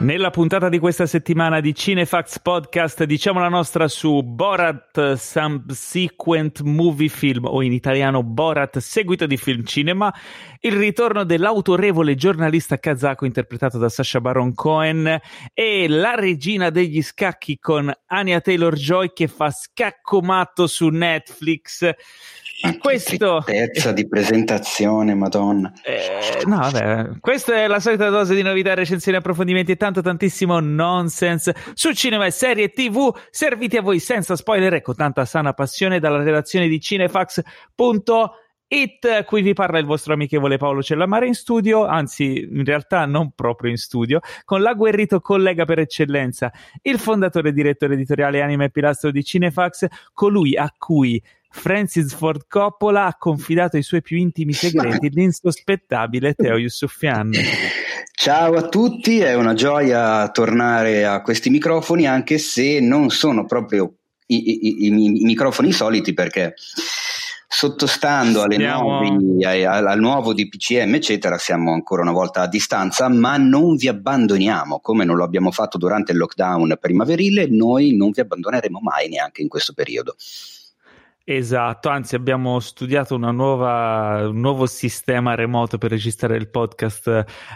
Nella 0.00 0.30
puntata 0.30 0.68
di 0.68 0.78
questa 0.78 1.06
settimana 1.06 1.58
di 1.58 1.74
Cinefax 1.74 2.38
Podcast 2.38 3.02
diciamo 3.02 3.40
la 3.40 3.48
nostra 3.48 3.88
su 3.88 4.22
Borat 4.22 5.14
Subsequent 5.14 6.60
Movie 6.60 7.08
Film 7.08 7.46
o 7.46 7.62
in 7.62 7.72
italiano 7.72 8.22
Borat 8.22 8.78
seguito 8.78 9.26
di 9.26 9.36
film 9.36 9.64
cinema, 9.64 10.14
il 10.60 10.74
ritorno 10.74 11.24
dell'autorevole 11.24 12.14
giornalista 12.14 12.78
kazako 12.78 13.24
interpretato 13.24 13.76
da 13.78 13.88
Sasha 13.88 14.20
Baron 14.20 14.54
Cohen 14.54 15.20
e 15.52 15.88
la 15.88 16.14
regina 16.14 16.70
degli 16.70 17.02
scacchi 17.02 17.58
con 17.58 17.92
Anya 18.06 18.40
Taylor-Joy 18.40 19.12
che 19.12 19.26
fa 19.26 19.50
scacco 19.50 20.20
matto 20.20 20.68
su 20.68 20.86
Netflix. 20.86 21.90
Questo 22.80 23.42
Tristezza 23.44 23.92
di 23.92 24.08
presentazione, 24.08 25.14
madonna. 25.14 25.72
Eh, 25.84 26.42
no, 26.44 26.56
vabbè, 26.58 27.20
questa 27.20 27.54
è 27.54 27.68
la 27.68 27.78
solita 27.78 28.08
dose 28.08 28.34
di 28.34 28.42
novità, 28.42 28.74
recensioni, 28.74 29.16
approfondimenti 29.16 29.70
e 29.70 29.76
tanto 29.76 29.87
tantissimo 29.92 30.60
nonsense 30.60 31.54
su 31.74 31.92
cinema 31.92 32.26
e 32.26 32.30
serie 32.30 32.70
TV, 32.70 33.14
serviti 33.30 33.76
a 33.76 33.82
voi 33.82 33.98
senza 33.98 34.36
spoiler 34.36 34.74
e 34.74 34.82
con 34.82 34.94
tanta 34.94 35.24
sana 35.24 35.52
passione 35.52 35.98
dalla 36.00 36.22
redazione 36.22 36.68
di 36.68 36.80
cinefax.it. 36.80 38.34
Qui 39.24 39.42
vi 39.42 39.52
parla 39.54 39.78
il 39.78 39.86
vostro 39.86 40.12
amichevole 40.12 40.58
Paolo 40.58 40.82
Cellamare 40.82 41.26
in 41.26 41.34
studio, 41.34 41.86
anzi, 41.86 42.46
in 42.50 42.64
realtà 42.64 43.06
non 43.06 43.32
proprio 43.34 43.70
in 43.70 43.76
studio, 43.76 44.20
con 44.44 44.62
l'agguerrito 44.62 45.20
collega 45.20 45.64
per 45.64 45.78
eccellenza, 45.78 46.52
il 46.82 46.98
fondatore 46.98 47.48
e 47.48 47.52
direttore 47.52 47.94
editoriale 47.94 48.42
anima 48.42 48.64
e 48.64 48.70
pilastro 48.70 49.10
di 49.10 49.24
Cinefax, 49.24 49.86
colui 50.12 50.56
a 50.56 50.72
cui 50.76 51.22
Francis 51.50 52.14
Ford 52.14 52.46
Coppola 52.46 53.06
ha 53.06 53.16
confidato 53.16 53.76
i 53.76 53.82
suoi 53.82 54.02
più 54.02 54.16
intimi 54.16 54.52
segreti 54.52 55.08
l'insospettabile 55.14 56.34
Teo 56.34 56.56
Yusufian. 56.56 57.32
Ciao 58.20 58.54
a 58.54 58.66
tutti, 58.66 59.20
è 59.20 59.34
una 59.34 59.54
gioia 59.54 60.28
tornare 60.30 61.06
a 61.06 61.22
questi 61.22 61.50
microfoni 61.50 62.04
anche 62.04 62.38
se 62.38 62.80
non 62.80 63.10
sono 63.10 63.46
proprio 63.46 63.94
i, 64.26 64.34
i, 64.34 64.86
i, 64.86 65.20
i 65.20 65.24
microfoni 65.24 65.70
soliti 65.70 66.14
perché 66.14 66.54
sottostando 67.46 68.44
siamo... 68.50 69.02
nuovi, 69.08 69.44
al, 69.44 69.86
al 69.86 70.00
nuovo 70.00 70.34
DPCM 70.34 70.96
eccetera 70.96 71.38
siamo 71.38 71.72
ancora 71.72 72.02
una 72.02 72.10
volta 72.10 72.40
a 72.40 72.48
distanza 72.48 73.08
ma 73.08 73.36
non 73.36 73.76
vi 73.76 73.86
abbandoniamo 73.86 74.80
come 74.80 75.04
non 75.04 75.14
lo 75.14 75.22
abbiamo 75.22 75.52
fatto 75.52 75.78
durante 75.78 76.10
il 76.10 76.18
lockdown 76.18 76.76
primaverile 76.80 77.46
noi 77.48 77.94
non 77.94 78.10
vi 78.10 78.20
abbandoneremo 78.20 78.80
mai 78.82 79.08
neanche 79.08 79.42
in 79.42 79.48
questo 79.48 79.74
periodo 79.74 80.16
Esatto, 81.30 81.90
anzi 81.90 82.14
abbiamo 82.14 82.58
studiato 82.58 83.18
nuova, 83.18 84.28
un 84.28 84.40
nuovo 84.40 84.64
sistema 84.64 85.34
remoto 85.34 85.76
per 85.76 85.90
registrare 85.90 86.38
il 86.38 86.48
podcast 86.48 87.06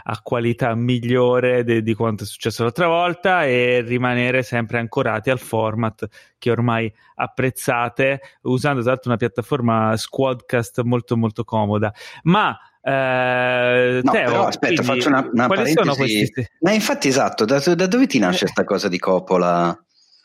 a 0.03 0.20
qualità 0.23 0.75
migliore 0.75 1.64
de, 1.64 1.81
di 1.81 1.95
quanto 1.95 2.25
è 2.25 2.27
successo 2.27 2.64
l'altra 2.64 2.87
volta 2.87 3.47
e 3.47 3.81
rimanere 3.81 4.42
sempre 4.42 4.79
ancorati 4.79 5.31
al 5.31 5.39
format 5.39 6.06
che 6.37 6.51
ormai 6.51 6.92
apprezzate 7.14 8.20
usando 8.42 8.83
tra 8.83 8.91
l'altro 8.91 9.09
una 9.09 9.19
piattaforma 9.19 9.97
Squadcast 9.97 10.83
molto 10.83 11.17
molto 11.17 11.42
comoda. 11.42 11.91
Ma 12.25 12.55
eh, 12.83 14.01
no, 14.03 14.12
Teo, 14.12 14.25
però 14.27 14.47
aspetta, 14.48 14.83
quindi, 14.83 15.01
faccio 15.01 15.09
una, 15.09 15.31
una 15.33 15.47
quali 15.47 15.62
parentesi. 15.62 15.79
sono 15.79 15.95
questi? 15.95 16.47
Ma 16.61 16.73
infatti 16.73 17.09
esatto, 17.09 17.47
da, 17.47 17.59
da 17.59 17.86
dove 17.86 18.07
ti 18.07 18.19
nasce 18.19 18.41
questa 18.41 18.64
cosa 18.64 18.89
di 18.89 18.98
Coppola? 18.98 19.75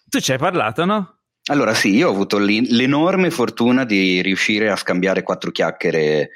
Tu 0.10 0.20
ci 0.20 0.34
hai 0.34 0.38
parlato, 0.38 0.84
no? 0.84 1.17
Allora 1.48 1.74
sì, 1.74 1.96
io 1.96 2.10
ho 2.10 2.12
avuto 2.12 2.38
l'enorme 2.38 3.30
fortuna 3.30 3.86
di 3.86 4.22
riuscire 4.22 4.70
a 4.70 4.76
scambiare 4.76 5.24
quattro 5.24 5.52
chiacchiere 5.52 6.32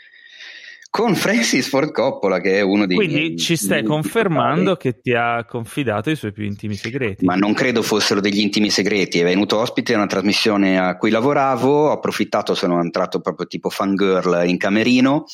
con 0.89 1.15
Francis 1.15 1.69
Ford 1.69 1.91
Coppola, 1.91 2.41
che 2.41 2.57
è 2.57 2.61
uno 2.61 2.85
dei 2.85 2.97
Quindi 2.97 3.37
ci 3.37 3.55
stai 3.55 3.81
confermando 3.81 4.75
che 4.75 4.99
ti 4.99 5.13
ha 5.13 5.45
confidato 5.45 6.09
i 6.09 6.17
suoi 6.17 6.33
più 6.33 6.43
intimi 6.43 6.75
segreti. 6.75 7.23
Ma 7.23 7.35
non 7.35 7.53
credo 7.53 7.81
fossero 7.81 8.19
degli 8.19 8.39
intimi 8.39 8.69
segreti. 8.69 9.19
È 9.19 9.23
venuto 9.23 9.57
ospite 9.57 9.93
a 9.93 9.97
una 9.97 10.05
trasmissione 10.05 10.77
a 10.77 10.97
cui 10.97 11.09
lavoravo, 11.09 11.87
ho 11.87 11.91
approfittato, 11.91 12.53
sono 12.55 12.81
entrato 12.81 13.21
proprio 13.21 13.47
tipo 13.47 13.69
fangirl 13.69 14.43
in 14.45 14.57
camerino 14.57 15.25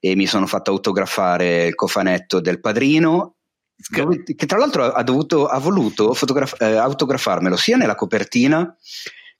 e 0.00 0.16
mi 0.16 0.26
sono 0.26 0.46
fatto 0.46 0.70
autografare 0.70 1.66
il 1.66 1.74
cofanetto 1.74 2.40
del 2.40 2.60
padrino 2.60 3.36
che 4.34 4.46
tra 4.46 4.58
l'altro 4.58 4.92
ha, 4.92 5.02
dovuto, 5.02 5.46
ha 5.46 5.58
voluto 5.58 6.14
fotograf- 6.14 6.60
eh, 6.62 6.76
autografarmelo 6.76 7.56
sia 7.56 7.76
nella 7.76 7.96
copertina 7.96 8.76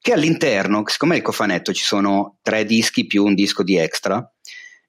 che 0.02 0.12
all'interno, 0.12 0.82
siccome 0.86 1.16
il 1.16 1.22
cofanetto 1.22 1.72
ci 1.72 1.84
sono 1.84 2.38
tre 2.42 2.64
dischi 2.64 3.06
più 3.06 3.24
un 3.24 3.34
disco 3.34 3.62
di 3.62 3.76
extra 3.76 4.30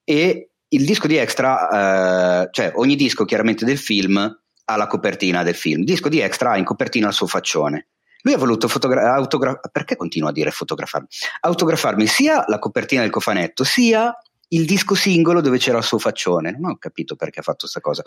e 0.04 0.50
il 0.68 0.86
disco 0.86 1.06
di 1.06 1.18
extra, 1.18 2.42
eh, 2.42 2.50
cioè 2.52 2.72
ogni 2.76 2.96
disco 2.96 3.24
chiaramente 3.24 3.64
del 3.64 3.78
film 3.78 4.18
ha 4.66 4.76
la 4.76 4.88
copertina 4.88 5.44
del 5.44 5.54
film, 5.54 5.82
il 5.82 5.86
disco 5.86 6.10
di 6.10 6.20
extra 6.20 6.52
ha 6.52 6.58
in 6.58 6.66
copertina 6.66 7.08
il 7.08 7.14
suo 7.14 7.28
faccione. 7.28 7.90
Lui 8.24 8.34
ha 8.34 8.38
voluto 8.38 8.68
fotografare, 8.68 9.16
autogra- 9.16 9.60
perché 9.72 9.96
continua 9.96 10.30
a 10.30 10.32
dire 10.34 10.50
fotografarmi? 10.50 11.08
Autografarmi 11.42 12.08
sia 12.08 12.44
la 12.48 12.58
copertina 12.58 13.02
del 13.02 13.12
cofanetto, 13.12 13.64
sia 13.64 14.18
il 14.48 14.66
disco 14.66 14.96
singolo 14.96 15.42
dove 15.42 15.60
c'era 15.60 15.78
il 15.78 15.84
suo 15.84 16.00
faccione. 16.00 16.56
Non 16.58 16.72
ho 16.72 16.78
capito 16.78 17.16
perché 17.16 17.42
ha 17.42 17.44
fatto 17.44 17.68
questa 17.68 17.82
cosa. 17.82 18.02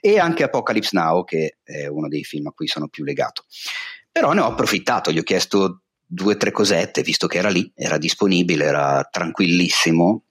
E 0.00 0.18
anche 0.18 0.44
Apocalypse 0.44 0.96
Now, 0.96 1.24
che 1.24 1.56
è 1.64 1.86
uno 1.86 2.06
dei 2.06 2.22
film 2.22 2.48
a 2.48 2.52
cui 2.52 2.68
sono 2.68 2.86
più 2.88 3.02
legato. 3.02 3.46
Però 4.12 4.32
ne 4.32 4.40
ho 4.40 4.46
approfittato, 4.46 5.10
gli 5.10 5.18
ho 5.18 5.22
chiesto 5.22 5.82
due 6.12 6.34
o 6.34 6.36
tre 6.36 6.50
cosette, 6.50 7.02
visto 7.02 7.26
che 7.26 7.38
era 7.38 7.48
lì, 7.48 7.72
era 7.74 7.96
disponibile, 7.96 8.64
era 8.66 9.08
tranquillissimo. 9.10 10.24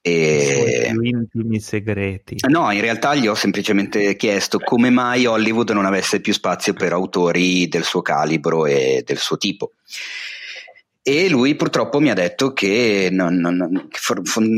E... 0.00 0.92
intimi 1.02 1.58
segreti. 1.58 2.36
No, 2.48 2.70
in 2.70 2.80
realtà 2.80 3.16
gli 3.16 3.26
ho 3.26 3.34
semplicemente 3.34 4.14
chiesto 4.14 4.60
come 4.60 4.90
mai 4.90 5.26
Hollywood 5.26 5.70
non 5.70 5.86
avesse 5.86 6.20
più 6.20 6.32
spazio 6.32 6.72
per 6.72 6.92
autori 6.92 7.66
del 7.66 7.82
suo 7.82 8.00
calibro 8.00 8.64
e 8.64 9.02
del 9.04 9.18
suo 9.18 9.36
tipo. 9.36 9.72
E 11.02 11.28
lui 11.28 11.56
purtroppo 11.56 12.00
mi 12.00 12.10
ha 12.10 12.14
detto 12.14 12.52
che, 12.52 13.08
non, 13.10 13.36
non, 13.36 13.88
che 13.88 13.98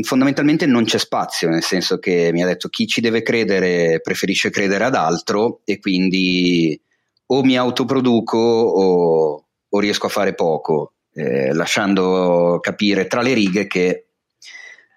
fondamentalmente 0.03 0.65
non 0.67 0.83
c'è 0.83 0.99
spazio, 0.99 1.49
nel 1.49 1.63
senso 1.63 1.97
che 1.97 2.29
mi 2.31 2.43
ha 2.43 2.45
detto 2.45 2.67
chi 2.67 2.85
ci 2.87 3.01
deve 3.01 3.23
credere 3.23 3.99
preferisce 4.01 4.49
credere 4.49 4.83
ad 4.83 4.95
altro 4.95 5.61
e 5.63 5.79
quindi 5.79 6.79
o 7.27 7.43
mi 7.43 7.57
autoproduco 7.57 8.37
o, 8.37 9.45
o 9.73 9.79
riesco 9.79 10.07
a 10.07 10.09
fare 10.09 10.33
poco, 10.33 10.93
eh, 11.13 11.53
lasciando 11.53 12.59
capire 12.61 13.07
tra 13.07 13.21
le 13.21 13.33
righe 13.33 13.67
che 13.67 14.07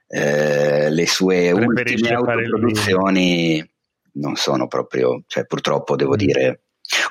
eh, 0.07 0.91
le 0.91 1.07
sue 1.07 1.51
ultime 1.53 2.09
autoproduzioni 2.11 3.71
non 4.15 4.37
sono 4.37 4.69
proprio, 4.69 5.23
cioè 5.27 5.47
purtroppo 5.47 5.97
devo 5.97 6.15
mm. 6.15 6.17
dire... 6.17 6.59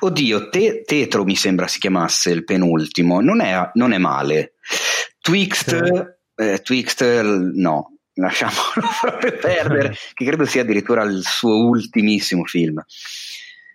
Oddio, 0.00 0.50
te, 0.50 0.82
Tetro 0.86 1.24
mi 1.24 1.34
sembra 1.34 1.66
si 1.66 1.80
chiamasse 1.80 2.30
il 2.30 2.44
penultimo, 2.44 3.20
non 3.20 3.40
è, 3.40 3.70
non 3.74 3.92
è 3.92 3.98
male. 3.98 4.52
Twixt, 5.20 6.16
eh, 6.36 6.60
Twixt 6.62 7.02
no, 7.02 7.96
lasciamolo 8.14 8.62
proprio 9.00 9.36
perdere, 9.36 9.94
che 10.14 10.24
credo 10.24 10.44
sia 10.44 10.62
addirittura 10.62 11.02
il 11.02 11.22
suo 11.24 11.66
ultimissimo 11.66 12.44
film 12.44 12.82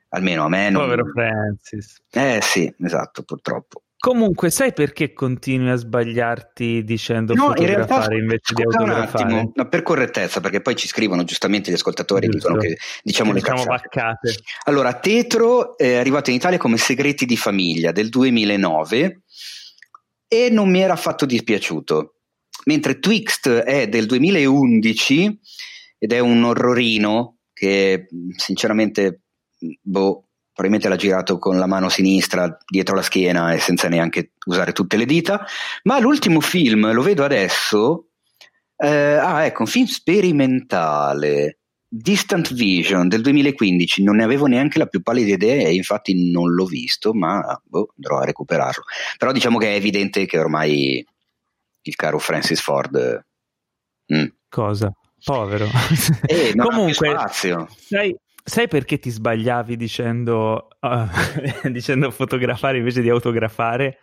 almeno 0.10 0.46
a 0.46 0.50
me 0.50 0.70
non... 0.70 0.84
Povero 0.84 1.06
Francis. 1.14 2.02
Eh 2.12 2.40
sì, 2.42 2.74
esatto, 2.80 3.24
purtroppo. 3.24 3.84
Comunque, 4.02 4.50
sai 4.50 4.72
perché 4.72 5.12
continui 5.12 5.72
a 5.72 5.76
sbagliarti 5.76 6.86
dicendo 6.86 7.34
no, 7.34 7.48
fotografare 7.48 7.72
in 7.74 7.88
realtà, 7.88 8.14
invece 8.14 8.54
di 8.54 8.64
autografare? 8.64 9.34
Un 9.34 9.40
attimo, 9.40 9.68
per 9.68 9.84
correttezza, 9.84 10.40
perché 10.40 10.62
poi 10.62 10.78
ci 10.78 10.88
scrivono 10.88 11.26
giustamente 11.26 11.70
gli 11.70 11.74
ascoltatori 11.74 12.28
e 12.28 12.30
dicono 12.30 12.56
che 12.56 12.78
diciamo 13.04 13.34
che 13.34 13.36
le 13.36 13.42
diciamo 13.42 13.66
vaccate. 13.66 14.36
Allora, 14.64 14.94
Tetro 14.94 15.78
è 15.78 15.96
arrivato 15.96 16.30
in 16.30 16.38
Italia 16.38 16.58
come 16.58 16.78
Segreti 16.78 17.26
di 17.26 17.36
famiglia 17.36 17.92
del 17.92 18.08
2009 18.08 19.22
e 20.30 20.50
non 20.50 20.70
mi 20.70 20.80
era 20.80 20.94
affatto 20.94 21.26
dispiaciuto. 21.26 22.14
Mentre 22.68 23.00
Twixt 23.00 23.50
è 23.50 23.90
del 23.90 24.06
2011 24.06 25.40
ed 25.98 26.14
è 26.14 26.20
un 26.20 26.42
orrorino 26.46 27.40
che 27.52 28.08
sinceramente 28.38 29.24
boh, 29.82 30.24
probabilmente 30.54 30.90
l'ha 30.90 30.96
girato 30.96 31.40
con 31.40 31.58
la 31.58 31.68
mano 31.68 31.90
sinistra 31.90 32.58
dietro 32.68 32.96
la 32.96 33.02
schiena 33.02 33.54
e 33.54 33.60
senza 33.60 33.88
neanche 33.88 34.34
usare 34.46 34.72
tutte 34.72 34.98
le 34.98 35.06
dita, 35.06 35.46
ma 35.84 36.00
l'ultimo 36.00 36.42
film, 36.42 36.92
lo 36.92 37.02
vedo 37.02 37.24
adesso, 37.24 38.10
eh, 38.76 38.88
ah 38.88 39.46
ecco, 39.46 39.62
un 39.62 39.68
film 39.68 39.86
sperimentale, 39.86 41.60
Distant 41.88 42.54
Vision 42.54 43.08
del 43.08 43.22
2015, 43.22 44.04
non 44.04 44.18
ne 44.18 44.24
avevo 44.24 44.46
neanche 44.46 44.78
la 44.78 44.86
più 44.86 45.02
pallida 45.02 45.34
idea 45.34 45.68
e 45.68 45.74
infatti 45.74 46.30
non 46.32 46.54
l'ho 46.54 46.66
visto, 46.66 47.14
ma 47.14 47.60
boh, 47.64 47.94
andrò 47.96 48.20
a 48.20 48.26
recuperarlo. 48.26 48.84
Però 49.18 49.32
diciamo 49.32 49.58
che 49.58 49.72
è 49.74 49.76
evidente 49.76 50.26
che 50.26 50.38
ormai 50.38 51.06
il 51.82 51.96
caro 51.96 52.20
Francis 52.20 52.62
Ford... 52.62 53.26
Mm. 54.14 54.26
Cosa? 54.50 54.94
Povero. 55.24 55.68
Eh, 56.26 56.54
Comunque, 56.56 57.16
sai, 57.32 58.16
Sai 58.44 58.68
perché 58.68 59.00
ti 59.00 59.10
sbagliavi 59.10 59.76
dicendo, 59.78 60.68
uh, 60.80 61.68
dicendo 61.70 62.10
fotografare 62.12 62.78
invece 62.78 63.02
di 63.02 63.10
autografare? 63.10 64.00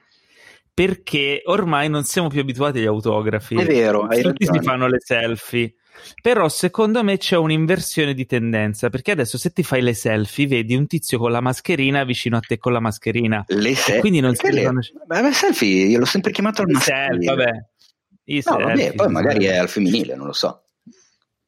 perché 0.77 1.41
ormai 1.47 1.89
non 1.89 2.05
siamo 2.05 2.29
più 2.29 2.39
abituati 2.43 2.81
agli 2.81 2.85
autografi. 2.85 3.55
È 3.55 3.65
vero, 3.65 4.07
tutti 4.21 4.45
si 4.45 4.61
fanno 4.61 4.87
le 4.89 4.99
selfie. 5.01 5.73
Però 6.21 6.51
secondo 6.51 7.03
me 7.03 7.17
c'è 7.17 7.39
un'inversione 7.39 8.13
di 8.13 8.27
tendenza 8.27 8.91
perché 8.91 9.13
adesso 9.13 9.39
se 9.39 9.53
ti 9.53 9.63
fai 9.63 9.81
le 9.81 9.95
selfie 9.95 10.47
vedi 10.47 10.77
un 10.77 10.87
tizio 10.87 11.17
con 11.17 11.31
la 11.33 11.41
mascherina 11.41 12.05
vicino 12.05 12.37
a 12.37 12.41
te 12.41 12.59
con 12.59 12.75
la 12.75 12.81
mascherina. 12.81 13.43
Le 13.47 13.75
selfie. 13.75 14.01
quindi 14.01 14.21
non 14.21 14.35
si 14.35 14.51
le- 14.51 14.59
riconosce. 14.61 14.93
Beh, 15.07 15.33
selfie, 15.33 15.87
io 15.87 15.99
l'ho 15.99 16.05
sempre 16.05 16.31
chiamato 16.31 16.61
al 16.61 16.69
I 16.69 16.73
maschile. 16.75 16.97
selfie, 17.07 17.35
vabbè. 17.35 17.51
I 18.25 18.35
No, 18.35 18.41
selfie, 18.43 18.65
vabbè, 18.67 18.95
poi 18.97 19.09
magari 19.09 19.45
è 19.47 19.57
al 19.57 19.71
femminile, 19.71 20.15
non 20.15 20.27
lo 20.27 20.35
so. 20.35 20.66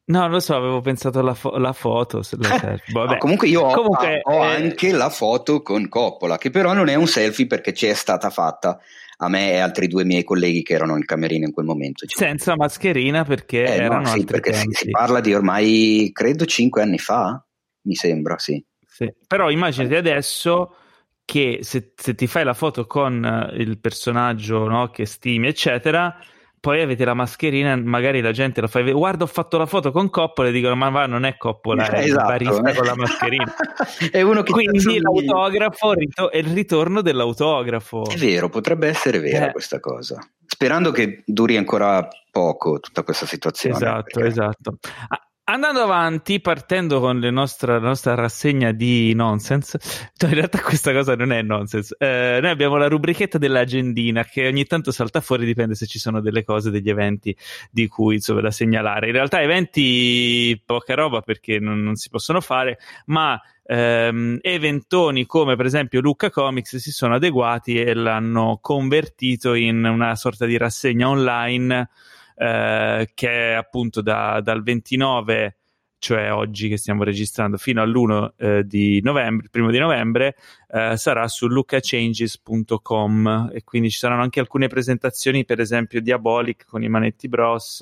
No, 0.09 0.27
lo 0.27 0.39
so, 0.39 0.55
avevo 0.55 0.81
pensato 0.81 1.19
alla, 1.19 1.35
fo- 1.35 1.57
la 1.57 1.73
foto. 1.73 2.21
la. 2.31 2.79
No, 2.87 3.17
comunque 3.17 3.47
io 3.47 3.61
ho, 3.61 3.73
Comunque, 3.73 4.21
ho 4.23 4.43
eh, 4.43 4.55
anche 4.55 4.91
la 4.91 5.09
foto 5.09 5.61
con 5.61 5.87
Coppola, 5.87 6.37
che 6.37 6.49
però 6.49 6.73
non 6.73 6.87
è 6.87 6.95
un 6.95 7.07
selfie 7.07 7.45
perché 7.45 7.73
ci 7.73 7.85
è 7.85 7.93
stata 7.93 8.29
fatta 8.29 8.79
a 9.21 9.29
me 9.29 9.51
e 9.51 9.57
altri 9.57 9.87
due 9.87 10.05
miei 10.05 10.23
colleghi 10.23 10.63
che 10.63 10.73
erano 10.73 10.95
in 10.95 11.05
camerino 11.05 11.45
in 11.45 11.53
quel 11.53 11.65
momento. 11.65 12.05
Ci- 12.07 12.17
senza 12.17 12.55
mascherina 12.55 13.23
perché 13.23 13.63
Eh, 13.65 13.77
no, 13.77 13.83
erano 13.83 14.05
sì, 14.07 14.19
altri 14.19 14.41
perché 14.41 14.53
si, 14.53 14.67
si 14.71 14.89
parla 14.89 15.19
di 15.19 15.33
ormai, 15.33 16.09
credo, 16.11 16.45
cinque 16.45 16.81
anni 16.81 16.97
fa, 16.97 17.45
mi 17.81 17.95
sembra, 17.95 18.39
sì. 18.39 18.63
Sì. 18.87 19.13
Però 19.27 19.51
immaginati 19.51 19.95
adesso 19.95 20.75
che 21.23 21.59
se, 21.61 21.93
se 21.95 22.15
ti 22.15 22.25
fai 22.25 22.43
la 22.43 22.55
foto 22.55 22.87
con 22.87 23.23
eh, 23.23 23.61
il 23.61 23.77
personaggio 23.77 24.67
no, 24.67 24.89
che 24.89 25.05
stimi, 25.05 25.47
eccetera, 25.47 26.17
poi 26.59 26.81
avete 26.81 27.05
la 27.05 27.13
mascherina, 27.13 27.75
magari 27.75 28.21
la 28.21 28.31
gente 28.31 28.61
lo 28.61 28.67
fa 28.67 28.79
vedere. 28.79 28.97
Guarda, 28.97 29.23
ho 29.23 29.27
fatto 29.27 29.57
la 29.57 29.65
foto 29.65 29.91
con 29.91 30.09
Coppola 30.09 30.49
e 30.49 30.51
dicono: 30.51 30.75
Ma 30.75 30.89
va, 30.89 31.05
non 31.05 31.25
è 31.25 31.37
Coppola, 31.37 31.87
è 31.89 32.03
Esatto. 32.03 32.25
barista 32.27 32.73
con 32.73 32.85
la 32.85 32.95
mascherina. 32.95 33.53
è 34.11 34.21
uno 34.21 34.43
che 34.43 34.51
Quindi 34.51 34.99
l'autografo 34.99 35.93
rito- 35.93 36.31
è 36.31 36.37
il 36.37 36.53
ritorno 36.53 37.01
dell'autografo. 37.01 38.05
È 38.09 38.15
vero, 38.15 38.49
potrebbe 38.49 38.87
essere 38.87 39.19
vera 39.19 39.47
Eh. 39.47 39.51
questa 39.51 39.79
cosa. 39.79 40.19
Sperando 40.45 40.91
che 40.91 41.23
duri 41.25 41.57
ancora 41.57 42.07
poco 42.31 42.79
tutta 42.79 43.03
questa 43.03 43.25
situazione. 43.25 43.75
Esatto, 43.75 44.03
perché- 44.19 44.27
esatto. 44.27 44.77
Ah, 45.07 45.21
Andando 45.51 45.81
avanti, 45.81 46.39
partendo 46.41 46.99
con 46.99 47.17
nostre- 47.17 47.71
la 47.71 47.79
nostra 47.79 48.13
rassegna 48.13 48.71
di 48.71 49.15
nonsense, 49.15 49.79
cioè 50.15 50.29
in 50.29 50.35
realtà 50.35 50.61
questa 50.61 50.93
cosa 50.93 51.15
non 51.15 51.31
è 51.31 51.41
nonsense. 51.41 51.95
Eh, 51.97 52.37
noi 52.39 52.51
abbiamo 52.51 52.77
la 52.77 52.87
rubrichetta 52.87 53.39
dell'agendina 53.39 54.23
che 54.25 54.45
ogni 54.45 54.65
tanto 54.65 54.91
salta 54.91 55.21
fuori, 55.21 55.47
dipende 55.47 55.73
se 55.73 55.87
ci 55.87 55.97
sono 55.97 56.21
delle 56.21 56.43
cose, 56.43 56.69
degli 56.69 56.91
eventi 56.91 57.35
di 57.71 57.87
cui 57.87 58.13
insomma, 58.13 58.41
da 58.41 58.51
segnalare. 58.51 59.07
In 59.07 59.13
realtà 59.13 59.41
eventi 59.41 60.61
poca 60.63 60.93
roba 60.93 61.21
perché 61.21 61.57
non, 61.57 61.81
non 61.81 61.95
si 61.95 62.09
possono 62.09 62.41
fare, 62.41 62.77
ma 63.05 63.41
ehm, 63.63 64.37
eventoni 64.41 65.25
come 65.25 65.55
per 65.55 65.65
esempio 65.65 65.99
Lucca 65.99 66.29
Comics 66.29 66.75
si 66.75 66.91
sono 66.91 67.15
adeguati 67.15 67.81
e 67.81 67.95
l'hanno 67.95 68.59
convertito 68.61 69.55
in 69.55 69.83
una 69.83 70.15
sorta 70.15 70.45
di 70.45 70.57
rassegna 70.57 71.09
online 71.09 71.89
eh, 72.39 73.11
che 73.13 73.53
appunto 73.53 74.01
da- 74.01 74.39
dal 74.41 74.63
29 74.63 75.57
cioè 75.99 76.31
oggi 76.31 76.69
che 76.69 76.77
stiamo 76.77 77.03
registrando 77.03 77.57
fino 77.57 77.81
all'1 77.81 78.31
eh, 78.37 78.63
di 78.65 79.01
novembre, 79.01 79.49
primo 79.51 79.69
di 79.69 79.79
novembre, 79.79 80.37
eh, 80.69 80.95
sarà 80.95 81.27
su 81.27 81.47
lucachanges.com 81.47 83.49
e 83.53 83.65
quindi 83.65 83.91
ci 83.91 83.97
saranno 83.97 84.21
anche 84.21 84.39
alcune 84.39 84.69
presentazioni, 84.69 85.43
per 85.43 85.59
esempio 85.59 85.99
Diabolic 85.99 86.65
con 86.65 86.83
i 86.83 86.87
Manetti 86.87 87.27
Bros 87.27 87.81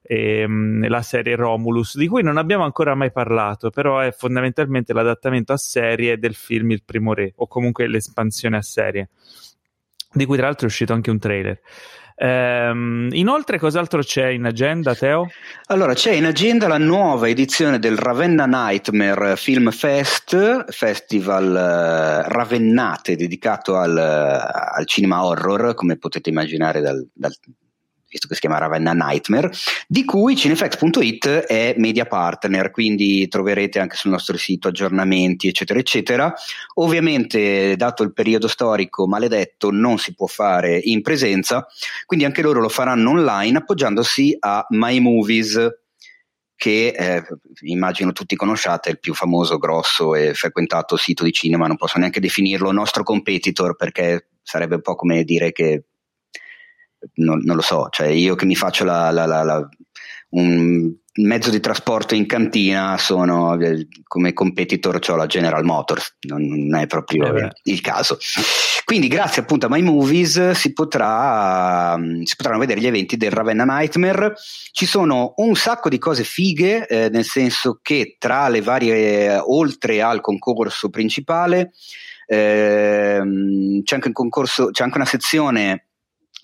e 0.00 0.48
mm, 0.48 0.86
la 0.86 1.02
serie 1.02 1.36
Romulus, 1.36 1.98
di 1.98 2.08
cui 2.08 2.22
non 2.22 2.38
abbiamo 2.38 2.64
ancora 2.64 2.94
mai 2.94 3.12
parlato, 3.12 3.68
però 3.68 4.00
è 4.00 4.12
fondamentalmente 4.12 4.94
l'adattamento 4.94 5.52
a 5.52 5.58
serie 5.58 6.18
del 6.18 6.34
film 6.34 6.70
Il 6.70 6.84
Primo 6.84 7.12
Re, 7.12 7.34
o 7.36 7.46
comunque 7.46 7.86
l'espansione 7.86 8.56
a 8.56 8.62
serie, 8.62 9.10
di 10.10 10.24
cui 10.24 10.38
tra 10.38 10.46
l'altro 10.46 10.64
è 10.66 10.70
uscito 10.70 10.94
anche 10.94 11.10
un 11.10 11.18
trailer. 11.18 11.60
Ehm, 12.24 13.08
inoltre, 13.10 13.58
cos'altro 13.58 14.00
c'è 14.00 14.28
in 14.28 14.44
agenda, 14.44 14.94
Teo? 14.94 15.28
Allora, 15.66 15.92
c'è 15.92 16.12
in 16.12 16.24
agenda 16.24 16.68
la 16.68 16.78
nuova 16.78 17.28
edizione 17.28 17.80
del 17.80 17.98
Ravenna 17.98 18.46
Nightmare 18.46 19.36
Film 19.36 19.72
Fest, 19.72 20.70
festival 20.70 21.56
eh, 21.56 22.28
ravennate 22.28 23.16
dedicato 23.16 23.76
al, 23.76 23.98
al 23.98 24.86
cinema 24.86 25.24
horror, 25.24 25.74
come 25.74 25.98
potete 25.98 26.30
immaginare 26.30 26.80
dal, 26.80 27.04
dal- 27.12 27.34
visto 28.12 28.28
che 28.28 28.34
si 28.34 28.40
chiama 28.40 28.58
Ravenna 28.58 28.92
Nightmare, 28.92 29.50
di 29.88 30.04
cui 30.04 30.36
Cinefx.it 30.36 31.26
è 31.46 31.74
media 31.78 32.04
partner, 32.04 32.70
quindi 32.70 33.26
troverete 33.26 33.78
anche 33.78 33.96
sul 33.96 34.10
nostro 34.10 34.36
sito 34.36 34.68
aggiornamenti, 34.68 35.48
eccetera, 35.48 35.78
eccetera. 35.78 36.32
Ovviamente, 36.74 37.74
dato 37.76 38.02
il 38.02 38.12
periodo 38.12 38.48
storico 38.48 39.08
maledetto, 39.08 39.70
non 39.70 39.96
si 39.96 40.14
può 40.14 40.26
fare 40.26 40.78
in 40.78 41.00
presenza, 41.00 41.66
quindi 42.04 42.26
anche 42.26 42.42
loro 42.42 42.60
lo 42.60 42.68
faranno 42.68 43.10
online 43.10 43.58
appoggiandosi 43.58 44.36
a 44.38 44.66
My 44.68 45.00
Movies 45.00 45.80
che 46.54 46.94
eh, 46.96 47.24
immagino 47.62 48.12
tutti 48.12 48.36
conosciate, 48.36 48.88
è 48.88 48.92
il 48.92 49.00
più 49.00 49.14
famoso, 49.14 49.58
grosso 49.58 50.14
e 50.14 50.32
frequentato 50.32 50.96
sito 50.96 51.24
di 51.24 51.32
cinema, 51.32 51.66
non 51.66 51.76
posso 51.76 51.98
neanche 51.98 52.20
definirlo 52.20 52.70
nostro 52.70 53.02
competitor 53.02 53.74
perché 53.74 54.28
sarebbe 54.42 54.76
un 54.76 54.82
po' 54.82 54.94
come 54.94 55.24
dire 55.24 55.50
che 55.50 55.86
non, 57.14 57.40
non 57.44 57.56
lo 57.56 57.62
so, 57.62 57.88
cioè 57.90 58.08
io 58.08 58.34
che 58.34 58.46
mi 58.46 58.54
faccio 58.56 58.84
la, 58.84 59.10
la- 59.10 59.26
la- 59.26 59.68
un 60.30 60.94
mezzo 61.14 61.50
di 61.50 61.60
trasporto 61.60 62.14
in 62.14 62.26
cantina 62.26 62.96
sono 62.96 63.60
eh, 63.60 63.86
come 64.04 64.32
competitor 64.32 64.98
ho 65.06 65.16
la 65.16 65.26
General 65.26 65.62
Motors, 65.62 66.16
non, 66.22 66.74
è 66.74 66.86
proprio 66.86 67.36
Eh 67.36 67.50
il, 67.64 67.80
caso. 67.82 68.16
Quindi 68.84 69.08
grazie 69.08 69.42
appunto 69.42 69.66
a 69.66 69.68
My 69.68 69.82
Movies 69.82 70.52
si, 70.52 70.72
potrà, 70.72 71.96
mm, 71.98 72.22
si 72.22 72.34
potranno 72.36 72.58
vedere 72.58 72.80
gli 72.80 72.86
eventi 72.86 73.16
del 73.18 73.30
Ravenna 73.30 73.64
Nightmare. 73.64 74.32
Ci 74.70 74.86
sono 74.86 75.34
un 75.36 75.54
sacco 75.54 75.90
di 75.90 75.98
cose 75.98 76.24
fighe, 76.24 76.86
eh, 76.86 77.10
nel 77.10 77.24
senso 77.24 77.80
che 77.82 78.16
tra 78.18 78.48
le 78.48 78.62
varie, 78.62 79.36
oltre 79.36 80.00
al 80.00 80.22
concorso 80.22 80.88
principale, 80.88 81.72
ehm, 82.26 83.82
c'è 83.82 83.94
anche 83.96 84.08
un 84.08 84.14
concorso, 84.14 84.70
c'è 84.70 84.82
anche 84.82 84.96
una 84.96 85.06
sezione 85.06 85.88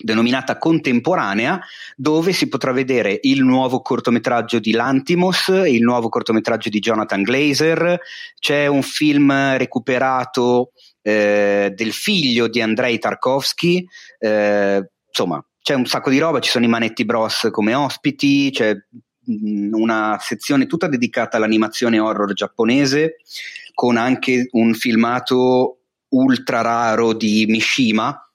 denominata 0.01 0.57
contemporanea 0.57 1.59
dove 1.95 2.31
si 2.31 2.47
potrà 2.47 2.71
vedere 2.71 3.19
il 3.23 3.43
nuovo 3.43 3.81
cortometraggio 3.81 4.59
di 4.59 4.71
Lantimos, 4.71 5.47
il 5.47 5.81
nuovo 5.81 6.07
cortometraggio 6.07 6.69
di 6.69 6.79
Jonathan 6.79 7.21
Glazer, 7.21 7.99
c'è 8.39 8.67
un 8.67 8.81
film 8.81 9.57
recuperato 9.57 10.71
eh, 11.01 11.73
del 11.75 11.91
figlio 11.91 12.47
di 12.47 12.61
Andrei 12.61 12.97
Tarkovsky, 12.97 13.85
eh, 14.19 14.89
insomma 15.05 15.43
c'è 15.61 15.73
un 15.73 15.85
sacco 15.85 16.09
di 16.09 16.17
roba, 16.17 16.39
ci 16.39 16.49
sono 16.49 16.65
i 16.65 16.69
Manetti 16.69 17.03
Bros 17.03 17.49
come 17.51 17.73
ospiti, 17.73 18.51
c'è 18.51 18.73
mh, 18.73 19.73
una 19.73 20.17
sezione 20.21 20.65
tutta 20.65 20.87
dedicata 20.87 21.35
all'animazione 21.35 21.99
horror 21.99 22.31
giapponese 22.33 23.17
con 23.73 23.97
anche 23.97 24.47
un 24.51 24.73
filmato 24.73 25.79
ultra 26.09 26.61
raro 26.61 27.13
di 27.13 27.45
Mishima 27.47 28.28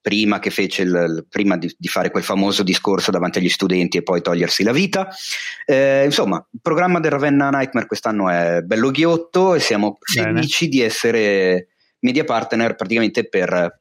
prima 0.00 0.38
che 0.38 0.50
fece 0.50 0.82
il, 0.82 1.26
prima 1.28 1.56
di, 1.56 1.72
di 1.76 1.88
fare 1.88 2.10
quel 2.10 2.22
famoso 2.22 2.62
discorso 2.62 3.10
davanti 3.10 3.38
agli 3.38 3.48
studenti 3.48 3.98
e 3.98 4.02
poi 4.02 4.22
togliersi 4.22 4.62
la 4.62 4.72
vita. 4.72 5.08
Eh, 5.64 6.04
insomma, 6.04 6.44
il 6.50 6.60
programma 6.62 7.00
del 7.00 7.10
Ravenna 7.10 7.50
Nightmare 7.50 7.86
quest'anno 7.86 8.30
è 8.30 8.62
bello 8.62 8.90
ghiotto 8.90 9.54
e 9.54 9.60
siamo 9.60 9.98
felici 10.00 10.68
di 10.68 10.80
essere 10.80 11.68
media 12.00 12.24
partner 12.24 12.74
praticamente 12.74 13.28
per 13.28 13.78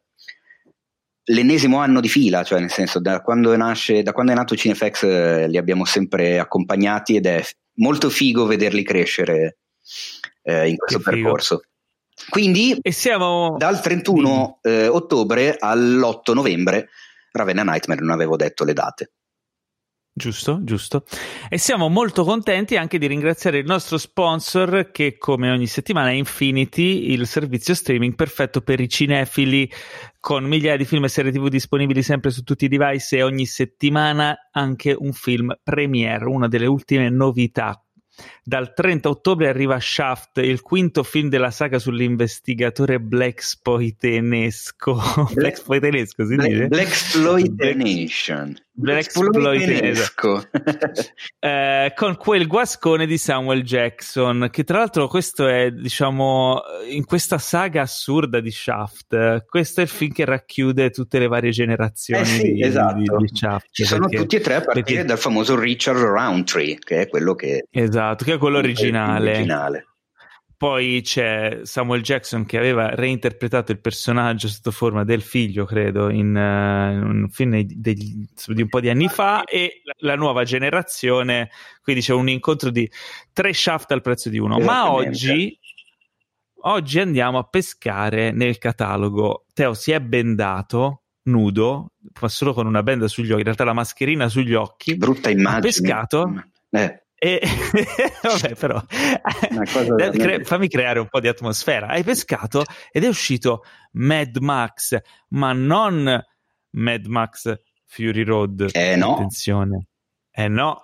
l'ennesimo 1.29 1.77
anno 1.77 1.99
di 1.99 2.09
fila, 2.09 2.43
cioè 2.43 2.59
nel 2.59 2.71
senso 2.71 2.99
da 2.99 3.21
quando 3.21 3.55
nasce, 3.55 4.01
da 4.01 4.11
quando 4.11 4.31
è 4.31 4.35
nato 4.35 4.55
Cinefx 4.55 5.03
eh, 5.03 5.47
li 5.47 5.57
abbiamo 5.57 5.85
sempre 5.85 6.39
accompagnati 6.39 7.15
ed 7.15 7.27
è 7.27 7.43
molto 7.75 8.09
figo 8.09 8.45
vederli 8.45 8.83
crescere 8.83 9.57
eh, 10.43 10.69
in 10.69 10.75
questo 10.75 10.99
percorso. 10.99 11.61
Quindi 12.29 12.77
E 12.81 12.91
siamo 12.91 13.55
dal 13.57 13.81
31 13.81 14.59
eh, 14.61 14.87
ottobre 14.87 15.55
all'8 15.57 16.33
novembre, 16.33 16.89
Ravenna 17.31 17.63
Nightmare, 17.63 18.01
non 18.01 18.11
avevo 18.11 18.35
detto 18.35 18.63
le 18.63 18.73
date. 18.73 19.11
Giusto, 20.19 20.59
giusto. 20.65 21.05
E 21.47 21.57
siamo 21.57 21.87
molto 21.87 22.25
contenti 22.25 22.75
anche 22.75 22.97
di 22.97 23.07
ringraziare 23.07 23.59
il 23.59 23.65
nostro 23.65 23.97
sponsor 23.97 24.91
che 24.91 25.17
come 25.17 25.49
ogni 25.49 25.67
settimana 25.67 26.09
è 26.09 26.13
Infinity, 26.13 27.11
il 27.11 27.25
servizio 27.25 27.73
streaming 27.73 28.15
perfetto 28.15 28.59
per 28.59 28.81
i 28.81 28.89
cinefili 28.89 29.71
con 30.19 30.43
migliaia 30.43 30.75
di 30.75 30.83
film 30.83 31.05
e 31.05 31.07
serie 31.07 31.31
tv 31.31 31.47
disponibili 31.47 32.03
sempre 32.03 32.31
su 32.31 32.43
tutti 32.43 32.65
i 32.65 32.67
device 32.67 33.15
e 33.15 33.23
ogni 33.23 33.45
settimana 33.45 34.49
anche 34.51 34.93
un 34.93 35.13
film 35.13 35.55
premiere, 35.63 36.25
una 36.25 36.49
delle 36.49 36.65
ultime 36.65 37.09
novità. 37.09 37.81
Dal 38.43 38.73
30 38.73 39.09
ottobre 39.09 39.47
arriva 39.47 39.79
Shaft, 39.79 40.37
il 40.37 40.61
quinto 40.61 41.03
film 41.03 41.29
della 41.29 41.51
saga 41.51 41.79
sull'investigatore 41.79 42.99
Black 42.99 43.41
Spoitenesco. 43.43 44.99
Black 45.33 45.57
Spoitenesco 45.57 46.25
si 46.25 46.35
dice? 46.35 46.67
Black 46.67 46.93
Exploitation. 48.85 49.41
Blaxploitanesco 49.41 50.43
eh, 51.39 51.93
con 51.95 52.15
quel 52.15 52.47
guascone 52.47 53.05
di 53.05 53.17
Samuel 53.17 53.63
Jackson 53.63 54.47
che 54.51 54.63
tra 54.63 54.79
l'altro 54.79 55.07
questo 55.07 55.47
è 55.47 55.71
diciamo 55.71 56.61
in 56.89 57.05
questa 57.05 57.37
saga 57.37 57.81
assurda 57.81 58.39
di 58.39 58.51
Shaft 58.51 59.45
questo 59.45 59.81
è 59.81 59.83
il 59.83 59.89
film 59.89 60.13
che 60.13 60.25
racchiude 60.25 60.89
tutte 60.91 61.19
le 61.19 61.27
varie 61.27 61.51
generazioni 61.51 62.21
eh 62.21 62.25
sì, 62.25 62.53
di, 62.53 62.63
esatto. 62.63 63.17
di, 63.17 63.25
di 63.25 63.35
Shaft 63.35 63.67
ci 63.71 63.83
sono 63.83 64.07
perché, 64.07 64.17
tutti 64.17 64.35
e 64.37 64.39
tre 64.39 64.55
a 64.55 64.61
partire 64.61 64.83
perché... 64.83 65.03
dal 65.05 65.17
famoso 65.17 65.59
Richard 65.59 65.99
Roundtree 65.99 66.77
che 66.79 67.01
è 67.01 67.07
quello 67.07 67.35
che 67.35 67.65
esatto 67.69 68.23
che 68.23 68.33
è 68.33 68.37
quello 68.37 68.57
originale, 68.57 69.31
originale. 69.31 69.88
Poi 70.59 70.99
c'è 71.01 71.61
Samuel 71.63 72.01
Jackson 72.01 72.45
che 72.45 72.57
aveva 72.57 72.93
reinterpretato 72.93 73.71
il 73.71 73.79
personaggio 73.79 74.49
sotto 74.49 74.71
forma 74.71 75.05
del 75.05 75.21
figlio, 75.21 75.63
credo, 75.63 76.09
in, 76.09 76.35
uh, 76.35 76.91
in 76.91 77.01
un 77.01 77.29
film 77.29 77.61
degli, 77.61 78.25
di 78.45 78.61
un 78.61 78.67
po' 78.67 78.81
di 78.81 78.89
anni 78.89 79.07
fa, 79.07 79.45
e 79.45 79.83
la 79.99 80.17
nuova 80.17 80.43
generazione, 80.43 81.49
quindi 81.81 82.01
c'è 82.01 82.11
un 82.11 82.27
incontro 82.27 82.71
di 82.71 82.91
tre 83.31 83.53
shaft 83.53 83.93
al 83.93 84.01
prezzo 84.01 84.27
di 84.27 84.37
uno. 84.37 84.59
Ma 84.59 84.91
oggi, 84.91 85.57
oggi 86.63 86.99
andiamo 86.99 87.37
a 87.37 87.43
pescare 87.43 88.31
nel 88.31 88.57
catalogo. 88.57 89.45
Teo 89.53 89.73
si 89.73 89.93
è 89.93 90.01
bendato, 90.01 91.03
nudo, 91.29 91.93
ma 92.19 92.27
solo 92.27 92.51
con 92.51 92.67
una 92.67 92.83
benda 92.83 93.07
sugli 93.07 93.29
occhi, 93.29 93.37
in 93.37 93.45
realtà 93.45 93.63
la 93.63 93.71
mascherina 93.71 94.27
sugli 94.27 94.55
occhi. 94.55 94.97
Brutta 94.97 95.29
immagine. 95.29 95.57
Ha 95.57 95.61
pescato. 95.61 96.43
Eh 96.71 97.03
e 97.21 97.41
vabbè, 98.23 98.55
però 98.55 98.81
cre- 100.11 100.43
fammi 100.45 100.69
creare 100.69 100.99
un 100.99 101.07
po' 101.09 101.19
di 101.19 101.27
atmosfera. 101.27 101.87
Hai 101.87 102.03
pescato 102.03 102.63
ed 102.91 103.03
è 103.03 103.07
uscito 103.07 103.63
Mad 103.91 104.37
Max, 104.37 104.97
ma 105.29 105.51
non 105.51 106.23
Mad 106.71 107.05
Max 107.07 107.59
Fury 107.85 108.23
Road. 108.23 108.69
Eh 108.71 108.95
no. 108.95 109.15
Attenzione. 109.15 109.87
Eh 110.31 110.47
no. 110.47 110.83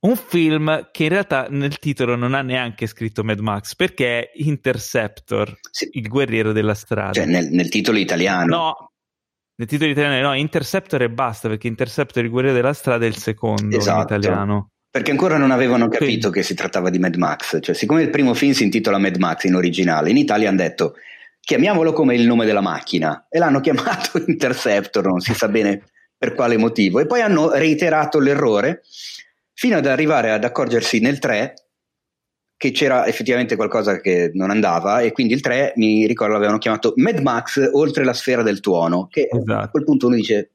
Un 0.00 0.16
film 0.16 0.90
che 0.92 1.04
in 1.04 1.08
realtà 1.10 1.46
nel 1.48 1.78
titolo 1.78 2.16
non 2.16 2.34
ha 2.34 2.42
neanche 2.42 2.86
scritto 2.86 3.24
Mad 3.24 3.38
Max 3.38 3.74
perché 3.74 4.20
è 4.20 4.30
Interceptor, 4.34 5.58
sì. 5.70 5.88
il 5.92 6.08
guerriero 6.08 6.52
della 6.52 6.74
strada. 6.74 7.12
Cioè 7.12 7.26
nel, 7.26 7.48
nel 7.48 7.70
titolo 7.70 7.98
italiano. 7.98 8.56
No, 8.56 8.92
nel 9.54 9.68
titolo 9.68 9.90
italiano 9.90 10.28
no, 10.28 10.34
Interceptor 10.34 11.02
e 11.02 11.10
basta 11.10 11.48
perché 11.48 11.66
Interceptor 11.66 12.24
il 12.24 12.30
guerriero 12.30 12.56
della 12.56 12.74
strada 12.74 13.06
è 13.06 13.08
il 13.08 13.16
secondo 13.16 13.76
esatto. 13.76 14.14
in 14.14 14.20
italiano. 14.20 14.70
Perché 14.90 15.12
ancora 15.12 15.36
non 15.36 15.52
avevano 15.52 15.88
capito 15.88 16.28
sì. 16.28 16.34
che 16.34 16.42
si 16.42 16.54
trattava 16.54 16.90
di 16.90 16.98
Mad 16.98 17.14
Max, 17.14 17.58
cioè 17.60 17.74
siccome 17.74 18.02
il 18.02 18.10
primo 18.10 18.34
film 18.34 18.52
si 18.52 18.64
intitola 18.64 18.98
Mad 18.98 19.16
Max 19.16 19.44
in 19.44 19.54
originale, 19.54 20.10
in 20.10 20.16
Italia 20.16 20.48
hanno 20.48 20.58
detto 20.58 20.94
chiamiamolo 21.40 21.92
come 21.92 22.14
il 22.14 22.26
nome 22.26 22.44
della 22.44 22.60
macchina. 22.60 23.26
E 23.28 23.38
l'hanno 23.38 23.60
chiamato 23.62 24.22
Interceptor, 24.26 25.06
non 25.06 25.20
si 25.20 25.32
sa 25.34 25.48
bene 25.48 25.84
per 26.16 26.34
quale 26.34 26.56
motivo, 26.56 26.98
e 26.98 27.06
poi 27.06 27.20
hanno 27.20 27.50
reiterato 27.52 28.18
l'errore 28.18 28.82
fino 29.54 29.76
ad 29.76 29.86
arrivare 29.86 30.32
ad 30.32 30.44
accorgersi 30.44 31.00
nel 31.00 31.18
3 31.18 31.54
che 32.56 32.72
c'era 32.72 33.06
effettivamente 33.06 33.56
qualcosa 33.56 34.00
che 34.00 34.30
non 34.34 34.50
andava 34.50 35.00
e 35.00 35.12
quindi 35.12 35.32
il 35.32 35.40
3 35.40 35.72
mi 35.76 36.06
ricordo 36.06 36.34
l'avevano 36.34 36.58
chiamato 36.58 36.92
Mad 36.96 37.20
Max 37.20 37.70
oltre 37.72 38.04
la 38.04 38.12
sfera 38.12 38.42
del 38.42 38.60
tuono, 38.60 39.06
che 39.08 39.28
esatto. 39.30 39.64
a 39.64 39.68
quel 39.68 39.84
punto 39.84 40.08
uno 40.08 40.16
dice 40.16 40.50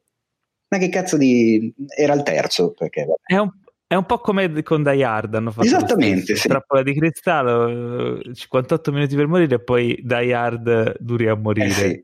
ma 0.68 0.78
che 0.78 0.90
cazzo 0.90 1.18
di... 1.18 1.74
era 1.96 2.14
il 2.14 2.24
terzo? 2.24 2.74
Perché... 2.74 3.06
È 3.24 3.38
un, 3.38 3.50
è 3.88 3.94
un 3.94 4.06
po' 4.06 4.18
come 4.18 4.64
con 4.64 4.82
Die 4.82 5.04
Hard 5.04 5.36
hanno 5.36 5.52
fatto 5.52 5.68
Esattamente, 5.68 6.36
sì. 6.36 6.48
trappola 6.48 6.82
di 6.82 6.94
cristallo 6.96 8.20
58 8.34 8.92
minuti 8.92 9.16
per 9.16 9.28
morire 9.28 9.56
e 9.56 9.64
poi 9.64 10.00
Die 10.02 10.34
Hard 10.34 10.96
duri 11.00 11.28
a 11.28 11.36
morire 11.36 11.68
eh 11.68 11.72
sì. 11.72 12.04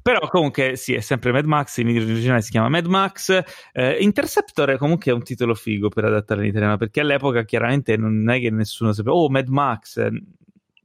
però 0.00 0.28
comunque 0.28 0.76
sì 0.76 0.94
è 0.94 1.00
sempre 1.00 1.32
Mad 1.32 1.44
Max 1.44 1.78
in 1.78 1.88
originale 1.88 2.42
si 2.42 2.50
chiama 2.50 2.68
Mad 2.68 2.86
Max 2.86 3.42
eh, 3.72 3.96
Interceptor 3.98 4.70
è 4.70 4.76
comunque 4.76 5.10
un 5.10 5.24
titolo 5.24 5.54
figo 5.54 5.88
per 5.88 6.04
adattare 6.04 6.42
in 6.42 6.48
italiano 6.48 6.76
perché 6.76 7.00
all'epoca 7.00 7.44
chiaramente 7.44 7.96
non 7.96 8.30
è 8.30 8.38
che 8.38 8.50
nessuno 8.50 8.92
sapeva 8.92 9.16
oh 9.16 9.28
Mad 9.28 9.48
Max 9.48 10.08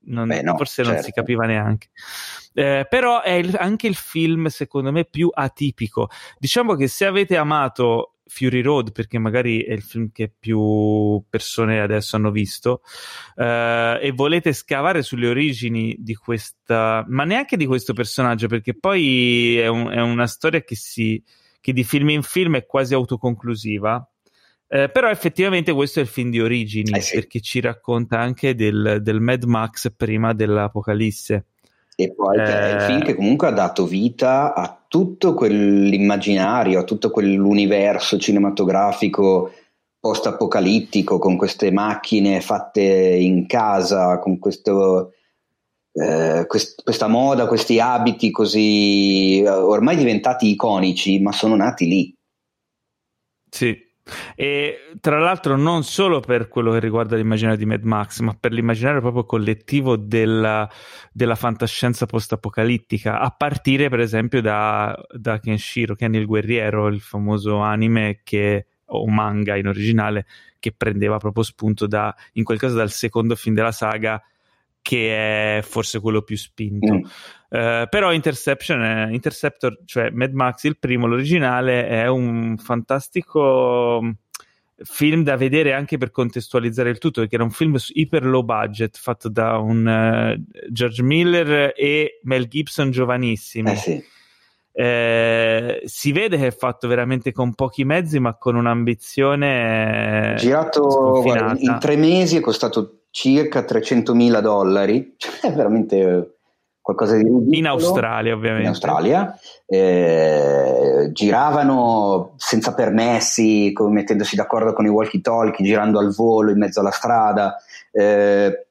non, 0.03 0.27
Beh, 0.27 0.41
no, 0.41 0.57
forse 0.57 0.83
certo. 0.83 0.93
non 0.93 1.03
si 1.03 1.11
capiva 1.11 1.45
neanche. 1.45 1.89
Eh, 2.53 2.87
però 2.89 3.21
è 3.21 3.33
il, 3.33 3.55
anche 3.57 3.85
il 3.85 3.95
film, 3.95 4.47
secondo 4.47 4.91
me, 4.91 5.05
più 5.05 5.29
atipico. 5.31 6.09
Diciamo 6.39 6.73
che 6.73 6.87
se 6.87 7.05
avete 7.05 7.37
amato 7.37 8.10
Fury 8.33 8.61
Road 8.61 8.93
perché 8.93 9.19
magari 9.19 9.61
è 9.61 9.73
il 9.73 9.81
film 9.81 10.09
che 10.13 10.31
più 10.37 11.21
persone 11.29 11.81
adesso 11.81 12.15
hanno 12.15 12.31
visto 12.31 12.81
eh, 13.35 13.99
e 14.01 14.11
volete 14.13 14.53
scavare 14.53 15.01
sulle 15.01 15.27
origini 15.27 15.97
di 15.99 16.15
questa 16.15 17.03
ma 17.09 17.25
neanche 17.25 17.57
di 17.57 17.65
questo 17.65 17.91
personaggio 17.91 18.47
perché 18.47 18.73
poi 18.73 19.57
è, 19.57 19.67
un, 19.67 19.91
è 19.91 19.99
una 19.99 20.27
storia 20.27 20.61
che 20.61 20.75
si 20.75 21.21
che 21.59 21.73
di 21.73 21.83
film 21.83 22.09
in 22.09 22.23
film 22.23 22.55
è 22.55 22.65
quasi 22.65 22.93
autoconclusiva 22.93 24.09
eh, 24.69 24.89
però 24.89 25.09
effettivamente 25.09 25.73
questo 25.73 25.99
è 25.99 26.03
il 26.03 26.07
film 26.07 26.29
di 26.29 26.39
origini 26.39 26.97
eh 26.97 27.01
sì. 27.01 27.15
perché 27.15 27.41
ci 27.41 27.59
racconta 27.59 28.17
anche 28.17 28.55
del, 28.55 28.99
del 29.01 29.19
Mad 29.19 29.43
Max 29.43 29.91
prima 29.93 30.31
dell'Apocalisse 30.33 31.47
e 31.97 32.13
poi 32.13 32.37
eh... 32.37 32.43
è 32.43 32.69
il 32.75 32.81
eh. 32.81 32.85
film 32.85 33.03
che 33.03 33.13
comunque 33.13 33.47
ha 33.49 33.51
dato 33.51 33.85
vita 33.85 34.53
a 34.53 34.80
tutto 34.91 35.33
quell'immaginario, 35.33 36.83
tutto 36.83 37.11
quell'universo 37.11 38.17
cinematografico 38.17 39.53
post-apocalittico 39.97 41.17
con 41.17 41.37
queste 41.37 41.71
macchine 41.71 42.41
fatte 42.41 42.81
in 42.81 43.47
casa, 43.47 44.19
con 44.19 44.37
questo, 44.37 45.13
eh, 45.93 46.43
quest- 46.45 46.83
questa 46.83 47.07
moda, 47.07 47.47
questi 47.47 47.79
abiti 47.79 48.31
così 48.31 49.41
ormai 49.47 49.95
diventati 49.95 50.49
iconici, 50.49 51.21
ma 51.21 51.31
sono 51.31 51.55
nati 51.55 51.87
lì. 51.87 52.13
Sì, 53.49 53.90
e 54.35 54.95
tra 54.99 55.19
l'altro 55.19 55.55
non 55.55 55.83
solo 55.83 56.19
per 56.19 56.47
quello 56.47 56.71
che 56.71 56.79
riguarda 56.79 57.15
l'immaginario 57.15 57.57
di 57.57 57.65
Mad 57.65 57.83
Max, 57.83 58.19
ma 58.19 58.35
per 58.37 58.51
l'immaginario 58.51 59.01
proprio 59.01 59.25
collettivo 59.25 59.95
della, 59.95 60.69
della 61.11 61.35
fantascienza 61.35 62.05
post-apocalittica, 62.05 63.19
a 63.19 63.29
partire 63.29 63.89
per 63.89 63.99
esempio 63.99 64.41
da, 64.41 64.97
da 65.11 65.39
Kenshiro, 65.39 65.95
Ken 65.95 66.15
il 66.15 66.25
guerriero, 66.25 66.87
il 66.87 67.01
famoso 67.01 67.59
anime 67.59 68.21
che, 68.23 68.67
o 68.85 69.07
manga 69.07 69.55
in 69.55 69.67
originale, 69.67 70.25
che 70.59 70.71
prendeva 70.71 71.17
proprio 71.17 71.43
spunto 71.43 71.87
da, 71.87 72.13
in 72.33 72.43
quel 72.43 72.59
caso 72.59 72.75
dal 72.75 72.91
secondo 72.91 73.35
film 73.35 73.55
della 73.55 73.71
saga, 73.71 74.21
che 74.81 75.57
è 75.57 75.61
forse 75.61 75.99
quello 75.99 76.23
più 76.23 76.37
spinto. 76.37 76.93
Mm. 76.93 77.03
Uh, 77.51 77.85
però 77.89 78.13
Interception 78.13 78.81
è, 78.81 79.11
Interceptor, 79.11 79.79
cioè 79.83 80.09
Mad 80.11 80.31
Max 80.31 80.63
il 80.63 80.77
primo, 80.79 81.05
l'originale, 81.05 81.85
è 81.85 82.07
un 82.07 82.55
fantastico 82.57 83.99
mm, 84.01 84.09
film 84.83 85.23
da 85.23 85.35
vedere 85.35 85.73
anche 85.73 85.97
per 85.97 86.11
contestualizzare 86.11 86.89
il 86.89 86.97
tutto, 86.97 87.19
perché 87.19 87.35
era 87.35 87.43
un 87.43 87.51
film 87.51 87.75
iper 87.89 88.23
low 88.23 88.43
budget 88.43 88.97
fatto 88.97 89.27
da 89.27 89.57
un 89.57 89.85
uh, 89.85 90.71
George 90.71 91.03
Miller 91.03 91.73
e 91.75 92.21
Mel 92.23 92.47
Gibson 92.47 92.89
giovanissimi. 92.89 93.71
Eh 93.71 93.75
sì. 93.75 94.03
Eh, 94.73 95.81
si 95.83 96.13
vede 96.13 96.37
che 96.37 96.47
è 96.47 96.55
fatto 96.55 96.87
veramente 96.87 97.33
con 97.33 97.53
pochi 97.53 97.83
mezzi, 97.83 98.19
ma 98.19 98.37
con 98.37 98.55
un'ambizione. 98.55 100.35
Girato 100.37 101.21
guarda, 101.21 101.53
in 101.57 101.77
tre 101.81 101.97
mesi 101.97 102.37
è 102.37 102.39
costato 102.39 103.01
circa 103.09 103.65
300 103.65 104.13
mila 104.13 104.39
dollari, 104.39 105.15
cioè 105.19 105.51
è 105.51 105.53
veramente 105.53 106.37
qualcosa 106.81 107.15
di 107.15 107.23
ridicolo. 107.23 107.55
In 107.55 107.67
Australia, 107.67 108.33
ovviamente. 108.33 108.63
In 108.63 108.69
Australia. 108.69 109.39
Eh, 109.65 111.09
giravano 111.13 112.33
senza 112.37 112.73
permessi, 112.73 113.73
mettendosi 113.77 114.35
d'accordo 114.35 114.73
con 114.73 114.85
i 114.85 114.89
walkie-talkie, 114.89 115.65
girando 115.65 115.99
al 115.99 116.13
volo 116.13 116.51
in 116.51 116.57
mezzo 116.57 116.79
alla 116.79 116.91
strada. 116.91 117.55
Eh, 117.91 118.65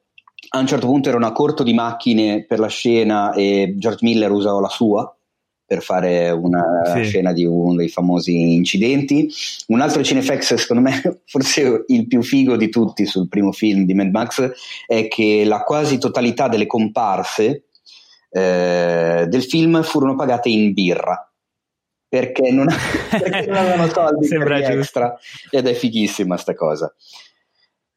a 0.53 0.59
un 0.59 0.67
certo 0.67 0.87
punto 0.87 1.07
era 1.07 1.17
una 1.17 1.31
corto 1.31 1.63
di 1.63 1.73
macchine 1.73 2.45
per 2.45 2.59
la 2.59 2.67
scena 2.67 3.31
e 3.33 3.75
George 3.77 4.03
Miller 4.05 4.31
usava 4.31 4.59
la 4.59 4.67
sua 4.67 5.15
per 5.71 5.81
fare 5.81 6.29
una 6.31 6.61
sì. 6.93 7.03
scena 7.05 7.31
di 7.31 7.45
uno 7.45 7.75
dei 7.75 7.87
famosi 7.87 8.55
incidenti. 8.55 9.29
Un 9.67 9.79
altro 9.79 10.03
cinefex, 10.03 10.55
secondo 10.55 10.89
me, 10.89 11.19
forse 11.25 11.85
il 11.87 12.07
più 12.07 12.21
figo 12.21 12.57
di 12.57 12.67
tutti 12.67 13.05
sul 13.05 13.29
primo 13.29 13.53
film 13.53 13.85
di 13.85 13.93
Mad 13.93 14.09
Max, 14.09 14.51
è 14.85 15.07
che 15.07 15.45
la 15.45 15.61
quasi 15.61 15.97
totalità 15.97 16.49
delle 16.49 16.65
comparse 16.65 17.67
eh, 18.31 19.25
del 19.27 19.43
film 19.43 19.83
furono 19.83 20.15
pagate 20.15 20.49
in 20.49 20.73
birra. 20.73 21.25
Perché 22.07 22.51
non, 22.51 22.67
perché 23.09 23.45
non 23.45 23.57
avevano 23.57 23.87
soldi 23.91 24.25
Sembra 24.25 24.59
per 24.59 24.77
extra 24.77 25.17
ed 25.49 25.67
è 25.67 25.73
fighissima 25.73 26.37
sta 26.37 26.53
cosa. 26.53 26.93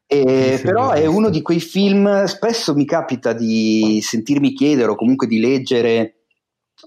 E, 0.07 0.61
però 0.63 0.91
è 0.91 1.07
uno 1.07 1.31
di 1.31 1.41
quei 1.41 1.61
film, 1.61 2.25
spesso 2.25 2.75
mi 2.75 2.85
capita 2.85 3.33
di 3.33 4.01
sentirmi 4.03 4.53
chiedere 4.53 4.91
o 4.91 4.97
comunque 4.97 5.27
di 5.27 5.41
leggere 5.41 6.25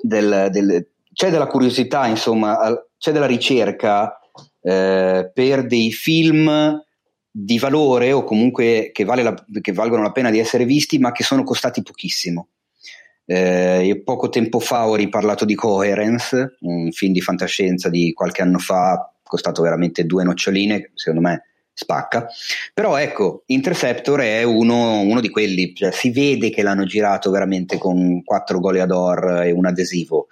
del, 0.01 0.48
del, 0.51 0.88
c'è 1.12 1.32
della 1.32 1.48
curiosità, 1.48 2.06
insomma, 2.06 2.58
c'è 2.98 3.12
della 3.12 3.25
ricerca 3.25 4.20
eh, 4.62 5.32
per 5.34 5.66
dei 5.66 5.92
film 5.92 6.80
di 7.30 7.60
valore 7.60 8.12
o 8.13 8.24
comunque 8.24 8.92
che, 8.94 9.04
vale 9.04 9.24
la, 9.24 9.34
che, 9.62 9.74
valgono 9.74 10.04
la 10.04 10.12
pena 10.12 10.30
di 10.30 10.39
essere 10.39 10.66
visti, 10.66 11.00
ma 11.00 11.12
che 11.12 11.24
sono 11.24 11.44
costati 11.44 11.82
pochissimo. 11.82 12.50
Eh, 13.30 14.02
poco 14.06 14.30
tempo 14.30 14.60
fa 14.62 14.88
ho 14.88 14.96
riparlato 14.96 15.44
di 15.44 15.54
Coherence, 15.54 16.56
un 16.62 16.92
film 16.92 17.12
di 17.12 17.20
fantascienza 17.20 17.90
di 17.90 18.14
qualche 18.14 18.42
anno 18.42 18.58
fa, 18.58 19.12
costato 19.22 19.62
veramente 19.62 20.06
due 20.06 20.24
noccioline, 20.24 20.92
secondo 20.94 21.28
me 21.28 21.44
spacca. 21.74 22.26
Però 22.74 22.96
ecco, 22.96 23.44
Interceptor 23.48 24.22
è 24.22 24.44
uno, 24.44 25.02
uno 25.02 25.20
di 25.20 25.30
quelli, 25.30 25.76
cioè, 25.76 25.92
si 25.92 26.10
vede 26.12 26.50
che 26.50 26.64
l'hanno 26.64 26.86
girato 26.86 27.30
veramente 27.30 27.78
con 27.78 28.24
quattro 28.24 28.60
goleador 28.60 29.42
e 29.44 29.52
un 29.52 29.66
adesivo. 29.66 30.28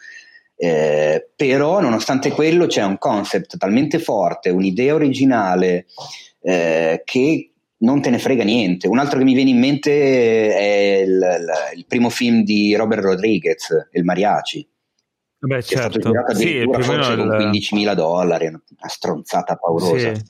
Eh, 0.58 1.32
però 1.36 1.82
nonostante 1.82 2.32
quello 2.32 2.66
c'è 2.66 2.82
un 2.82 2.98
concept 2.98 3.58
talmente 3.58 4.00
forte, 4.00 4.50
un'idea 4.50 4.94
originale 4.94 5.88
eh, 6.42 7.02
che 7.04 7.50
non 7.78 8.02
te 8.02 8.10
ne 8.10 8.20
frega 8.20 8.44
niente. 8.44 8.88
Un 8.88 9.00
altro 9.00 9.18
che 9.18 9.24
mi 9.24 9.34
viene 9.34 9.50
in 9.50 9.60
mente 9.60 10.56
è 10.56 11.02
il, 11.04 11.12
il, 11.12 11.78
il 11.78 11.86
primo 11.88 12.10
film 12.10 12.44
di 12.44 12.76
Robert 12.76 13.04
Rodriguez, 13.04 13.90
Il 13.92 14.04
Mariachi. 14.04 14.68
Beh, 15.38 15.62
certo. 15.62 15.74
È 15.76 15.78
stato 15.78 15.94
certo. 15.94 16.10
girato 16.10 16.32
addirittura 16.32 16.82
sì, 16.82 16.90
forse 16.90 17.16
con 17.16 17.28
15.000 17.28 17.94
dollari, 17.94 18.48
una 18.48 18.62
stronzata 18.88 19.56
paurosa. 19.56 20.16
Sì. 20.16 20.22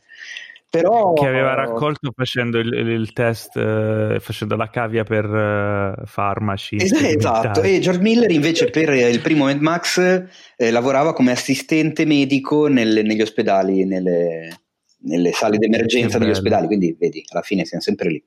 Però... 0.70 1.14
Che 1.14 1.26
aveva 1.26 1.54
raccolto 1.54 2.12
facendo 2.14 2.60
il, 2.60 2.74
il 2.74 3.14
test, 3.14 3.56
eh, 3.56 4.18
facendo 4.20 4.58
la 4.58 4.70
cavia 4.70 5.06
per 5.06 5.24
eh, 5.24 6.06
farmaci. 6.06 6.76
esatto, 6.76 7.62
e 7.62 7.80
George 7.80 8.02
Miller 8.02 8.30
invece 8.32 8.70
per 8.70 8.90
il 8.90 9.22
primo 9.22 9.46
Mad 9.46 9.62
Max 9.62 10.26
eh, 10.58 10.72
lavorava 10.72 11.14
come 11.14 11.32
assistente 11.32 12.04
medico 12.04 12.68
nel, 12.68 13.06
negli 13.06 13.22
ospedali, 13.22 13.86
nelle, 13.86 14.65
nelle 15.06 15.32
sale 15.32 15.58
d'emergenza 15.58 16.18
degli 16.18 16.30
ospedali, 16.30 16.68
quindi 16.68 16.96
vedi, 17.00 17.24
alla 17.32 17.42
fine 17.42 17.66
siamo 17.66 17.84
sempre 17.84 18.10
lì. 18.10 18.24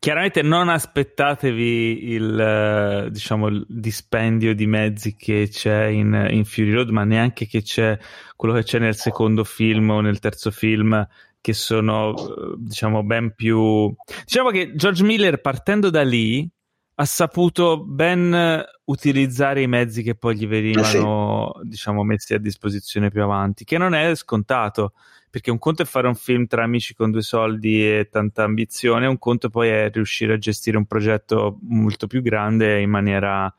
Chiaramente 0.00 0.42
non 0.42 0.68
aspettatevi 0.68 2.12
il, 2.12 2.38
eh, 2.38 3.10
diciamo, 3.10 3.48
il 3.48 3.66
dispendio 3.68 4.54
di 4.54 4.66
mezzi 4.66 5.16
che 5.16 5.48
c'è 5.50 5.86
in, 5.86 6.28
in, 6.30 6.44
Fury 6.44 6.70
Road, 6.70 6.90
ma 6.90 7.02
neanche 7.02 7.46
che 7.46 7.62
c'è 7.62 7.98
quello 8.36 8.54
che 8.54 8.62
c'è 8.62 8.78
nel 8.78 8.94
secondo 8.94 9.42
film 9.42 9.90
o 9.90 10.00
nel 10.00 10.20
terzo 10.20 10.52
film, 10.52 11.04
che 11.40 11.52
sono, 11.52 12.14
eh, 12.16 12.54
diciamo, 12.58 13.02
ben 13.02 13.34
più... 13.34 13.92
Diciamo 14.24 14.50
che 14.50 14.72
George 14.76 15.02
Miller, 15.02 15.40
partendo 15.40 15.90
da 15.90 16.04
lì, 16.04 16.48
ha 16.94 17.04
saputo 17.04 17.84
ben 17.84 18.64
utilizzare 18.84 19.62
i 19.62 19.66
mezzi 19.66 20.04
che 20.04 20.14
poi 20.14 20.36
gli 20.36 20.46
venivano, 20.46 21.54
sì. 21.60 21.68
diciamo, 21.68 22.04
messi 22.04 22.34
a 22.34 22.38
disposizione 22.38 23.10
più 23.10 23.22
avanti, 23.22 23.64
che 23.64 23.78
non 23.78 23.94
è 23.94 24.14
scontato 24.14 24.92
perché 25.30 25.50
un 25.50 25.58
conto 25.58 25.82
è 25.82 25.84
fare 25.84 26.06
un 26.06 26.14
film 26.14 26.46
tra 26.46 26.64
amici 26.64 26.94
con 26.94 27.10
due 27.10 27.22
soldi 27.22 27.84
e 27.84 28.08
tanta 28.10 28.44
ambizione, 28.44 29.06
un 29.06 29.18
conto 29.18 29.48
poi 29.50 29.68
è 29.68 29.90
riuscire 29.92 30.34
a 30.34 30.38
gestire 30.38 30.76
un 30.76 30.86
progetto 30.86 31.58
molto 31.62 32.06
più 32.06 32.22
grande 32.22 32.80
in 32.80 32.90
maniera 32.90 33.52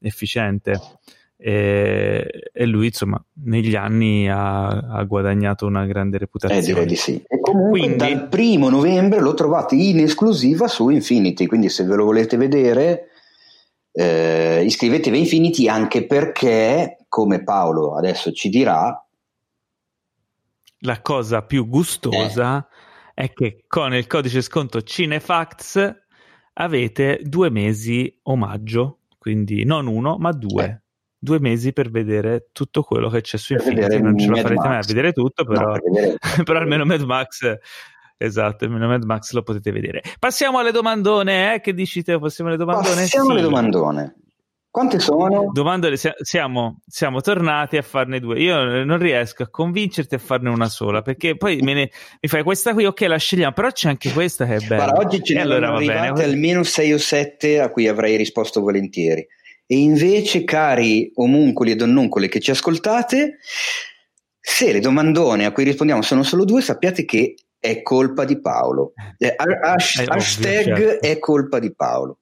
efficiente. 0.00 0.80
E, 1.38 2.50
e 2.52 2.66
lui, 2.66 2.86
insomma, 2.86 3.22
negli 3.44 3.74
anni 3.74 4.28
ha, 4.28 4.66
ha, 4.68 5.02
guadagnato 5.04 5.66
una 5.66 5.84
grande 5.84 6.18
reputazione. 6.18 6.62
Eh, 6.62 6.66
direi 6.66 6.86
di 6.86 6.96
sì. 6.96 7.22
E 7.26 7.40
comunque 7.40 7.80
quindi, 7.80 7.96
dal 7.96 8.28
primo 8.28 8.70
novembre 8.70 9.20
lo 9.20 9.34
trovate 9.34 9.74
in 9.74 10.00
esclusiva 10.00 10.66
su 10.66 10.88
Infinity, 10.88 11.46
quindi 11.46 11.68
se 11.68 11.84
ve 11.84 11.94
lo 11.94 12.04
volete 12.04 12.36
vedere 12.36 13.10
eh, 13.92 14.62
iscrivetevi 14.64 15.16
a 15.16 15.20
Infinity 15.20 15.68
anche 15.68 16.06
perché, 16.06 16.98
come 17.08 17.42
Paolo 17.42 17.96
adesso 17.96 18.32
ci 18.32 18.48
dirà, 18.48 19.05
la 20.80 21.00
cosa 21.00 21.42
più 21.42 21.66
gustosa 21.68 22.66
eh. 23.14 23.24
è 23.24 23.32
che 23.32 23.64
con 23.66 23.94
il 23.94 24.06
codice 24.06 24.42
sconto 24.42 24.82
Cinefacts 24.82 26.04
avete 26.54 27.20
due 27.22 27.50
mesi 27.50 28.18
omaggio, 28.24 29.00
quindi 29.18 29.64
non 29.64 29.86
uno, 29.86 30.16
ma 30.18 30.32
due. 30.32 30.64
Eh. 30.64 30.84
Due 31.18 31.40
mesi 31.40 31.72
per 31.72 31.90
vedere 31.90 32.50
tutto 32.52 32.82
quello 32.82 33.08
che 33.08 33.20
c'è 33.20 33.36
su 33.38 33.54
Infinity. 33.54 34.00
Non 34.00 34.18
ce 34.18 34.28
la 34.28 34.36
farete 34.36 34.54
Max. 34.54 34.66
mai 34.66 34.78
a 34.78 34.84
vedere 34.86 35.12
tutto, 35.12 35.44
però, 35.44 35.72
no, 35.72 35.78
vedere... 35.82 36.16
però 36.44 36.58
almeno 36.58 36.84
Mad 36.84 37.00
Max 37.02 37.58
Esatto, 38.18 38.64
almeno 38.64 38.86
Mad 38.86 39.02
Max 39.04 39.32
lo 39.32 39.42
potete 39.42 39.70
vedere. 39.72 40.02
Passiamo 40.18 40.58
alle 40.58 40.72
domandone, 40.72 41.54
eh? 41.54 41.60
Che 41.60 41.74
dici 41.74 42.02
te? 42.02 42.18
Passiamo 42.18 42.50
alle 42.50 42.58
domandone? 42.58 42.94
Passiamo 42.94 43.26
sì. 43.26 43.32
alle 43.32 43.42
domandone. 43.42 44.16
Quante 44.76 44.98
sono? 44.98 45.48
Domandole, 45.54 45.96
siamo, 45.96 46.82
siamo, 46.86 47.22
tornati 47.22 47.78
a 47.78 47.82
farne 47.82 48.20
due. 48.20 48.38
Io 48.40 48.84
non 48.84 48.98
riesco 48.98 49.44
a 49.44 49.48
convincerti 49.48 50.16
a 50.16 50.18
farne 50.18 50.50
una 50.50 50.68
sola 50.68 51.00
perché 51.00 51.34
poi 51.34 51.62
ne, 51.62 51.72
mi 51.72 52.28
fai 52.28 52.42
questa 52.42 52.74
qui, 52.74 52.84
ok, 52.84 53.00
la 53.00 53.16
scegliamo, 53.16 53.54
però 53.54 53.70
c'è 53.70 53.88
anche 53.88 54.12
questa 54.12 54.44
che 54.44 54.56
è 54.56 54.58
bella. 54.58 54.92
Guarda, 54.92 54.98
oggi 54.98 55.22
ce 55.22 55.32
ne 55.32 55.40
allora 55.40 55.72
arrivate 55.72 56.24
almeno 56.24 56.62
6 56.62 56.92
o 56.92 56.98
7 56.98 57.58
a 57.58 57.70
cui 57.70 57.88
avrei 57.88 58.16
risposto 58.16 58.60
volentieri. 58.60 59.26
E 59.64 59.78
invece, 59.78 60.44
cari 60.44 61.10
omuncoli 61.14 61.70
e 61.70 61.76
donnuncoli 61.76 62.28
che 62.28 62.40
ci 62.40 62.50
ascoltate, 62.50 63.38
se 64.38 64.72
le 64.72 64.80
domandone 64.80 65.46
a 65.46 65.52
cui 65.52 65.64
rispondiamo 65.64 66.02
sono 66.02 66.22
solo 66.22 66.44
due, 66.44 66.60
sappiate 66.60 67.06
che 67.06 67.34
è 67.58 67.80
colpa 67.80 68.26
di 68.26 68.38
Paolo. 68.42 68.92
Eh, 69.16 69.34
hash, 69.34 70.04
hashtag 70.06 70.72
ovvio, 70.72 70.88
certo. 70.90 71.06
è 71.06 71.18
colpa 71.18 71.58
di 71.60 71.74
Paolo. 71.74 72.18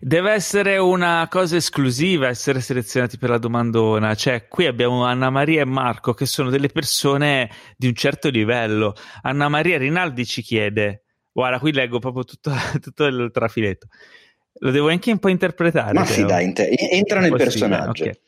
Deve 0.00 0.32
essere 0.32 0.78
una 0.78 1.26
cosa 1.30 1.56
esclusiva 1.56 2.28
essere 2.28 2.60
selezionati 2.60 3.18
per 3.18 3.30
la 3.30 3.38
domandona. 3.38 4.14
Cioè, 4.14 4.46
qui 4.48 4.66
abbiamo 4.66 5.04
Anna 5.04 5.30
Maria 5.30 5.62
e 5.62 5.64
Marco 5.64 6.14
che 6.14 6.26
sono 6.26 6.50
delle 6.50 6.68
persone 6.68 7.50
di 7.76 7.88
un 7.88 7.94
certo 7.94 8.28
livello. 8.28 8.94
Anna 9.22 9.48
Maria 9.48 9.78
Rinaldi 9.78 10.24
ci 10.24 10.42
chiede: 10.42 11.04
Guarda, 11.32 11.58
qui 11.58 11.72
leggo 11.72 11.98
proprio 11.98 12.24
tutto, 12.24 12.52
tutto 12.80 13.04
il 13.06 13.30
trafiletto. 13.32 13.88
Lo 14.60 14.70
devo 14.70 14.88
anche 14.88 15.10
un 15.10 15.18
po' 15.18 15.28
interpretare. 15.28 15.92
Ma 15.92 16.04
sì, 16.04 16.24
dai, 16.24 16.52
entra 16.90 17.20
nel 17.20 17.34
personaggio. 17.34 18.02
Okay. 18.02 18.20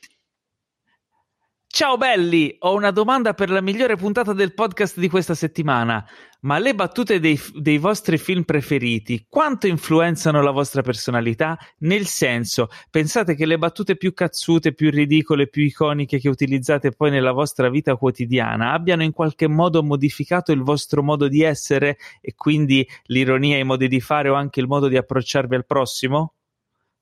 Ciao 1.80 1.96
belli, 1.96 2.54
ho 2.58 2.74
una 2.74 2.90
domanda 2.90 3.32
per 3.32 3.48
la 3.48 3.62
migliore 3.62 3.96
puntata 3.96 4.34
del 4.34 4.52
podcast 4.52 4.98
di 4.98 5.08
questa 5.08 5.34
settimana. 5.34 6.06
Ma 6.40 6.58
le 6.58 6.74
battute 6.74 7.20
dei, 7.20 7.40
dei, 7.54 7.78
vostri 7.78 8.18
film 8.18 8.42
preferiti 8.42 9.24
quanto 9.30 9.66
influenzano 9.66 10.42
la 10.42 10.50
vostra 10.50 10.82
personalità? 10.82 11.56
Nel 11.78 12.04
senso, 12.04 12.68
pensate 12.90 13.34
che 13.34 13.46
le 13.46 13.56
battute 13.56 13.96
più 13.96 14.12
cazzute, 14.12 14.74
più 14.74 14.90
ridicole, 14.90 15.48
più 15.48 15.62
iconiche 15.62 16.18
che 16.18 16.28
utilizzate 16.28 16.90
poi 16.90 17.10
nella 17.10 17.32
vostra 17.32 17.70
vita 17.70 17.96
quotidiana 17.96 18.74
abbiano 18.74 19.02
in 19.02 19.12
qualche 19.12 19.48
modo 19.48 19.82
modificato 19.82 20.52
il 20.52 20.60
vostro 20.60 21.02
modo 21.02 21.28
di 21.28 21.40
essere 21.40 21.96
e 22.20 22.34
quindi 22.34 22.86
l'ironia, 23.04 23.56
i 23.56 23.64
modi 23.64 23.88
di 23.88 24.00
fare 24.00 24.28
o 24.28 24.34
anche 24.34 24.60
il 24.60 24.66
modo 24.66 24.86
di 24.86 24.98
approcciarvi 24.98 25.54
al 25.54 25.64
prossimo? 25.64 26.34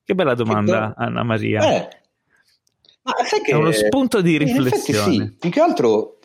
Che 0.05 0.15
bella 0.15 0.35
domanda, 0.35 0.93
Anna 0.95 1.23
Maria. 1.23 1.69
Eh 1.69 1.98
sai 3.25 3.41
che, 3.41 3.51
è 3.51 3.55
uno 3.55 3.71
spunto 3.71 4.21
di 4.21 4.37
riflessione. 4.37 5.13
Sì, 5.13 5.35
più 5.37 5.49
che 5.49 5.59
altro 5.59 6.19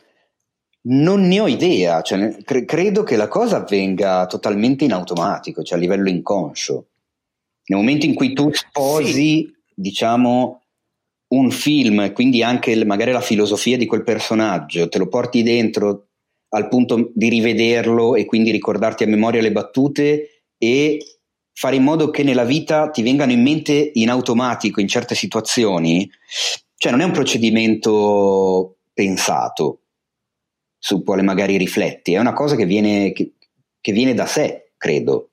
non 0.87 1.27
ne 1.27 1.41
ho 1.41 1.47
idea, 1.47 2.03
cioè, 2.03 2.37
cre- 2.45 2.65
credo 2.65 3.03
che 3.03 3.17
la 3.17 3.29
cosa 3.29 3.57
avvenga 3.57 4.27
totalmente 4.27 4.85
in 4.85 4.93
automatico, 4.93 5.63
cioè 5.63 5.79
a 5.79 5.81
livello 5.81 6.09
inconscio. 6.09 6.87
Nel 7.67 7.79
momento 7.79 8.05
in 8.07 8.15
cui 8.15 8.35
tu 8.35 8.51
sposi, 8.53 9.13
sì. 9.13 9.55
diciamo, 9.75 10.63
un 11.29 11.51
film, 11.51 12.13
quindi 12.13 12.43
anche 12.43 12.85
magari 12.85 13.13
la 13.13 13.21
filosofia 13.21 13.77
di 13.77 13.87
quel 13.87 14.05
personaggio, 14.05 14.89
te 14.89 14.99
lo 14.99 15.09
porti 15.09 15.43
dentro 15.43 16.09
al 16.51 16.69
punto 16.69 17.11
di 17.15 17.29
rivederlo 17.29 18.15
e 18.15 18.27
quindi 18.27 18.51
ricordarti 18.51 19.03
a 19.05 19.09
memoria 19.09 19.41
le 19.41 19.51
battute 19.51 20.45
e 20.57 20.99
fare 21.53 21.77
in 21.77 21.83
modo 21.83 22.11
che 22.11 22.23
nella 22.23 22.45
vita 22.45 22.91
ti 22.91 23.03
vengano 23.03 23.33
in 23.33 23.43
mente 23.43 23.91
in 23.95 24.11
automatico 24.11 24.81
in 24.81 24.89
certe 24.89 25.15
situazioni, 25.15 26.09
cioè 26.77 26.93
non 26.93 27.01
è 27.01 27.05
un 27.05 27.13
procedimento 27.13 28.77
pensato 28.93 29.81
sul 30.79 31.03
quale 31.03 31.23
magari 31.23 31.57
rifletti, 31.57 32.15
è 32.15 32.19
una 32.19 32.33
cosa 32.35 32.57
che 32.57 32.67
viene, 32.67 33.13
che, 33.13 33.35
che 33.81 33.93
viene 33.93 34.15
da 34.15 34.27
sé, 34.27 34.73
credo. 34.77 35.31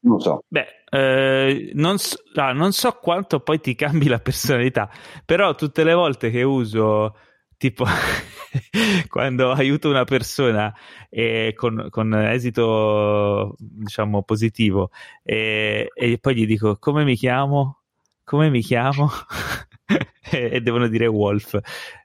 Non 0.00 0.20
so. 0.20 0.44
Beh, 0.46 0.84
eh, 0.90 1.70
non, 1.74 1.98
so, 1.98 2.16
ah, 2.34 2.52
non 2.52 2.72
so 2.72 2.92
quanto 3.00 3.40
poi 3.40 3.60
ti 3.60 3.74
cambi 3.74 4.06
la 4.06 4.20
personalità, 4.20 4.90
però 5.24 5.54
tutte 5.54 5.82
le 5.82 5.94
volte 5.94 6.30
che 6.30 6.42
uso 6.42 7.14
tipo 7.58 7.84
quando 9.08 9.50
aiuto 9.50 9.90
una 9.90 10.04
persona 10.04 10.72
eh, 11.10 11.52
con, 11.56 11.88
con, 11.90 12.14
esito 12.14 13.54
diciamo 13.58 14.22
positivo 14.22 14.90
e, 15.24 15.90
e, 15.92 16.18
poi 16.18 16.34
gli 16.36 16.46
dico 16.46 16.76
come 16.78 17.02
mi 17.02 17.16
chiamo 17.16 17.80
come 18.22 18.48
mi 18.48 18.62
chiamo 18.62 19.10
e 20.30 20.60
devono 20.60 20.88
dire 20.88 21.06
Wolf, 21.06 21.58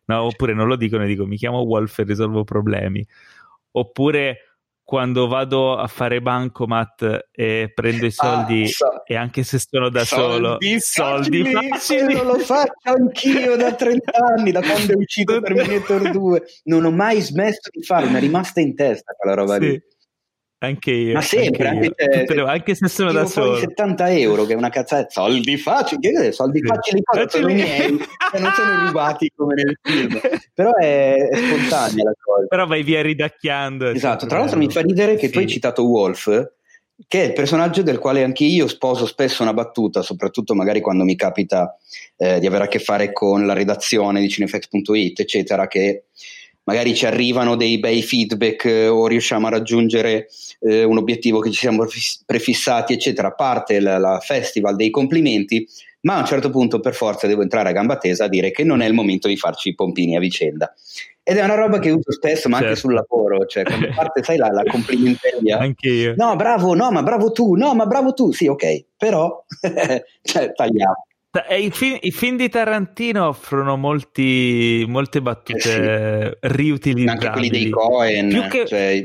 no, 0.06 0.22
oppure 0.24 0.54
non 0.54 0.68
lo 0.68 0.76
dicono 0.76 1.04
e 1.04 1.08
dico 1.08 1.26
mi 1.26 1.38
chiamo 1.38 1.60
Wolf 1.60 2.00
e 2.00 2.04
risolvo 2.04 2.44
problemi, 2.44 3.06
oppure 3.72 4.54
quando 4.86 5.28
vado 5.28 5.78
a 5.78 5.88
fare 5.88 6.22
bancomat 6.22 7.30
e 7.32 7.72
prendo 7.74 8.06
i 8.06 8.12
soldi 8.12 8.64
ah, 8.64 8.68
so, 8.68 9.06
e 9.06 9.16
anche 9.16 9.44
se 9.44 9.58
sono 9.58 9.90
da 9.90 10.04
soldi, 10.04 10.78
solo 10.82 11.22
soldi 11.22 11.46
facili 11.46 12.14
lo 12.16 12.38
faccio 12.40 12.92
anch'io 12.92 13.56
da 13.56 13.74
30 13.74 14.12
anni 14.12 14.52
da 14.52 14.60
quando 14.62 14.92
è 14.92 14.96
uscito 14.98 15.40
Terminator 15.42 16.12
2 16.12 16.44
non 16.66 16.84
ho 16.84 16.92
mai 16.92 17.22
smesso 17.22 17.70
di 17.72 17.82
farlo 17.82 18.10
mi 18.10 18.18
è 18.18 18.20
rimasta 18.20 18.60
in 18.60 18.76
testa 18.76 19.14
quella 19.14 19.36
roba 19.36 19.56
sì. 19.56 19.60
lì 19.62 19.84
Anche 20.64 20.92
io. 20.92 21.14
Ma 21.14 21.22
sempre, 21.22 21.68
anche, 21.68 21.94
anche, 21.98 22.18
io. 22.18 22.26
Tutte, 22.26 22.40
anche 22.40 22.76
se 22.76 22.88
sono 22.88 23.12
da 23.12 23.26
solo. 23.26 23.58
70 23.58 24.12
euro, 24.12 24.46
che 24.46 24.54
è 24.54 24.56
una 24.56 24.70
cazzata. 24.70 25.10
Soldi 25.10 25.58
facili, 25.58 26.00
che 26.00 26.32
soldi 26.32 26.62
facili 26.62 27.02
cosa 27.04 27.28
sono 27.28 27.48
miei, 27.48 27.98
cioè 28.32 28.40
non 28.40 28.52
sono 28.54 28.86
rubati 28.86 29.30
come 29.36 29.56
nel 29.56 29.78
film. 29.82 30.22
Però 30.54 30.74
è, 30.76 31.16
è 31.16 31.36
spontanea 31.36 32.06
la 32.06 32.14
cosa. 32.18 32.48
Però 32.48 32.66
vai 32.66 32.82
via 32.82 33.02
ridacchiando. 33.02 33.90
Esatto, 33.90 34.26
tra 34.26 34.40
l'altro 34.40 34.58
mi 34.58 34.70
fa 34.70 34.80
ridere 34.80 35.16
che 35.16 35.28
sì. 35.28 35.34
tu 35.34 35.40
hai 35.40 35.48
citato 35.48 35.84
Wolf, 35.84 36.52
che 37.10 37.22
è 37.22 37.26
il 37.26 37.34
personaggio 37.34 37.82
del 37.82 38.00
quale 38.00 38.24
anche 38.24 38.46
io 38.46 38.68
sposo 38.68 39.06
spesso 39.06 39.44
una 39.44 39.54
battuta, 39.54 40.02
soprattutto 40.02 40.56
magari 40.56 40.80
quando 40.80 41.04
mi 41.04 41.18
capita 41.18 41.78
eh, 42.16 42.40
di 42.40 42.48
avere 42.48 42.64
a 42.64 42.68
che 42.68 42.80
fare 42.80 43.12
con 43.12 43.46
la 43.46 43.54
redazione 43.54 44.22
di 44.22 44.30
cinefx.it, 44.30 45.20
eccetera, 45.20 45.68
che 45.68 46.06
magari 46.66 46.96
ci 46.96 47.06
arrivano 47.06 47.56
dei 47.56 47.80
bei 47.80 48.02
feedback 48.02 48.66
eh, 48.66 48.88
o 48.88 49.08
riusciamo 49.08 49.48
a 49.48 49.52
raggiungere 49.52 50.28
eh, 50.60 50.84
un 50.84 50.98
obiettivo 50.98 51.40
che 51.40 51.52
ci 51.52 51.60
siamo 51.60 51.86
prefissati, 52.26 52.94
eccetera, 52.94 53.32
parte 53.32 53.80
la, 53.80 53.98
la, 53.98 54.20
festival 54.20 54.76
dei 54.76 54.90
complimenti, 54.90 55.68
ma 56.02 56.16
a 56.16 56.20
un 56.20 56.26
certo 56.26 56.50
punto 56.50 56.80
per 56.80 56.94
forza 56.94 57.28
devo 57.28 57.42
entrare 57.42 57.70
a 57.70 57.74
gamba 57.74 57.98
tesa 57.98 58.26
a 58.26 58.30
dire 58.30 58.52
che 58.52 58.64
non 58.64 58.82
è 58.82 58.88
il 58.88 58.94
momento 58.94 59.28
di 59.28 59.38
farci 59.38 59.70
i 59.70 59.76
pompini 59.76 60.16
a 60.16 60.20
vicenda. 60.20 60.74
Ed 61.26 61.38
è 61.38 61.44
una 61.44 61.56
roba 61.56 61.80
che 61.80 61.90
uso 61.90 62.12
spesso, 62.12 62.50
ma 62.50 62.58
certo. 62.58 62.70
anche 62.70 62.80
sul 62.80 62.94
lavoro, 62.94 63.46
cioè 63.46 63.64
quando 63.64 63.88
parte, 63.96 64.24
sai, 64.24 64.38
la, 64.38 64.50
la 64.50 64.64
complimenteria. 64.64 65.58
Anche 65.58 65.88
io. 65.88 66.14
No, 66.18 66.36
bravo, 66.36 66.74
no, 66.74 66.92
ma 66.92 67.02
bravo 67.02 67.32
tu, 67.32 67.56
no, 67.56 67.74
ma 67.74 67.86
bravo 67.86 68.14
tu, 68.14 68.34
sì, 68.34 68.48
ok, 68.48 68.86
però 68.98 69.46
cioè, 70.22 70.52
tagliamo. 70.52 71.08
I 71.34 71.72
film, 71.72 71.98
I 72.00 72.12
film, 72.12 72.38
di 72.38 72.48
Tarantino 72.48 73.28
offrono 73.28 73.76
molti, 73.76 74.86
molte 74.88 75.20
battute 75.20 76.38
eh 76.38 76.38
sì. 76.40 76.56
riutilizzabili. 76.56 77.26
Anche 77.26 77.32
quelli 77.32 77.50
dei 77.50 77.70
Cohen. 77.72 78.48
Che... 78.50 78.68
Cioè... 78.68 79.02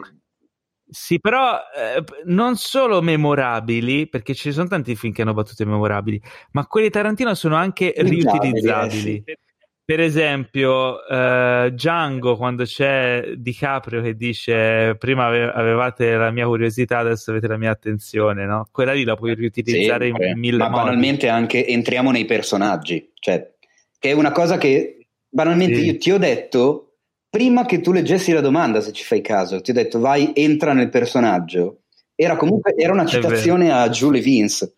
Sì, 0.90 1.20
però 1.20 1.58
eh, 1.74 2.02
non 2.24 2.56
solo 2.56 3.00
memorabili, 3.00 4.08
perché 4.08 4.34
ci 4.34 4.52
sono 4.52 4.68
tanti 4.68 4.94
film 4.94 5.12
che 5.12 5.22
hanno 5.22 5.32
battute 5.34 5.64
memorabili, 5.64 6.20
ma 6.52 6.66
quelli 6.66 6.88
di 6.88 6.92
Tarantino 6.92 7.34
sono 7.34 7.56
anche 7.56 7.94
riutilizzabili. 7.96 9.16
Eh, 9.16 9.22
sì. 9.24 9.47
Per 9.88 10.00
esempio, 10.00 10.96
uh, 10.96 11.70
Django, 11.70 12.36
quando 12.36 12.64
c'è 12.64 13.32
DiCaprio 13.36 14.02
che 14.02 14.16
dice 14.16 14.94
prima 14.98 15.28
avevate 15.28 16.14
la 16.14 16.30
mia 16.30 16.44
curiosità, 16.44 16.98
adesso 16.98 17.30
avete 17.30 17.46
la 17.46 17.56
mia 17.56 17.70
attenzione, 17.70 18.44
no? 18.44 18.68
Quella 18.70 18.92
lì 18.92 19.04
la 19.04 19.16
puoi 19.16 19.34
riutilizzare 19.34 20.12
sì, 20.14 20.26
in 20.26 20.38
mille 20.38 20.58
ma 20.58 20.68
modi. 20.68 20.76
Ma 20.76 20.84
banalmente 20.84 21.28
anche 21.28 21.66
entriamo 21.66 22.10
nei 22.10 22.26
personaggi, 22.26 23.12
cioè, 23.14 23.50
che 23.98 24.10
è 24.10 24.12
una 24.12 24.30
cosa 24.30 24.58
che 24.58 25.06
banalmente 25.26 25.76
sì. 25.76 25.86
io 25.86 25.96
ti 25.96 26.10
ho 26.10 26.18
detto 26.18 26.96
prima 27.30 27.64
che 27.64 27.80
tu 27.80 27.90
leggessi 27.90 28.32
la 28.32 28.42
domanda, 28.42 28.82
se 28.82 28.92
ci 28.92 29.04
fai 29.04 29.22
caso, 29.22 29.62
ti 29.62 29.70
ho 29.70 29.74
detto 29.74 30.00
vai, 30.00 30.32
entra 30.34 30.74
nel 30.74 30.90
personaggio. 30.90 31.84
Era 32.14 32.36
comunque 32.36 32.74
era 32.76 32.92
una 32.92 33.06
citazione 33.06 33.72
a 33.72 33.88
Julie 33.88 34.20
Vince 34.20 34.77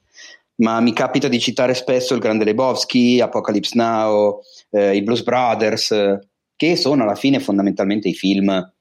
ma 0.60 0.80
mi 0.80 0.92
capita 0.92 1.28
di 1.28 1.38
citare 1.38 1.74
spesso 1.74 2.14
il 2.14 2.20
Grande 2.20 2.44
Lebowski, 2.44 3.20
Apocalypse 3.20 3.76
Now, 3.76 4.40
eh, 4.70 4.94
i 4.94 5.02
Blues 5.02 5.22
Brothers, 5.22 6.18
che 6.56 6.76
sono 6.76 7.02
alla 7.02 7.14
fine 7.14 7.40
fondamentalmente 7.40 8.08
i 8.08 8.14
film 8.14 8.72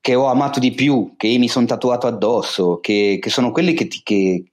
che 0.00 0.14
ho 0.16 0.26
amato 0.26 0.58
di 0.58 0.72
più, 0.72 1.14
che 1.16 1.38
mi 1.38 1.48
sono 1.48 1.66
tatuato 1.66 2.08
addosso, 2.08 2.80
che, 2.80 3.18
che 3.20 3.30
sono 3.30 3.52
quelli 3.52 3.72
che, 3.72 3.86
ti, 3.86 4.00
che, 4.02 4.44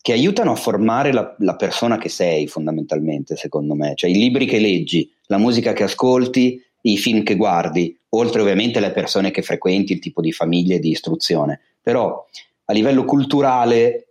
che, 0.00 0.12
aiutano 0.12 0.52
a 0.52 0.56
formare 0.56 1.12
la, 1.12 1.34
la, 1.40 1.56
persona 1.56 1.98
che 1.98 2.08
sei 2.08 2.46
fondamentalmente, 2.46 3.34
secondo 3.34 3.74
me. 3.74 3.94
Cioè 3.96 4.08
i 4.08 4.14
libri 4.14 4.46
che 4.46 4.60
leggi, 4.60 5.10
la 5.26 5.38
musica 5.38 5.72
che 5.72 5.82
ascolti, 5.82 6.62
i 6.82 6.96
film 6.96 7.24
che 7.24 7.34
guardi, 7.34 7.98
oltre 8.10 8.40
ovviamente 8.40 8.78
alle 8.78 8.92
persone 8.92 9.32
che 9.32 9.42
frequenti, 9.42 9.94
il 9.94 9.98
tipo 9.98 10.20
di 10.20 10.30
famiglia 10.30 10.76
e 10.76 10.78
di 10.78 10.90
istruzione. 10.90 11.60
Però 11.82 12.24
a 12.66 12.72
livello 12.72 13.04
culturale 13.04 14.07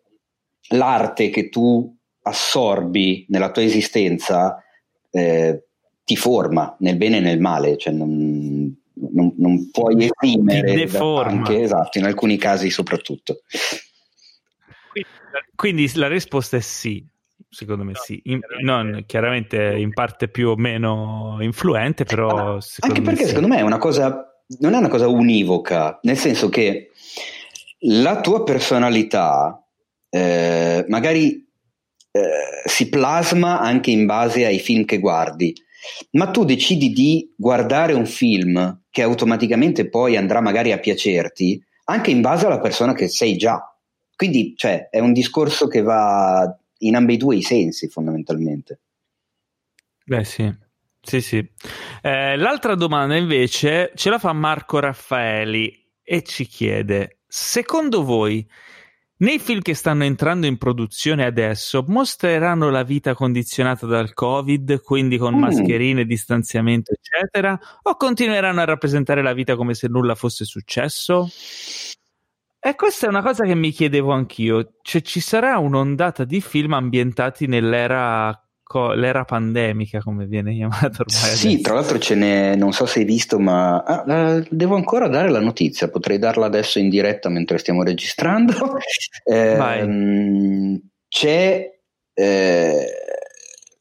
l'arte 0.70 1.30
che 1.30 1.50
tu 1.50 1.96
assorbi 2.22 3.26
nella 3.30 3.52
tua 3.52 3.64
esistenza 3.64 4.62
eh, 5.12 5.64
ti 6.04 6.16
forma 6.16 6.76
nel 6.80 6.98
bene 6.98 7.18
e 7.18 7.22
nel 7.22 7.40
male, 7.40 7.78
cioè 7.78 7.94
non, 7.94 8.74
non, 8.94 9.34
non 9.38 9.70
puoi 9.72 10.06
esprimere 10.06 10.90
anche, 10.94 11.62
esatto, 11.62 11.98
in 11.98 12.06
alcuni 12.06 12.38
casi 12.38 12.70
soprattutto. 12.70 13.42
Quindi 15.56 15.92
la 15.96 16.08
risposta 16.08 16.58
è 16.58 16.62
sì, 16.62 17.06
secondo 17.50 17.84
me 17.84 17.94
sì, 17.96 18.22
in, 18.26 18.40
non 18.62 19.04
chiaramente 19.06 19.76
in 19.76 19.92
parte 19.94 20.30
più 20.30 20.50
o 20.50 20.56
meno 20.56 21.38
influente, 21.42 22.04
però 22.04 22.58
anche 22.80 23.02
perché 23.02 23.24
sì. 23.24 23.28
secondo 23.30 23.48
me 23.48 23.58
è 23.58 23.64
una 23.64 23.78
cosa, 23.78 24.42
non 24.60 24.74
è 24.74 24.78
una 24.78 24.88
cosa 24.88 25.08
univoca, 25.08 26.00
nel 26.04 26.18
senso 26.18 26.50
che 26.50 26.92
la 27.82 28.22
tua 28.22 28.44
personalità 28.44 29.62
eh, 30.10 30.86
magari 30.88 31.48
eh, 32.12 32.22
si 32.66 32.90
plasma 32.90 33.60
anche 33.60 33.92
in 33.92 34.06
base 34.06 34.46
ai 34.46 34.60
film 34.60 34.86
che 34.86 35.00
guardi, 35.00 35.54
ma 36.12 36.32
tu 36.32 36.44
decidi 36.44 36.92
di 36.92 37.34
guardare 37.36 37.94
un 37.94 38.06
film 38.06 38.84
che 38.90 39.02
automaticamente 39.02 39.90
poi 39.90 40.18
andrà 40.18 40.42
magari 40.42 40.72
a 40.72 40.80
piacerti 40.80 41.64
anche 41.86 42.12
in 42.12 42.22
base 42.22 42.46
alla 42.46 42.60
persona 42.60 42.94
che 42.94 43.08
sei 43.08 43.38
già. 43.38 43.62
Quindi 44.16 44.54
cioè, 44.56 44.90
è 44.90 45.00
un 45.00 45.14
discorso 45.14 45.68
che 45.68 45.82
va 45.82 46.58
in 46.80 46.96
ambedue 46.96 47.36
i 47.36 47.42
sensi 47.42 47.88
fondamentalmente. 47.88 48.80
Beh 50.04 50.24
sì, 50.24 50.52
sì, 51.02 51.22
sì. 51.22 51.50
Eh, 52.02 52.38
l'altra 52.38 52.76
domanda 52.76 53.16
invece 53.16 53.92
ce 53.96 54.10
la 54.10 54.18
fa 54.18 54.34
Marco 54.34 54.80
Raffaeli 54.80 55.86
e 56.02 56.24
ci 56.24 56.46
chiede, 56.46 57.20
secondo 57.28 58.04
voi 58.04 58.48
nei 59.20 59.40
film 59.40 59.62
che 59.62 59.74
stanno 59.74 60.04
entrando 60.04 60.46
in 60.46 60.58
produzione 60.58 61.26
adesso 61.26 61.84
mostreranno 61.88 62.70
la 62.70 62.84
vita 62.84 63.16
condizionata 63.16 63.86
dal 63.86 64.14
Covid, 64.14 64.82
quindi 64.82 65.18
con 65.18 65.36
mm. 65.36 65.40
mascherine, 65.40 66.06
distanziamento, 66.06 66.94
eccetera, 66.94 67.60
o 67.84 67.96
continueranno 67.96 68.62
a 68.62 68.66
rappresentare 68.66 69.24
la 69.24 69.34
vita 69.34 69.56
come 69.56 69.74
se 69.74 69.88
nulla 69.88 70.16
fosse 70.16 70.46
successo? 70.46 71.28
E 72.60 72.76
questa 72.76 73.06
è 73.06 73.10
una 73.10 73.22
cosa 73.22 73.46
che 73.46 73.56
mi 73.56 73.72
chiedevo 73.72 74.12
anch'io, 74.12 74.74
cioè 74.82 75.02
ci 75.02 75.20
sarà 75.20 75.58
un'ondata 75.58 76.24
di 76.24 76.42
film 76.42 76.74
ambientati 76.74 77.48
nell'era 77.48 78.47
co- 78.68 78.92
l'era 78.92 79.24
pandemica, 79.24 80.02
come 80.02 80.26
viene 80.26 80.54
chiamata 80.54 81.04
ormai. 81.04 81.36
Sì, 81.36 81.48
adesso. 81.48 81.62
tra 81.62 81.74
l'altro 81.74 81.98
ce 81.98 82.16
n'è, 82.16 82.56
non 82.56 82.74
so 82.74 82.86
se 82.86 83.00
hai 83.00 83.06
visto, 83.06 83.40
ma 83.40 83.82
ah, 83.84 84.44
devo 84.50 84.76
ancora 84.76 85.08
dare 85.08 85.30
la 85.30 85.40
notizia, 85.40 85.90
potrei 85.90 86.20
darla 86.20 86.46
adesso 86.46 86.78
in 86.78 86.90
diretta 86.90 87.30
mentre 87.30 87.58
stiamo 87.58 87.82
registrando. 87.84 88.54
eh, 89.24 90.82
c'è, 91.08 91.80
eh, 92.14 92.86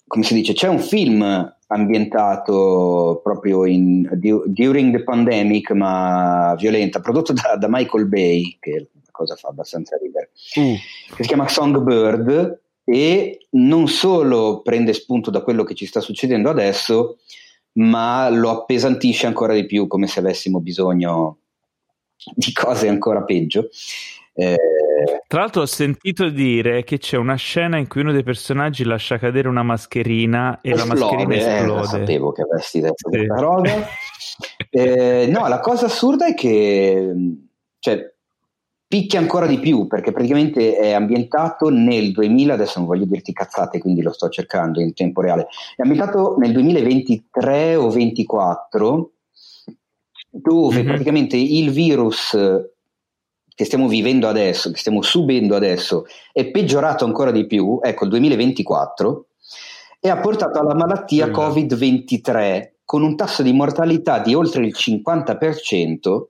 come 0.07 0.25
si 0.25 0.35
dice, 0.35 0.53
c'è 0.53 0.68
un 0.68 0.79
film 0.79 1.55
ambientato 1.68 3.20
proprio 3.25 3.64
in, 3.66 4.09
during 4.46 4.96
the 4.96 5.03
pandemic, 5.03 5.72
ma 5.72 6.55
violenta, 6.57 7.01
prodotto 7.01 7.33
da, 7.33 7.57
da 7.57 7.66
Michael 7.68 8.07
Bay, 8.07 8.57
che 8.61 8.70
è 8.70 8.77
una 8.77 9.11
cosa 9.11 9.35
fa 9.35 9.49
abbastanza 9.49 9.99
ridere, 10.01 10.31
mm. 10.61 10.75
che 11.16 11.22
si 11.22 11.29
chiama 11.29 11.49
Songbird 11.49 12.61
e 12.88 13.49
non 13.51 13.88
solo 13.88 14.62
prende 14.62 14.92
spunto 14.92 15.33
da 15.33 15.42
quello 15.42 15.64
che 15.64 15.75
ci 15.75 15.87
sta 15.87 16.01
succedendo 16.01 16.49
adesso, 16.49 17.18
ma 17.72 18.29
lo 18.29 18.51
appesantisce 18.51 19.27
ancora 19.27 19.53
di 19.53 19.66
più, 19.66 19.88
come 19.88 20.07
se 20.07 20.20
avessimo 20.20 20.61
bisogno 20.61 21.38
di 22.33 22.53
cose 22.53 22.87
ancora 22.87 23.25
peggio. 23.25 23.68
Eh, 24.35 24.57
Tra 25.27 25.40
l'altro 25.40 25.62
ho 25.62 25.66
sentito 25.66 26.29
dire 26.29 26.85
che 26.85 26.99
c'è 26.99 27.16
una 27.16 27.35
scena 27.35 27.77
in 27.77 27.88
cui 27.88 28.03
uno 28.03 28.12
dei 28.12 28.22
personaggi 28.22 28.85
lascia 28.85 29.18
cadere 29.18 29.49
una 29.49 29.64
mascherina 29.64 30.61
e 30.61 30.70
esplode, 30.70 31.01
la 31.01 31.07
mascherina 31.07 31.35
esplode. 31.35 31.81
Eh, 31.81 31.87
sapevo 31.87 32.33
che 32.33 32.42
avresti 32.42 32.81
detto 32.81 33.11
sì. 33.11 33.16
questa 33.16 33.40
roba. 33.40 33.70
eh, 34.70 35.27
no, 35.29 35.49
la 35.49 35.59
cosa 35.59 35.87
assurda 35.87 36.27
è 36.27 36.35
che 36.35 37.12
cioè, 37.81 38.14
picchia 38.88 39.18
ancora 39.18 39.46
di 39.46 39.59
più 39.59 39.87
perché 39.87 40.12
praticamente 40.12 40.77
è 40.77 40.92
ambientato 40.92 41.68
nel 41.70 42.12
2000, 42.12 42.55
adesso 42.55 42.79
non 42.79 42.88
voglio 42.88 43.05
dirti 43.05 43.33
cazzate 43.33 43.79
quindi 43.79 44.03
lo 44.03 44.12
sto 44.12 44.29
cercando 44.29 44.81
in 44.81 44.94
tempo 44.94 45.20
reale, 45.20 45.49
è 45.75 45.83
ambientato 45.83 46.37
nel 46.38 46.53
2023 46.53 47.77
o 47.77 47.88
2024 47.88 49.11
dove 50.31 50.77
mm-hmm. 50.77 50.87
praticamente 50.87 51.37
il 51.37 51.70
virus 51.70 52.37
che 53.57 53.64
stiamo 53.64 53.88
vivendo 53.88 54.29
adesso, 54.29 54.70
che 54.70 54.79
stiamo 54.79 55.01
subendo 55.01 55.57
adesso, 55.57 56.05
è 56.31 56.51
peggiorato 56.51 57.07
ancora 57.07 57.31
di 57.31 57.46
più, 57.46 57.79
ecco 57.83 58.05
il 58.05 58.11
2024, 58.11 59.29
e 59.99 60.11
ha 60.11 60.18
portato 60.18 60.59
alla 60.59 60.75
malattia 60.75 61.29
Covid-23 61.29 62.72
con 62.85 63.03
un 63.03 63.16
tasso 63.16 63.42
di 63.42 63.55
mortalità 63.55 64.18
di 64.18 64.35
oltre 64.35 64.66
il 64.66 64.75
50%, 64.77 66.25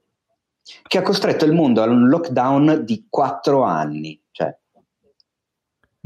che 0.86 0.98
ha 0.98 1.02
costretto 1.02 1.44
il 1.44 1.52
mondo 1.52 1.82
a 1.82 1.86
un 1.86 2.08
lockdown 2.08 2.82
di 2.84 3.06
quattro 3.08 3.62
anni. 3.62 4.20
Cioè. 4.30 4.54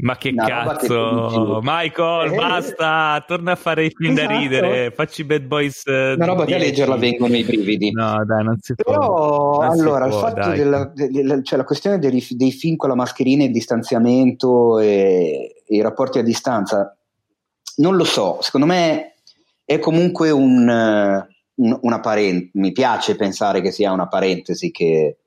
Ma 0.01 0.17
che 0.17 0.33
cazzo, 0.33 1.59
Michael, 1.61 2.33
eh, 2.33 2.35
basta, 2.35 3.23
torna 3.27 3.51
a 3.51 3.55
fare 3.55 3.85
i 3.85 3.91
film 3.95 4.13
esatto. 4.13 4.27
da 4.27 4.39
ridere, 4.39 4.91
facci 4.91 5.23
Bad 5.23 5.43
Boys. 5.43 5.83
Uh, 5.85 6.15
Una 6.15 6.25
roba 6.25 6.45
10. 6.45 6.45
che 6.45 6.55
a 6.55 6.57
leggerla 6.57 6.95
vengono 6.95 7.35
i 7.35 7.43
brividi. 7.43 7.91
No, 7.91 8.23
dai, 8.25 8.43
non 8.43 8.57
si 8.59 8.73
Però, 8.73 8.97
può. 8.97 9.59
Però, 9.59 9.71
allora, 9.71 10.07
può, 10.07 10.17
il 10.17 10.23
fatto 10.23 10.49
della, 10.49 10.91
della, 10.95 11.41
cioè, 11.43 11.57
la 11.57 11.65
questione 11.65 11.99
dei, 11.99 12.25
dei, 12.31 12.51
film 12.51 12.77
con 12.77 12.89
la 12.89 12.95
mascherina, 12.95 13.43
il 13.43 13.51
distanziamento 13.51 14.79
e, 14.79 15.63
e, 15.67 15.75
i 15.75 15.81
rapporti 15.81 16.17
a 16.17 16.23
distanza, 16.23 16.97
non 17.77 17.95
lo 17.95 18.03
so, 18.03 18.39
secondo 18.41 18.65
me 18.65 19.15
è 19.63 19.77
comunque 19.77 20.31
un, 20.31 20.67
un, 20.67 21.27
una 21.55 21.99
parentesi, 21.99 22.51
mi 22.53 22.71
piace 22.71 23.15
pensare 23.15 23.61
che 23.61 23.71
sia 23.71 23.91
una 23.91 24.07
parentesi 24.07 24.71
che 24.71 25.17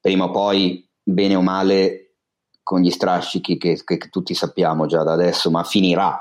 prima 0.00 0.24
o 0.24 0.30
poi, 0.30 0.86
bene 1.02 1.34
o 1.34 1.42
male, 1.42 2.16
con 2.62 2.80
gli 2.80 2.90
strascichi 2.90 3.56
che, 3.56 3.80
che, 3.84 3.98
tutti 4.10 4.34
sappiamo 4.34 4.86
già 4.86 5.02
da 5.02 5.12
adesso, 5.12 5.50
ma 5.50 5.64
finirà. 5.64 6.18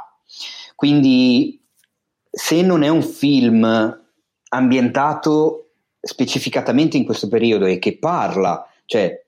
Quindi 0.76 1.62
se 2.30 2.62
non 2.62 2.84
è 2.84 2.90
un 2.90 3.02
film 3.02 4.02
ambientato 4.50 5.72
specificatamente 6.00 6.98
in 6.98 7.06
questo 7.06 7.28
periodo 7.28 7.66
e 7.66 7.80
che 7.80 7.98
parla, 7.98 8.66
cioè 8.86 9.26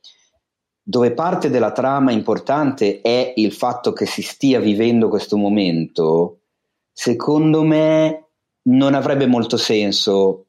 dove 0.81 1.13
parte 1.13 1.49
della 1.49 1.71
trama 1.71 2.11
importante 2.11 3.01
è 3.01 3.33
il 3.37 3.51
fatto 3.53 3.91
che 3.91 4.05
si 4.05 4.21
stia 4.21 4.59
vivendo 4.59 5.09
questo 5.09 5.37
momento, 5.37 6.41
secondo 6.91 7.63
me 7.63 8.24
non 8.67 8.93
avrebbe 8.93 9.25
molto 9.25 9.57
senso 9.57 10.45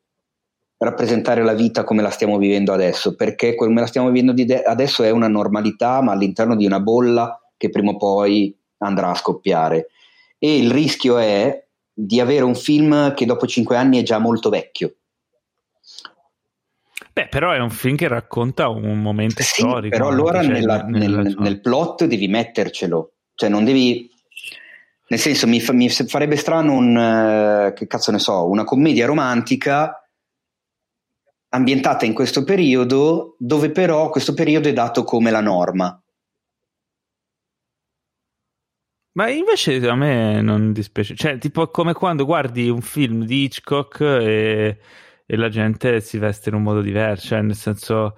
rappresentare 0.79 1.43
la 1.43 1.55
vita 1.55 1.85
come 1.85 2.03
la 2.03 2.11
stiamo 2.11 2.39
vivendo 2.39 2.73
adesso, 2.73 3.15
perché 3.15 3.55
come 3.55 3.81
la 3.81 3.87
stiamo 3.87 4.11
vivendo 4.11 4.33
de- 4.33 4.63
adesso 4.63 5.03
è 5.03 5.11
una 5.11 5.29
normalità, 5.29 6.03
ma 6.03 6.13
all'interno 6.13 6.55
di 6.55 6.67
una 6.67 6.81
bolla 6.81 7.41
che 7.57 7.71
prima 7.71 7.93
o 7.93 7.97
poi 7.97 8.57
andrà 8.79 9.11
a 9.11 9.15
scoppiare. 9.15 9.89
E 10.39 10.57
il 10.57 10.71
rischio 10.71 11.17
è 11.19 11.65
di 11.93 12.21
avere 12.21 12.45
un 12.45 12.55
film 12.55 13.15
che 13.15 13.25
dopo 13.25 13.47
cinque 13.47 13.77
anni 13.77 13.99
è 13.99 14.03
già 14.03 14.19
molto 14.19 14.51
vecchio. 14.51 14.97
Beh, 17.13 17.29
però 17.29 17.53
è 17.53 17.59
un 17.59 17.71
film 17.71 17.97
che 17.97 18.09
racconta 18.09 18.69
un 18.69 19.01
momento 19.01 19.43
sì, 19.43 19.63
storico. 19.63 19.97
Però 19.97 20.09
allora 20.09 20.43
nella, 20.43 20.83
nel, 20.83 21.11
nel, 21.11 21.37
nel 21.39 21.61
plot 21.63 22.05
devi 22.05 22.29
mettercelo, 22.29 23.13
cioè 23.35 23.49
non 23.49 23.65
devi 23.65 24.11
nel 25.09 25.19
senso, 25.19 25.47
mi, 25.47 25.61
fa, 25.61 25.73
mi 25.73 25.89
farebbe 25.89 26.37
strano 26.37 26.73
un, 26.73 26.97
uh, 26.97 27.73
che 27.73 27.87
cazzo 27.87 28.11
ne 28.11 28.19
so, 28.19 28.49
una 28.49 28.65
commedia 28.65 29.07
romantica 29.07 30.01
ambientata 31.51 32.05
in 32.05 32.13
questo 32.13 32.45
periodo, 32.45 33.37
dove 33.39 33.71
però 33.71 34.11
questo 34.11 34.35
periodo 34.35 34.69
è 34.69 34.73
dato 34.73 35.05
come 35.05 35.31
la 35.31 35.41
norma. 35.41 36.01
Ma 39.13 39.31
invece 39.31 39.77
a 39.89 39.95
me 39.95 40.43
non 40.43 40.73
dispiace, 40.73 41.15
cioè 41.15 41.39
tipo 41.39 41.69
come 41.69 41.95
quando 41.95 42.27
guardi 42.27 42.69
un 42.69 42.83
film 42.83 43.25
di 43.25 43.45
Hitchcock 43.45 44.01
e, 44.01 44.79
e 45.25 45.37
la 45.37 45.49
gente 45.49 46.01
si 46.03 46.19
veste 46.19 46.51
in 46.51 46.57
un 46.57 46.63
modo 46.63 46.83
diverso, 46.83 47.29
cioè 47.29 47.41
nel 47.41 47.55
senso 47.55 48.15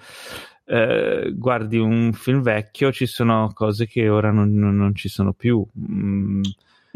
eh, 0.64 1.32
guardi 1.36 1.78
un 1.78 2.12
film 2.12 2.42
vecchio 2.42 2.90
ci 2.90 3.06
sono 3.06 3.52
cose 3.54 3.86
che 3.86 4.08
ora 4.08 4.32
non, 4.32 4.52
non, 4.52 4.76
non 4.76 4.94
ci 4.96 5.08
sono 5.08 5.32
più. 5.32 5.64
Mm. 5.78 6.42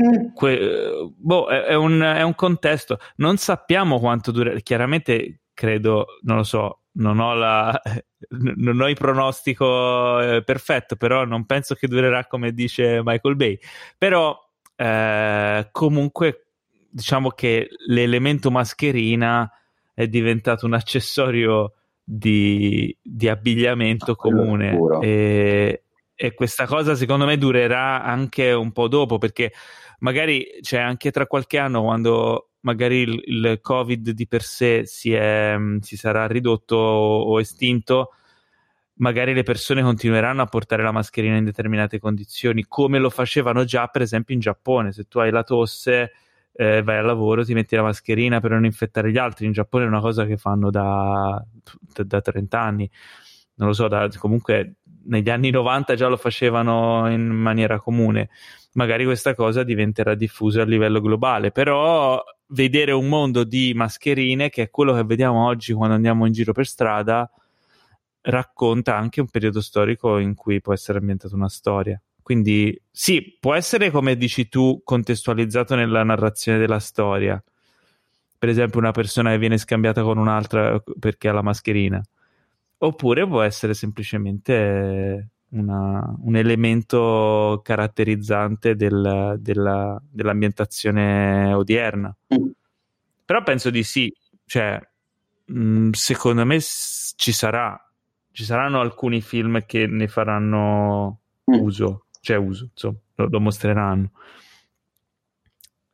Mm. 0.00 0.34
Que- 0.34 1.12
boh, 1.16 1.46
è, 1.48 1.62
è, 1.62 1.74
un, 1.74 2.00
è, 2.00 2.22
un, 2.22 2.34
contesto, 2.34 2.98
non 3.16 3.36
sappiamo 3.36 3.98
quanto 3.98 4.30
dura, 4.30 4.54
chiaramente 4.60 5.40
credo, 5.54 6.06
non 6.22 6.36
lo 6.38 6.42
so, 6.44 6.80
non 6.92 7.18
ho, 7.18 7.34
la, 7.34 7.80
non 8.56 8.80
ho 8.80 8.88
il 8.88 8.96
pronostico 8.96 10.20
eh, 10.20 10.42
perfetto, 10.42 10.96
però 10.96 11.24
non 11.24 11.46
penso 11.46 11.74
che 11.74 11.88
durerà 11.88 12.26
come 12.26 12.52
dice 12.52 13.00
Michael 13.02 13.36
Bay. 13.36 13.58
Però 13.96 14.38
eh, 14.76 15.68
comunque 15.70 16.46
diciamo 16.90 17.30
che 17.30 17.68
l'elemento 17.86 18.50
mascherina 18.50 19.50
è 19.94 20.06
diventato 20.08 20.66
un 20.66 20.74
accessorio 20.74 21.74
di, 22.02 22.94
di 23.00 23.28
abbigliamento 23.28 24.14
comune 24.14 24.76
e, 25.00 25.82
e 26.14 26.34
questa 26.34 26.66
cosa 26.66 26.94
secondo 26.94 27.24
me 27.24 27.38
durerà 27.38 28.02
anche 28.02 28.52
un 28.52 28.72
po' 28.72 28.88
dopo 28.88 29.18
perché 29.18 29.52
magari 30.00 30.46
cioè, 30.60 30.80
anche 30.80 31.10
tra 31.10 31.26
qualche 31.26 31.58
anno 31.58 31.82
quando 31.82 32.50
magari 32.62 32.98
il, 33.00 33.22
il 33.24 33.58
Covid 33.60 34.10
di 34.10 34.26
per 34.26 34.42
sé 34.42 34.84
si, 34.86 35.12
è, 35.12 35.56
mm, 35.56 35.78
si 35.78 35.96
sarà 35.96 36.26
ridotto 36.26 36.76
o, 36.76 37.22
o 37.22 37.40
estinto, 37.40 38.10
magari 38.94 39.34
le 39.34 39.42
persone 39.42 39.82
continueranno 39.82 40.42
a 40.42 40.46
portare 40.46 40.82
la 40.82 40.92
mascherina 40.92 41.36
in 41.36 41.44
determinate 41.44 41.98
condizioni, 41.98 42.64
come 42.66 42.98
lo 42.98 43.10
facevano 43.10 43.64
già, 43.64 43.86
per 43.88 44.02
esempio, 44.02 44.34
in 44.34 44.40
Giappone. 44.40 44.92
Se 44.92 45.04
tu 45.04 45.18
hai 45.18 45.30
la 45.30 45.42
tosse, 45.42 46.12
eh, 46.52 46.82
vai 46.82 46.98
al 46.98 47.06
lavoro, 47.06 47.44
ti 47.44 47.54
metti 47.54 47.74
la 47.76 47.82
mascherina 47.82 48.40
per 48.40 48.52
non 48.52 48.64
infettare 48.64 49.10
gli 49.10 49.18
altri. 49.18 49.46
In 49.46 49.52
Giappone 49.52 49.84
è 49.84 49.88
una 49.88 50.00
cosa 50.00 50.24
che 50.26 50.36
fanno 50.36 50.70
da, 50.70 51.44
da 52.04 52.20
30 52.20 52.60
anni. 52.60 52.90
Non 53.54 53.68
lo 53.68 53.74
so, 53.74 53.88
da, 53.88 54.08
comunque 54.18 54.76
negli 55.04 55.30
anni 55.30 55.50
90 55.50 55.94
già 55.94 56.08
lo 56.08 56.16
facevano 56.16 57.10
in 57.10 57.26
maniera 57.26 57.78
comune. 57.78 58.30
Magari 58.74 59.04
questa 59.04 59.34
cosa 59.34 59.62
diventerà 59.62 60.14
diffusa 60.14 60.62
a 60.62 60.64
livello 60.64 61.00
globale, 61.00 61.50
però 61.50 62.22
vedere 62.48 62.92
un 62.92 63.08
mondo 63.08 63.44
di 63.44 63.72
mascherine, 63.74 64.48
che 64.48 64.62
è 64.62 64.70
quello 64.70 64.94
che 64.94 65.04
vediamo 65.04 65.46
oggi 65.46 65.72
quando 65.72 65.94
andiamo 65.94 66.26
in 66.26 66.32
giro 66.32 66.52
per 66.52 66.66
strada, 66.66 67.30
racconta 68.22 68.96
anche 68.96 69.20
un 69.20 69.28
periodo 69.28 69.60
storico 69.60 70.18
in 70.18 70.34
cui 70.34 70.60
può 70.60 70.72
essere 70.72 70.98
ambientata 70.98 71.34
una 71.34 71.48
storia. 71.48 72.00
Quindi 72.22 72.80
sì, 72.90 73.36
può 73.38 73.54
essere 73.54 73.90
come 73.90 74.16
dici 74.16 74.48
tu, 74.48 74.80
contestualizzato 74.84 75.74
nella 75.74 76.04
narrazione 76.04 76.58
della 76.58 76.78
storia. 76.78 77.42
Per 78.38 78.48
esempio, 78.48 78.78
una 78.78 78.92
persona 78.92 79.30
che 79.30 79.38
viene 79.38 79.58
scambiata 79.58 80.02
con 80.02 80.18
un'altra 80.18 80.82
perché 80.98 81.28
ha 81.28 81.32
la 81.32 81.42
mascherina. 81.42 82.02
Oppure 82.84 83.26
può 83.28 83.42
essere 83.42 83.74
semplicemente 83.74 85.28
una, 85.50 86.14
un 86.18 86.34
elemento 86.34 87.60
caratterizzante 87.62 88.74
del, 88.74 89.36
della, 89.38 90.02
dell'ambientazione 90.10 91.52
odierna. 91.52 92.14
Mm. 92.34 92.48
Però 93.24 93.42
penso 93.44 93.70
di 93.70 93.84
sì, 93.84 94.12
cioè, 94.46 94.80
mh, 95.44 95.60
mm, 95.60 95.90
secondo 95.92 96.44
me 96.44 96.58
s- 96.58 97.14
ci 97.16 97.30
sarà, 97.30 97.80
ci 98.32 98.42
saranno 98.42 98.80
alcuni 98.80 99.20
film 99.20 99.64
che 99.64 99.86
ne 99.86 100.08
faranno 100.08 101.20
mm. 101.48 101.54
uso, 101.54 102.06
cioè 102.20 102.36
uso, 102.36 102.70
insomma, 102.72 102.98
lo, 103.14 103.28
lo 103.28 103.40
mostreranno. 103.40 104.10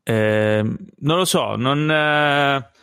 Eh, 0.04 0.62
non 0.62 1.16
lo 1.18 1.24
so, 1.26 1.54
non... 1.56 1.90
Eh, 1.90 2.76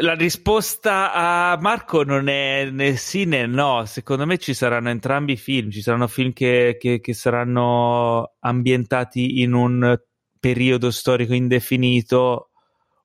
la 0.00 0.14
risposta 0.14 1.12
a 1.12 1.58
Marco 1.60 2.04
non 2.04 2.28
è 2.28 2.70
né 2.70 2.96
sì 2.96 3.24
né 3.24 3.46
no. 3.46 3.84
Secondo 3.84 4.24
me 4.26 4.38
ci 4.38 4.54
saranno 4.54 4.88
entrambi 4.88 5.32
i 5.32 5.36
film. 5.36 5.70
Ci 5.70 5.82
saranno 5.82 6.08
film 6.08 6.32
che, 6.32 6.76
che, 6.78 7.00
che 7.00 7.12
saranno 7.12 8.34
ambientati 8.40 9.42
in 9.42 9.52
un 9.52 9.98
periodo 10.40 10.90
storico 10.90 11.34
indefinito 11.34 12.50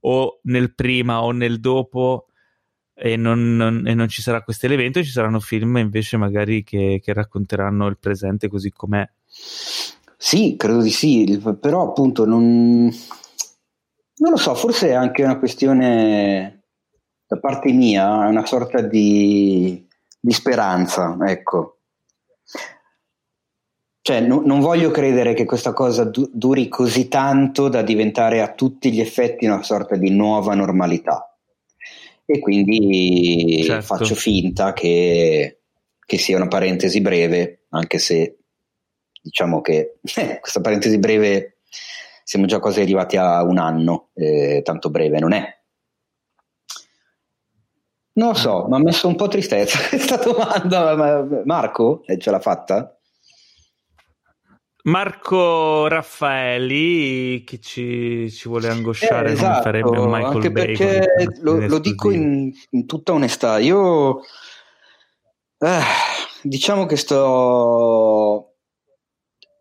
o 0.02 0.39
nel 0.44 0.74
prima 0.74 1.24
o 1.24 1.32
nel 1.32 1.60
dopo 1.60 2.28
e 2.94 3.15
non, 3.15 3.56
non, 3.56 3.86
e 3.88 3.94
non 3.94 4.08
ci 4.08 4.22
sarà 4.22 4.42
questo 4.42 4.65
elemento. 4.65 5.04
Ci 5.04 5.12
saranno 5.12 5.39
film 5.42 5.78
invece 5.78 6.15
magari 6.15 6.63
che, 6.63 7.02
che 7.04 7.13
racconteranno 7.13 7.88
il 7.88 7.98
presente 7.98 8.48
così 8.48 8.72
com'è. 8.72 9.08
Sì, 10.22 10.56
credo 10.58 10.82
di 10.82 10.92
sì, 10.92 11.42
però 11.60 11.89
appunto 11.89 12.26
non, 12.26 12.89
non 14.18 14.32
lo 14.32 14.38
so, 14.38 14.54
forse 14.54 14.89
è 14.89 14.94
anche 14.94 15.24
una 15.24 15.39
questione 15.39 16.59
da 17.30 17.38
parte 17.38 17.72
mia 17.72 18.26
è 18.26 18.28
una 18.28 18.44
sorta 18.44 18.82
di, 18.82 19.88
di 20.20 20.34
speranza, 20.34 21.15
ecco. 21.28 21.78
Cioè, 24.02 24.22
no, 24.22 24.42
non 24.44 24.60
voglio 24.62 24.89
credere 24.89 25.36
che 25.36 25.46
questa 25.46 25.72
cosa 25.72 26.06
du- 26.06 26.32
duri 26.34 26.68
così 26.68 27.08
tanto 27.08 27.70
da 27.70 27.84
diventare 27.84 28.42
a 28.42 28.52
tutti 28.54 28.92
gli 28.92 29.00
effetti 29.00 29.46
una 29.46 29.62
sorta 29.62 29.96
di 29.96 30.10
nuova 30.10 30.56
normalità. 30.56 31.38
E 32.26 32.39
quindi 32.39 33.62
certo. 33.63 33.96
faccio 33.96 34.15
finta 34.15 34.74
che, 34.74 35.60
che, 36.04 36.18
sia 36.18 36.38
una 36.38 36.48
parentesi 36.48 37.00
breve, 37.00 37.65
anche 37.70 38.00
se 38.00 38.39
diciamo 39.22 39.62
che 39.62 40.00
eh, 40.18 40.39
questa 40.39 40.62
parentesi 40.62 40.98
breve 40.98 41.58
siamo 42.24 42.48
già 42.48 42.60
quasi 42.60 42.82
arrivati 42.82 43.18
a 43.18 43.44
un 43.44 43.60
anno, 43.60 44.10
eh, 44.15 44.62
tanto 44.63 44.89
breve 44.89 45.20
non 45.20 45.34
è. 45.34 45.59
Non 48.19 48.29
lo 48.29 48.34
so, 48.34 48.65
mi 48.67 48.75
ha 48.75 48.79
messo 48.79 49.08
un 49.08 49.15
po' 49.15 49.29
tristezza 49.29 49.79
questa 49.88 50.17
domanda. 50.17 51.25
Marco, 51.45 52.03
eh, 52.05 52.17
ce 52.17 52.29
l'ha 52.29 52.41
fatta? 52.41 52.99
Marco 54.84 55.88
Raffaeli 55.88 57.43
che 57.45 57.60
ci, 57.60 58.29
ci 58.29 58.47
vuole 58.49 58.67
angosciare 58.67 59.29
eh, 59.29 59.34
esatto, 59.34 59.49
come 59.49 59.62
farebbe 59.62 59.99
un 59.99 60.10
Michael 60.10 60.36
anche 60.36 60.51
Bay 60.51 60.65
perché 60.65 61.08
lo, 61.41 61.65
lo, 61.67 61.79
dico 61.79 62.12
in, 62.12 62.51
in, 62.69 62.86
tutta 62.86 63.12
onestà 63.12 63.60
io 63.60 64.21
eh, 65.58 65.82
diciamo 66.43 66.86
che 66.86 66.95
sto 66.95 68.55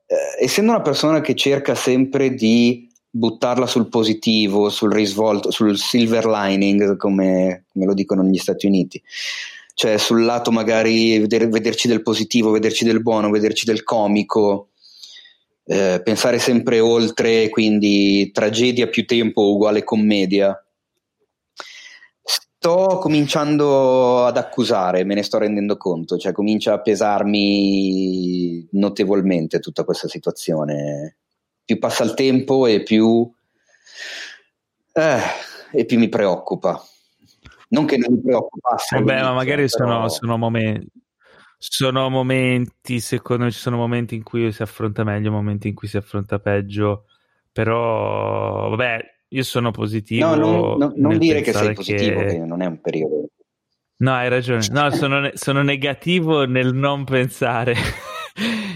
eh, 0.07 0.45
essendo 0.45 0.71
una 0.71 0.83
persona 0.83 1.21
che 1.21 1.35
cerca 1.35 1.75
sempre 1.75 2.33
di 2.33 2.88
buttarla 3.11 3.67
sul 3.67 3.89
positivo, 3.89 4.69
sul 4.69 4.93
risvolto, 4.93 5.51
sul 5.51 5.77
silver 5.77 6.27
lining, 6.27 6.97
come, 6.97 7.65
come 7.73 7.87
lo 7.87 7.95
dicono 7.95 8.23
negli 8.23 8.39
Stati 8.39 8.67
Uniti, 8.67 9.03
cioè 9.75 9.97
sul 9.97 10.25
lato 10.25 10.51
magari 10.51 11.19
veder, 11.19 11.49
vederci 11.49 11.89
del 11.89 12.03
positivo, 12.03 12.51
vederci 12.51 12.85
del 12.85 13.03
buono, 13.03 13.31
vederci 13.31 13.65
del 13.65 13.83
comico, 13.83 14.71
eh, 15.65 16.01
pensare 16.03 16.39
sempre 16.39 16.81
oltre, 16.81 17.49
quindi 17.49 18.31
tragedia 18.33 18.89
più 18.89 19.05
tempo 19.05 19.53
uguale 19.53 19.85
commedia. 19.85 20.61
Sto 22.23 22.99
cominciando 23.01 24.25
ad 24.25 24.37
accusare, 24.37 25.05
me 25.05 25.15
ne 25.15 25.23
sto 25.23 25.39
rendendo 25.39 25.77
conto, 25.77 26.19
cioè 26.19 26.33
comincia 26.33 26.73
a 26.73 26.81
pesarmi 26.81 28.67
notevolmente 28.73 29.61
tutta 29.61 29.85
questa 29.85 30.09
situazione. 30.09 31.19
Più 31.69 31.79
passa 31.79 32.03
il 32.03 32.15
tempo 32.15 32.65
e 32.65 32.83
più, 32.83 33.31
eh, 34.95 35.21
e 35.71 35.85
più 35.85 35.99
mi 35.99 36.09
preoccupa. 36.09 36.83
Non 37.69 37.85
che 37.85 37.99
non 37.99 38.15
mi 38.15 38.23
preoccupasse. 38.23 38.97
Vabbè, 38.97 39.21
ma 39.21 39.35
magari 39.35 39.67
però... 39.69 39.85
sono, 39.85 40.09
sono, 40.09 40.39
momenti, 40.39 40.91
sono 41.59 42.09
momenti, 42.09 43.01
secondo 43.01 43.45
me 43.45 43.51
ci 43.51 43.59
sono 43.59 43.77
momenti 43.77 44.15
in 44.15 44.23
cui 44.23 44.51
si 44.51 44.63
affronta 44.63 45.05
meglio, 45.05 45.31
momenti 45.31 45.69
in 45.69 45.75
cui 45.75 45.89
si 45.89 45.99
affronta 45.99 46.39
peggio, 46.39 47.05
però 47.53 48.71
vabbè, 48.71 49.05
io 49.29 49.43
sono 49.43 49.71
positivo. 49.71 50.35
No, 50.35 50.37
non, 50.37 50.79
no, 50.79 50.93
non 50.97 51.19
dire 51.19 51.43
che 51.43 51.53
sei 51.53 51.75
positivo, 51.75 52.21
che... 52.21 52.27
che... 52.29 52.39
non 52.39 52.63
è 52.63 52.67
un 52.67 52.81
periodo. 52.81 53.27
No, 53.99 54.15
hai 54.15 54.31
ragione. 54.31 54.67
No, 54.71 54.91
sono, 54.91 55.29
sono 55.35 55.63
negativo 55.63 56.47
nel 56.47 56.73
non 56.73 57.05
pensare. 57.05 57.75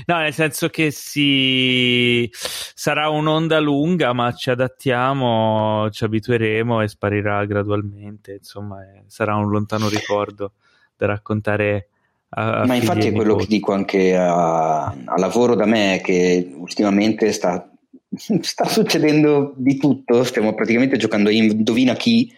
No, 0.07 0.19
nel 0.19 0.33
senso 0.33 0.69
che 0.69 0.91
si... 0.91 2.29
sarà 2.33 3.09
un'onda 3.09 3.61
lunga, 3.61 4.13
ma 4.13 4.33
ci 4.33 4.51
adattiamo, 4.51 5.89
ci 5.91 6.05
abitueremo 6.05 6.81
e 6.81 6.89
sparirà 6.89 7.45
gradualmente. 7.45 8.35
Insomma, 8.35 8.83
è... 8.83 9.03
sarà 9.07 9.37
un 9.37 9.49
lontano 9.49 9.89
ricordo 9.89 10.53
da 10.97 11.07
raccontare. 11.07 11.89
A, 12.31 12.61
a 12.61 12.67
ma 12.67 12.75
infatti 12.75 13.09
è 13.09 13.13
quello 13.13 13.37
che 13.37 13.47
dico 13.47 13.73
anche 13.73 14.17
a, 14.17 14.85
a 14.85 15.19
lavoro 15.19 15.55
da 15.55 15.67
me, 15.67 16.01
che 16.03 16.53
ultimamente 16.57 17.33
sta 17.33 17.67
sta 18.41 18.65
succedendo 18.67 19.55
di 19.57 19.77
tutto, 19.77 20.25
stiamo 20.25 20.55
praticamente 20.55 20.97
giocando 20.97 21.29
a 21.29 21.33
indovina 21.33 21.95
chi 21.95 22.33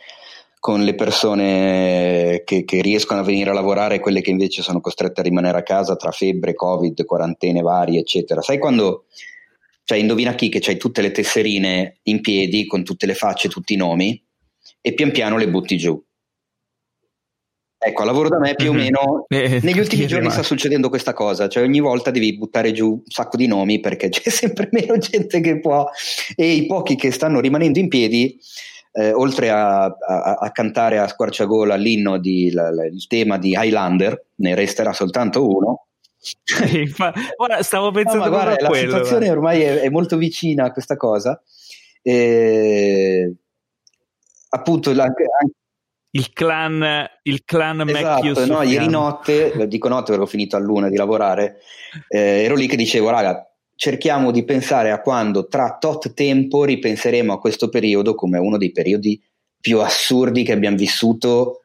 con 0.65 0.83
le 0.83 0.95
persone 0.95 2.41
che, 2.47 2.65
che, 2.65 2.81
riescono 2.81 3.21
a 3.21 3.23
venire 3.23 3.51
a 3.51 3.53
lavorare 3.53 3.97
e 3.97 4.01
quelle 4.01 4.23
che 4.23 4.31
invece 4.31 4.63
sono 4.63 4.81
costrette 4.81 5.21
a 5.21 5.23
rimanere 5.23 5.59
a 5.59 5.63
casa 5.63 5.95
tra 5.95 6.11
febbre, 6.11 6.55
covid, 6.55 7.05
quarantene 7.05 7.61
varie, 7.61 8.01
eccetera. 8.01 8.41
Sai 8.41 8.59
quando 8.59 9.05
cioè, 9.85 9.99
indovina 9.99 10.35
chi 10.35 10.49
che 10.49 10.61
c'hai 10.61 10.79
tutte 10.79 11.03
le 11.03 11.11
tesserine 11.11 11.99
in 12.05 12.23
piedi 12.23 12.67
con 12.67 12.83
tutte 12.83 13.05
le 13.05 13.13
facce, 13.13 13.51
tutti 13.51 13.75
i 13.75 13.77
nomi 13.77 14.19
e 14.81 14.95
pian 14.95 15.11
piano 15.11 15.37
le 15.37 15.51
butti 15.51 15.77
giù. 15.77 16.03
Ecco, 17.77 18.01
a 18.01 18.07
lavoro 18.07 18.31
da 18.31 18.39
me 18.39 18.55
più 18.55 18.71
o 18.71 18.73
mhm. 18.73 18.79
meno 18.79 19.27
eh, 19.29 19.61
negli 19.63 19.79
ultimi 19.79 20.07
giorni 20.07 20.31
sta 20.31 20.43
succedendo 20.43 20.89
questa 20.89 21.13
cosa, 21.13 21.47
cioè 21.47 21.63
ogni 21.63 21.81
volta 21.81 22.11
devi 22.11 22.39
buttare 22.39 22.73
giù 22.73 22.89
un 22.89 23.03
sacco 23.05 23.37
di 23.37 23.47
nomi 23.47 23.81
perché 23.81 24.09
c'è 24.09 24.31
sempre 24.31 24.71
meno 24.73 24.97
gente 24.97 25.43
che 25.43 25.61
può 25.61 25.87
e 26.35 26.53
i 26.53 26.65
pochi 26.65 26.97
che 26.97 27.11
stanno 27.11 27.41
rimanendo 27.41 27.79
in 27.79 27.89
piedi, 27.89 28.41
eh, 28.97 29.13
oltre 29.13 29.51
a, 29.51 29.87
a, 29.87 30.35
a, 30.39 30.51
cantare 30.53 30.99
a 30.99 31.09
squarciagola 31.09 31.75
l'inno 31.75 32.19
di, 32.19 32.53
la, 32.53 32.71
la, 32.71 32.87
il 32.87 33.07
tema 33.09 33.39
di 33.39 33.57
Highlander, 33.59 34.27
ne 34.37 34.55
resterà 34.55 34.93
soltanto 34.93 35.49
uno. 35.49 35.87
Ora 37.39 37.63
stavo 37.63 37.91
pensando 37.91 38.25
no, 38.25 38.31
guarda, 38.31 38.53
a 38.53 38.63
la 38.63 38.69
quello. 38.69 38.91
Situazione 38.93 39.31
ormai 39.31 39.63
è, 39.63 39.81
è, 39.81 39.89
molto 39.91 40.17
vicina 40.17 40.67
a 40.67 40.71
questa 40.71 40.97
cosa. 40.97 41.43
E, 42.03 43.35
appunto, 44.51 44.93
la, 44.93 45.03
anche, 45.03 45.25
il 46.11 46.33
clan, 46.33 47.09
il 47.23 47.43
clan 47.45 47.89
esatto, 47.89 48.47
no, 48.47 48.63
ieri 48.63 48.89
notte, 48.89 49.67
dico 49.67 49.89
notte 49.89 50.11
perché 50.11 50.23
ho 50.23 50.29
finito 50.29 50.55
a 50.55 50.61
luna 50.61 50.89
di 50.89 50.97
lavorare, 50.97 51.59
eh, 52.07 52.45
ero 52.45 52.55
lì 52.55 52.69
che 52.69 52.77
dicevo, 52.77 53.11
raga, 53.11 53.45
cerchiamo 53.77 54.31
di 54.31 54.45
pensare 54.45 54.91
a 54.91 55.01
quando 55.01 55.47
tra 55.47 55.77
tot 55.79 56.15
tempo 56.15 56.65
ripenseremo 56.65 57.33
a 57.33 57.39
questo 57.39 57.69
periodo 57.69 58.15
come 58.15 58.39
uno 58.39 58.57
dei 58.57 58.73
periodi 58.73 59.21
più 59.61 59.81
assurdi 59.81 60.43
che 60.43 60.53
abbiamo 60.53 60.77
vissuto 60.77 61.63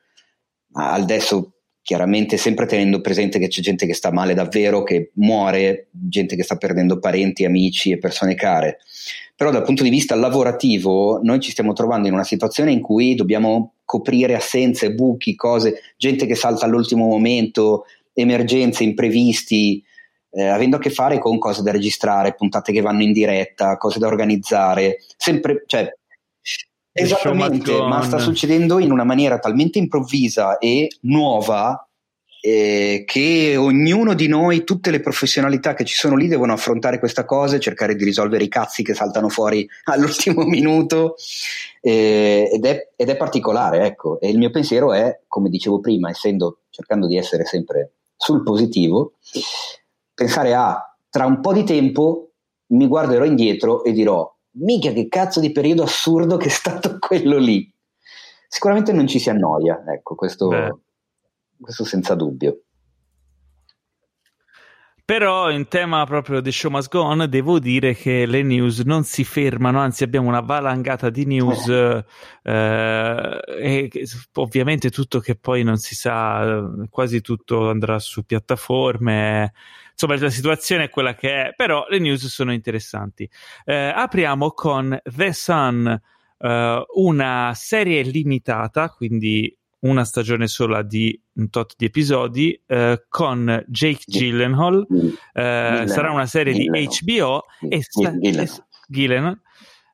adesso 0.73 1.53
chiaramente 1.81 2.37
sempre 2.37 2.67
tenendo 2.67 3.01
presente 3.01 3.39
che 3.39 3.47
c'è 3.47 3.61
gente 3.61 3.87
che 3.87 3.95
sta 3.95 4.11
male 4.11 4.35
davvero, 4.35 4.83
che 4.83 5.11
muore, 5.15 5.87
gente 5.91 6.35
che 6.35 6.43
sta 6.43 6.55
perdendo 6.55 6.99
parenti, 6.99 7.45
amici 7.45 7.91
e 7.91 7.97
persone 7.97 8.35
care. 8.35 8.77
Però 9.35 9.49
dal 9.49 9.63
punto 9.63 9.81
di 9.81 9.89
vista 9.89 10.13
lavorativo 10.15 11.19
noi 11.23 11.39
ci 11.39 11.49
stiamo 11.49 11.73
trovando 11.73 12.07
in 12.07 12.13
una 12.13 12.23
situazione 12.23 12.71
in 12.71 12.81
cui 12.81 13.15
dobbiamo 13.15 13.73
coprire 13.85 14.35
assenze, 14.35 14.93
buchi, 14.93 15.33
cose, 15.33 15.81
gente 15.97 16.27
che 16.27 16.35
salta 16.35 16.65
all'ultimo 16.65 17.07
momento, 17.07 17.85
emergenze, 18.13 18.83
imprevisti, 18.83 19.83
eh, 20.31 20.45
avendo 20.45 20.77
a 20.77 20.79
che 20.79 20.89
fare 20.89 21.19
con 21.19 21.37
cose 21.37 21.61
da 21.61 21.71
registrare, 21.71 22.35
puntate 22.35 22.71
che 22.71 22.81
vanno 22.81 23.03
in 23.03 23.11
diretta, 23.11 23.77
cose 23.77 23.99
da 23.99 24.07
organizzare, 24.07 24.97
sempre, 25.17 25.63
cioè, 25.65 25.91
esattamente, 26.91 27.71
ma 27.81 28.01
sta 28.03 28.19
succedendo 28.19 28.79
in 28.79 28.91
una 28.91 29.03
maniera 29.03 29.39
talmente 29.39 29.79
improvvisa 29.79 30.57
e 30.57 30.87
nuova 31.01 31.89
eh, 32.41 33.03
che 33.05 33.57
ognuno 33.57 34.13
di 34.13 34.27
noi, 34.27 34.63
tutte 34.63 34.91
le 34.91 35.01
professionalità 35.01 35.73
che 35.73 35.83
ci 35.83 35.95
sono 35.95 36.15
lì 36.15 36.27
devono 36.27 36.53
affrontare 36.53 36.99
questa 36.99 37.25
cosa 37.25 37.55
e 37.55 37.59
cercare 37.59 37.95
di 37.95 38.03
risolvere 38.03 38.43
i 38.43 38.47
cazzi 38.47 38.83
che 38.83 38.93
saltano 38.93 39.29
fuori 39.29 39.67
all'ultimo 39.85 40.43
minuto 40.43 41.15
eh, 41.81 42.49
ed, 42.51 42.65
è, 42.65 42.91
ed, 42.95 43.09
è, 43.09 43.17
particolare, 43.17 43.85
ecco. 43.85 44.19
E 44.19 44.29
il 44.29 44.37
mio 44.37 44.51
pensiero 44.51 44.93
è, 44.93 45.21
come 45.27 45.49
dicevo 45.49 45.79
prima, 45.79 46.09
essendo, 46.09 46.61
cercando 46.69 47.07
di 47.07 47.17
essere 47.17 47.45
sempre 47.45 47.93
sul 48.15 48.43
positivo, 48.43 49.13
pensare 50.19 50.53
a 50.53 50.97
tra 51.09 51.25
un 51.25 51.39
po' 51.39 51.53
di 51.53 51.63
tempo 51.63 52.31
mi 52.71 52.87
guarderò 52.87 53.23
indietro 53.23 53.85
e 53.85 53.93
dirò 53.93 54.29
mica 54.59 54.91
che 54.91 55.07
cazzo 55.07 55.39
di 55.39 55.53
periodo 55.53 55.83
assurdo 55.83 56.35
che 56.35 56.47
è 56.47 56.51
stato 56.51 56.97
quello 56.99 57.37
lì. 57.37 57.71
Sicuramente 58.49 58.91
non 58.91 59.07
ci 59.07 59.17
si 59.17 59.29
annoia, 59.29 59.81
ecco, 59.87 60.15
questo, 60.15 60.81
questo 61.57 61.85
senza 61.85 62.15
dubbio. 62.15 62.63
Però 65.05 65.49
in 65.49 65.67
tema 65.67 66.05
proprio 66.05 66.39
di 66.39 66.51
show 66.51 66.69
must 66.69 66.91
go 66.91 67.01
on 67.01 67.25
devo 67.29 67.57
dire 67.57 67.95
che 67.95 68.27
le 68.27 68.43
news 68.43 68.79
non 68.81 69.03
si 69.03 69.23
fermano, 69.23 69.79
anzi 69.79 70.03
abbiamo 70.03 70.27
una 70.27 70.41
valangata 70.41 71.09
di 71.09 71.25
news 71.25 71.67
eh, 71.67 72.05
eh 72.43 73.89
e 73.91 74.07
ovviamente 74.33 74.91
tutto 74.91 75.19
che 75.19 75.35
poi 75.35 75.63
non 75.63 75.77
si 75.77 75.95
sa, 75.95 76.63
quasi 76.89 77.21
tutto 77.21 77.69
andrà 77.69 77.97
su 77.97 78.23
piattaforme. 78.23 79.53
Insomma, 80.01 80.17
la 80.17 80.29
situazione 80.29 80.85
è 80.85 80.89
quella 80.89 81.13
che 81.13 81.47
è, 81.47 81.53
però 81.53 81.85
le 81.89 81.99
news 81.99 82.25
sono 82.27 82.53
interessanti. 82.53 83.29
Eh, 83.65 83.91
apriamo 83.93 84.51
con 84.51 84.97
The 85.03 85.33
Sun, 85.33 86.01
eh, 86.37 86.85
una 86.95 87.51
serie 87.53 88.03
limitata, 88.03 88.91
quindi 88.91 89.53
una 89.79 90.05
stagione 90.05 90.47
sola 90.47 90.83
di 90.83 91.21
un 91.33 91.49
tot 91.49 91.73
di 91.75 91.83
episodi 91.83 92.61
eh, 92.65 93.03
con 93.09 93.65
Jake 93.67 94.03
Gyllenhaal. 94.05 94.87
Eh, 95.33 95.83
sarà 95.87 96.11
una 96.11 96.25
serie 96.27 96.53
Gyllenhaal. 96.53 96.87
di 96.87 97.05
HBO 97.05 97.43
e 97.67 97.81
sta- 97.81 98.13
Gyllenhaal. 98.87 99.41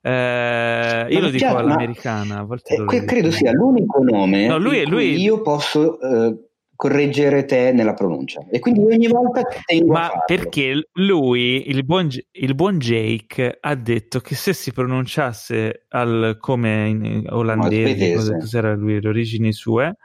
Eh, 0.01 1.07
io 1.09 1.19
lo 1.19 1.29
dico 1.29 1.37
chiaro, 1.37 1.57
all'americana. 1.57 2.37
A 2.41 2.43
volte 2.43 2.75
eh, 2.75 3.05
credo 3.05 3.31
sia 3.31 3.51
l'unico 3.51 4.03
nome 4.03 4.45
no, 4.45 4.59
lui, 4.59 4.85
lui... 4.85 5.19
io 5.19 5.41
posso 5.41 5.99
eh, 5.99 6.44
correggere 6.75 7.45
te 7.45 7.71
nella 7.71 7.93
pronuncia. 7.93 8.45
E 8.49 8.59
quindi 8.59 8.81
ogni 8.81 9.07
volta 9.07 9.43
tengo 9.65 9.93
Ma 9.93 10.11
perché 10.25 10.89
lui, 10.93 11.69
il 11.69 11.85
buon, 11.85 12.09
il 12.31 12.55
buon, 12.55 12.77
Jake, 12.79 13.57
ha 13.59 13.75
detto 13.75 14.19
che 14.19 14.35
se 14.35 14.53
si 14.53 14.71
pronunciasse 14.71 15.85
al, 15.89 16.37
come 16.39 16.87
in 16.87 17.25
olandese, 17.29 18.13
cosa, 18.13 18.37
cos'era 18.37 18.75
lui, 18.75 18.99
le 19.01 19.07
origini 19.07 19.53
sue, 19.53 19.97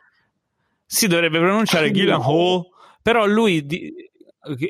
si 0.86 1.06
dovrebbe 1.06 1.38
pronunciare 1.38 1.90
Gillian 1.90 2.20
Hall, 2.20 2.62
però 3.02 3.26
lui, 3.26 3.64
di, 3.64 3.92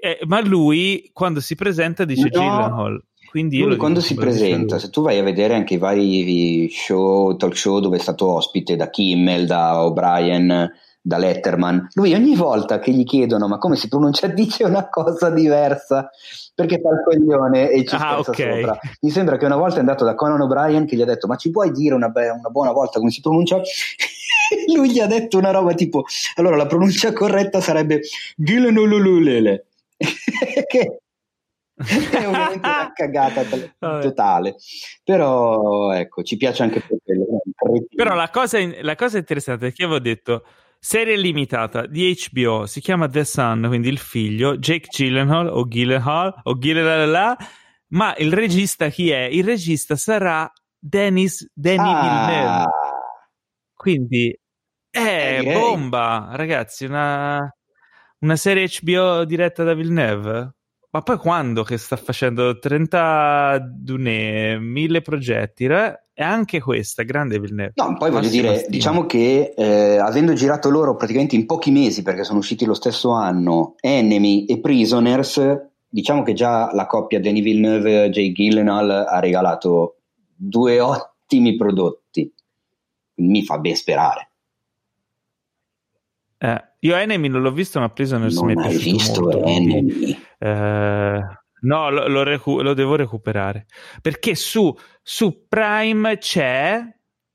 eh, 0.00 0.18
ma 0.26 0.40
lui 0.40 1.10
quando 1.12 1.40
si 1.40 1.54
presenta 1.54 2.04
dice 2.04 2.28
no. 2.32 2.40
Hall. 2.42 3.04
Quindi 3.30 3.60
lui 3.60 3.76
quando 3.76 4.00
si 4.00 4.14
presenta, 4.14 4.80
se 4.80 4.90
tu 4.90 5.02
vai 5.02 5.16
a 5.18 5.22
vedere 5.22 5.54
anche 5.54 5.74
i 5.74 5.78
vari 5.78 6.68
show, 6.68 7.36
talk 7.36 7.56
show 7.56 7.78
dove 7.78 7.96
è 7.96 8.00
stato 8.00 8.26
ospite 8.26 8.74
da 8.74 8.90
Kimmel, 8.90 9.46
da 9.46 9.84
O'Brien, 9.84 10.68
da 11.02 11.16
Letterman, 11.16 11.88
lui 11.94 12.12
ogni 12.12 12.36
volta 12.36 12.78
che 12.78 12.92
gli 12.92 13.04
chiedono 13.04 13.48
ma 13.48 13.58
come 13.58 13.76
si 13.76 13.88
pronuncia 13.88 14.26
dice 14.28 14.64
una 14.64 14.88
cosa 14.88 15.30
diversa 15.30 16.10
perché 16.54 16.80
fa 16.80 16.90
il 16.90 17.02
coglione 17.04 17.70
e 17.70 17.84
ci 17.84 17.94
ah, 17.94 18.18
okay. 18.18 18.60
sopra. 18.60 18.78
Mi 19.00 19.10
sembra 19.10 19.36
che 19.36 19.46
una 19.46 19.56
volta 19.56 19.76
è 19.76 19.80
andato 19.80 20.04
da 20.04 20.14
Conan 20.14 20.40
O'Brien 20.40 20.86
che 20.86 20.96
gli 20.96 21.02
ha 21.02 21.06
detto 21.06 21.26
ma 21.26 21.36
ci 21.36 21.50
puoi 21.50 21.70
dire 21.70 21.94
una, 21.94 22.08
be- 22.08 22.28
una 22.28 22.50
buona 22.50 22.72
volta 22.72 22.98
come 22.98 23.10
si 23.10 23.20
pronuncia? 23.20 23.60
lui 24.74 24.90
gli 24.90 24.98
ha 24.98 25.06
detto 25.06 25.38
una 25.38 25.52
roba 25.52 25.74
tipo 25.74 26.04
allora 26.34 26.56
la 26.56 26.66
pronuncia 26.66 27.12
corretta 27.12 27.60
sarebbe 27.60 28.00
Gilenulululele 28.36 29.66
che 30.66 31.00
è 31.80 32.26
ovviamente 32.26 32.68
una 32.68 32.92
cagata 32.94 33.42
totale. 33.78 34.56
Però 35.02 35.92
ecco, 35.92 36.22
ci 36.22 36.36
piace 36.36 36.62
anche 36.62 36.80
per 36.80 36.98
quello. 37.02 37.24
Però 37.94 38.14
la 38.14 38.28
cosa, 38.28 38.58
la 38.82 38.94
cosa 38.94 39.18
interessante 39.18 39.68
è 39.68 39.72
che 39.72 39.84
avevo 39.84 39.98
detto 39.98 40.44
serie 40.82 41.16
limitata 41.16 41.86
di 41.86 42.16
HBO, 42.18 42.64
si 42.64 42.80
chiama 42.80 43.06
The 43.06 43.24
Son, 43.24 43.64
quindi 43.68 43.88
il 43.88 43.98
figlio, 43.98 44.56
Jake 44.56 44.88
Gyllenhaal 44.88 45.48
o 45.48 45.66
Gyllenhaal 45.66 46.40
o 46.44 46.56
Gyllenhaal, 46.56 47.36
ma 47.88 48.16
il 48.16 48.32
regista 48.32 48.88
chi 48.88 49.10
è? 49.10 49.24
Il 49.24 49.44
regista 49.44 49.94
sarà 49.94 50.50
Dennis 50.78 51.46
Denis 51.52 51.86
ah. 51.86 52.00
Villeneuve. 52.00 52.64
Quindi 53.74 54.38
è 54.88 55.40
eh, 55.44 55.52
bomba, 55.52 56.30
ragazzi, 56.32 56.86
una, 56.86 57.38
una 58.20 58.36
serie 58.36 58.68
HBO 58.80 59.24
diretta 59.24 59.62
da 59.62 59.74
Villeneuve. 59.74 60.54
Ma 60.92 61.02
poi 61.02 61.18
quando 61.18 61.62
che 61.62 61.76
sta 61.78 61.96
facendo 61.96 62.58
30 62.58 63.58
Dune, 63.60 64.58
mille 64.58 65.02
progetti, 65.02 65.66
e 66.20 66.22
anche 66.22 66.60
questa, 66.60 67.02
grande 67.02 67.40
Villeneuve. 67.40 67.72
No, 67.76 67.96
poi 67.96 68.10
voglio 68.10 68.28
dire, 68.28 68.56
stima. 68.56 68.68
diciamo 68.68 69.06
che 69.06 69.54
eh, 69.56 69.96
avendo 69.96 70.34
girato 70.34 70.68
loro 70.68 70.94
praticamente 70.94 71.34
in 71.34 71.46
pochi 71.46 71.70
mesi, 71.70 72.02
perché 72.02 72.24
sono 72.24 72.40
usciti 72.40 72.66
lo 72.66 72.74
stesso 72.74 73.12
anno, 73.12 73.76
Enemy 73.80 74.44
e 74.44 74.60
Prisoners, 74.60 75.40
diciamo 75.88 76.22
che 76.22 76.34
già 76.34 76.74
la 76.74 76.86
coppia 76.86 77.20
Danny 77.20 77.40
Villeneuve 77.40 78.04
e 78.04 78.10
Jay 78.10 78.32
Gillenal 78.32 78.90
ha 78.90 79.18
regalato 79.18 80.00
due 80.36 80.78
ottimi 80.78 81.56
prodotti. 81.56 82.30
Mi 83.14 83.42
fa 83.42 83.56
ben 83.56 83.74
sperare. 83.74 84.30
Eh, 86.36 86.64
io 86.80 86.96
Enemy 86.96 87.28
non 87.28 87.40
l'ho 87.40 87.52
visto, 87.52 87.80
ma 87.80 87.88
Prisoners 87.88 88.34
non 88.34 88.44
mi 88.44 88.52
è 88.52 88.60
piaciuto 88.60 88.90
visto 88.90 89.20
molto. 89.22 89.44
Enemy? 89.44 90.18
Eh, 90.38 91.39
no, 91.62 91.90
lo, 91.90 92.08
lo, 92.08 92.22
recu- 92.22 92.60
lo, 92.62 92.74
devo 92.74 92.96
recuperare. 92.96 93.66
Perché 94.00 94.34
su, 94.34 94.74
su, 95.02 95.46
Prime 95.48 96.18
c'è, 96.18 96.82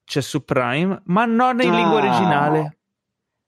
c'è 0.04 0.22
su 0.22 0.44
Prime, 0.44 1.02
ma 1.06 1.26
non 1.26 1.62
in 1.62 1.72
ah. 1.72 1.76
lingua 1.76 1.98
originale. 1.98 2.78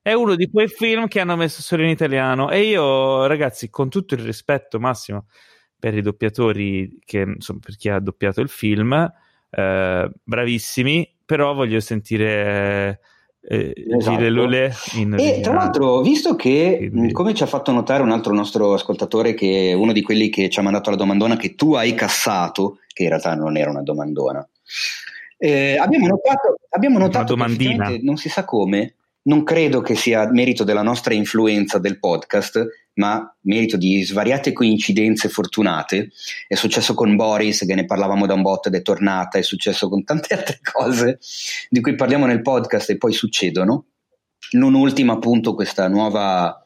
È 0.02 0.14
uno 0.14 0.36
di 0.36 0.50
quei 0.50 0.68
film 0.68 1.08
che 1.08 1.20
hanno 1.20 1.36
messo 1.36 1.62
solo 1.62 1.84
in 1.84 1.90
italiano. 1.90 2.50
E 2.50 2.62
io, 2.62 3.26
ragazzi, 3.26 3.70
con 3.70 3.90
tutto 3.90 4.14
il 4.14 4.22
rispetto 4.22 4.80
massimo 4.80 5.28
per 5.80 5.96
i 5.96 6.02
doppiatori, 6.02 7.00
che, 7.04 7.20
insomma, 7.20 7.60
per 7.62 7.76
chi 7.76 7.90
ha 7.90 8.00
doppiato 8.00 8.42
il 8.42 8.50
film, 8.50 8.94
eh, 9.50 10.12
bravissimi, 10.24 11.18
però 11.26 11.54
voglio 11.54 11.80
sentire 11.80 13.00
eh, 13.00 13.00
esatto. 13.48 14.30
Lule 14.30 14.74
in 14.96 15.16
e 15.18 15.40
tra 15.40 15.54
l'altro, 15.54 16.02
visto 16.02 16.36
che, 16.36 16.90
Quindi... 16.92 17.14
come 17.14 17.34
ci 17.34 17.44
ha 17.44 17.48
fatto 17.48 17.72
notare 17.72 18.04
un 18.04 18.12
altro 18.12 18.34
nostro 18.34 18.74
ascoltatore, 18.74 19.34
che 19.34 19.70
è 19.70 19.74
uno 19.74 19.94
di 19.94 20.02
quelli 20.02 20.30
che 20.30 20.50
ci 20.50 20.60
ha 20.60 20.64
mandato 20.64 20.90
la 20.90 20.98
domandona 20.98 21.38
che 21.38 21.56
tu 21.56 21.74
hai 21.74 21.94
cassato, 21.94 22.80
che 22.92 23.04
in 23.04 23.10
realtà 23.10 23.36
non 23.36 23.56
era 23.56 23.70
una 23.70 23.84
domandona, 23.84 24.46
eh, 25.38 25.78
abbiamo 25.78 26.08
notato, 26.08 26.58
abbiamo 26.70 26.98
notato 26.98 27.36
che 27.36 28.00
non 28.02 28.18
si 28.18 28.28
sa 28.28 28.44
come, 28.44 28.96
non 29.24 29.44
credo 29.44 29.82
che 29.82 29.96
sia 29.96 30.30
merito 30.32 30.64
della 30.64 30.82
nostra 30.82 31.14
influenza 31.14 31.78
del 31.78 32.00
podcast, 32.00 32.87
ma 32.98 33.36
merito 33.42 33.78
di 33.78 34.04
svariate 34.04 34.54
coincidenze 34.54 35.30
fortunate. 35.30 36.10
È 36.48 36.56
successo 36.56 36.94
con 36.94 37.16
Boris, 37.16 37.66
che 37.66 37.76
ne 37.76 37.86
parlavamo 37.86 38.26
da 38.26 38.34
un 38.34 38.42
bot 38.42 38.68
ed 38.68 38.76
è 38.76 38.82
tornata, 38.82 39.38
è 39.38 39.42
successo 39.42 39.90
con 39.90 40.04
tante 40.04 40.34
altre 40.36 40.60
cose 40.62 41.20
di 41.70 41.82
cui 41.82 41.96
parliamo 41.96 42.26
nel 42.26 42.42
podcast 42.42 42.90
e 42.92 42.98
poi 42.98 43.14
succedono. 43.14 43.86
Non 44.52 44.74
ultima 44.74 45.14
appunto 45.14 45.56
questa 45.56 45.88
nuova 45.88 46.66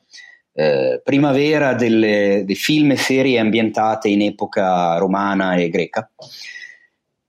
eh, 0.54 1.02
primavera 1.04 1.74
delle, 1.74 2.44
dei 2.46 2.56
film 2.56 2.92
e 2.92 2.98
serie 2.98 3.40
ambientate 3.40 4.10
in 4.10 4.22
epoca 4.22 4.98
romana 4.98 5.56
e 5.56 5.70
greca 5.70 6.10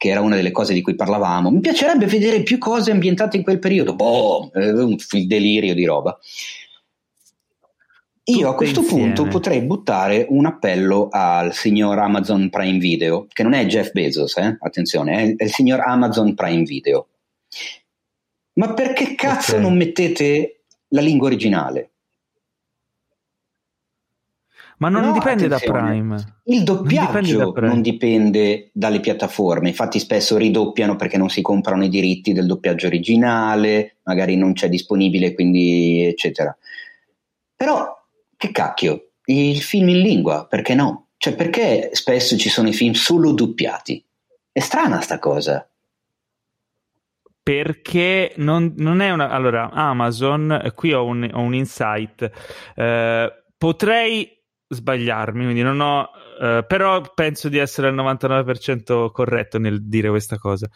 che 0.02 0.08
era 0.08 0.20
una 0.20 0.34
delle 0.34 0.50
cose 0.50 0.74
di 0.74 0.82
cui 0.82 0.96
parlavamo. 0.96 1.48
Mi 1.48 1.60
piacerebbe 1.60 2.06
vedere 2.06 2.42
più 2.42 2.58
cose 2.58 2.90
ambientate 2.90 3.36
in 3.36 3.44
quel 3.44 3.60
periodo. 3.60 3.94
Boh, 3.94 4.50
un 4.52 4.96
delirio 5.28 5.74
di 5.74 5.84
roba. 5.84 6.18
Io 8.24 8.48
a 8.48 8.54
questo 8.54 8.80
insieme. 8.80 9.12
punto 9.12 9.28
potrei 9.28 9.62
buttare 9.62 10.26
un 10.28 10.46
appello 10.46 11.08
al 11.10 11.52
signor 11.52 11.98
Amazon 11.98 12.50
Prime 12.50 12.78
Video, 12.78 13.26
che 13.28 13.42
non 13.42 13.52
è 13.52 13.66
Jeff 13.66 13.90
Bezos, 13.90 14.36
eh? 14.36 14.56
attenzione, 14.60 15.34
è 15.36 15.42
il 15.42 15.50
signor 15.50 15.80
Amazon 15.80 16.34
Prime 16.34 16.62
Video. 16.62 17.08
Ma 18.54 18.74
perché 18.74 19.16
cazzo 19.16 19.52
okay. 19.52 19.62
non 19.62 19.76
mettete 19.76 20.60
la 20.88 21.00
lingua 21.00 21.26
originale? 21.26 21.90
Ma 24.78 24.88
non 24.88 25.06
no, 25.06 25.12
dipende 25.12 25.46
attenzione. 25.46 25.80
da 25.80 25.86
Prime. 25.86 26.40
Il 26.44 26.62
doppiaggio 26.62 27.38
non 27.38 27.46
dipende, 27.46 27.66
non 27.66 27.82
dipende, 27.82 28.70
dalle 28.72 29.00
piattaforme, 29.00 29.68
infatti 29.68 29.98
spesso 29.98 30.36
ridoppiano 30.36 30.94
perché 30.94 31.16
non 31.16 31.28
si 31.28 31.42
comprano 31.42 31.84
i 31.84 31.88
diritti 31.88 32.32
del 32.32 32.46
doppiaggio 32.46 32.86
originale, 32.86 33.96
magari 34.04 34.36
non 34.36 34.52
c'è 34.52 34.68
disponibile, 34.68 35.34
quindi 35.34 36.04
eccetera. 36.04 36.56
Però 37.56 38.00
che 38.42 38.50
cacchio, 38.50 39.10
il 39.26 39.62
film 39.62 39.90
in 39.90 40.00
lingua, 40.00 40.48
perché 40.48 40.74
no? 40.74 41.10
Cioè, 41.16 41.36
perché 41.36 41.90
spesso 41.92 42.36
ci 42.36 42.48
sono 42.48 42.68
i 42.68 42.72
film 42.72 42.92
solo 42.92 43.30
doppiati? 43.30 44.04
È 44.50 44.58
strana 44.58 45.00
sta 45.00 45.20
cosa. 45.20 45.64
Perché 47.40 48.32
non, 48.38 48.74
non 48.78 49.00
è 49.00 49.10
una. 49.12 49.28
Allora, 49.28 49.70
Amazon, 49.70 50.72
qui 50.74 50.92
ho 50.92 51.04
un, 51.04 51.30
ho 51.32 51.40
un 51.40 51.54
insight. 51.54 52.28
Eh, 52.74 53.44
potrei 53.56 54.28
sbagliarmi, 54.66 55.44
quindi 55.44 55.62
non 55.62 55.78
ho. 55.78 56.10
Uh, 56.42 56.66
però 56.66 57.00
penso 57.14 57.48
di 57.48 57.58
essere 57.58 57.86
al 57.86 57.94
99% 57.94 59.12
corretto 59.12 59.58
nel 59.60 59.86
dire 59.86 60.08
questa 60.08 60.38
cosa. 60.38 60.68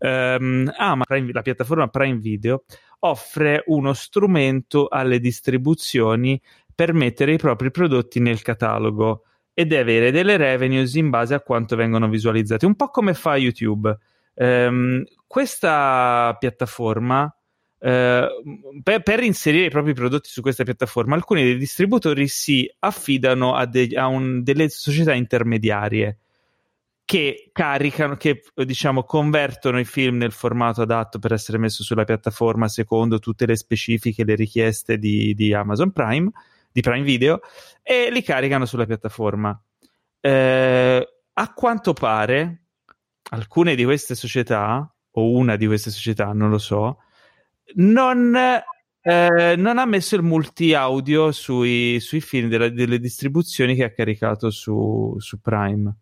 Um, 0.00 0.70
ah, 0.76 0.98
Prime, 1.02 1.32
la 1.32 1.40
piattaforma 1.40 1.88
Prime 1.88 2.18
Video 2.18 2.64
offre 2.98 3.62
uno 3.66 3.92
strumento 3.94 4.88
alle 4.88 5.18
distribuzioni 5.20 6.40
per 6.76 6.92
mettere 6.92 7.32
i 7.32 7.38
propri 7.38 7.70
prodotti 7.70 8.20
nel 8.20 8.42
catalogo 8.42 9.22
e 9.54 9.64
deve 9.64 9.96
avere 9.96 10.10
delle 10.10 10.36
revenues 10.36 10.94
in 10.96 11.08
base 11.08 11.32
a 11.32 11.40
quanto 11.40 11.74
vengono 11.76 12.06
visualizzati, 12.10 12.66
un 12.66 12.76
po' 12.76 12.90
come 12.90 13.14
fa 13.14 13.36
YouTube. 13.36 13.96
Um, 14.34 15.02
questa 15.26 16.36
piattaforma, 16.38 17.24
uh, 17.24 17.80
per, 18.82 19.02
per, 19.02 19.22
inserire 19.22 19.64
i 19.64 19.70
propri 19.70 19.94
prodotti 19.94 20.28
su 20.28 20.42
questa 20.42 20.64
piattaforma, 20.64 21.14
alcuni 21.14 21.42
dei 21.42 21.56
distributori 21.56 22.28
si 22.28 22.70
affidano 22.80 23.54
a, 23.54 23.64
de- 23.64 23.96
a 23.96 24.08
un, 24.08 24.42
delle 24.42 24.68
società 24.68 25.14
intermediarie 25.14 26.18
che 27.06 27.50
caricano, 27.52 28.16
che 28.16 28.42
diciamo 28.52 29.04
convertono 29.04 29.78
i 29.78 29.84
film 29.86 30.18
nel 30.18 30.32
formato 30.32 30.82
adatto 30.82 31.18
per 31.18 31.32
essere 31.32 31.56
messo 31.56 31.82
sulla 31.82 32.04
piattaforma 32.04 32.68
secondo 32.68 33.20
tutte 33.20 33.46
le 33.46 33.56
specifiche, 33.56 34.24
le 34.24 34.34
richieste 34.34 34.98
di, 34.98 35.32
di 35.34 35.54
Amazon 35.54 35.92
Prime 35.92 36.30
di 36.76 36.82
Prime 36.82 37.04
Video 37.04 37.40
e 37.82 38.10
li 38.10 38.20
caricano 38.20 38.66
sulla 38.66 38.84
piattaforma. 38.84 39.58
Eh, 40.20 41.08
a 41.32 41.52
quanto 41.54 41.94
pare, 41.94 42.64
alcune 43.30 43.74
di 43.74 43.84
queste 43.84 44.14
società, 44.14 44.94
o 45.12 45.30
una 45.30 45.56
di 45.56 45.66
queste 45.66 45.90
società, 45.90 46.34
non 46.34 46.50
lo 46.50 46.58
so, 46.58 46.98
non, 47.76 48.36
eh, 48.36 49.54
non 49.56 49.78
ha 49.78 49.86
messo 49.86 50.16
il 50.16 50.22
multi 50.22 50.74
audio 50.74 51.32
sui, 51.32 51.98
sui 51.98 52.20
film 52.20 52.50
della, 52.50 52.68
delle 52.68 52.98
distribuzioni 52.98 53.74
che 53.74 53.84
ha 53.84 53.92
caricato 53.92 54.50
su, 54.50 55.14
su 55.18 55.40
Prime 55.40 55.96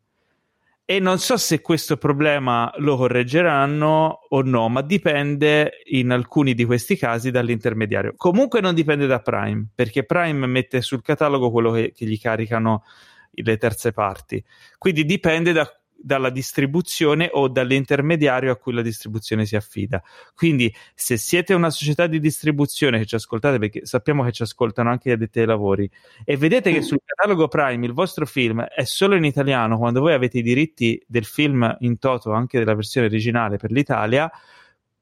e 0.86 0.98
non 0.98 1.18
so 1.18 1.36
se 1.38 1.62
questo 1.62 1.96
problema 1.96 2.70
lo 2.76 2.96
correggeranno 2.96 4.26
o 4.28 4.42
no, 4.42 4.68
ma 4.68 4.82
dipende 4.82 5.80
in 5.84 6.10
alcuni 6.10 6.52
di 6.54 6.64
questi 6.64 6.96
casi 6.96 7.30
dall'intermediario. 7.30 8.14
Comunque 8.16 8.60
non 8.60 8.74
dipende 8.74 9.06
da 9.06 9.20
Prime, 9.20 9.66
perché 9.74 10.04
Prime 10.04 10.46
mette 10.46 10.82
sul 10.82 11.00
catalogo 11.00 11.50
quello 11.50 11.70
che, 11.70 11.92
che 11.92 12.04
gli 12.04 12.20
caricano 12.20 12.84
le 13.30 13.56
terze 13.56 13.92
parti. 13.92 14.44
Quindi 14.76 15.04
dipende 15.04 15.52
da 15.52 15.66
dalla 16.04 16.28
distribuzione 16.28 17.30
o 17.32 17.48
dall'intermediario 17.48 18.52
a 18.52 18.56
cui 18.56 18.74
la 18.74 18.82
distribuzione 18.82 19.46
si 19.46 19.56
affida. 19.56 20.02
Quindi, 20.34 20.72
se 20.94 21.16
siete 21.16 21.54
una 21.54 21.70
società 21.70 22.06
di 22.06 22.20
distribuzione 22.20 22.98
che 22.98 23.06
ci 23.06 23.14
ascoltate, 23.14 23.58
perché 23.58 23.86
sappiamo 23.86 24.22
che 24.22 24.32
ci 24.32 24.42
ascoltano 24.42 24.90
anche 24.90 25.08
gli 25.08 25.12
addetti 25.12 25.40
ai 25.40 25.46
lavori, 25.46 25.90
e 26.24 26.36
vedete 26.36 26.72
che 26.72 26.82
sul 26.82 27.00
catalogo 27.02 27.48
Prime 27.48 27.86
il 27.86 27.92
vostro 27.94 28.26
film 28.26 28.62
è 28.62 28.84
solo 28.84 29.14
in 29.14 29.24
italiano, 29.24 29.78
quando 29.78 30.00
voi 30.00 30.12
avete 30.12 30.38
i 30.38 30.42
diritti 30.42 31.02
del 31.06 31.24
film 31.24 31.74
in 31.80 31.98
toto, 31.98 32.32
anche 32.32 32.58
della 32.58 32.74
versione 32.74 33.06
originale 33.06 33.56
per 33.56 33.70
l'Italia, 33.70 34.30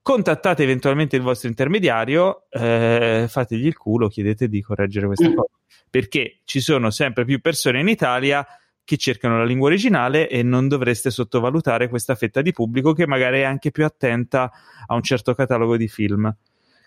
contattate 0.01 0.63
eventualmente 0.63 1.17
il 1.17 1.23
vostro 1.23 1.49
intermediario, 1.49 2.47
eh, 2.51 3.27
fategli 3.29 3.67
il 3.67 3.77
culo, 3.77 4.09
chiedete 4.09 4.49
di 4.49 4.63
correggere 4.63 5.07
questa 5.07 5.29
mm. 5.29 5.35
cosa. 5.35 5.51
Perché 5.91 6.39
ci 6.45 6.61
sono 6.61 6.91
sempre 6.91 7.25
più 7.25 7.41
persone 7.41 7.81
in 7.81 7.89
Italia 7.89 8.47
che 8.85 8.97
cercano 8.97 9.39
la 9.39 9.45
lingua 9.45 9.69
originale 9.69 10.29
e 10.29 10.43
non 10.43 10.69
dovreste 10.69 11.11
sottovalutare 11.11 11.89
questa 11.89 12.15
fetta 12.15 12.43
di 12.43 12.53
pubblico 12.53 12.93
che 12.93 13.07
magari 13.07 13.41
è 13.41 13.45
anche 13.45 13.71
più 13.71 13.85
attenta 13.85 14.51
a 14.87 14.95
un 14.95 15.03
certo 15.03 15.35
catalogo 15.35 15.77
di 15.77 15.89
film. 15.89 16.35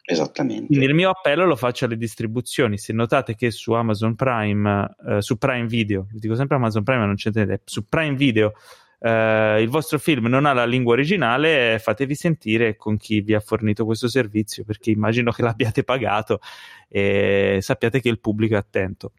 Esattamente. 0.08 0.68
Quindi 0.68 0.86
il 0.86 0.94
mio 0.94 1.10
appello 1.10 1.46
lo 1.46 1.56
faccio 1.56 1.86
alle 1.86 1.98
distribuzioni. 1.98 2.78
Se 2.78 2.94
notate 2.94 3.36
che 3.36 3.50
su 3.50 3.72
Amazon 3.72 4.16
Prime, 4.16 4.96
eh, 5.08 5.22
su 5.22 5.38
Prime 5.38 5.66
Video, 5.66 6.08
dico 6.12 6.36
sempre 6.36 6.58
Amazon 6.58 6.84
Prime, 6.84 7.00
ma 7.00 7.06
non 7.08 7.16
c'entrate, 7.16 7.62
su 7.66 7.88
Prime 7.88 8.16
Video 8.16 8.54
eh, 9.00 9.62
il 9.62 9.70
vostro 9.70 10.00
film 10.00 10.28
non 10.28 10.46
ha 10.46 10.54
la 10.54 10.66
lingua 10.66 10.94
originale, 10.94 11.80
fatevi 11.80 12.16
sentire 12.16 12.76
con 12.76 12.98
chi 12.98 13.22
vi 13.22 13.34
ha 13.34 13.40
fornito 13.40 13.86
questo 13.86 14.08
servizio, 14.08 14.64
perché 14.64 14.92
immagino 14.92 15.32
che 15.32 15.42
l'abbiate 15.44 15.84
pagato 15.84 16.40
e 16.88 17.60
sappiate 17.62 18.00
che 18.00 18.10
il 18.10 18.20
pubblico 18.20 18.56
è 18.56 18.58
attento. 18.58 19.12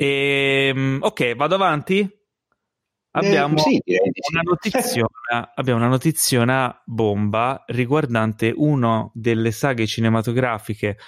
E, 0.00 0.70
ehm, 0.72 0.98
ok, 1.00 1.34
vado 1.34 1.54
avanti. 1.56 2.08
Abbiamo, 3.10 3.56
eh, 3.56 3.60
sì, 3.60 3.82
una 4.30 4.42
notiziona, 4.42 5.52
abbiamo 5.56 5.80
una 5.80 5.88
notiziona 5.88 6.82
bomba 6.84 7.64
riguardante 7.66 8.52
una 8.54 9.10
delle 9.12 9.50
saghe 9.50 9.86
cinematografiche 9.86 10.98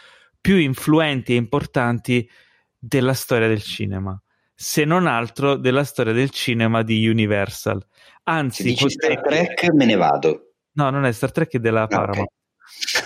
più 0.40 0.56
influenti 0.56 1.34
e 1.34 1.36
importanti 1.36 2.28
della 2.76 3.12
storia 3.12 3.46
del 3.46 3.62
cinema 3.62 4.20
se 4.62 4.84
non 4.84 5.06
altro 5.06 5.56
della 5.56 5.84
storia 5.84 6.12
del 6.12 6.28
cinema 6.28 6.82
di 6.82 7.08
Universal. 7.08 7.82
Anzi, 8.24 8.62
se 8.62 8.68
dici 8.68 8.90
Star 8.90 9.22
Trek 9.22 9.72
me 9.72 9.86
ne 9.86 9.94
vado. 9.94 10.56
No, 10.72 10.90
non 10.90 11.06
è 11.06 11.12
Star 11.12 11.32
Trek, 11.32 11.52
è 11.52 11.58
della 11.58 11.86
Paramount. 11.86 12.28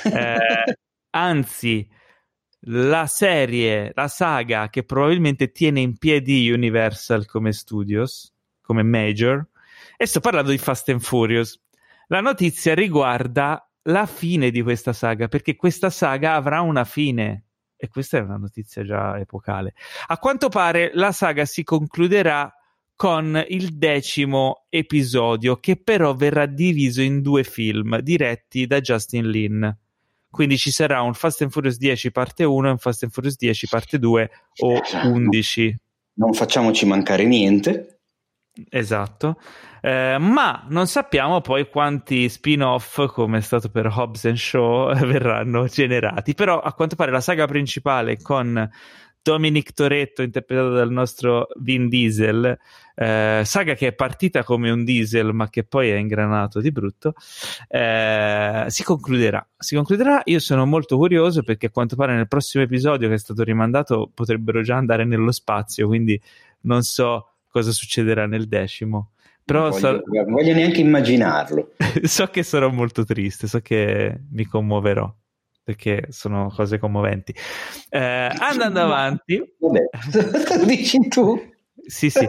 Okay. 0.05 0.35
eh, 0.35 0.77
anzi, 1.11 1.89
la 2.67 3.07
serie, 3.07 3.93
la 3.95 4.09
saga 4.09 4.69
che 4.69 4.85
probabilmente 4.85 5.51
tiene 5.53 5.81
in 5.81 5.99
piedi 5.99 6.51
Universal 6.51 7.27
come 7.27 7.53
studios, 7.53 8.33
come 8.63 8.83
major, 8.83 9.47
e 9.97 10.07
sto 10.07 10.21
parlando 10.21 10.51
di 10.51 10.59
Fast 10.59 10.89
and 10.89 11.01
Furious. 11.01 11.61
La 12.09 12.21
notizia 12.21 12.75
riguarda 12.75 13.69
la 13.83 14.07
fine 14.07 14.51
di 14.51 14.63
questa 14.63 14.93
saga, 14.93 15.29
perché 15.29 15.57
questa 15.57 15.91
saga 15.91 16.35
avrà 16.35 16.61
una 16.61 16.85
fine 16.85 17.45
e 17.77 17.89
questa 17.89 18.19
è 18.19 18.21
una 18.21 18.37
notizia 18.37 18.83
già 18.83 19.19
epocale. 19.19 19.75
A 20.07 20.19
quanto 20.19 20.49
pare 20.49 20.91
la 20.95 21.13
saga 21.13 21.45
si 21.45 21.65
concluderà 21.65 22.53
con 22.97 23.45
il 23.49 23.77
decimo 23.77 24.67
episodio, 24.71 25.57
che 25.57 25.77
però 25.77 26.15
verrà 26.15 26.47
diviso 26.47 27.03
in 27.03 27.21
due 27.21 27.45
film 27.45 27.99
diretti 27.99 28.67
da 28.67 28.81
Justin 28.81 29.29
Lin. 29.29 29.79
Quindi 30.35 30.59
ci 30.59 30.73
sarà 30.73 31.01
un 31.01 31.15
Fast 31.15 31.43
and 31.43 31.53
Furious 31.53 31.79
10 31.79 32.11
parte 32.11 32.43
1 32.43 32.67
e 32.67 32.71
un 32.73 32.79
Fast 32.79 33.05
and 33.05 33.13
Furious 33.13 33.37
10 33.37 33.69
parte 33.69 34.01
2 34.01 34.31
o 34.63 34.81
11. 35.05 35.79
Non 36.15 36.33
facciamoci 36.33 36.85
mancare 36.87 37.25
niente. 37.25 38.01
Esatto. 38.69 39.41
Eh, 39.81 40.17
ma 40.19 40.67
non 40.71 40.89
sappiamo 40.89 41.41
poi 41.41 41.69
quanti 41.69 42.29
spin-off, 42.29 43.07
come 43.13 43.39
è 43.39 43.41
stato 43.43 43.69
per 43.69 43.87
Hobbs 43.87 44.33
Shaw, 44.33 44.95
verranno 45.07 45.67
generati. 45.67 46.35
Però 46.35 46.59
a 46.59 46.73
quanto 46.73 46.97
pare 46.97 47.13
la 47.13 47.21
saga 47.21 47.47
principale 47.47 48.21
con 48.21 48.69
Dominic 49.23 49.73
Toretto, 49.73 50.23
interpretato 50.23 50.71
dal 50.71 50.91
nostro 50.91 51.47
Vin 51.61 51.89
Diesel, 51.89 52.59
eh, 52.95 53.43
saga 53.45 53.75
che 53.75 53.89
è 53.89 53.93
partita 53.93 54.45
come 54.45 54.71
un 54.71 54.85
diesel, 54.85 55.33
ma 55.33 55.49
che 55.49 55.65
poi 55.65 55.91
è 55.91 55.97
ingranato 55.97 56.61
di 56.61 56.71
brutto, 56.71 57.15
eh, 57.69 58.65
si 58.69 58.83
concluderà. 58.85 59.47
Si 59.57 59.75
concluderà. 59.75 60.23
Io 60.25 60.39
sono 60.39 60.65
molto 60.67 60.97
curioso 60.97 61.43
perché 61.43 61.67
a 61.67 61.71
quanto 61.71 61.97
pare 61.97 62.15
nel 62.15 62.29
prossimo 62.29 62.63
episodio 62.63 63.09
che 63.09 63.15
è 63.15 63.19
stato 63.19 63.43
rimandato 63.43 64.11
potrebbero 64.13 64.63
già 64.63 64.77
andare 64.77 65.05
nello 65.05 65.33
spazio, 65.33 65.87
quindi 65.87 66.21
non 66.63 66.83
so 66.83 67.29
cosa 67.49 67.73
succederà 67.73 68.27
nel 68.27 68.47
decimo. 68.47 69.11
Però 69.45 69.69
non 69.69 69.71
voglio, 69.71 70.03
so... 70.07 70.31
voglio 70.31 70.55
neanche 70.55 70.81
immaginarlo. 70.81 71.73
so 72.03 72.27
che 72.29 72.43
sarò 72.43 72.71
molto 72.71 73.05
triste, 73.05 73.47
so 73.47 73.61
che 73.61 74.21
mi 74.31 74.45
commuoverò 74.45 75.13
perché 75.65 76.07
sono 76.11 76.53
cose 76.55 76.79
commoventi. 76.79 77.35
Eh, 77.89 77.99
andando 77.99 78.81
avanti, 78.85 79.43
Vabbè, 79.59 80.65
dici 80.67 81.09
tu. 81.09 81.53
Sì, 81.87 82.11
sì. 82.11 82.27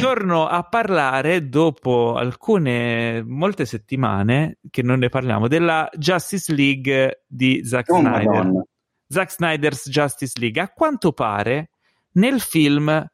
Torno 0.00 0.46
a 0.46 0.62
parlare 0.64 1.48
dopo 1.48 2.14
alcune, 2.16 3.22
molte 3.22 3.64
settimane 3.64 4.58
che 4.70 4.82
non 4.82 4.98
ne 4.98 5.08
parliamo, 5.08 5.48
della 5.48 5.88
Justice 5.96 6.54
League 6.54 7.24
di 7.26 7.64
Zack 7.64 7.90
oh, 7.90 8.00
Snyder. 8.00 8.26
Madonna. 8.26 8.62
Zack 9.06 9.32
Snyder's 9.32 9.88
Justice 9.88 10.38
League. 10.38 10.60
A 10.60 10.68
quanto 10.68 11.12
pare 11.12 11.70
nel 12.12 12.40
film 12.40 13.06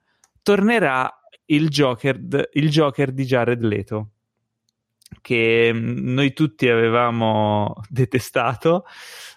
tornerà 0.43 1.11
il 1.47 1.69
Joker, 1.69 2.49
il 2.53 2.69
Joker 2.71 3.13
di 3.13 3.25
Jared 3.25 3.63
Leto 3.63 4.09
che 5.21 5.71
noi 5.73 6.33
tutti 6.33 6.69
avevamo 6.69 7.75
detestato, 7.89 8.85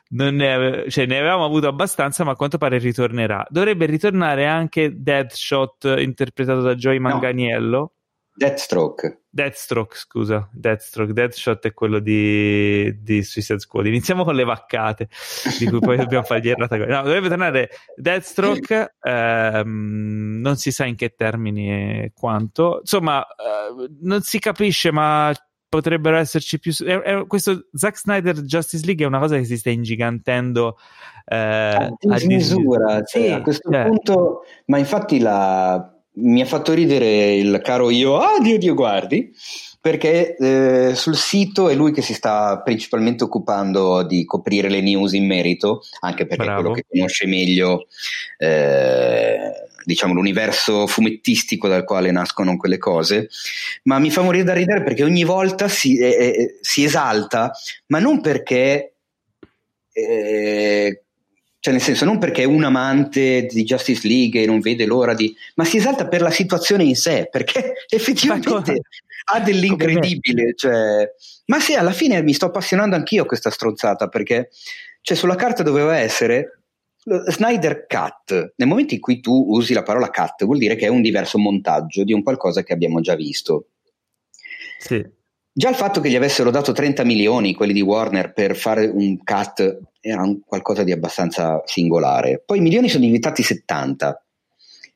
ne, 0.09 0.53
ave- 0.53 0.89
cioè, 0.89 1.05
ne, 1.05 1.19
avevamo 1.19 1.45
avuto 1.45 1.67
abbastanza, 1.67 2.23
ma 2.23 2.31
a 2.31 2.35
quanto 2.35 2.57
pare 2.57 2.77
ritornerà. 2.77 3.45
Dovrebbe 3.49 3.85
ritornare 3.85 4.45
anche 4.45 5.01
Deadshot 5.01 5.95
interpretato 5.99 6.61
da 6.61 6.75
Joy 6.75 6.99
Manganiello. 6.99 7.77
No. 7.77 7.91
Deathstroke. 8.37 9.23
Deathstroke, 9.27 9.95
scusa. 9.97 10.47
Deathstroke. 10.51 11.11
Deathshot 11.11 11.65
è 11.65 11.73
quello 11.73 11.97
di, 11.97 13.01
di 13.01 13.23
Suicide 13.23 13.57
Squad. 13.57 13.87
Iniziamo 13.87 14.23
con 14.23 14.35
le 14.35 14.43
vaccate, 14.43 15.09
di 15.57 15.65
cui 15.65 15.79
poi 15.79 15.97
dobbiamo 15.97 16.23
fare 16.23 16.41
gli 16.41 16.49
errata. 16.49 16.77
No, 16.77 17.01
dovrebbe 17.01 17.29
tornare 17.29 17.69
Deathstroke, 17.95 18.95
ehm, 19.01 20.39
non 20.39 20.55
si 20.55 20.71
sa 20.71 20.85
in 20.85 20.95
che 20.95 21.15
termini 21.15 21.69
e 21.71 22.11
quanto. 22.15 22.77
Insomma, 22.81 23.25
eh, 23.25 23.89
non 24.01 24.21
si 24.21 24.37
capisce, 24.37 24.91
ma 24.91 25.33
potrebbero 25.69 26.17
esserci 26.17 26.59
più. 26.59 26.73
È, 26.73 26.99
è, 26.99 27.27
questo 27.27 27.67
Zack 27.73 27.97
Snyder 27.97 28.41
Justice 28.41 28.85
League 28.85 29.03
è 29.03 29.07
una 29.07 29.19
cosa 29.19 29.37
che 29.37 29.45
si 29.45 29.57
sta 29.57 29.69
ingigantendo 29.69 30.77
eh, 31.25 31.35
a 31.35 31.97
dismisura. 31.99 33.03
Cioè, 33.03 33.23
sì, 33.23 33.31
a 33.31 33.41
questo 33.41 33.71
cioè. 33.71 33.85
punto, 33.85 34.45
ma 34.65 34.77
infatti 34.77 35.19
la 35.19 35.91
mi 36.19 36.41
ha 36.41 36.45
fatto 36.45 36.73
ridere 36.73 37.35
il 37.35 37.61
caro 37.63 37.89
io, 37.89 38.17
ah 38.17 38.39
Dio 38.41 38.57
Dio 38.57 38.73
guardi, 38.73 39.31
perché 39.79 40.35
eh, 40.35 40.95
sul 40.95 41.15
sito 41.15 41.69
è 41.69 41.75
lui 41.75 41.91
che 41.91 42.01
si 42.01 42.13
sta 42.13 42.59
principalmente 42.61 43.23
occupando 43.23 44.03
di 44.03 44.25
coprire 44.25 44.69
le 44.69 44.81
news 44.81 45.13
in 45.13 45.27
merito, 45.27 45.81
anche 45.99 46.25
perché 46.25 46.43
Bravo. 46.43 46.59
è 46.59 46.61
quello 46.61 46.75
che 46.75 46.85
conosce 46.89 47.27
meglio 47.27 47.87
eh, 48.37 49.51
diciamo, 49.87 50.13
l'universo 50.13 50.85
fumettistico 50.85 51.69
dal 51.69 51.85
quale 51.85 52.11
nascono 52.11 52.57
quelle 52.57 52.77
cose, 52.77 53.29
ma 53.83 53.99
mi 53.99 54.11
fa 54.11 54.21
morire 54.21 54.43
da 54.43 54.53
ridere 54.53 54.83
perché 54.83 55.05
ogni 55.05 55.23
volta 55.23 55.69
si, 55.69 55.97
eh, 55.97 56.07
eh 56.09 56.57
si 56.59 56.83
esalta, 56.83 57.51
ma 57.87 57.99
non 57.99 58.19
perché... 58.19 58.95
Eh, 59.93 61.01
cioè 61.59 61.73
nel 61.73 61.81
senso 61.81 62.05
non 62.05 62.19
perché 62.19 62.43
è 62.43 62.45
un 62.45 62.63
amante 62.63 63.47
di 63.49 63.63
Justice 63.63 64.07
League 64.07 64.41
e 64.41 64.45
non 64.45 64.59
vede 64.59 64.85
l'ora 64.85 65.13
di... 65.15 65.35
ma 65.55 65.65
si 65.65 65.77
esalta 65.77 66.07
per 66.07 66.21
la 66.21 66.31
situazione 66.31 66.83
in 66.83 66.95
sé, 66.95 67.29
perché 67.31 67.73
effettivamente 67.89 68.81
ha 69.31 69.39
dell'incredibile, 69.39 70.53
cioè... 70.53 71.09
ma 71.45 71.61
sì, 71.61 71.75
alla 71.75 71.93
fine 71.93 72.21
mi 72.21 72.33
sto 72.33 72.47
appassionando 72.47 72.97
anch'io 72.97 73.23
a 73.23 73.25
questa 73.25 73.51
stronzata, 73.51 74.09
perché 74.09 74.49
cioè, 75.01 75.15
sulla 75.15 75.35
carta 75.35 75.63
doveva 75.63 75.95
essere 75.95 76.57
Snyder 77.09 77.85
Cut, 77.87 78.53
nel 78.57 78.67
momento 78.67 78.93
in 78.93 78.99
cui 78.99 79.21
tu 79.21 79.45
usi 79.49 79.73
la 79.73 79.83
parola 79.83 80.09
cut, 80.09 80.43
vuol 80.43 80.57
dire 80.57 80.75
che 80.75 80.87
è 80.87 80.89
un 80.89 81.01
diverso 81.01 81.37
montaggio 81.37 82.03
di 82.03 82.11
un 82.11 82.21
qualcosa 82.21 82.63
che 82.63 82.73
abbiamo 82.73 82.99
già 82.99 83.15
visto. 83.15 83.67
Sì. 84.77 85.05
Già 85.53 85.69
il 85.69 85.75
fatto 85.75 86.01
che 86.01 86.09
gli 86.09 86.15
avessero 86.15 86.51
dato 86.51 86.73
30 86.73 87.05
milioni, 87.05 87.53
quelli 87.53 87.71
di 87.71 87.81
Warner, 87.81 88.33
per 88.33 88.57
fare 88.57 88.87
un 88.87 89.23
cut 89.23 89.79
era 90.01 90.21
un 90.21 90.41
qualcosa 90.41 90.83
di 90.83 90.91
abbastanza 90.91 91.61
singolare. 91.65 92.43
Poi 92.45 92.57
i 92.57 92.61
milioni 92.61 92.89
sono 92.89 93.05
diventati 93.05 93.41
70. 93.41 94.25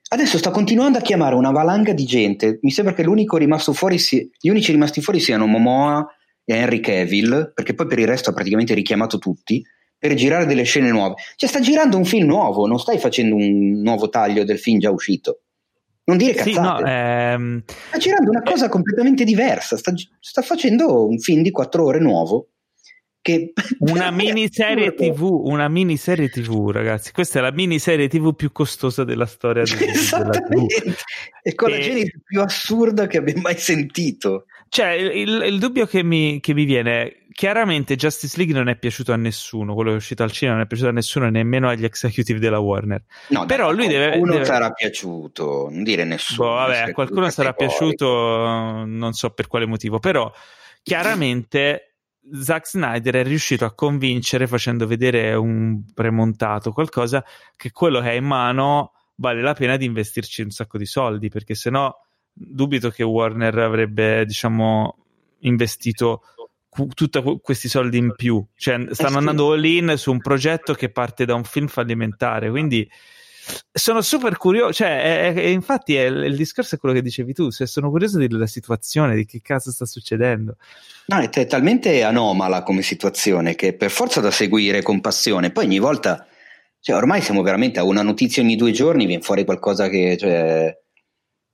Adesso 0.09 0.38
sta 0.38 0.51
continuando 0.51 0.97
a 0.97 1.01
chiamare 1.01 1.36
una 1.36 1.51
valanga 1.51 1.93
di 1.93 2.05
gente. 2.05 2.59
Mi 2.62 2.72
sembra 2.72 2.93
che 2.93 3.03
l'unico 3.03 3.38
rimasto 3.38 3.72
fuori 3.72 3.97
gli 4.39 4.49
unici 4.49 4.72
rimasti 4.72 5.01
fuori 5.01 5.22
siano 5.22 5.47
Momoa 5.47 6.05
e 6.43 6.55
Henry 6.55 6.82
Cavill, 6.82 7.53
perché 7.55 7.74
poi 7.74 7.88
per 7.88 7.99
il 7.99 8.07
resto 8.07 8.30
ha 8.30 8.34
praticamente 8.34 8.74
richiamato 8.74 9.18
tutti 9.18 9.64
per 10.02 10.16
girare 10.16 10.47
delle 10.47 10.64
scene 10.64 10.89
nuove. 10.89 11.14
Cioè, 11.36 11.47
sta 11.47 11.60
girando 11.60 11.95
un 11.95 12.06
film 12.06 12.26
nuovo, 12.26 12.66
non 12.66 12.80
stai 12.80 12.97
facendo 12.97 13.36
un 13.36 13.82
nuovo 13.84 14.10
taglio 14.10 14.43
del 14.43 14.58
film 14.58 14.80
già 14.80 14.89
uscito. 14.89 15.41
Non 16.06 16.18
dire 16.18 16.34
cazzate. 16.34 16.49
Sì, 16.52 16.60
no, 16.60 16.80
ehm... 16.84 17.64
Sta 17.89 17.97
girando 17.99 18.32
una 18.32 18.41
cosa 18.41 18.68
completamente 18.68 19.24
diversa. 19.24 19.78
Sta, 19.78 19.93
sta, 20.20 20.41
facendo 20.41 21.06
un 21.08 21.20
film 21.20 21.43
di 21.43 21.52
quattro 21.52 21.86
ore 21.86 21.99
nuovo. 21.99 22.47
Che 23.22 23.54
una 23.93 24.10
miniserie 24.10 24.95
TV, 24.95 25.22
una 25.22 25.68
miniserie 25.68 26.30
TV, 26.30 26.72
ragazzi. 26.72 27.12
Questa 27.12 27.38
è 27.38 27.41
la 27.43 27.52
miniserie 27.52 28.08
TV 28.08 28.34
più 28.34 28.52
costosa 28.52 29.04
della 29.04 29.28
storia 29.28 29.62
di, 29.62 29.76
della 29.76 30.30
TV. 30.32 30.66
E 31.43 31.54
con 31.54 31.70
e... 31.70 31.78
la 31.78 31.80
genesi 31.80 32.20
più 32.24 32.41
assurda 32.41 33.06
che 33.06 33.20
abbia 33.20 33.39
mai 33.39 33.58
sentito. 33.58 34.45
Cioè, 34.74 34.88
il, 34.91 35.43
il 35.47 35.59
dubbio 35.59 35.86
che 35.86 36.01
mi, 36.01 36.39
che 36.39 36.53
mi 36.53 36.63
viene 36.63 37.26
chiaramente 37.34 37.97
Justice 37.97 38.38
League 38.38 38.55
non 38.55 38.69
è 38.69 38.78
piaciuto 38.78 39.11
a 39.11 39.17
nessuno, 39.17 39.74
quello 39.74 39.89
che 39.89 39.95
è 39.95 39.99
uscito 39.99 40.24
al 40.24 40.32
cinema 40.32 40.55
non 40.55 40.63
è 40.63 40.67
piaciuto 40.67 40.89
a 40.91 40.93
nessuno, 40.93 41.30
nemmeno 41.30 41.67
agli 41.67 41.84
executive 41.84 42.39
della 42.39 42.59
Warner. 42.59 43.03
No, 43.32 43.45
però 43.45 43.67
dai, 43.67 43.76
lui 43.76 43.88
deve. 43.88 44.07
Qualcuno 44.07 44.32
deve... 44.32 44.45
sarà 44.45 44.72
piaciuto, 44.72 45.67
non 45.69 45.84
dire 45.84 46.05
nessuno. 46.05 46.47
Boh, 46.47 46.55
vabbè, 46.55 46.78
a 46.78 46.91
qualcuno 46.93 47.30
sarà 47.30 47.51
piaciuto, 47.51 48.86
non 48.86 49.11
so 49.11 49.32
per 49.32 49.47
quale 49.47 49.65
motivo, 49.65 49.99
però 49.99 50.32
chiaramente 50.82 51.95
Zack 52.32 52.65
Snyder 52.65 53.15
è 53.15 53.24
riuscito 53.24 53.65
a 53.65 53.74
convincere 53.76 54.47
facendo 54.47 54.88
vedere 54.88 55.34
un 55.34 55.84
premontato, 55.93 56.72
qualcosa 56.72 57.26
che 57.57 57.72
quello 57.72 57.99
che 57.99 58.07
ha 58.07 58.13
in 58.13 58.24
mano 58.24 58.93
vale 59.15 59.41
la 59.41 59.53
pena 59.53 59.76
di 59.76 59.84
investirci 59.84 60.43
un 60.43 60.51
sacco 60.51 60.78
di 60.78 60.86
soldi, 60.86 61.28
perché 61.28 61.55
se 61.55 61.69
no 61.69 62.05
dubito 62.47 62.89
che 62.89 63.03
Warner 63.03 63.57
avrebbe, 63.59 64.25
diciamo, 64.25 64.97
investito 65.39 66.21
tutti 66.93 67.21
questi 67.41 67.67
soldi 67.67 67.97
in 67.97 68.13
più. 68.15 68.43
Cioè, 68.55 68.75
stanno 68.91 68.91
eh 68.91 69.11
sì. 69.11 69.17
andando 69.17 69.51
all 69.51 69.63
in 69.63 69.93
su 69.97 70.11
un 70.11 70.19
progetto 70.19 70.73
che 70.73 70.89
parte 70.89 71.25
da 71.25 71.35
un 71.35 71.43
film 71.43 71.67
fallimentare, 71.67 72.49
quindi 72.49 72.89
sono 73.71 74.01
super 74.01 74.37
curioso, 74.37 74.73
cioè, 74.73 75.01
è, 75.01 75.33
è, 75.33 75.47
infatti 75.47 75.95
è, 75.95 76.05
il 76.05 76.35
discorso 76.35 76.75
è 76.75 76.77
quello 76.77 76.93
che 76.93 77.01
dicevi 77.01 77.33
tu, 77.33 77.49
se 77.49 77.65
sono 77.65 77.89
curioso 77.89 78.17
della 78.17 78.47
situazione, 78.47 79.15
di 79.15 79.25
che 79.25 79.41
cazzo 79.41 79.71
sta 79.71 79.85
succedendo. 79.85 80.57
No, 81.07 81.19
è, 81.19 81.29
t- 81.29 81.45
talmente 81.45 82.03
anomala 82.03 82.63
come 82.63 82.81
situazione 82.81 83.55
che 83.55 83.73
per 83.73 83.89
forza 83.89 84.21
da 84.21 84.31
seguire 84.31 84.81
con 84.81 85.01
passione, 85.01 85.51
poi 85.51 85.65
ogni 85.65 85.79
volta, 85.79 86.25
cioè, 86.79 86.95
ormai 86.95 87.21
siamo 87.21 87.41
veramente 87.41 87.79
a 87.79 87.83
una 87.83 88.03
notizia 88.03 88.43
ogni 88.43 88.55
due 88.55 88.71
giorni, 88.71 89.05
viene 89.05 89.23
fuori 89.23 89.43
qualcosa 89.43 89.89
che, 89.89 90.17
cioè, 90.17 90.77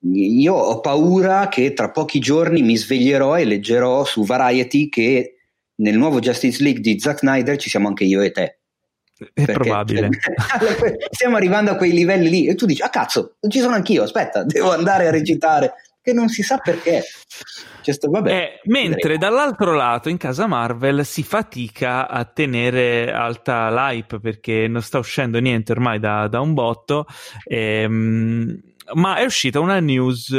io 0.01 0.53
ho 0.53 0.79
paura 0.79 1.47
che 1.47 1.73
tra 1.73 1.91
pochi 1.91 2.19
giorni 2.19 2.61
mi 2.61 2.77
sveglierò 2.77 3.37
e 3.37 3.45
leggerò 3.45 4.05
su 4.05 4.23
Variety 4.23 4.89
che 4.89 5.37
nel 5.75 5.97
nuovo 5.97 6.19
Justice 6.19 6.61
League 6.63 6.81
di 6.81 6.99
Zack 6.99 7.19
Snyder 7.19 7.57
ci 7.57 7.69
siamo 7.69 7.87
anche 7.87 8.03
io 8.03 8.21
e 8.21 8.31
te. 8.31 8.59
È 9.33 9.45
probabile. 9.45 10.09
Cioè, 10.11 10.95
stiamo 11.09 11.35
arrivando 11.37 11.71
a 11.71 11.75
quei 11.75 11.91
livelli 11.91 12.29
lì 12.29 12.47
e 12.47 12.55
tu 12.55 12.65
dici, 12.65 12.81
ah 12.81 12.89
cazzo, 12.89 13.37
ci 13.47 13.59
sono 13.59 13.73
anch'io, 13.73 14.03
aspetta, 14.03 14.43
devo 14.45 14.71
andare 14.71 15.07
a 15.07 15.11
recitare, 15.11 15.73
che 16.01 16.13
non 16.13 16.29
si 16.29 16.43
sa 16.43 16.57
perché. 16.57 17.03
Cioè, 17.81 17.93
sto, 17.93 18.09
vabbè, 18.09 18.31
eh, 18.31 18.59
mentre 18.65 19.17
dall'altro 19.17 19.73
lato 19.73 20.09
in 20.09 20.17
casa 20.17 20.45
Marvel 20.45 21.05
si 21.05 21.23
fatica 21.23 22.07
a 22.07 22.25
tenere 22.25 23.11
alta 23.11 23.69
l'hype 23.71 24.19
perché 24.19 24.67
non 24.67 24.81
sta 24.81 24.99
uscendo 24.99 25.39
niente 25.39 25.71
ormai 25.71 25.99
da, 25.99 26.27
da 26.27 26.39
un 26.39 26.53
botto, 26.53 27.05
ehm, 27.45 28.61
ma 28.93 29.17
è 29.17 29.23
uscita 29.23 29.59
una 29.59 29.79
news 29.79 30.33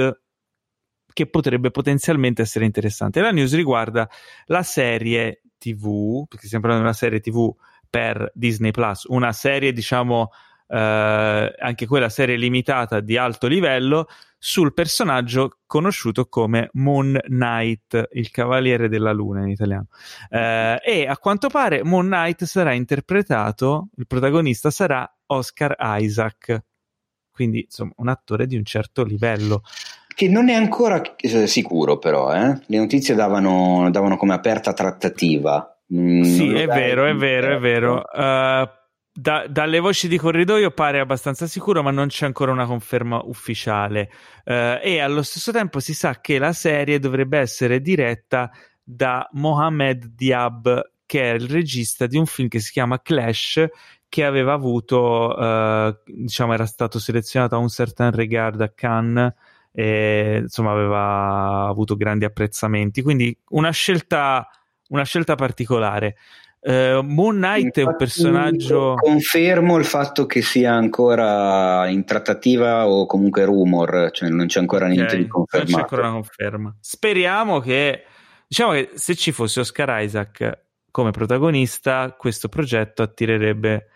che 1.12 1.26
potrebbe 1.26 1.70
potenzialmente 1.70 2.42
essere 2.42 2.64
interessante. 2.64 3.20
La 3.20 3.32
news 3.32 3.54
riguarda 3.54 4.08
la 4.46 4.62
serie 4.62 5.42
TV, 5.58 6.26
perché 6.28 6.46
stiamo 6.46 6.64
parlando 6.64 6.86
di 6.86 6.90
una 6.90 6.98
serie 6.98 7.20
TV 7.20 7.52
per 7.90 8.30
Disney 8.34 8.70
Plus, 8.70 9.04
una 9.08 9.32
serie, 9.32 9.72
diciamo, 9.72 10.30
eh, 10.68 11.54
anche 11.58 11.86
quella 11.86 12.08
serie 12.08 12.36
limitata 12.36 13.00
di 13.00 13.16
alto 13.16 13.46
livello 13.46 14.06
sul 14.38 14.72
personaggio 14.72 15.58
conosciuto 15.66 16.26
come 16.26 16.68
Moon 16.74 17.18
Knight, 17.20 18.10
il 18.12 18.30
cavaliere 18.30 18.88
della 18.88 19.12
luna 19.12 19.42
in 19.42 19.48
italiano. 19.48 19.86
Eh, 20.28 20.80
e 20.84 21.06
a 21.06 21.16
quanto 21.18 21.48
pare 21.48 21.82
Moon 21.82 22.06
Knight 22.06 22.44
sarà 22.44 22.72
interpretato, 22.72 23.88
il 23.96 24.06
protagonista 24.06 24.70
sarà 24.70 25.10
Oscar 25.26 25.74
Isaac, 25.78 26.62
quindi 27.38 27.60
insomma 27.60 27.92
un 27.98 28.08
attore 28.08 28.48
di 28.48 28.56
un 28.56 28.64
certo 28.64 29.04
livello. 29.04 29.62
Che 30.12 30.28
non 30.28 30.48
è 30.48 30.54
ancora 30.54 31.00
eh, 31.16 31.46
sicuro, 31.46 31.98
però, 31.98 32.34
eh? 32.34 32.60
le 32.66 32.78
notizie 32.78 33.14
davano, 33.14 33.88
davano 33.92 34.16
come 34.16 34.34
aperta 34.34 34.72
trattativa 34.72 35.78
Mm, 35.94 36.22
sì, 36.22 36.52
è 36.52 36.66
vero, 36.66 37.06
è 37.06 37.14
vero, 37.14 37.56
è 37.56 37.58
vero, 37.58 37.96
uh, 37.96 38.68
da, 39.10 39.46
dalle 39.48 39.78
voci 39.78 40.06
di 40.06 40.18
corridoio 40.18 40.70
pare 40.70 41.00
abbastanza 41.00 41.46
sicuro, 41.46 41.82
ma 41.82 41.90
non 41.90 42.08
c'è 42.08 42.26
ancora 42.26 42.52
una 42.52 42.66
conferma 42.66 43.22
ufficiale. 43.24 44.10
Uh, 44.44 44.78
e 44.82 45.00
allo 45.00 45.22
stesso 45.22 45.50
tempo 45.50 45.80
si 45.80 45.94
sa 45.94 46.20
che 46.20 46.38
la 46.38 46.52
serie 46.52 46.98
dovrebbe 46.98 47.38
essere 47.38 47.80
diretta 47.80 48.50
da 48.82 49.26
Mohamed 49.32 50.12
Diab, 50.14 50.92
che 51.06 51.30
è 51.30 51.34
il 51.34 51.48
regista 51.48 52.06
di 52.06 52.18
un 52.18 52.26
film 52.26 52.48
che 52.48 52.60
si 52.60 52.70
chiama 52.70 53.00
Clash, 53.00 53.66
che 54.08 54.24
aveva 54.24 54.52
avuto, 54.52 55.34
uh, 55.36 55.96
diciamo, 56.04 56.52
era 56.54 56.66
stato 56.66 56.98
selezionato 56.98 57.54
a 57.54 57.58
un 57.58 57.68
certain 57.68 58.10
regard 58.12 58.60
a 58.60 58.68
Cannes. 58.68 59.32
E, 59.72 60.38
insomma, 60.42 60.72
aveva 60.72 61.66
avuto 61.68 61.96
grandi 61.96 62.24
apprezzamenti. 62.24 63.02
Quindi 63.02 63.36
una 63.50 63.70
scelta 63.70 64.48
una 64.88 65.04
scelta 65.04 65.34
particolare. 65.34 66.16
Uh, 66.60 67.02
Moon 67.02 67.36
Knight 67.36 67.64
Infatti, 67.64 67.80
è 67.80 67.84
un 67.84 67.96
personaggio. 67.96 68.94
Confermo 68.96 69.78
il 69.78 69.84
fatto 69.84 70.26
che 70.26 70.42
sia 70.42 70.72
ancora 70.72 71.86
in 71.88 72.04
trattativa 72.04 72.88
o 72.88 73.06
comunque 73.06 73.44
rumor, 73.44 74.10
cioè 74.12 74.28
non 74.28 74.46
c'è 74.46 74.60
ancora 74.60 74.86
niente 74.86 75.12
okay, 75.12 75.22
di 75.22 75.28
confermato. 75.28 75.70
Non 75.70 75.76
c'è 75.76 75.82
ancora 75.82 76.08
una 76.08 76.16
conferma. 76.16 76.76
Speriamo 76.80 77.60
che, 77.60 78.04
diciamo 78.46 78.72
che 78.72 78.90
se 78.94 79.14
ci 79.14 79.30
fosse 79.30 79.60
Oscar 79.60 80.02
Isaac 80.02 80.58
come 80.90 81.10
protagonista, 81.10 82.14
questo 82.18 82.48
progetto 82.48 83.02
attirerebbe. 83.02 83.88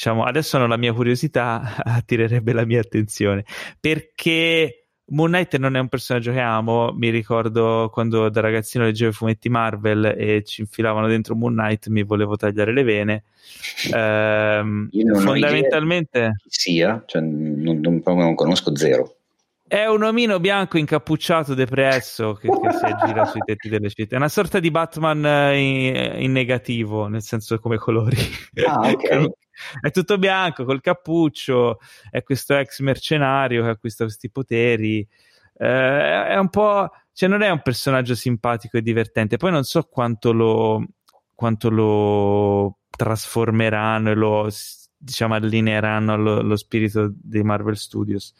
Diciamo, 0.00 0.24
adesso 0.24 0.56
non 0.56 0.70
la 0.70 0.78
mia 0.78 0.94
curiosità, 0.94 1.74
attirerebbe 1.84 2.54
la 2.54 2.64
mia 2.64 2.80
attenzione 2.80 3.44
perché 3.78 4.86
Moon 5.08 5.28
Knight 5.28 5.58
non 5.58 5.76
è 5.76 5.78
un 5.78 5.88
personaggio 5.88 6.32
che 6.32 6.40
amo, 6.40 6.90
mi 6.92 7.10
ricordo 7.10 7.90
quando 7.92 8.30
da 8.30 8.40
ragazzino 8.40 8.84
leggevo 8.84 9.10
i 9.10 9.12
fumetti 9.12 9.50
Marvel 9.50 10.14
e 10.16 10.42
ci 10.42 10.62
infilavano 10.62 11.06
dentro 11.06 11.34
Moon 11.34 11.52
Knight, 11.52 11.88
mi 11.88 12.02
volevo 12.02 12.36
tagliare 12.36 12.72
le 12.72 12.82
vene. 12.82 13.24
Ehm, 13.92 14.88
fondamentalmente... 15.22 16.36
sia, 16.46 17.02
cioè, 17.04 17.20
non, 17.20 17.80
non, 17.80 18.02
non, 18.02 18.34
conosco 18.34 18.74
zero. 18.76 19.16
È 19.66 19.84
un 19.86 20.02
omino 20.02 20.40
bianco 20.40 20.78
incappucciato 20.78 21.54
depresso 21.54 22.34
che, 22.34 22.48
che 22.48 22.72
si 22.72 22.84
aggira 22.84 23.24
sui 23.26 23.40
tetti 23.44 23.68
delle 23.68 23.90
città. 23.90 24.14
È 24.14 24.18
una 24.18 24.28
sorta 24.28 24.60
di 24.60 24.70
Batman 24.70 25.26
eh, 25.26 25.58
in, 25.58 26.22
in 26.22 26.32
negativo, 26.32 27.06
nel 27.06 27.22
senso 27.22 27.58
come 27.58 27.76
colori. 27.76 28.16
Ah, 28.66 28.88
ok. 28.88 29.30
è 29.80 29.90
tutto 29.90 30.18
bianco 30.18 30.64
col 30.64 30.80
cappuccio, 30.80 31.78
è 32.10 32.22
questo 32.22 32.56
ex 32.56 32.80
mercenario 32.80 33.62
che 33.62 33.68
acquista 33.70 34.04
questi 34.04 34.30
poteri. 34.30 35.06
Eh, 35.56 36.26
è 36.26 36.36
un 36.36 36.48
po', 36.48 36.90
cioè 37.12 37.28
non 37.28 37.42
è 37.42 37.50
un 37.50 37.60
personaggio 37.62 38.14
simpatico 38.14 38.76
e 38.76 38.82
divertente. 38.82 39.36
Poi 39.36 39.50
non 39.50 39.64
so 39.64 39.82
quanto 39.84 40.32
lo, 40.32 40.84
quanto 41.34 41.70
lo 41.70 42.78
trasformeranno 42.90 44.10
e 44.10 44.14
lo 44.14 44.48
diciamo 44.96 45.34
allineeranno 45.34 46.12
allo, 46.12 46.38
allo 46.38 46.56
spirito 46.56 47.10
dei 47.14 47.42
Marvel 47.42 47.76
Studios 47.76 48.34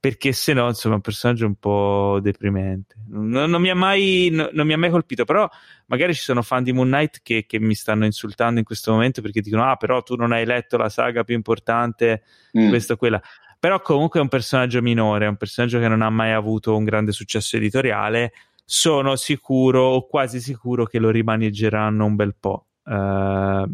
perché 0.00 0.32
se 0.32 0.54
no 0.54 0.66
insomma 0.66 0.94
è 0.94 0.96
un 0.96 1.02
personaggio 1.02 1.44
un 1.44 1.56
po' 1.56 2.20
deprimente. 2.22 2.94
Non, 3.08 3.50
non, 3.50 3.60
mi 3.60 3.72
mai, 3.74 4.30
no, 4.32 4.48
non, 4.50 4.66
mi 4.66 4.72
ha 4.72 4.78
mai, 4.78 4.88
colpito 4.88 5.26
però 5.26 5.46
magari 5.86 6.14
ci 6.14 6.22
sono 6.22 6.40
fan 6.40 6.62
di 6.62 6.72
Moon 6.72 6.88
Knight 6.88 7.20
che, 7.22 7.44
che, 7.46 7.60
mi 7.60 7.74
stanno 7.74 8.06
insultando 8.06 8.58
in 8.58 8.64
questo 8.64 8.92
momento 8.92 9.20
perché 9.20 9.42
dicono 9.42 9.70
ah 9.70 9.76
però 9.76 10.02
tu 10.02 10.16
non 10.16 10.32
hai 10.32 10.46
letto 10.46 10.78
la 10.78 10.88
saga 10.88 11.22
più 11.22 11.34
importante 11.34 12.22
mm. 12.56 12.70
questo 12.70 12.94
o 12.94 12.96
quella. 12.96 13.20
Però 13.58 13.78
comunque 13.82 14.20
è 14.20 14.22
un 14.22 14.30
personaggio 14.30 14.80
minore 14.80 15.26
è 15.26 15.28
un 15.28 15.36
personaggio 15.36 15.78
che 15.78 15.88
non 15.88 16.00
ha 16.00 16.08
mai 16.08 16.32
avuto 16.32 16.74
un 16.74 16.84
grande 16.84 17.12
successo 17.12 17.58
editoriale. 17.58 18.32
Sono 18.64 19.16
sicuro 19.16 19.82
o 19.82 20.06
quasi 20.06 20.40
sicuro 20.40 20.86
che 20.86 20.98
lo 20.98 21.10
rimaneggeranno 21.10 22.06
un 22.06 22.16
bel 22.16 22.34
po' 22.40 22.68
uh, 22.84 23.70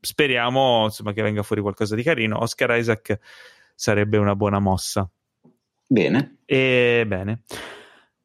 speriamo 0.00 0.84
insomma 0.84 1.12
che 1.12 1.22
venga 1.22 1.42
fuori 1.42 1.62
qualcosa 1.62 1.96
di 1.96 2.04
carino. 2.04 2.40
Oscar 2.40 2.76
Isaac 2.78 3.18
sarebbe 3.74 4.18
una 4.18 4.36
buona 4.36 4.60
mossa 4.60 5.10
Bene. 5.94 6.38
E, 6.44 7.04
bene. 7.06 7.42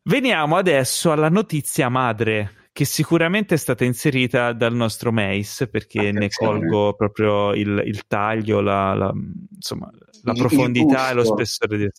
Veniamo 0.01 0.55
adesso 0.55 1.11
alla 1.11 1.29
notizia 1.29 1.87
madre 1.87 2.53
che 2.71 2.83
sicuramente 2.83 3.53
è 3.53 3.57
stata 3.57 3.83
inserita 3.85 4.53
dal 4.53 4.73
nostro 4.73 5.11
Mace 5.11 5.67
perché 5.67 5.99
Attenzione. 5.99 6.19
ne 6.19 6.29
colgo 6.29 6.93
proprio 6.95 7.53
il, 7.53 7.83
il 7.85 8.07
taglio, 8.07 8.59
la, 8.59 8.95
la, 8.95 9.13
insomma, 9.53 9.91
la 10.23 10.33
profondità 10.33 11.11
e 11.11 11.13
lo 11.13 11.23
spessore 11.23 11.77
del 11.77 11.91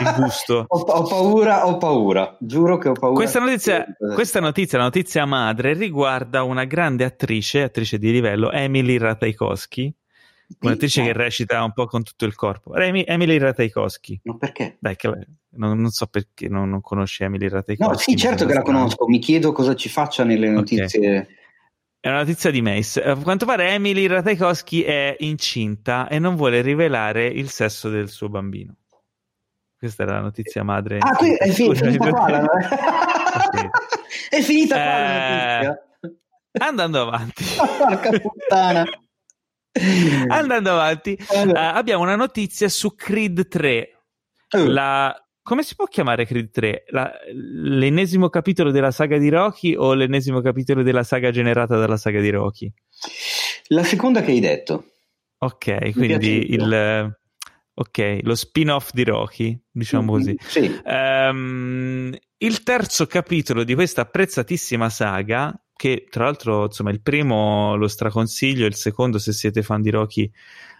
il 0.00 0.14
gusto. 0.16 0.64
ho, 0.66 0.78
ho, 0.78 1.02
paura, 1.02 1.66
ho 1.66 1.76
paura, 1.76 2.34
giuro 2.40 2.78
che 2.78 2.88
ho 2.88 2.92
paura. 2.92 3.16
Questa 3.16 3.38
notizia, 3.38 3.84
questa 4.14 4.40
notizia, 4.40 4.78
la 4.78 4.84
notizia 4.84 5.26
madre, 5.26 5.74
riguarda 5.74 6.42
una 6.42 6.64
grande 6.64 7.04
attrice, 7.04 7.64
attrice 7.64 7.98
di 7.98 8.12
livello, 8.12 8.50
Emily 8.50 8.96
Ratajkowski, 8.96 9.94
un'attrice 10.60 11.02
che 11.02 11.12
recita 11.12 11.62
un 11.62 11.72
po' 11.72 11.86
con 11.86 12.02
tutto 12.02 12.24
il 12.24 12.34
corpo. 12.34 12.74
Emily 12.74 13.38
Ratajkowski. 13.38 14.20
Ma 14.24 14.36
perché? 14.36 14.76
Dai, 14.80 14.96
che 14.96 15.08
non, 15.50 15.80
non, 15.80 15.90
so 15.90 16.06
perché 16.06 16.48
non, 16.48 16.68
non 16.68 16.80
conosci 16.80 17.22
Emily 17.22 17.48
Ratajkowski. 17.48 17.92
No, 17.92 17.98
sì, 17.98 18.16
certo 18.16 18.46
che 18.46 18.54
la 18.54 18.62
conosco, 18.62 19.06
mi 19.06 19.18
chiedo 19.18 19.52
cosa 19.52 19.74
ci 19.74 19.88
faccia 19.88 20.24
nelle 20.24 20.48
notizie. 20.48 21.18
Okay. 21.18 21.36
È 22.00 22.08
una 22.08 22.18
notizia 22.18 22.50
di 22.50 22.62
Mace. 22.62 23.02
A 23.02 23.16
quanto 23.16 23.44
pare 23.44 23.70
Emily 23.70 24.06
Ratajkowski 24.06 24.82
è 24.82 25.16
incinta 25.18 26.08
e 26.08 26.18
non 26.18 26.36
vuole 26.36 26.60
rivelare 26.60 27.26
il 27.26 27.50
sesso 27.50 27.88
del 27.88 28.08
suo 28.08 28.28
bambino. 28.28 28.76
Questa 29.76 30.02
era 30.04 30.14
la 30.14 30.20
notizia 30.20 30.62
madre. 30.62 30.98
Ah, 31.00 31.14
qui 31.16 31.34
è, 31.34 31.50
fin- 31.50 31.74
finita 31.74 32.10
qua 32.10 32.28
la... 32.28 32.46
È 34.28 34.40
finita 34.40 34.74
qua 34.74 34.84
la 34.84 35.60
eh, 35.60 35.66
notizia. 35.66 35.88
Andando 36.66 37.02
avanti. 37.02 37.44
Porca 37.78 38.18
puttana. 38.18 38.84
Andando 40.28 40.70
avanti, 40.70 41.18
allora. 41.28 41.72
uh, 41.72 41.76
abbiamo 41.76 42.02
una 42.02 42.16
notizia 42.16 42.68
su 42.68 42.94
Creed 42.94 43.48
3. 43.48 43.90
Uh. 44.50 44.64
La 44.66 45.14
come 45.48 45.62
si 45.62 45.76
può 45.76 45.86
chiamare 45.86 46.26
Creed 46.26 46.50
3? 46.50 46.84
La, 46.88 47.10
l'ennesimo 47.32 48.28
capitolo 48.28 48.70
della 48.70 48.90
saga 48.90 49.16
di 49.16 49.30
Rocky 49.30 49.74
o 49.74 49.94
l'ennesimo 49.94 50.42
capitolo 50.42 50.82
della 50.82 51.04
saga 51.04 51.30
generata 51.30 51.78
dalla 51.78 51.96
saga 51.96 52.20
di 52.20 52.28
Rocky? 52.28 52.70
La 53.68 53.82
seconda 53.82 54.20
che 54.20 54.32
hai 54.32 54.40
detto. 54.40 54.84
Ok, 55.38 55.92
quindi 55.92 56.52
il, 56.52 57.16
ok, 57.72 58.18
lo 58.24 58.34
spin-off 58.34 58.90
di 58.92 59.04
Rocky, 59.04 59.58
diciamo 59.70 60.12
così. 60.12 60.36
Sì. 60.38 60.80
Um, 60.84 62.14
il 62.36 62.62
terzo 62.62 63.06
capitolo 63.06 63.64
di 63.64 63.74
questa 63.74 64.02
apprezzatissima 64.02 64.90
saga, 64.90 65.58
che 65.78 66.08
tra 66.10 66.24
l'altro, 66.24 66.64
insomma, 66.64 66.90
il 66.90 67.00
primo 67.00 67.76
lo 67.76 67.86
straconsiglio, 67.86 68.66
il 68.66 68.74
secondo, 68.74 69.20
se 69.20 69.32
siete 69.32 69.62
fan 69.62 69.80
di 69.80 69.90
Rocky, 69.90 70.28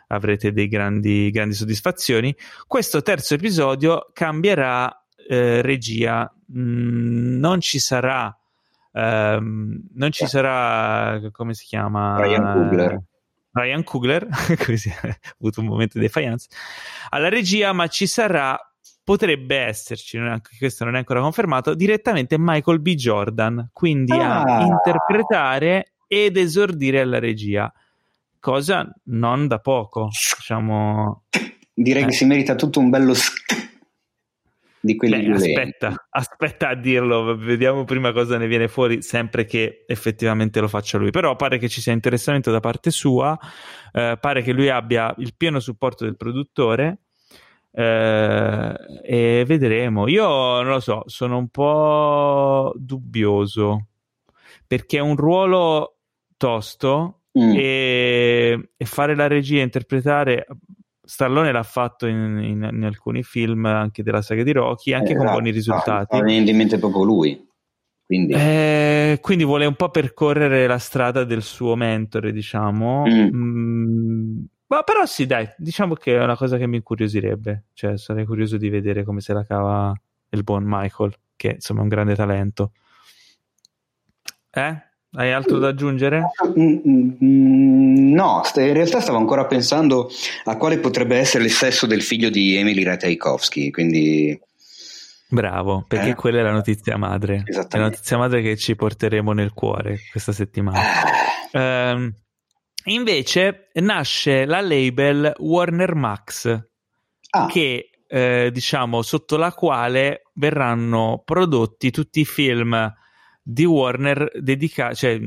avrete 0.08 0.50
dei 0.50 0.66
grandi, 0.66 1.30
grandi 1.30 1.54
soddisfazioni. 1.54 2.34
Questo 2.66 3.00
terzo 3.00 3.34
episodio 3.34 4.10
cambierà 4.12 5.04
eh, 5.28 5.62
regia, 5.62 6.28
mm, 6.52 7.38
non 7.38 7.60
ci 7.60 7.78
sarà. 7.78 8.36
Um, 8.90 9.86
non 9.94 10.10
ci 10.10 10.26
sarà 10.26 11.20
come 11.30 11.52
si 11.54 11.66
chiama 11.66 12.16
Ryan 12.20 12.52
Coogler 12.52 13.02
Ryan 13.52 13.84
Coogler 13.84 14.26
così 14.64 14.88
ha 15.02 15.16
avuto 15.38 15.60
un 15.60 15.66
momento 15.66 15.98
di 15.98 16.06
defiance 16.06 16.48
alla 17.10 17.28
regia 17.28 17.72
ma 17.74 17.86
ci 17.88 18.06
sarà 18.06 18.58
potrebbe 19.08 19.56
esserci 19.56 20.18
anche 20.18 20.56
questo 20.58 20.84
non 20.84 20.94
è 20.94 20.98
ancora 20.98 21.20
confermato 21.20 21.74
direttamente 21.74 22.36
Michael 22.38 22.80
B. 22.80 22.94
Jordan 22.94 23.70
quindi 23.72 24.12
ah. 24.12 24.42
a 24.42 24.62
interpretare 24.62 25.94
ed 26.06 26.36
esordire 26.36 27.00
alla 27.00 27.18
regia 27.18 27.72
cosa 28.38 28.90
non 29.04 29.46
da 29.46 29.58
poco. 29.58 30.08
Diciamo, 30.36 31.24
Direi 31.72 32.02
eh. 32.02 32.06
che 32.06 32.12
si 32.12 32.24
merita 32.24 32.54
tutto 32.54 32.80
un 32.80 32.90
bello 32.90 33.14
di 34.80 34.96
quelli 34.96 35.26
Beh, 35.26 35.32
aspetta, 35.32 36.06
aspetta 36.10 36.68
a 36.68 36.74
dirlo, 36.74 37.36
vediamo 37.36 37.84
prima 37.84 38.12
cosa 38.12 38.38
ne 38.38 38.46
viene 38.46 38.68
fuori, 38.68 39.02
sempre 39.02 39.44
che 39.44 39.84
effettivamente 39.86 40.60
lo 40.60 40.68
faccia 40.68 40.98
lui. 40.98 41.10
Però 41.10 41.34
pare 41.36 41.58
che 41.58 41.68
ci 41.68 41.80
sia 41.80 41.92
interessamento 41.92 42.50
da 42.50 42.60
parte 42.60 42.90
sua, 42.90 43.38
eh, 43.92 44.16
pare 44.20 44.42
che 44.42 44.52
lui 44.52 44.68
abbia 44.68 45.14
il 45.18 45.34
pieno 45.36 45.60
supporto 45.60 46.04
del 46.04 46.16
produttore. 46.16 46.98
Eh, 47.70 48.74
e 49.02 49.44
vedremo. 49.46 50.08
Io 50.08 50.26
non 50.26 50.68
lo 50.68 50.80
so, 50.80 51.02
sono 51.06 51.38
un 51.38 51.48
po' 51.48 52.72
dubbioso 52.76 53.86
perché 54.66 54.98
è 54.98 55.00
un 55.00 55.16
ruolo 55.16 55.96
tosto 56.36 57.22
mm. 57.38 57.52
e, 57.56 58.70
e, 58.76 58.84
fare 58.84 59.16
la 59.16 59.26
regia, 59.26 59.62
interpretare. 59.62 60.46
Stallone 61.02 61.52
l'ha 61.52 61.62
fatto 61.62 62.06
in, 62.06 62.38
in, 62.42 62.68
in, 62.70 62.84
alcuni 62.84 63.22
film 63.22 63.64
anche 63.64 64.02
della 64.02 64.20
saga 64.20 64.42
di 64.42 64.52
Rocky, 64.52 64.92
anche 64.92 65.12
eh, 65.12 65.16
con 65.16 65.24
buoni 65.26 65.50
risultati. 65.50 66.16
Ah, 66.16 66.30
in 66.30 66.56
mente 66.56 66.78
proprio 66.78 67.02
lui. 67.02 67.46
Quindi. 68.04 68.34
Eh, 68.34 69.18
quindi. 69.22 69.44
vuole 69.44 69.64
un 69.64 69.74
po' 69.74 69.90
percorrere 69.90 70.66
la 70.66 70.78
strada 70.78 71.24
del 71.24 71.42
suo 71.42 71.76
mentore, 71.76 72.30
diciamo. 72.30 73.04
Mm. 73.06 73.34
Mm, 73.34 74.44
ma 74.68 74.82
però 74.82 75.06
sì, 75.06 75.26
dai, 75.26 75.48
diciamo 75.56 75.94
che 75.94 76.16
è 76.16 76.22
una 76.22 76.36
cosa 76.36 76.58
che 76.58 76.66
mi 76.66 76.76
incuriosirebbe. 76.76 77.64
Cioè, 77.72 77.96
sarei 77.96 78.26
curioso 78.26 78.58
di 78.58 78.68
vedere 78.68 79.02
come 79.02 79.20
se 79.20 79.32
la 79.32 79.44
cava 79.44 79.98
il 80.30 80.42
buon 80.42 80.64
Michael, 80.66 81.14
che 81.36 81.52
insomma 81.54 81.80
è 81.80 81.82
un 81.84 81.88
grande 81.88 82.14
talento. 82.14 82.72
Eh? 84.50 84.82
Hai 85.12 85.32
altro 85.32 85.58
da 85.58 85.68
aggiungere? 85.68 86.22
Mm, 86.58 86.76
mm, 86.86 87.10
mm, 87.24 88.12
no, 88.12 88.42
in 88.56 88.72
realtà 88.74 89.00
stavo 89.00 89.16
ancora 89.16 89.46
pensando 89.46 90.10
a 90.44 90.56
quale 90.58 90.78
potrebbe 90.78 91.16
essere 91.16 91.44
il 91.44 91.50
sesso 91.50 91.86
del 91.86 92.02
figlio 92.02 92.28
di 92.28 92.56
Emily 92.56 92.82
Ratajkowski, 92.82 93.70
quindi... 93.70 94.38
Bravo, 95.30 95.84
perché 95.88 96.10
eh? 96.10 96.14
quella 96.14 96.40
è 96.40 96.42
la 96.42 96.52
notizia 96.52 96.98
madre. 96.98 97.42
È 97.46 97.76
la 97.76 97.84
notizia 97.84 98.18
madre 98.18 98.42
che 98.42 98.56
ci 98.56 98.76
porteremo 98.76 99.32
nel 99.32 99.52
cuore 99.54 99.98
questa 100.10 100.32
settimana. 100.32 100.80
Um, 101.52 102.14
invece 102.84 103.70
nasce 103.74 104.44
la 104.44 104.60
label 104.60 105.32
Warner 105.38 105.94
Max, 105.94 106.68
ah. 107.30 107.46
che 107.46 107.90
eh, 108.06 108.50
diciamo 108.52 109.02
sotto 109.02 109.36
la 109.36 109.52
quale 109.52 110.22
verranno 110.34 111.22
prodotti 111.24 111.90
tutti 111.90 112.20
i 112.20 112.24
film 112.24 112.94
di 113.42 113.64
Warner 113.64 114.30
dedica- 114.40 114.94
cioè, 114.94 115.18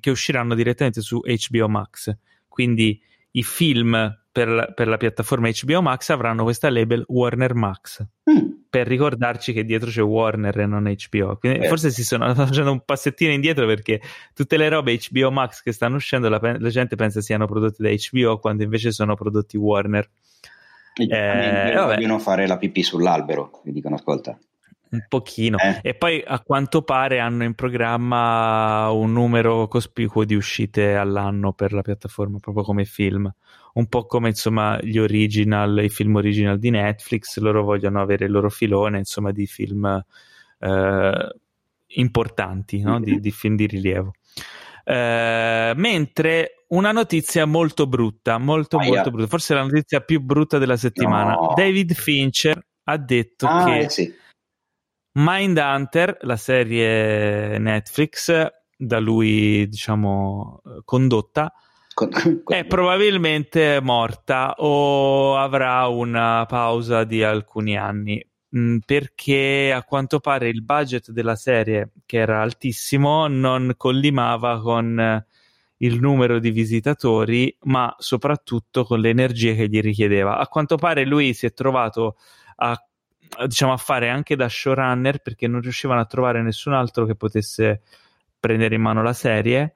che 0.00 0.10
usciranno 0.10 0.54
direttamente 0.54 1.00
su 1.00 1.20
HBO 1.20 1.68
Max. 1.68 2.14
Quindi 2.48 3.00
i 3.32 3.42
film 3.42 4.14
per 4.36 4.48
la, 4.48 4.66
per 4.66 4.86
la, 4.86 4.98
piattaforma 4.98 5.48
HBO 5.48 5.80
Max 5.80 6.10
avranno 6.10 6.42
questa 6.42 6.68
label 6.68 7.02
Warner 7.08 7.54
Max 7.54 8.04
mm. 8.30 8.48
per 8.68 8.86
ricordarci 8.86 9.54
che 9.54 9.64
dietro 9.64 9.88
c'è 9.88 10.02
Warner 10.02 10.58
e 10.58 10.66
non 10.66 10.82
HBO. 10.82 11.38
Quindi 11.38 11.60
eh. 11.60 11.68
forse 11.68 11.88
si 11.88 12.04
sono 12.04 12.34
facendo 12.36 12.70
un 12.70 12.82
passettino 12.84 13.32
indietro 13.32 13.64
perché 13.64 13.98
tutte 14.34 14.58
le 14.58 14.68
robe 14.68 14.98
HBO 15.08 15.30
Max 15.30 15.62
che 15.62 15.72
stanno 15.72 15.96
uscendo 15.96 16.28
la, 16.28 16.38
la 16.38 16.68
gente 16.68 16.96
pensa 16.96 17.22
siano 17.22 17.46
prodotte 17.46 17.82
da 17.82 17.88
HBO 17.88 18.38
quando 18.38 18.62
invece 18.62 18.92
sono 18.92 19.14
prodotti 19.14 19.56
Warner. 19.56 20.06
Eh, 20.98 21.72
vogliono 21.74 22.18
fare 22.18 22.46
la 22.46 22.58
pipì 22.58 22.82
sull'albero, 22.82 23.62
mi 23.64 23.72
dicono 23.72 23.94
ascolta. 23.94 24.38
Un 24.88 25.04
pochino. 25.08 25.58
Eh. 25.58 25.80
E 25.82 25.94
poi 25.94 26.22
a 26.24 26.40
quanto 26.40 26.82
pare 26.82 27.18
hanno 27.18 27.44
in 27.44 27.54
programma 27.54 28.88
un 28.90 29.12
numero 29.12 29.66
cospicuo 29.66 30.24
di 30.24 30.34
uscite 30.34 30.94
all'anno 30.94 31.52
per 31.52 31.72
la 31.72 31.82
piattaforma, 31.82 32.38
proprio 32.38 32.62
come 32.62 32.84
film. 32.84 33.30
Un 33.74 33.86
po' 33.88 34.06
come 34.06 34.28
insomma 34.28 34.78
gli 34.80 34.98
original, 34.98 35.82
i 35.82 35.88
film 35.88 36.16
original 36.16 36.58
di 36.58 36.70
Netflix, 36.70 37.38
loro 37.38 37.62
vogliono 37.62 38.00
avere 38.00 38.26
il 38.26 38.30
loro 38.30 38.48
filone, 38.48 38.98
insomma, 38.98 39.32
di 39.32 39.46
film 39.46 40.02
eh, 40.60 41.34
importanti, 41.86 42.80
no? 42.80 43.00
di, 43.00 43.20
di, 43.20 43.30
film 43.30 43.56
di 43.56 43.66
rilievo. 43.66 44.12
Eh, 44.84 45.72
mentre 45.74 46.64
una 46.68 46.92
notizia 46.92 47.44
molto 47.44 47.86
brutta, 47.86 48.38
molto, 48.38 48.78
ah, 48.78 48.84
molto 48.84 49.10
brutta, 49.10 49.28
forse 49.28 49.52
la 49.52 49.62
notizia 49.62 50.00
più 50.00 50.20
brutta 50.20 50.58
della 50.58 50.76
settimana. 50.76 51.32
No. 51.32 51.52
David 51.54 51.92
Fincher 51.92 52.64
ha 52.84 52.96
detto 52.96 53.46
ah, 53.46 53.64
che. 53.64 53.78
Eh 53.78 53.90
sì 53.90 54.24
Mindhunter, 55.18 56.18
la 56.22 56.36
serie 56.36 57.58
Netflix 57.58 58.52
da 58.76 58.98
lui, 58.98 59.66
diciamo, 59.66 60.60
condotta, 60.84 61.50
è 62.44 62.66
probabilmente 62.66 63.80
morta 63.80 64.56
o 64.58 65.36
avrà 65.38 65.86
una 65.86 66.44
pausa 66.46 67.04
di 67.04 67.22
alcuni 67.22 67.78
anni 67.78 68.22
mm, 68.54 68.78
perché 68.84 69.72
a 69.74 69.82
quanto 69.84 70.20
pare 70.20 70.48
il 70.48 70.62
budget 70.62 71.10
della 71.10 71.36
serie, 71.36 71.92
che 72.04 72.18
era 72.18 72.42
altissimo, 72.42 73.26
non 73.26 73.72
collimava 73.78 74.60
con 74.60 75.24
il 75.78 75.98
numero 75.98 76.38
di 76.38 76.50
visitatori, 76.50 77.56
ma 77.62 77.94
soprattutto 77.98 78.84
con 78.84 79.00
le 79.00 79.08
energie 79.08 79.54
che 79.54 79.66
gli 79.68 79.80
richiedeva. 79.80 80.36
A 80.36 80.46
quanto 80.48 80.76
pare 80.76 81.06
lui 81.06 81.32
si 81.32 81.46
è 81.46 81.54
trovato 81.54 82.16
a 82.56 82.85
diciamo 83.46 83.72
a 83.72 83.76
fare 83.76 84.08
anche 84.08 84.36
da 84.36 84.48
showrunner 84.48 85.18
perché 85.20 85.46
non 85.46 85.60
riuscivano 85.60 86.00
a 86.00 86.06
trovare 86.06 86.42
nessun 86.42 86.72
altro 86.72 87.04
che 87.04 87.14
potesse 87.14 87.82
prendere 88.38 88.74
in 88.74 88.82
mano 88.82 89.02
la 89.02 89.12
serie. 89.12 89.74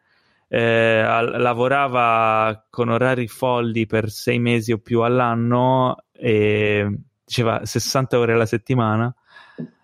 Eh, 0.49 1.03
lavorava 1.03 2.67
con 2.71 2.89
orari 2.89 3.29
folli 3.29 3.87
per 3.87 4.11
sei 4.11 4.41
mesi 4.41 4.73
o 4.73 4.79
più 4.79 5.01
all'anno 5.03 6.05
e 6.13 6.99
diceva 7.25 7.65
60 7.65 8.19
ore 8.19 8.33
alla 8.33 8.47
settimana. 8.47 9.15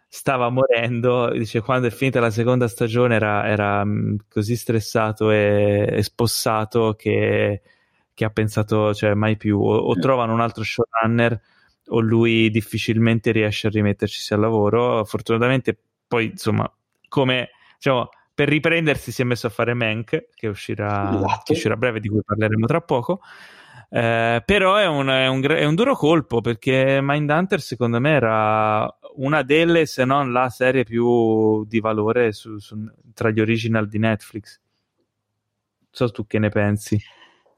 Stava 0.09 0.49
morendo, 0.49 1.31
dice 1.31 1.61
quando 1.61 1.89
è 1.89 1.91
finita 1.91 2.21
la 2.21 2.31
seconda 2.31 2.69
stagione 2.69 3.17
era, 3.17 3.47
era 3.47 3.85
mm, 3.85 4.17
così 4.29 4.57
stressato 4.57 5.31
e, 5.31 5.87
e 5.91 6.03
spossato 6.03 6.95
che, 6.97 7.63
che, 8.15 8.25
ha 8.25 8.31
pensato, 8.31 8.95
cioè 8.95 9.15
mai 9.15 9.37
più, 9.37 9.61
o, 9.61 9.77
o 9.77 9.95
trovano 9.99 10.33
un 10.33 10.41
altro 10.41 10.65
showrunner 10.65 11.41
o 11.89 12.01
lui 12.01 12.51
difficilmente 12.51 13.31
riesce 13.31 13.67
a 13.67 13.71
rimetterci 13.71 14.33
al 14.33 14.41
lavoro. 14.41 15.05
Fortunatamente 15.05 15.77
poi, 16.07 16.27
insomma, 16.27 16.71
come 17.09 17.51
diciamo, 17.77 18.09
per 18.35 18.49
riprendersi 18.49 19.13
si 19.13 19.23
è 19.23 19.25
messo 19.25 19.47
a 19.47 19.51
fare 19.51 19.75
Mank, 19.75 20.29
che 20.35 20.47
uscirà, 20.47 21.09
esatto. 21.15 21.43
che 21.45 21.53
uscirà 21.53 21.75
a 21.75 21.77
breve, 21.79 22.01
di 22.01 22.09
cui 22.09 22.23
parleremo 22.25 22.67
tra 22.67 22.81
poco. 22.81 23.21
Eh, 23.89 24.43
però 24.45 24.77
è 24.77 24.87
un, 24.87 25.07
è, 25.07 25.27
un, 25.29 25.43
è 25.43 25.65
un, 25.65 25.75
duro 25.75 25.95
colpo 25.95 26.41
perché 26.41 26.99
Mindhunter 27.01 27.61
secondo 27.61 28.01
me 28.01 28.11
era 28.11 28.99
una 29.15 29.43
delle, 29.43 29.87
se 29.87 30.05
non 30.05 30.33
la 30.33 30.49
serie 30.51 30.83
più 30.83 31.65
di 31.67 31.79
valore 31.79 32.33
su, 32.33 32.59
su, 32.59 32.77
tra 33.15 33.31
gli 33.31 33.41
original 33.41 33.87
di 33.89 33.99
Netflix. 33.99 34.61
Non 35.81 35.89
so 35.91 36.11
tu 36.11 36.27
che 36.27 36.39
ne 36.39 36.49
pensi. 36.49 37.01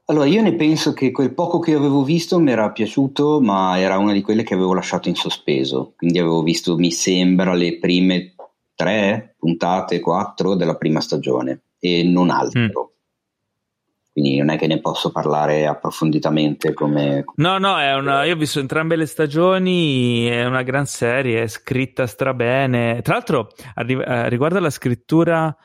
Allora, 0.09 0.25
io 0.25 0.41
ne 0.41 0.55
penso 0.55 0.93
che 0.93 1.11
quel 1.11 1.35
poco 1.35 1.59
che 1.59 1.75
avevo 1.75 2.03
visto 2.03 2.39
mi 2.39 2.49
era 2.49 2.71
piaciuto, 2.71 3.39
ma 3.41 3.77
era 3.79 3.99
una 3.99 4.11
di 4.11 4.23
quelle 4.23 4.41
che 4.41 4.55
avevo 4.55 4.73
lasciato 4.73 5.07
in 5.07 5.13
sospeso. 5.13 5.93
Quindi 5.95 6.17
avevo 6.17 6.41
visto, 6.41 6.77
mi 6.77 6.91
sembra, 6.91 7.53
le 7.53 7.77
prime 7.77 8.33
tre 8.73 9.35
puntate, 9.37 9.99
quattro 9.99 10.55
della 10.55 10.75
prima 10.77 10.99
stagione 10.99 11.61
e 11.77 12.03
non 12.03 12.31
altro. 12.31 12.59
Mm. 12.59 14.11
quindi 14.11 14.37
non 14.37 14.49
è 14.49 14.57
che 14.57 14.65
ne 14.65 14.79
posso 14.79 15.11
parlare 15.11 15.67
approfonditamente 15.67 16.73
come... 16.73 17.23
No, 17.35 17.59
no, 17.59 17.75
una, 17.75 18.23
io 18.23 18.33
ho 18.33 18.37
visto 18.37 18.59
entrambe 18.59 18.95
le 18.95 19.05
stagioni, 19.05 20.25
è 20.25 20.43
una 20.43 20.63
gran 20.63 20.87
serie, 20.87 21.43
è 21.43 21.47
scritta 21.47 22.07
strabene. 22.07 23.01
Tra 23.03 23.13
l'altro, 23.13 23.49
eh, 23.75 24.27
riguardo 24.27 24.57
alla 24.57 24.71
scrittura, 24.71 25.55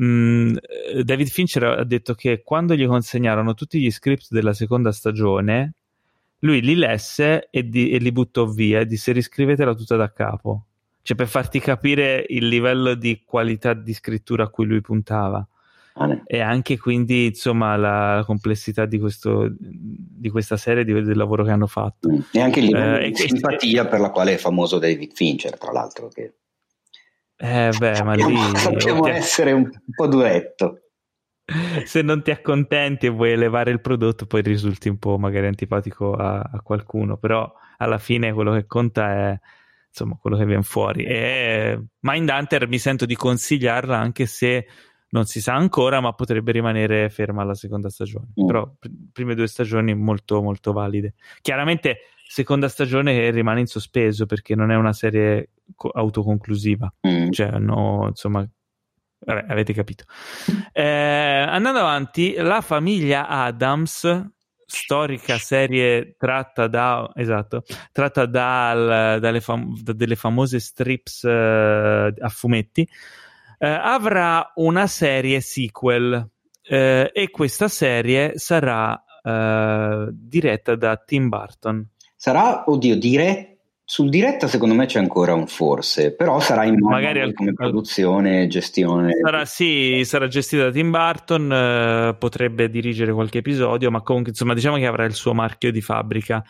mh, 0.00 0.04
mm, 0.04 0.56
David 1.02 1.28
Fincher 1.28 1.64
ha 1.64 1.84
detto 1.84 2.14
che 2.14 2.42
quando 2.42 2.74
gli 2.74 2.86
consegnarono 2.86 3.54
tutti 3.54 3.80
gli 3.80 3.90
script 3.90 4.28
della 4.30 4.54
seconda 4.54 4.92
stagione, 4.92 5.74
lui 6.40 6.62
li 6.62 6.74
lesse 6.74 7.48
e, 7.50 7.68
di, 7.68 7.90
e 7.90 7.98
li 7.98 8.12
buttò 8.12 8.46
via 8.46 8.80
e 8.80 8.86
disse 8.86 9.12
riscrivetela 9.12 9.74
tutta 9.74 9.96
da 9.96 10.10
capo. 10.12 10.64
Cioè 11.02 11.16
per 11.16 11.28
farti 11.28 11.60
capire 11.60 12.24
il 12.28 12.46
livello 12.48 12.94
di 12.94 13.22
qualità 13.24 13.74
di 13.74 13.92
scrittura 13.92 14.44
a 14.44 14.48
cui 14.48 14.66
lui 14.66 14.80
puntava. 14.80 15.46
Ah, 15.94 16.22
e 16.24 16.40
anche 16.40 16.78
quindi 16.78 17.26
insomma 17.26 17.76
la 17.76 18.22
complessità 18.24 18.86
di, 18.86 18.98
questo, 18.98 19.48
di 19.50 20.30
questa 20.30 20.56
serie 20.56 20.84
di, 20.84 20.92
del 20.92 21.16
lavoro 21.16 21.42
che 21.42 21.50
hanno 21.50 21.66
fatto 21.66 22.08
mm. 22.08 22.20
e 22.32 22.40
anche 22.40 22.60
il 22.60 22.66
livello 22.66 22.98
eh, 22.98 23.10
di 23.10 23.16
simpatia 23.16 23.86
per 23.86 23.98
la 23.98 24.10
quale 24.10 24.34
è 24.34 24.36
famoso 24.36 24.78
David 24.78 25.12
Fincher 25.12 25.58
tra 25.58 25.72
l'altro 25.72 26.06
che 26.08 26.34
eh 27.42 27.72
beh 27.76 28.02
ma 28.02 28.14
lì 28.14 28.36
sappiamo 28.54 29.00
okay. 29.00 29.16
essere 29.16 29.52
un, 29.52 29.62
un 29.62 29.94
po' 29.94 30.06
duretto 30.06 30.82
se 31.84 32.02
non 32.02 32.22
ti 32.22 32.30
accontenti 32.30 33.06
e 33.06 33.08
vuoi 33.08 33.32
elevare 33.32 33.70
il 33.70 33.80
prodotto 33.80 34.26
poi 34.26 34.42
risulti 34.42 34.88
un 34.88 34.98
po' 34.98 35.18
magari 35.18 35.46
antipatico 35.46 36.14
a, 36.14 36.40
a 36.40 36.60
qualcuno 36.62 37.16
però 37.16 37.50
alla 37.78 37.98
fine 37.98 38.32
quello 38.32 38.52
che 38.52 38.66
conta 38.66 39.10
è 39.10 39.38
insomma 39.88 40.16
quello 40.20 40.36
che 40.36 40.44
viene 40.44 40.62
fuori 40.62 41.04
e 41.04 41.82
Mindhunter 42.00 42.68
mi 42.68 42.78
sento 42.78 43.06
di 43.06 43.16
consigliarla 43.16 43.96
anche 43.96 44.26
se 44.26 44.66
non 45.10 45.26
si 45.26 45.40
sa 45.40 45.54
ancora, 45.54 46.00
ma 46.00 46.12
potrebbe 46.12 46.52
rimanere 46.52 47.10
ferma 47.10 47.42
alla 47.42 47.54
seconda 47.54 47.88
stagione. 47.88 48.28
Mm. 48.40 48.46
Però 48.46 48.72
pr- 48.78 48.90
prime 49.12 49.34
due 49.34 49.46
stagioni 49.46 49.94
molto 49.94 50.42
molto 50.42 50.72
valide. 50.72 51.14
Chiaramente 51.40 51.98
seconda 52.26 52.68
stagione 52.68 53.30
rimane 53.30 53.60
in 53.60 53.66
sospeso 53.66 54.26
perché 54.26 54.54
non 54.54 54.70
è 54.70 54.76
una 54.76 54.92
serie 54.92 55.50
co- 55.74 55.90
autoconclusiva. 55.90 56.92
Mm. 57.06 57.30
Cioè, 57.30 57.58
no, 57.58 58.06
insomma, 58.08 58.48
vabbè, 59.18 59.46
avete 59.48 59.72
capito. 59.72 60.04
Eh, 60.72 60.82
andando 60.82 61.80
avanti, 61.80 62.34
la 62.34 62.60
famiglia 62.60 63.26
Adams 63.26 64.28
storica 64.72 65.36
serie 65.36 66.14
tratta 66.16 66.68
da 66.68 67.10
esatto 67.16 67.64
tratta 67.90 68.24
dal, 68.24 69.18
dalle 69.18 69.40
fam- 69.40 69.82
da 69.82 69.92
delle 69.92 70.14
famose 70.14 70.60
strips 70.60 71.22
uh, 71.22 71.28
a 71.28 72.28
fumetti 72.28 72.88
eh, 73.62 73.68
avrà 73.68 74.52
una 74.54 74.86
serie 74.86 75.40
sequel 75.42 76.28
eh, 76.62 77.10
e 77.12 77.30
questa 77.30 77.68
serie 77.68 78.38
sarà 78.38 79.04
eh, 79.22 80.08
diretta 80.10 80.74
da 80.76 80.96
Tim 80.96 81.28
Burton. 81.28 81.86
Sarà, 82.16 82.64
oddio, 82.66 82.96
diretta 82.96 83.48
sul 83.90 84.08
diretta 84.08 84.46
secondo 84.46 84.76
me 84.76 84.86
c'è 84.86 85.00
ancora 85.00 85.34
un 85.34 85.48
forse, 85.48 86.14
però 86.14 86.38
sarà 86.38 86.64
in 86.64 86.76
magari 86.78 87.18
al... 87.18 87.32
come 87.32 87.54
produzione, 87.54 88.46
gestione. 88.46 89.14
Sarà, 89.20 89.44
sì, 89.44 90.02
sarà 90.04 90.28
gestita 90.28 90.62
da 90.62 90.70
Tim 90.70 90.92
Burton, 90.92 91.52
eh, 91.52 92.16
potrebbe 92.16 92.70
dirigere 92.70 93.12
qualche 93.12 93.38
episodio, 93.38 93.90
ma 93.90 94.00
comunque 94.02 94.30
insomma 94.30 94.54
diciamo 94.54 94.76
che 94.76 94.86
avrà 94.86 95.04
il 95.06 95.14
suo 95.14 95.34
marchio 95.34 95.72
di 95.72 95.80
fabbrica. 95.80 96.40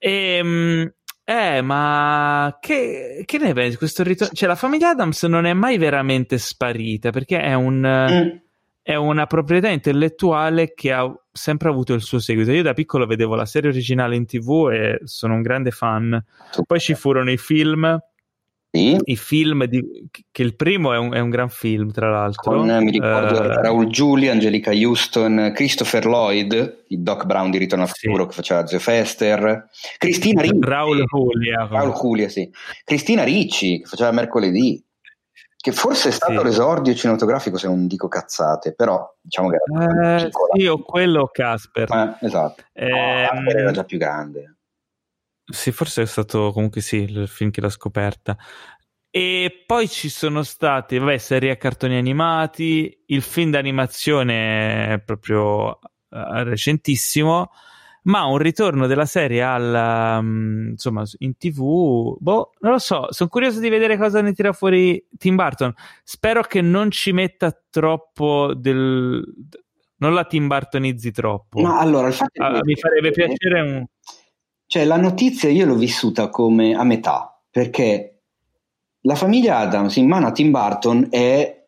E, 0.00 0.10
ehm, 0.10 0.92
eh, 1.30 1.60
ma 1.60 2.56
che, 2.58 3.22
che 3.26 3.36
ne 3.36 3.52
pensi? 3.52 3.76
Questo 3.76 4.02
ritorno... 4.02 4.32
Cioè, 4.32 4.48
la 4.48 4.54
famiglia 4.54 4.88
Adams 4.88 5.24
non 5.24 5.44
è 5.44 5.52
mai 5.52 5.76
veramente 5.76 6.38
sparita 6.38 7.10
perché 7.10 7.38
è, 7.38 7.52
un, 7.52 7.80
mm. 7.80 8.36
è 8.80 8.94
una 8.94 9.26
proprietà 9.26 9.68
intellettuale 9.68 10.72
che 10.72 10.90
ha 10.90 11.06
sempre 11.30 11.68
avuto 11.68 11.92
il 11.92 12.00
suo 12.00 12.18
seguito. 12.18 12.50
Io 12.52 12.62
da 12.62 12.72
piccolo 12.72 13.04
vedevo 13.04 13.34
la 13.34 13.44
serie 13.44 13.68
originale 13.68 14.16
in 14.16 14.24
tv 14.24 14.70
e 14.72 15.00
sono 15.04 15.34
un 15.34 15.42
grande 15.42 15.70
fan. 15.70 16.18
Poi 16.66 16.80
ci 16.80 16.94
furono 16.94 17.30
i 17.30 17.36
film 17.36 18.00
sì. 18.70 18.98
I 19.02 19.16
film 19.16 19.64
di, 19.64 20.08
che 20.30 20.42
il 20.42 20.54
primo 20.54 20.92
è 20.92 20.98
un, 20.98 21.14
è 21.14 21.20
un, 21.20 21.30
gran 21.30 21.48
film, 21.48 21.90
tra 21.90 22.10
l'altro. 22.10 22.52
Con, 22.52 22.66
mi 22.82 22.90
ricordo, 22.90 23.40
uh, 23.40 23.60
Raul 23.60 23.86
Giulia, 23.88 24.32
Angelica 24.32 24.70
Houston, 24.72 25.52
Christopher 25.54 26.04
Lloyd, 26.04 26.84
il 26.88 27.00
Doc 27.00 27.24
Brown 27.24 27.50
di 27.50 27.56
Ritorno 27.56 27.84
al 27.84 27.90
Futuro 27.90 28.24
sì. 28.24 28.28
che 28.28 28.34
faceva 28.34 28.66
Zio 28.66 28.78
Fester, 28.78 29.68
Cristina 29.96 30.42
Ricci. 30.42 30.58
Raul 30.60 31.02
Julia. 31.04 31.66
Raul 31.70 31.94
Julia, 31.94 32.28
sì. 32.28 32.50
Cristina 32.84 33.24
Ricci 33.24 33.80
che 33.80 33.86
faceva 33.86 34.10
mercoledì. 34.12 34.82
Che 35.60 35.72
forse 35.72 36.10
è 36.10 36.12
stato 36.12 36.38
sì. 36.38 36.44
l'esordio 36.44 36.94
cinematografico, 36.94 37.56
se 37.56 37.66
non 37.66 37.88
dico 37.88 38.06
cazzate, 38.06 38.74
però 38.74 39.12
diciamo 39.20 39.48
che 39.48 39.56
era 39.56 40.16
eh, 40.22 40.30
Sì, 40.54 40.66
o 40.66 40.82
quello 40.82 41.28
Casper. 41.32 41.90
Eh, 41.90 42.26
esatto. 42.26 42.62
Eh, 42.72 42.88
no, 42.88 43.28
Casper 43.32 43.56
era 43.56 43.70
già 43.72 43.82
più 43.82 43.98
grande. 43.98 44.57
Sì, 45.50 45.72
forse 45.72 46.02
è 46.02 46.06
stato 46.06 46.52
comunque 46.52 46.82
sì 46.82 46.96
il 46.96 47.26
film 47.26 47.50
che 47.50 47.62
l'ha 47.62 47.70
scoperta. 47.70 48.36
E 49.10 49.64
poi 49.66 49.88
ci 49.88 50.10
sono 50.10 50.42
stati, 50.42 50.98
vabbè, 50.98 51.16
serie 51.16 51.50
a 51.50 51.56
cartoni 51.56 51.96
animati, 51.96 53.04
il 53.06 53.22
film 53.22 53.50
d'animazione 53.50 54.92
è 54.92 55.00
proprio 55.00 55.68
uh, 55.70 55.78
recentissimo, 56.10 57.50
ma 58.02 58.26
un 58.26 58.36
ritorno 58.36 58.86
della 58.86 59.06
serie 59.06 59.42
al, 59.42 60.18
um, 60.20 60.68
insomma, 60.72 61.04
in 61.18 61.38
tv, 61.38 62.16
boh, 62.18 62.52
non 62.60 62.72
lo 62.72 62.78
so, 62.78 63.06
sono 63.10 63.30
curioso 63.30 63.60
di 63.60 63.70
vedere 63.70 63.96
cosa 63.96 64.20
ne 64.20 64.34
tira 64.34 64.52
fuori 64.52 65.02
Tim 65.16 65.36
Burton. 65.36 65.72
Spero 66.04 66.42
che 66.42 66.60
non 66.60 66.90
ci 66.90 67.12
metta 67.12 67.58
troppo 67.70 68.52
del... 68.54 69.24
non 69.96 70.12
la 70.12 70.24
Tim 70.24 70.46
Burtonizzi 70.46 71.10
troppo. 71.12 71.62
No, 71.62 71.78
allora, 71.78 72.08
il 72.08 72.14
fatto 72.14 72.42
uh, 72.42 72.60
mi 72.62 72.76
farebbe 72.76 73.10
piacere 73.10 73.60
un 73.62 73.86
cioè, 74.68 74.84
la 74.84 74.98
notizia 74.98 75.48
io 75.48 75.64
l'ho 75.64 75.76
vissuta 75.76 76.28
come 76.28 76.74
a 76.74 76.84
metà, 76.84 77.42
perché 77.50 78.24
la 79.00 79.14
famiglia 79.14 79.56
Adams 79.56 79.96
in 79.96 80.06
mano 80.06 80.26
a 80.26 80.30
Tim 80.30 80.50
Burton 80.50 81.06
è, 81.08 81.66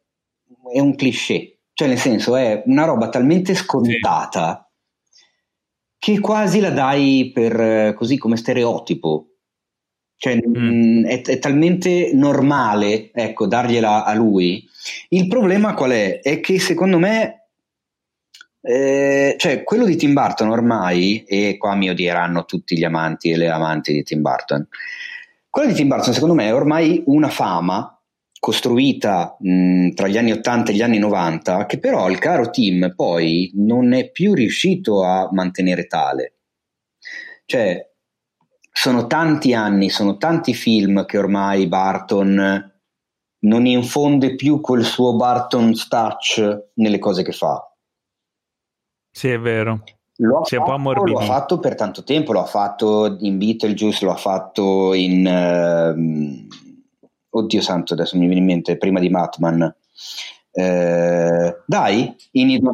è 0.71 0.81
un 0.81 0.95
cliché, 0.97 1.61
cioè 1.73 1.89
nel 1.89 1.97
senso 1.97 2.37
è 2.37 2.63
una 2.67 2.85
roba 2.85 3.09
talmente 3.09 3.55
scontata 3.55 4.71
sì. 5.11 5.25
che 5.99 6.21
quasi 6.21 6.61
la 6.61 6.69
dai 6.69 7.31
per 7.33 7.95
così 7.95 8.19
come 8.19 8.37
stereotipo. 8.37 9.29
Cioè, 10.17 10.39
mm. 10.47 11.07
è, 11.07 11.23
è, 11.23 11.39
talmente 11.39 12.11
normale, 12.13 13.11
ecco, 13.13 13.47
dargliela 13.47 14.05
a 14.05 14.13
lui. 14.13 14.63
Il 15.09 15.27
problema 15.27 15.73
qual 15.73 15.93
è? 15.93 16.21
È 16.21 16.41
che 16.41 16.59
secondo 16.61 16.99
me 16.99 17.40
eh, 18.63 19.35
cioè, 19.39 19.63
quello 19.65 19.85
di 19.85 19.97
Tim 19.97 20.13
Burton 20.13 20.49
ormai, 20.49 21.25
e 21.25 21.57
qua 21.57 21.75
mi 21.75 21.89
odieranno 21.89 22.45
tutti 22.45 22.77
gli 22.77 22.85
amanti 22.85 23.31
e 23.31 23.37
le 23.37 23.49
amanti 23.49 23.93
di 23.93 24.03
Tim 24.03 24.21
Burton, 24.21 24.67
quello 25.49 25.69
di 25.69 25.75
Tim 25.75 25.89
Burton 25.89 26.13
secondo 26.13 26.35
me 26.35 26.47
è 26.47 26.55
ormai 26.55 27.03
una 27.07 27.29
fama 27.29 28.01
costruita 28.39 29.37
mh, 29.39 29.91
tra 29.91 30.09
gli 30.09 30.17
anni 30.17 30.33
80 30.33 30.71
e 30.71 30.75
gli 30.75 30.83
anni 30.83 30.99
90 30.99 31.67
che 31.67 31.79
però 31.79 32.09
il 32.09 32.19
caro 32.19 32.51
Tim 32.51 32.95
poi 32.95 33.51
non 33.55 33.93
è 33.93 34.11
più 34.11 34.35
riuscito 34.35 35.05
a 35.05 35.29
mantenere 35.33 35.87
tale. 35.87 36.35
Cioè, 37.45 37.85
sono 38.73 39.07
tanti 39.07 39.53
anni, 39.55 39.91
sono 39.91 40.17
tanti 40.17 40.55
film 40.55 41.05
che 41.05 41.19
ormai 41.19 41.67
Barton 41.67 42.73
non 43.43 43.67
infonde 43.67 44.37
più 44.37 44.61
quel 44.61 44.85
suo 44.85 45.17
Barton's 45.17 45.89
touch 45.89 46.71
nelle 46.75 46.99
cose 46.99 47.23
che 47.23 47.33
fa. 47.33 47.70
Sì, 49.11 49.29
è 49.29 49.39
vero. 49.39 49.83
Lo 50.17 50.41
ha, 50.41 50.45
fatto, 50.45 51.05
lo 51.05 51.19
ha, 51.19 51.25
fatto, 51.25 51.59
per 51.61 51.75
tanto 51.75 52.05
tempo, 52.05 52.33
lo 52.33 52.43
ha 52.43 52.47
fatto 52.47 53.17
in 53.21 53.39
Beetlejuice, 53.39 54.05
lo 54.05 54.13
ha 54.13 54.17
fatto 54.17 54.93
in... 54.93 55.27
Uh, 55.27 56.49
oddio 57.31 57.61
santo, 57.63 57.95
adesso 57.95 58.19
mi 58.19 58.27
viene 58.27 58.41
in 58.41 58.47
mente, 58.47 58.77
prima 58.77 59.01
di 59.01 59.09
Matman. 59.09 59.75
Uh, 60.53 61.55
dai, 61.65 62.15
in 62.33 62.59
uh, 62.61 62.71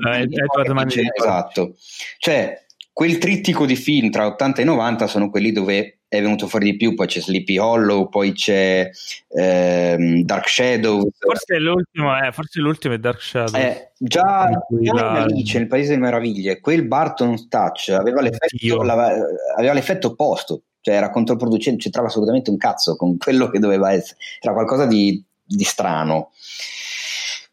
Esatto. 1.14 1.74
Cioè, 2.18 2.64
quel 2.92 3.18
trittico 3.18 3.64
di 3.64 3.76
film 3.76 4.10
tra 4.10 4.26
80 4.26 4.62
e 4.62 4.64
90 4.64 5.06
sono 5.06 5.30
quelli 5.30 5.52
dove 5.52 5.95
è 6.08 6.20
venuto 6.20 6.46
fuori 6.46 6.70
di 6.70 6.76
più, 6.76 6.94
poi 6.94 7.06
c'è 7.06 7.20
Sleepy 7.20 7.58
Hollow, 7.58 8.08
poi 8.08 8.32
c'è 8.32 8.88
ehm, 9.28 10.22
Dark 10.22 10.48
Shadow. 10.48 11.08
Forse 11.18 11.58
l'ultimo, 11.58 12.16
eh, 12.16 12.32
forse 12.32 12.60
l'ultimo 12.60 12.94
è 12.94 12.98
Dark 12.98 13.20
Shadow. 13.20 13.60
Eh, 13.60 13.92
già, 13.98 14.48
già 14.48 14.66
in 14.78 14.98
Alice, 14.98 15.58
nel 15.58 15.66
Paese 15.66 15.90
delle 15.90 16.00
Meraviglie, 16.00 16.60
quel 16.60 16.86
Barton 16.86 17.48
Touch 17.48 17.88
aveva 17.88 18.20
l'effetto, 18.20 18.80
aveva 18.80 19.72
l'effetto 19.72 20.08
opposto, 20.08 20.62
cioè 20.80 20.94
era 20.94 21.10
controproducente, 21.10 21.82
c'entrava 21.82 22.06
assolutamente 22.06 22.50
un 22.50 22.56
cazzo 22.56 22.96
con 22.96 23.16
quello 23.18 23.48
che 23.48 23.58
doveva 23.58 23.92
essere, 23.92 24.18
era 24.40 24.54
qualcosa 24.54 24.86
di, 24.86 25.22
di 25.44 25.64
strano. 25.64 26.30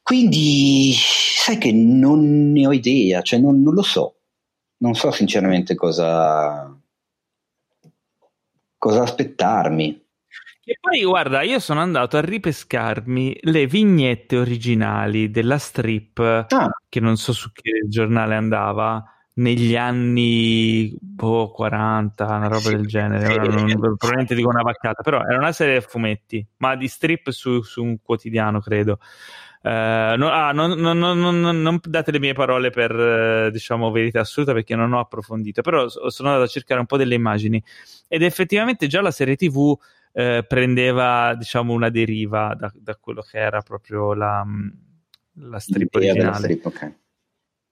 Quindi, 0.03 0.93
sai 0.93 1.57
che 1.57 1.71
non 1.71 2.51
ne 2.51 2.67
ho 2.67 2.71
idea, 2.71 3.21
cioè 3.21 3.39
non, 3.39 3.63
non 3.63 3.73
lo 3.73 3.83
so, 3.83 4.15
non 4.77 4.93
so 4.93 5.11
sinceramente 5.11 5.75
cosa 5.75 6.77
cosa 8.83 9.03
aspettarmi. 9.03 10.01
E 10.65 10.77
poi 10.79 11.03
guarda, 11.03 11.41
io 11.41 11.59
sono 11.59 11.79
andato 11.79 12.17
a 12.17 12.21
ripescarmi 12.21 13.37
le 13.43 13.65
vignette 13.65 14.37
originali 14.37 15.31
della 15.31 15.57
strip, 15.57 16.19
ah. 16.19 16.69
che 16.89 16.99
non 16.99 17.15
so 17.15 17.31
su 17.31 17.51
che 17.53 17.87
giornale 17.87 18.35
andava, 18.35 19.01
negli 19.35 19.77
anni 19.77 20.93
boh, 20.99 21.49
40, 21.51 22.25
una 22.25 22.47
roba 22.47 22.69
del 22.69 22.85
genere. 22.85 23.37
Non, 23.47 23.67
probabilmente 23.95 24.35
dico 24.35 24.49
una 24.49 24.63
vaccata, 24.63 25.01
però 25.01 25.21
era 25.21 25.37
una 25.37 25.53
serie 25.53 25.79
di 25.79 25.85
fumetti, 25.87 26.45
ma 26.57 26.75
di 26.75 26.89
strip 26.89 27.29
su, 27.29 27.61
su 27.61 27.83
un 27.83 28.01
quotidiano, 28.01 28.59
credo. 28.59 28.99
Uh, 29.63 30.17
no, 30.17 30.29
ah, 30.29 30.51
non, 30.51 30.77
non, 30.77 30.97
non, 30.97 31.79
date 31.81 32.11
le 32.11 32.19
mie 32.19 32.33
parole 32.33 32.69
per 32.69 32.93
uh, 32.93 33.49
diciamo 33.49 33.91
verità 33.91 34.19
assoluta 34.19 34.51
perché 34.51 34.75
non 34.75 34.91
ho 34.91 34.99
approfondito, 34.99 35.61
però 35.61 35.87
sono 35.87 36.27
andato 36.27 36.43
a 36.43 36.51
cercare 36.51 36.81
un 36.81 36.85
po' 36.85 36.97
delle 36.97 37.15
immagini 37.15 37.63
ed 38.09 38.23
effettivamente 38.23 38.87
già 38.87 39.01
la 39.01 39.11
serie 39.11 39.37
TV 39.37 39.55
uh, 39.55 39.77
prendeva 40.45 41.33
diciamo 41.35 41.71
una 41.71 41.87
deriva 41.89 42.53
da, 42.59 42.69
da, 42.75 42.97
quello 42.97 43.21
che 43.21 43.37
era 43.37 43.61
proprio 43.61 44.13
la, 44.13 44.43
mm, 44.43 44.67
la 45.45 45.59
strip 45.59 45.95
originale. 45.95 46.39
Strip, 46.39 46.65
okay. 46.65 46.95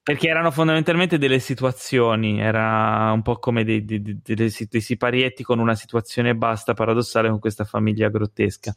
Perché 0.01 0.29
erano 0.29 0.49
fondamentalmente 0.49 1.17
delle 1.17 1.39
situazioni, 1.39 2.39
era 2.39 3.11
un 3.11 3.21
po' 3.21 3.37
come 3.37 3.65
dei, 3.65 3.83
dei, 3.83 4.01
dei, 4.01 4.21
dei 4.23 4.81
siparietti 4.81 5.43
con 5.43 5.59
una 5.59 5.75
situazione 5.75 6.35
basta 6.35 6.73
paradossale 6.73 7.27
con 7.27 7.39
questa 7.39 7.65
famiglia 7.65 8.07
grottesca. 8.07 8.73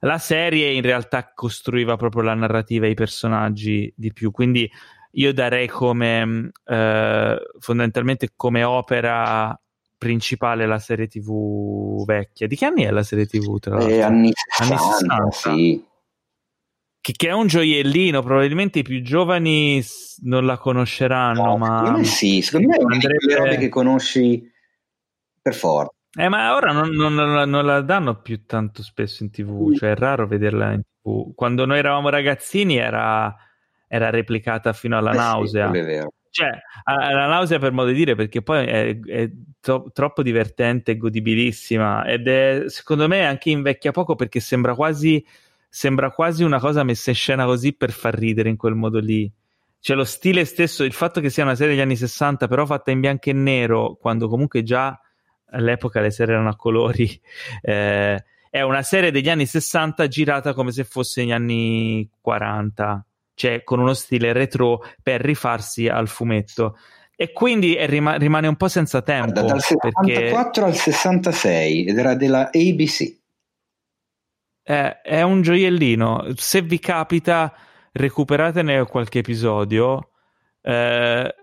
La 0.00 0.18
serie 0.18 0.72
in 0.72 0.82
realtà 0.82 1.32
costruiva 1.34 1.96
proprio 1.96 2.22
la 2.22 2.34
narrativa 2.34 2.86
e 2.86 2.90
i 2.90 2.94
personaggi 2.94 3.92
di 3.94 4.12
più, 4.12 4.30
quindi 4.30 4.70
io 5.12 5.32
darei 5.32 5.66
come 5.66 6.50
eh, 6.64 7.36
fondamentalmente 7.58 8.30
come 8.34 8.62
opera 8.62 9.58
principale 9.98 10.64
la 10.64 10.78
serie 10.78 11.08
TV 11.08 12.04
vecchia. 12.06 12.46
Di 12.46 12.56
che 12.56 12.64
anni 12.64 12.84
è 12.84 12.90
la 12.90 13.02
serie 13.02 13.26
TV? 13.26 13.58
Tra 13.58 13.74
l'altro? 13.74 13.92
Eh, 13.92 14.00
anni 14.00 14.32
60, 14.32 14.74
anni 14.74 14.92
60. 14.92 15.30
sì. 15.30 15.84
Che, 17.02 17.12
che, 17.16 17.28
è 17.28 17.32
un 17.32 17.46
gioiellino, 17.46 18.22
probabilmente 18.22 18.80
i 18.80 18.82
più 18.82 19.02
giovani 19.02 19.82
non 20.22 20.44
la 20.44 20.58
conosceranno, 20.58 21.44
no, 21.44 21.56
ma... 21.56 21.78
Secondo 21.78 21.98
me 21.98 22.04
sì, 22.04 22.42
secondo 22.42 22.68
me 22.68 22.76
è 22.76 22.82
una 22.82 22.94
andrebbe... 22.94 23.18
quelle 23.18 23.36
robe 23.36 23.56
che 23.56 23.68
conosci 23.68 24.50
per 25.40 25.54
forza. 25.54 25.94
Eh, 26.18 26.28
ma 26.28 26.54
ora 26.56 26.72
non, 26.72 26.90
non, 26.90 27.14
non, 27.14 27.64
la 27.64 27.82
danno 27.82 28.20
più 28.20 28.44
tanto 28.44 28.82
spesso 28.82 29.22
in 29.22 29.30
tv, 29.30 29.76
cioè 29.76 29.92
è 29.92 29.96
raro 29.96 30.26
vederla 30.26 30.72
in 30.72 30.82
tv. 30.82 31.34
Quando 31.34 31.64
noi 31.66 31.78
eravamo 31.78 32.08
ragazzini 32.08 32.76
era, 32.76 33.34
era 33.86 34.10
replicata 34.10 34.72
fino 34.72 34.98
alla 34.98 35.12
eh 35.12 35.16
nausea. 35.16 35.70
Sì, 35.70 35.78
è 35.78 35.84
vero. 35.84 36.12
Cioè, 36.32 36.48
alla 36.84 37.26
nausea 37.26 37.58
per 37.58 37.72
modo 37.72 37.88
di 37.88 37.94
dire, 37.94 38.14
perché 38.16 38.42
poi 38.42 38.66
è, 38.66 38.98
è 39.00 39.30
to- 39.60 39.90
troppo 39.92 40.22
divertente 40.22 40.92
e 40.92 40.96
godibilissima 40.96 42.04
ed 42.04 42.26
è, 42.26 42.64
secondo 42.66 43.06
me, 43.08 43.26
anche 43.26 43.50
invecchia 43.50 43.92
poco 43.92 44.14
perché 44.14 44.40
sembra 44.40 44.74
quasi, 44.74 45.24
sembra 45.68 46.10
quasi 46.10 46.42
una 46.42 46.58
cosa 46.58 46.82
messa 46.82 47.10
in 47.10 47.16
scena 47.16 47.44
così 47.44 47.72
per 47.72 47.90
far 47.92 48.14
ridere 48.14 48.48
in 48.48 48.56
quel 48.56 48.74
modo 48.74 48.98
lì. 48.98 49.30
Cioè, 49.78 49.96
lo 49.96 50.04
stile 50.04 50.44
stesso, 50.44 50.82
il 50.82 50.92
fatto 50.92 51.20
che 51.20 51.30
sia 51.30 51.44
una 51.44 51.54
serie 51.54 51.74
degli 51.74 51.82
anni 51.82 51.96
60, 51.96 52.48
però 52.48 52.66
fatta 52.66 52.90
in 52.90 53.00
bianco 53.00 53.30
e 53.30 53.32
nero, 53.32 53.96
quando 54.00 54.28
comunque 54.28 54.62
già 54.62 55.00
all'epoca 55.50 56.00
le 56.00 56.10
serie 56.10 56.34
erano 56.34 56.50
a 56.50 56.56
colori. 56.56 57.08
Eh, 57.62 58.24
è 58.50 58.62
una 58.62 58.82
serie 58.82 59.12
degli 59.12 59.28
anni 59.28 59.46
60 59.46 60.08
girata 60.08 60.54
come 60.54 60.72
se 60.72 60.82
fosse 60.82 61.20
negli 61.20 61.30
anni 61.30 62.10
40, 62.20 63.06
cioè 63.34 63.62
con 63.62 63.78
uno 63.78 63.94
stile 63.94 64.32
retro 64.32 64.82
per 65.02 65.20
rifarsi 65.20 65.86
al 65.86 66.08
fumetto. 66.08 66.76
E 67.14 67.32
quindi 67.32 67.76
rima- 67.86 68.16
rimane 68.16 68.48
un 68.48 68.56
po' 68.56 68.68
senza 68.68 69.02
tempo. 69.02 69.32
Guarda, 69.32 69.52
dal 69.52 69.60
74 69.60 70.62
perché... 70.62 70.62
al 70.62 70.74
66 70.74 71.86
ed 71.86 71.98
era 71.98 72.14
della 72.14 72.50
ABC. 72.52 73.18
È, 74.62 75.00
è 75.02 75.22
un 75.22 75.42
gioiellino. 75.42 76.32
Se 76.34 76.62
vi 76.62 76.78
capita, 76.78 77.54
recuperatene 77.92 78.84
qualche 78.86 79.18
episodio. 79.18 80.12
Eh, 80.62 81.34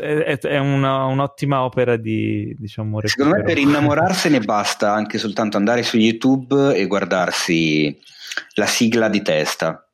è, 0.00 0.38
è 0.38 0.58
una, 0.58 1.04
un'ottima 1.04 1.62
opera 1.62 1.96
di 1.96 2.54
diciamo 2.58 3.00
secondo 3.04 3.36
me 3.36 3.42
per 3.42 3.58
innamorarsene 3.58 4.40
basta 4.40 4.92
anche 4.92 5.18
soltanto 5.18 5.56
andare 5.56 5.82
su 5.82 5.96
youtube 5.96 6.74
e 6.74 6.86
guardarsi 6.86 7.96
la 8.54 8.66
sigla 8.66 9.08
di 9.08 9.22
testa. 9.22 9.84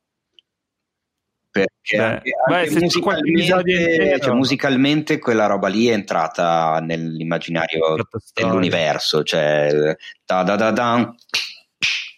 Perché 1.49 1.97
Beh, 1.97 2.03
anche, 2.03 2.29
anche 2.47 2.69
beh, 2.69 2.79
musicalmente, 2.81 4.19
cioè, 4.19 4.35
musicalmente, 4.35 5.19
quella 5.19 5.47
roba 5.47 5.67
lì 5.67 5.87
è 5.87 5.93
entrata 5.93 6.79
nell'immaginario 6.81 7.95
dell'universo 8.33 9.23
cioè 9.23 9.95
da 10.23 10.43
da 10.43 10.55
da 10.55 10.71
da 10.71 11.15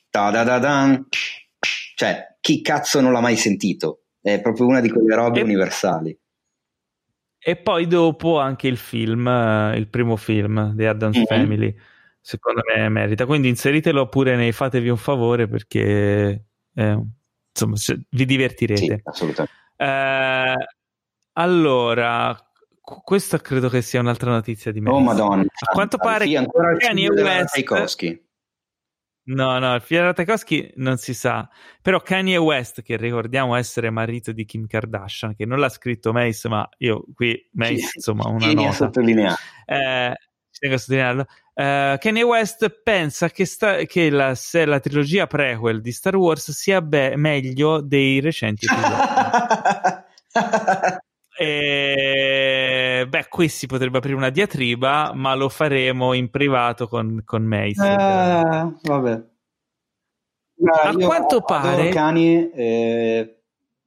da 0.09 0.43
da 0.43 0.59
dan, 0.59 1.07
cioè 1.95 2.35
chi 2.41 2.61
cazzo 2.61 2.99
non 2.99 3.13
l'ha 3.13 3.21
mai 3.21 3.37
sentito? 3.37 4.03
È 4.21 4.41
proprio 4.41 4.67
una 4.67 4.81
di 4.81 4.89
quelle 4.89 5.15
robe 5.15 5.39
e, 5.39 5.43
universali 5.43 6.19
e 7.49 7.55
poi 7.55 7.87
dopo 7.87 8.39
anche 8.39 8.67
il 8.67 8.77
film, 8.77 9.27
eh, 9.27 9.75
il 9.75 9.87
primo 9.87 10.15
film, 10.17 10.75
The 10.75 10.87
Addams 10.87 11.15
mm-hmm. 11.17 11.25
Family, 11.25 11.75
secondo 12.21 12.61
me 12.63 12.87
merita. 12.89 13.25
Quindi 13.25 13.47
inseritelo 13.47 14.07
pure 14.07 14.35
nei 14.35 14.51
fatevi 14.51 14.87
un 14.87 14.97
favore 14.97 15.47
perché 15.47 16.45
eh, 16.75 17.03
insomma 17.51 17.75
vi 18.09 18.25
divertirete. 18.25 18.81
Sì, 18.81 19.01
assolutamente. 19.03 19.57
Eh, 19.77 20.55
allora, 21.33 22.37
questa 22.79 23.39
credo 23.39 23.67
che 23.67 23.81
sia 23.81 23.99
un'altra 23.99 24.29
notizia 24.29 24.71
di 24.71 24.81
me. 24.81 24.91
Oh 24.91 24.99
madonna. 24.99 25.41
A 25.41 25.71
quanto 25.73 25.97
pare 25.97 26.25
sì, 26.25 26.35
ancora 26.35 26.75
Kanye 26.77 27.09
West... 27.09 27.53
Tchaikovsky. 27.53 28.28
No, 29.29 29.59
no, 29.59 29.75
il 29.75 29.81
figlio 29.81 30.11
Tchaikovsky 30.11 30.71
non 30.77 30.97
si 30.97 31.13
sa. 31.13 31.47
Però 31.81 32.01
Kanye 32.01 32.37
West, 32.37 32.81
che 32.81 32.97
ricordiamo 32.97 33.55
essere 33.55 33.91
marito 33.91 34.31
di 34.31 34.43
Kim 34.43 34.65
Kardashian, 34.65 35.35
che 35.35 35.45
non 35.45 35.59
l'ha 35.59 35.69
scritto 35.69 36.11
Mace, 36.11 36.49
ma 36.49 36.67
io 36.79 37.03
qui 37.13 37.47
Mace, 37.53 37.77
sì, 37.77 37.89
insomma, 37.95 38.27
una 38.27 38.39
tieni 38.39 38.63
nota. 38.63 38.75
sottolineare. 38.75 39.35
Eh, 39.65 40.13
tengo 40.57 40.75
a 40.75 40.77
sottolinearlo. 40.79 41.25
Uh, 41.53 41.97
Kanye 41.97 42.23
West 42.23 42.81
pensa 42.81 43.29
che, 43.29 43.45
sta, 43.45 43.83
che 43.83 44.09
la, 44.09 44.33
la, 44.65 44.79
trilogia 44.79 45.27
prequel 45.27 45.81
di 45.81 45.91
Star 45.91 46.15
Wars 46.15 46.51
sia 46.51 46.81
be- 46.81 47.15
meglio 47.15 47.81
dei 47.81 48.21
recenti 48.21 48.65
episodi. 48.65 48.95
E, 51.41 51.88
beh, 53.09 53.27
qui 53.27 53.49
si 53.49 53.65
potrebbe 53.65 53.97
aprire 53.97 54.15
una 54.15 54.29
diatriba, 54.29 55.11
ma 55.13 55.35
lo 55.35 55.49
faremo 55.49 56.13
in 56.13 56.29
privato 56.29 56.87
con, 56.87 57.21
con 57.25 57.43
Mace. 57.43 57.83
Eh, 57.85 58.73
vabbè. 58.83 59.23
A 60.83 60.93
quanto 60.95 61.41
pare... 61.41 61.89
Kanye 61.89 62.51
eh, 62.51 63.41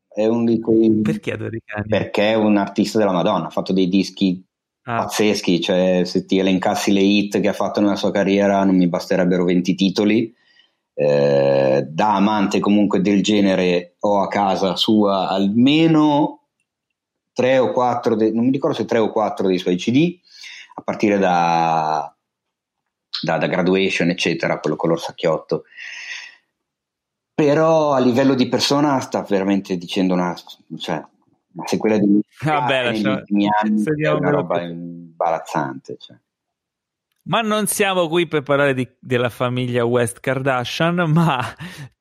è 0.08 0.26
uno 0.26 0.44
di 0.44 0.58
quei... 0.60 1.00
Perché 1.02 1.32
adori 1.32 1.60
Kanye? 1.64 1.86
Perché 1.88 2.30
è 2.30 2.34
un 2.34 2.56
artista 2.56 2.98
della 2.98 3.12
Madonna, 3.12 3.46
ha 3.46 3.50
fatto 3.50 3.72
dei 3.72 3.88
dischi 3.88 4.44
ah. 4.84 5.02
pazzeschi, 5.02 5.60
cioè 5.60 6.02
se 6.04 6.24
ti 6.24 6.38
elencassi 6.38 6.92
le 6.92 7.00
hit 7.00 7.40
che 7.40 7.48
ha 7.48 7.54
fatto 7.54 7.80
nella 7.80 7.96
sua 7.96 8.10
carriera 8.10 8.64
non 8.64 8.76
mi 8.76 8.88
basterebbero 8.88 9.44
20 9.44 9.74
titoli. 9.74 10.34
Eh, 10.94 11.86
da 11.88 12.16
amante 12.16 12.60
comunque 12.60 13.00
del 13.00 13.22
genere 13.22 13.96
ho 14.00 14.20
a 14.20 14.28
casa 14.28 14.76
sua 14.76 15.28
almeno 15.28 16.41
tre 17.32 17.58
o 17.58 17.72
quattro, 17.72 18.14
de- 18.14 18.32
non 18.32 18.44
mi 18.44 18.50
ricordo 18.50 18.76
se 18.76 18.84
tre 18.84 18.98
o 18.98 19.10
quattro 19.10 19.46
dei 19.46 19.58
suoi 19.58 19.76
CD, 19.76 20.18
a 20.74 20.82
partire 20.82 21.18
da, 21.18 22.14
da, 23.22 23.38
da 23.38 23.46
Graduation, 23.46 24.10
eccetera, 24.10 24.58
quello 24.58 24.76
color 24.76 25.00
sacchiotto. 25.00 25.64
Però 27.34 27.92
a 27.92 27.98
livello 27.98 28.34
di 28.34 28.48
persona 28.48 29.00
sta 29.00 29.22
veramente 29.22 29.76
dicendo 29.76 30.14
una... 30.14 30.34
Cioè, 30.78 31.04
ma 31.54 31.66
se 31.66 31.76
quella 31.76 31.98
di 31.98 32.20
Vabbè, 32.42 32.92
negli 32.92 33.06
ultimi 33.06 33.46
anni 33.48 33.82
è 33.84 34.10
una 34.10 34.30
roba 34.30 34.62
imbarazzante. 34.62 35.96
Cioè. 35.98 36.16
Ma 37.24 37.40
non 37.40 37.66
siamo 37.66 38.08
qui 38.08 38.26
per 38.26 38.42
parlare 38.42 38.74
di, 38.74 38.88
della 38.98 39.28
famiglia 39.28 39.84
West 39.84 40.20
Kardashian, 40.20 41.10
ma 41.10 41.40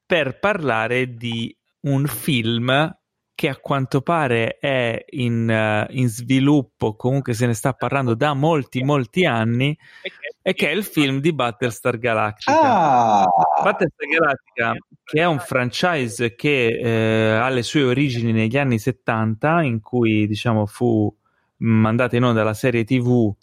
per 0.05 0.39
parlare 0.39 1.15
di 1.15 1.55
un 1.81 2.05
film 2.05 2.95
che 3.33 3.49
a 3.49 3.57
quanto 3.57 4.01
pare 4.01 4.57
è 4.59 5.03
in, 5.09 5.47
uh, 5.49 5.91
in, 5.95 6.07
sviluppo, 6.07 6.95
comunque 6.95 7.33
se 7.33 7.45
ne 7.47 7.53
sta 7.53 7.73
parlando 7.73 8.13
da 8.13 8.33
molti, 8.33 8.83
molti 8.83 9.25
anni, 9.25 9.75
e 10.41 10.53
che 10.53 10.69
è 10.69 10.73
il 10.73 10.83
film 10.83 11.19
di 11.19 11.33
Battlestar 11.33 11.97
Galactica. 11.97 12.61
Ah. 12.61 13.25
Battlestar 13.63 14.07
Galactica, 14.07 14.73
che 15.03 15.19
è 15.19 15.25
un 15.25 15.39
franchise 15.39 16.35
che 16.35 16.67
eh, 16.67 17.31
ha 17.31 17.49
le 17.49 17.63
sue 17.63 17.83
origini 17.83 18.31
negli 18.31 18.57
anni 18.57 18.79
70, 18.79 19.61
in 19.63 19.81
cui 19.81 20.27
diciamo 20.27 20.65
fu 20.65 21.13
mandata 21.57 22.15
in 22.15 22.23
onda 22.23 22.43
la 22.43 22.53
serie 22.53 22.83
TV. 22.83 23.33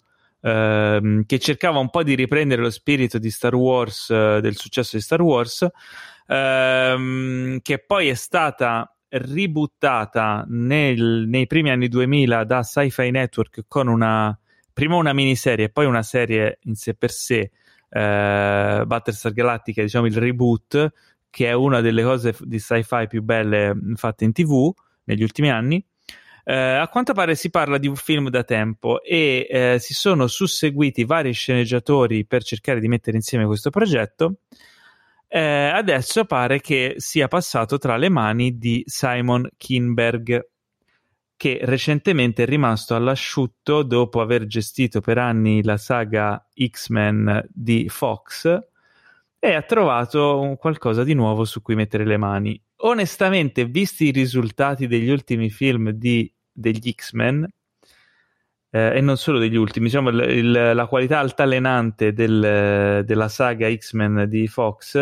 Uh, 0.41 1.25
che 1.25 1.37
cercava 1.37 1.79
un 1.79 1.89
po' 1.89 2.01
di 2.01 2.15
riprendere 2.15 2.61
lo 2.61 2.69
spirito 2.69 3.17
di 3.17 3.29
Star 3.29 3.53
Wars, 3.55 4.07
uh, 4.07 4.39
del 4.39 4.55
successo 4.55 4.95
di 4.95 5.01
Star 5.01 5.21
Wars, 5.21 5.59
uh, 5.63 7.59
che 7.61 7.83
poi 7.85 8.07
è 8.07 8.13
stata 8.13 8.89
ributtata 9.09 10.45
nel, 10.47 11.25
nei 11.27 11.47
primi 11.47 11.69
anni 11.69 11.87
2000 11.87 12.43
da 12.43 12.63
Sci-Fi 12.63 13.11
Network 13.11 13.63
con 13.67 13.87
una 13.87 14.37
prima 14.71 14.95
una 14.95 15.11
miniserie 15.11 15.65
e 15.65 15.69
poi 15.69 15.85
una 15.85 16.03
serie 16.03 16.59
in 16.63 16.75
sé 16.75 16.93
per 16.93 17.11
sé 17.11 17.51
eh, 17.89 18.83
Battlestar 18.85 19.33
Galactica, 19.33 19.81
diciamo 19.81 20.05
il 20.05 20.15
reboot, 20.15 20.93
che 21.29 21.47
è 21.47 21.53
una 21.53 21.81
delle 21.81 22.03
cose 22.03 22.35
di 22.39 22.59
sci-fi 22.59 23.07
più 23.07 23.21
belle 23.21 23.75
fatte 23.95 24.23
in 24.23 24.31
tv 24.31 24.71
negli 25.03 25.23
ultimi 25.23 25.49
anni. 25.49 25.83
Eh, 26.45 26.55
a 26.55 26.87
quanto 26.87 27.13
pare 27.13 27.35
si 27.35 27.49
parla 27.49 27.77
di 27.77 27.87
un 27.87 27.95
film 27.95 28.29
da 28.29 28.43
tempo 28.43 29.03
e 29.03 29.45
eh, 29.49 29.77
si 29.79 29.93
sono 29.93 30.27
susseguiti 30.27 31.03
vari 31.03 31.31
sceneggiatori 31.31 32.25
per 32.25 32.43
cercare 32.43 32.79
di 32.79 32.87
mettere 32.87 33.17
insieme 33.17 33.45
questo 33.45 33.69
progetto. 33.69 34.37
Eh, 35.31 35.39
adesso 35.39 36.25
pare 36.25 36.59
che 36.59 36.95
sia 36.97 37.27
passato 37.27 37.77
tra 37.77 37.97
le 37.97 38.09
mani 38.09 38.57
di 38.57 38.81
Simon 38.87 39.47
Kinberg, 39.57 40.49
che 41.37 41.59
recentemente 41.61 42.43
è 42.43 42.45
rimasto 42.47 42.95
all'asciutto 42.95 43.83
dopo 43.83 44.21
aver 44.21 44.47
gestito 44.47 45.01
per 45.01 45.19
anni 45.19 45.63
la 45.63 45.77
saga 45.77 46.43
X-Men 46.51 47.47
di 47.47 47.87
Fox 47.89 48.59
e 49.37 49.53
ha 49.53 49.61
trovato 49.61 50.57
qualcosa 50.59 51.03
di 51.03 51.13
nuovo 51.13 51.45
su 51.45 51.61
cui 51.61 51.75
mettere 51.75 52.05
le 52.05 52.17
mani. 52.17 52.59
Onestamente, 52.77 53.65
visti 53.65 54.05
i 54.05 54.11
risultati 54.11 54.87
degli 54.87 55.09
ultimi 55.09 55.51
film 55.51 55.91
di, 55.91 56.33
degli 56.51 56.91
X-Men, 56.91 57.47
eh, 58.71 58.97
e 58.97 59.01
non 59.01 59.17
solo 59.17 59.39
degli 59.39 59.55
ultimi, 59.55 59.85
diciamo 59.85 60.09
il, 60.09 60.19
il, 60.19 60.71
la 60.73 60.85
qualità 60.87 61.19
altalenante 61.19 62.13
del, 62.13 63.03
della 63.05 63.27
saga 63.27 63.73
X-Men 63.73 64.25
di 64.27 64.47
Fox, 64.47 64.95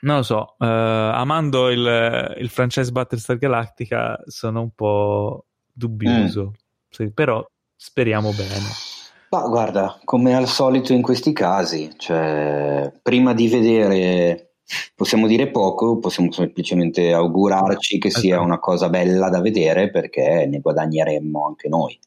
non 0.00 0.16
lo 0.16 0.22
so, 0.22 0.54
eh, 0.58 0.66
amando 0.66 1.70
il, 1.70 2.34
il, 2.38 2.48
franchise 2.48 2.92
Battlestar 2.92 3.36
Galactica 3.38 4.20
sono 4.26 4.60
un 4.60 4.70
po' 4.74 5.46
dubbioso, 5.72 6.46
mm. 6.46 6.52
sì, 6.88 7.10
però 7.12 7.44
speriamo 7.74 8.30
bene. 8.32 8.86
Ma 9.30 9.46
guarda, 9.46 9.98
come 10.04 10.34
al 10.34 10.46
solito 10.46 10.92
in 10.92 11.02
questi 11.02 11.32
casi, 11.32 11.90
cioè, 11.96 12.90
prima 13.02 13.34
di 13.34 13.48
vedere 13.48 14.48
possiamo 14.94 15.26
dire 15.26 15.48
poco, 15.50 15.98
possiamo 15.98 16.30
semplicemente 16.30 17.12
augurarci 17.12 17.98
che 17.98 18.10
sia 18.10 18.34
esatto. 18.34 18.44
una 18.44 18.58
cosa 18.58 18.88
bella 18.88 19.28
da 19.28 19.40
vedere 19.40 19.90
perché 19.90 20.46
ne 20.46 20.60
guadagneremmo 20.60 21.46
anche 21.46 21.68
noi. 21.68 21.98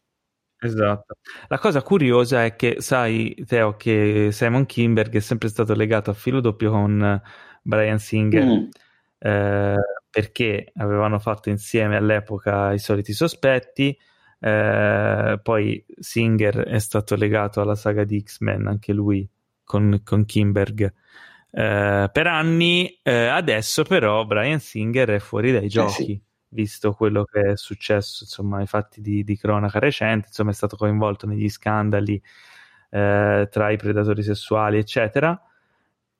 Esatto. 0.64 1.16
La 1.48 1.58
cosa 1.58 1.82
curiosa 1.82 2.46
è 2.46 2.56
che 2.56 2.76
sai, 2.80 3.36
Teo, 3.48 3.76
che 3.76 4.30
Simon 4.32 4.68
Kimberg 4.68 5.16
è 5.16 5.20
sempre 5.20 5.50
stato 5.50 5.74
legato 5.74 6.12
a 6.12 6.14
filo 6.14 6.40
doppio 6.40 6.70
con 6.70 7.22
Brian 7.64 7.98
Singer. 7.98 8.46
Mm. 8.46 8.68
Eh, 9.18 9.76
perché 10.12 10.72
avevano 10.76 11.20
fatto 11.20 11.50
insieme 11.50 11.96
all'epoca 11.96 12.74
i 12.74 12.80
soliti 12.80 13.14
sospetti, 13.14 13.98
eh, 14.40 15.40
poi 15.42 15.86
Singer 16.00 16.64
è 16.64 16.80
stato 16.80 17.16
legato 17.16 17.62
alla 17.62 17.76
saga 17.76 18.04
di 18.04 18.22
X-Men, 18.22 18.68
anche 18.68 18.94
lui 18.94 19.28
con, 19.64 20.02
con 20.04 20.26
Kimberg. 20.26 20.94
Eh, 21.50 22.10
per 22.12 22.28
anni, 22.28 23.00
eh, 23.02 23.28
adesso 23.28 23.84
però 23.84 24.26
Brian 24.26 24.60
Singer 24.60 25.10
è 25.10 25.20
fuori 25.20 25.52
dai 25.52 25.70
giochi, 25.70 26.04
sì. 26.04 26.22
Visto 26.52 26.94
quello 26.94 27.26
che 27.26 27.52
è 27.52 27.58
successo, 27.58 28.24
insomma, 28.24 28.62
i 28.62 28.68
fatti 28.68 29.02
di, 29.02 29.24
di 29.24 29.38
cronaca 29.38 29.80
recente, 29.80 30.28
insomma, 30.28 30.52
è 30.52 30.54
stato 30.54 30.78
coinvolto 30.78 31.28
negli 31.28 31.50
scandali 31.50 32.22
eh, 32.90 33.48
tra 33.52 33.72
i 33.72 33.78
predatori 33.78 34.24
sessuali, 34.24 34.78
eccetera 34.78 35.42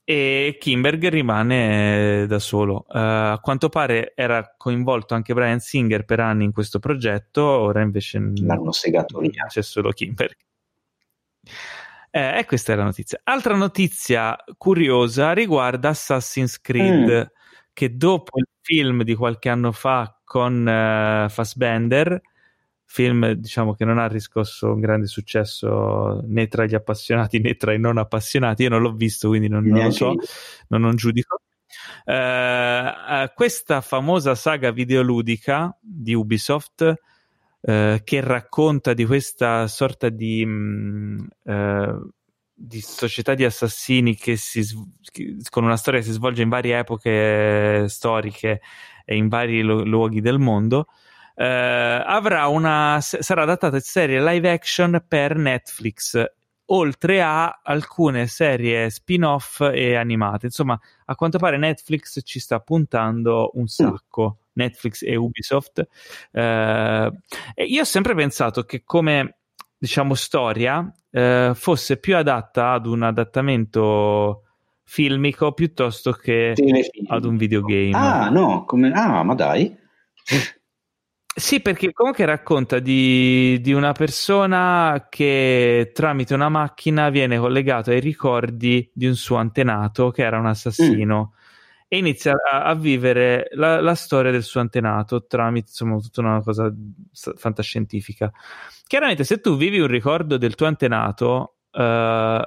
e 0.04 0.58
Kimberg 0.60 1.08
rimane 1.08 2.26
da 2.28 2.40
solo. 2.40 2.86
Uh, 2.88 2.98
a 3.34 3.40
quanto 3.42 3.70
pare 3.70 4.14
era 4.16 4.56
coinvolto 4.58 5.14
anche 5.14 5.34
Brian 5.34 5.60
Singer 5.60 6.04
per 6.06 6.20
anni 6.20 6.44
in 6.44 6.52
questo 6.52 6.80
progetto, 6.80 7.44
ora 7.44 7.82
invece 7.82 8.20
l'hanno 8.20 8.72
segato 8.72 9.20
via. 9.20 9.46
C'è 9.48 9.62
solo 9.62 9.92
Kimberg. 9.92 10.36
Eh, 12.10 12.40
e 12.40 12.46
questa 12.46 12.74
è 12.74 12.76
la 12.76 12.84
notizia. 12.84 13.22
Altra 13.24 13.56
notizia 13.56 14.36
curiosa 14.58 15.32
riguarda 15.32 15.90
Assassin's 15.90 16.60
Creed, 16.60 17.10
mm. 17.10 17.36
che 17.72 17.96
dopo 17.96 18.38
il 18.38 18.48
film 18.62 19.04
di 19.04 19.16
qualche 19.16 19.48
anno 19.48 19.72
fa 19.72 20.21
con 20.32 20.62
uh, 20.62 21.30
Fassbender 21.30 22.22
film 22.86 23.32
diciamo 23.32 23.74
che 23.74 23.84
non 23.84 23.98
ha 23.98 24.08
riscosso 24.08 24.72
un 24.72 24.80
grande 24.80 25.08
successo 25.08 26.22
né 26.26 26.48
tra 26.48 26.64
gli 26.66 26.74
appassionati 26.74 27.40
né 27.40 27.56
tra 27.56 27.74
i 27.74 27.80
non 27.80 27.98
appassionati. 27.98 28.64
Io 28.64 28.70
non 28.70 28.82
l'ho 28.82 28.94
visto 28.94 29.28
quindi 29.28 29.50
non, 29.50 29.66
non 29.66 29.84
lo 29.84 29.92
so. 29.92 30.14
non, 30.70 30.80
non 30.80 30.96
giudico. 30.96 31.42
Uh, 32.06 32.14
uh, 32.14 33.32
questa 33.36 33.82
famosa 33.82 34.34
saga 34.34 34.72
videoludica 34.72 35.78
di 35.82 36.14
Ubisoft 36.14 36.82
uh, 37.60 37.98
che 38.02 38.22
racconta 38.22 38.94
di 38.94 39.06
questa 39.06 39.68
sorta 39.68 40.08
di 40.08 40.44
um, 40.46 41.28
di 42.62 42.82
società 42.82 43.34
di 43.34 43.44
assassini 43.44 44.16
che 44.16 44.36
si, 44.38 44.64
che, 45.12 45.38
con 45.50 45.64
una 45.64 45.78
storia 45.78 46.00
che 46.00 46.06
si 46.06 46.12
svolge 46.12 46.42
in 46.42 46.50
varie 46.50 46.78
epoche 46.78 47.86
storiche 47.88 48.62
e 49.06 49.16
in 49.16 49.28
vari 49.28 49.62
lu- 49.62 49.84
luoghi 49.84 50.22
del 50.22 50.40
mondo 50.40 50.88
eh, 51.36 52.04
avrà 52.06 52.48
una, 52.48 53.00
sarà 53.02 53.44
adattata 53.44 53.78
in 53.78 53.82
serie 53.82 54.24
live 54.24 54.50
action 54.50 55.04
per 55.08 55.36
Netflix 55.36 56.24
oltre 56.66 57.22
a 57.22 57.60
alcune 57.64 58.28
serie 58.28 58.90
spin-off 58.90 59.60
e 59.60 59.96
animate. 59.96 60.46
Insomma, 60.46 60.80
a 61.06 61.16
quanto 61.16 61.38
pare 61.38 61.58
Netflix 61.58 62.22
ci 62.24 62.40
sta 62.40 62.60
puntando 62.60 63.52
un 63.56 63.68
sacco. 63.68 64.38
Netflix 64.54 65.02
e 65.02 65.16
Ubisoft. 65.16 65.88
Eh, 66.32 67.12
e 67.54 67.64
io 67.64 67.82
ho 67.82 67.86
sempre 67.86 68.16
pensato 68.16 68.64
che 68.64 68.84
come 68.84 69.38
diciamo 69.78 70.14
storia 70.14 70.90
eh, 71.12 71.52
fosse 71.54 71.98
più 71.98 72.16
adatta 72.16 72.72
ad 72.72 72.86
un 72.86 73.04
adattamento 73.04 74.44
filmico 74.84 75.54
piuttosto 75.54 76.12
che 76.12 76.54
ad 77.08 77.26
un 77.26 77.38
videogame. 77.38 77.92
Ah, 77.94 78.30
no, 78.30 78.66
come... 78.66 78.92
ah, 78.92 79.24
ma 79.24 79.36
dai. 79.36 79.78
Sì, 81.34 81.62
perché 81.62 81.94
comunque 81.94 82.26
racconta 82.26 82.80
di, 82.80 83.58
di, 83.62 83.72
una 83.72 83.94
persona 83.94 85.08
che 85.10 85.92
tramite 85.94 86.34
una 86.34 86.50
macchina 86.50 87.10
viene 87.10 87.38
collegato 87.38 87.90
ai 87.92 88.02
ricordi 88.02 88.90
di 88.94 89.08
un 89.08 89.16
suo 89.16 89.38
antenato 89.38 90.12
che 90.12 90.24
era 90.24 90.38
un 90.38 90.48
assassino 90.48 91.32
mm. 91.34 91.41
E 91.94 91.98
inizia 91.98 92.36
a, 92.50 92.64
a 92.64 92.74
vivere 92.74 93.50
la, 93.56 93.82
la, 93.82 93.96
storia 93.96 94.32
del 94.32 94.44
suo 94.44 94.62
antenato 94.62 95.26
tramite 95.26 95.72
insomma 95.72 95.98
tutta 95.98 96.22
una 96.22 96.42
cosa 96.42 96.74
fantascientifica. 97.36 98.32
Chiaramente, 98.88 99.26
se 99.26 99.42
tu 99.42 99.58
vivi 99.58 99.78
un 99.78 99.88
ricordo 99.88 100.38
del 100.38 100.56
tuo 100.56 100.68
antenato, 100.68 101.58
uh, 101.70 102.40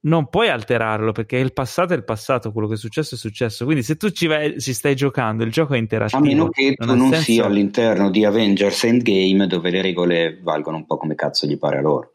non 0.00 0.28
puoi 0.28 0.50
alterarlo 0.50 1.12
perché 1.12 1.38
il 1.38 1.54
passato 1.54 1.94
è 1.94 1.96
il 1.96 2.04
passato, 2.04 2.52
quello 2.52 2.68
che 2.68 2.74
è 2.74 2.76
successo 2.76 3.14
è 3.14 3.18
successo. 3.18 3.64
Quindi 3.64 3.82
se 3.82 3.96
tu 3.96 4.10
ci, 4.10 4.26
vai, 4.26 4.60
ci 4.60 4.74
stai 4.74 4.94
giocando, 4.94 5.44
il 5.44 5.50
gioco 5.50 5.72
è 5.72 5.78
interattivo. 5.78 6.18
A 6.18 6.26
meno 6.26 6.48
che 6.50 6.74
tu 6.74 6.84
non, 6.84 6.98
non 6.98 7.08
senso... 7.08 7.24
sia 7.24 7.46
all'interno 7.46 8.10
di 8.10 8.26
Avengers 8.26 8.84
Endgame 8.84 9.46
dove 9.46 9.70
le 9.70 9.80
regole 9.80 10.38
valgono 10.42 10.76
un 10.76 10.84
po' 10.84 10.98
come 10.98 11.14
cazzo 11.14 11.46
gli 11.46 11.56
pare 11.56 11.78
a 11.78 11.80
loro. 11.80 12.13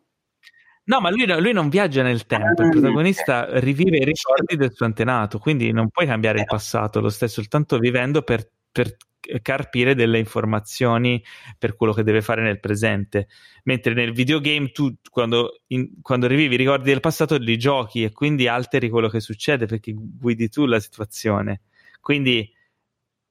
No, 0.90 1.00
ma 1.00 1.12
lui, 1.12 1.28
lui 1.40 1.54
non 1.54 1.70
viaggia 1.70 2.02
nel 2.02 2.26
tempo, 2.26 2.64
il 2.64 2.68
ah, 2.68 2.72
protagonista 2.72 3.60
rivive 3.60 3.98
i 3.98 4.04
ricordi 4.04 4.56
del 4.56 4.74
suo 4.74 4.88
antenato, 4.88 5.38
quindi 5.38 5.72
non 5.72 5.90
puoi 5.90 6.08
cambiare 6.08 6.40
il 6.40 6.46
passato, 6.46 7.00
lo 7.00 7.10
stai 7.10 7.30
soltanto 7.30 7.78
vivendo 7.78 8.24
per, 8.24 8.50
per 8.72 8.98
carpire 9.44 9.94
delle 9.94 10.18
informazioni 10.18 11.24
per 11.60 11.76
quello 11.76 11.94
che 11.94 12.02
deve 12.02 12.24
fare 12.24 12.42
nel 12.42 12.60
presente. 12.60 13.28
Mentre 13.66 13.94
nel 13.94 14.14
videogame 14.14 14.72
tu 14.72 14.92
quando, 15.12 15.62
in, 15.68 16.02
quando 16.02 16.26
rivivi 16.26 16.56
i 16.56 16.58
ricordi 16.58 16.90
del 16.90 17.02
passato 17.02 17.38
li 17.38 17.58
giochi 17.58 18.04
e 18.04 18.12
quindi 18.12 18.48
alteri 18.48 18.90
quello 18.90 19.10
che 19.10 19.20
succede 19.20 19.68
perché 19.68 19.94
guidi 19.96 20.50
tu 20.50 20.66
la 20.66 20.80
situazione. 20.80 21.62
Quindi 22.02 22.52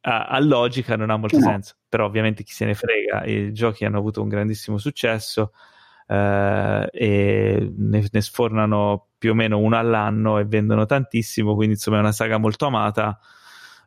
a, 0.02 0.26
a 0.26 0.38
logica 0.38 0.94
non 0.94 1.10
ha 1.10 1.16
molto 1.16 1.38
no. 1.38 1.44
senso, 1.44 1.74
però 1.88 2.04
ovviamente 2.04 2.44
chi 2.44 2.52
se 2.52 2.66
ne 2.66 2.74
frega, 2.74 3.24
i 3.24 3.52
giochi 3.52 3.84
hanno 3.84 3.98
avuto 3.98 4.22
un 4.22 4.28
grandissimo 4.28 4.78
successo. 4.78 5.50
Uh, 6.08 6.86
e 6.90 7.70
ne, 7.76 8.08
ne, 8.10 8.20
sfornano 8.22 9.08
più 9.18 9.32
o 9.32 9.34
meno 9.34 9.58
uno 9.58 9.76
all'anno 9.76 10.38
e 10.38 10.46
vendono 10.46 10.86
tantissimo, 10.86 11.54
quindi 11.54 11.74
insomma 11.74 11.98
è 11.98 12.00
una 12.00 12.12
saga 12.12 12.38
molto 12.38 12.64
amata 12.64 13.18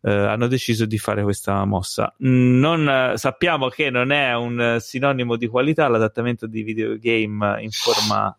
eh, 0.03 0.11
hanno 0.11 0.47
deciso 0.47 0.85
di 0.85 0.97
fare 0.97 1.23
questa 1.23 1.63
mossa. 1.65 2.13
Non, 2.17 2.87
eh, 2.89 3.17
sappiamo 3.17 3.69
che 3.69 3.89
non 3.89 4.11
è 4.11 4.35
un 4.35 4.77
sinonimo 4.79 5.35
di 5.35 5.47
qualità 5.47 5.87
l'adattamento 5.87 6.47
di 6.47 6.63
videogame 6.63 7.61
in 7.61 7.71
forma 7.71 8.35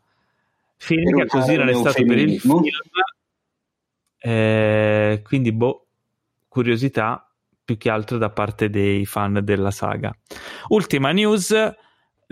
filmica, 0.77 1.27
così 1.27 1.57
non 1.57 1.69
è 1.69 1.75
stato 1.75 2.05
per 2.05 2.19
il 2.19 2.41
film. 2.41 2.63
Eh, 4.19 5.21
quindi, 5.25 5.53
boh, 5.53 5.87
curiosità 6.49 7.27
più 7.65 7.77
che 7.77 7.91
altro 7.91 8.19
da 8.19 8.31
parte 8.31 8.69
dei 8.69 9.07
fan 9.07 9.41
della 9.45 9.71
saga. 9.71 10.13
Ultima 10.69 11.13
news 11.13 11.55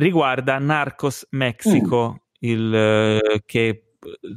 riguarda 0.01 0.59
Narcos 0.59 1.27
Mexico, 1.31 2.13
mm. 2.13 2.17
il, 2.41 2.75
eh, 2.75 3.43
che 3.45 3.85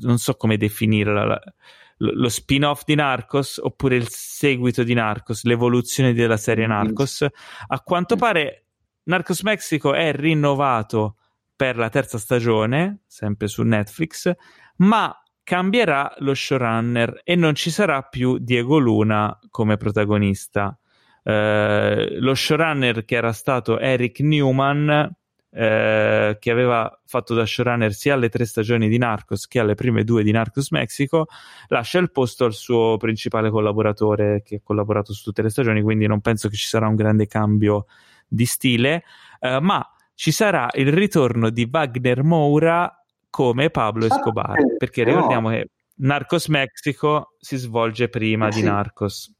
non 0.02 0.18
so 0.18 0.36
come 0.36 0.58
definire 0.58 1.54
lo 1.98 2.30
spin-off 2.30 2.84
di 2.86 2.96
Narcos 2.96 3.60
oppure 3.64 3.96
il 3.96 4.08
seguito 4.10 4.84
di 4.84 4.94
Narcos, 4.94 5.44
l'evoluzione 5.44 6.14
della 6.14 6.38
serie 6.38 6.68
Narcos. 6.68 7.26
A 7.68 7.80
quanto 7.82 8.16
pare 8.16 8.66
Narcos 9.04 9.42
Mexico 9.44 9.94
è 9.94 10.14
rinnovato 10.14 11.18
per 11.56 11.78
la 11.78 11.90
terza 11.90 12.18
stagione, 12.18 13.04
sempre 13.08 13.48
su 13.48 13.64
Netflix, 13.64 14.32
ma 14.78 15.16
cambierà 15.44 16.14
lo 16.20 16.34
showrunner 16.34 17.22
e 17.24 17.36
non 17.36 17.56
ci 17.56 17.70
sarà 17.70 18.02
più 18.02 18.38
Diego 18.38 18.78
Luna 18.78 19.38
come 19.50 19.78
protagonista. 19.78 20.78
Eh, 21.24 22.18
lo 22.20 22.34
showrunner 22.34 23.06
che 23.06 23.16
era 23.16 23.32
stato 23.32 23.80
Eric 23.80 24.20
Newman, 24.20 25.10
eh, 25.56 26.38
che 26.40 26.52
aveva 26.52 27.00
fatto 27.06 27.36
da 27.36 27.46
showrunner 27.46 27.94
sia 27.94 28.16
alle 28.16 28.30
tre 28.30 28.46
stagioni 28.46 28.90
di 28.90 28.98
Narcos 28.98 29.48
che 29.48 29.60
alle 29.60 29.76
prime 29.76 30.04
due 30.04 30.24
di 30.24 30.32
Narcos 30.32 30.72
Mexico, 30.72 31.28
lascia 31.68 32.00
il 32.00 32.12
posto 32.12 32.46
al 32.46 32.54
suo 32.54 32.98
principale 32.98 33.52
collaboratore 33.52 34.42
che 34.44 34.56
ha 34.56 34.62
collaborato 34.64 35.14
su 35.14 35.24
tutte 35.24 35.44
le 35.44 35.50
stagioni, 35.50 35.82
quindi 35.82 36.08
non 36.08 36.22
penso 36.22 36.50
che 36.50 36.56
ci 36.56 36.68
sarà 36.68 36.88
un 36.88 36.96
grande 36.96 37.28
cambio 37.28 37.86
di 38.28 38.46
stile, 38.46 39.04
eh, 39.40 39.60
ma 39.62 39.88
ci 40.16 40.32
sarà 40.32 40.70
il 40.74 40.92
ritorno 40.92 41.50
di 41.50 41.70
Wagner 41.72 42.24
Moura 42.24 43.04
come 43.30 43.70
Pablo 43.70 44.06
Escobar, 44.06 44.58
perché 44.78 45.04
ricordiamo 45.04 45.50
che 45.50 45.70
Narcos 45.96 46.48
Mexico 46.48 47.36
si 47.40 47.58
svolge 47.58 48.10
prima 48.10 48.50
di 48.50 48.64
Narcos, 48.64 49.32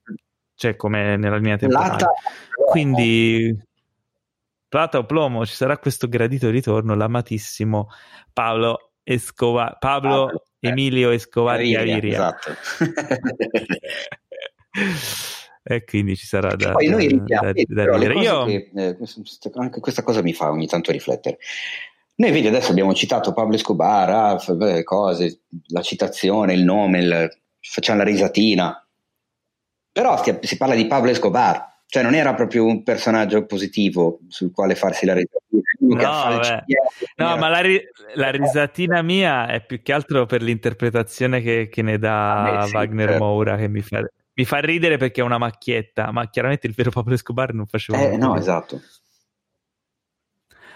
cioè 0.56 0.76
come 0.76 1.18
nella 1.18 1.38
linea 1.38 1.58
temporale. 1.58 2.06
Quindi 2.70 3.56
plata 4.74 4.98
o 4.98 5.06
plomo, 5.06 5.46
ci 5.46 5.54
sarà 5.54 5.78
questo 5.78 6.10
gradito 6.10 6.50
ritorno, 6.50 6.96
l'amatissimo 6.96 7.90
Paolo 8.34 8.94
Escobar, 9.04 9.78
Pablo 9.78 10.26
ah, 10.26 10.34
Emilio 10.62 11.12
Escobar 11.12 11.62
Gaviria. 11.62 12.12
Esatto. 12.12 12.56
e 15.62 15.84
quindi 15.84 16.16
ci 16.16 16.26
sarà 16.26 16.56
da, 16.56 16.72
poi 16.72 16.88
noi 16.88 17.08
richiamo, 17.08 17.52
da, 17.52 17.64
da, 17.68 17.98
da 18.00 18.14
Io... 18.14 18.46
Che, 18.46 18.72
eh, 18.76 18.98
anche 19.58 19.80
questa 19.80 20.02
cosa 20.02 20.24
mi 20.24 20.34
fa 20.34 20.50
ogni 20.50 20.66
tanto 20.66 20.92
riflettere. 20.92 21.38
Noi 22.16 22.32
vedi 22.32 22.48
adesso 22.48 22.72
abbiamo 22.72 22.96
citato 22.96 23.32
Pablo 23.32 23.54
Escobar, 23.54 24.10
ah, 24.10 24.40
cose, 24.84 25.42
la 25.68 25.84
citazione, 25.84 26.56
il 26.56 26.64
nome, 26.64 27.00
il, 27.00 27.30
facciamo 27.60 28.00
la 28.00 28.06
risatina. 28.06 28.84
Però 29.92 30.20
si 30.42 30.58
parla 30.58 30.74
di 30.74 30.88
Pablo 30.88 31.12
Escobar, 31.12 31.73
cioè 31.94 32.02
non 32.02 32.16
era 32.16 32.34
proprio 32.34 32.66
un 32.66 32.82
personaggio 32.82 33.46
positivo 33.46 34.22
sul 34.28 34.50
quale 34.52 34.74
farsi 34.74 35.06
la 35.06 35.14
risatina. 35.14 36.42
No, 37.18 37.28
no 37.28 37.38
ma 37.38 37.50
la, 37.50 37.60
ri- 37.60 37.88
la, 38.16 38.32
risatina 38.32 39.04
mia 39.04 39.46
è 39.46 39.64
più 39.64 39.80
che 39.84 39.94
altro 39.94 40.26
per 40.26 40.42
l'interpretazione 40.42 41.40
che, 41.40 41.70
che 41.72 41.84
ne 41.84 42.00
dà 42.00 42.62
ah, 42.62 42.66
beh, 42.66 42.72
Wagner 42.72 43.10
certo. 43.10 43.24
Moura, 43.24 43.58
che 43.58 43.68
mi 43.68 43.82
fa, 43.82 44.02
mi 44.34 44.44
fa, 44.44 44.58
ridere 44.58 44.98
perché 44.98 45.22
è 45.22 45.24
una 45.24 45.38
macchietta, 45.38 46.12
ma 46.12 46.28
chiaramente 46.32 46.66
il 46.66 46.74
vero 46.74 46.90
Pablo 46.90 47.14
Escobar 47.14 47.54
non 47.54 47.68
faceva... 47.68 48.00
Eh, 48.00 48.18
no, 48.18 48.38
esatto. 48.38 48.82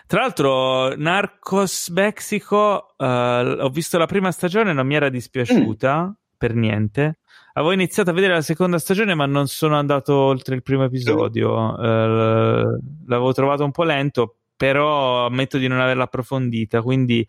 Tra 0.06 0.22
l'altro, 0.22 0.96
Narcos 0.96 1.90
Mexico, 1.90 2.94
uh, 2.96 3.04
ho 3.04 3.70
visto 3.70 3.98
la 3.98 4.06
prima 4.06 4.32
stagione, 4.32 4.72
non 4.72 4.86
mi 4.86 4.94
era 4.94 5.10
dispiaciuta 5.10 6.06
mm. 6.06 6.12
per 6.38 6.54
niente. 6.54 7.18
Avevo 7.58 7.72
iniziato 7.72 8.12
a 8.12 8.14
vedere 8.14 8.34
la 8.34 8.42
seconda 8.42 8.78
stagione, 8.78 9.16
ma 9.16 9.26
non 9.26 9.48
sono 9.48 9.78
andato 9.78 10.14
oltre 10.14 10.54
il 10.54 10.62
primo 10.62 10.84
episodio. 10.84 11.74
Uh, 11.74 12.80
l'avevo 13.08 13.34
trovato 13.34 13.64
un 13.64 13.72
po' 13.72 13.82
lento, 13.82 14.36
però 14.56 15.26
ammetto 15.26 15.58
di 15.58 15.68
non 15.68 15.80
averla 15.80 16.04
approfondita, 16.04 16.84
quindi 16.84 17.28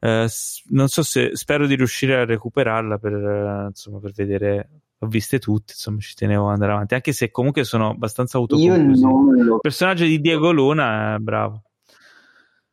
uh, 0.00 0.24
non 0.68 0.88
so 0.88 1.02
se 1.02 1.36
spero 1.36 1.66
di 1.66 1.74
riuscire 1.74 2.16
a 2.16 2.24
recuperarla 2.24 2.96
per, 2.96 3.66
insomma, 3.68 3.98
per 3.98 4.12
vedere 4.12 4.70
ho 5.00 5.06
viste 5.06 5.38
tutte, 5.38 5.74
insomma 5.74 6.00
ci 6.00 6.14
tenevo 6.14 6.46
ad 6.46 6.54
andare 6.54 6.72
avanti, 6.72 6.94
anche 6.94 7.12
se 7.12 7.30
comunque 7.30 7.62
sono 7.64 7.90
abbastanza 7.90 8.38
autoconclusivo. 8.38 9.34
Il 9.36 9.58
personaggio 9.60 10.04
di 10.04 10.18
Diego 10.18 10.50
Luna 10.50 11.16
è 11.16 11.18
bravo. 11.18 11.64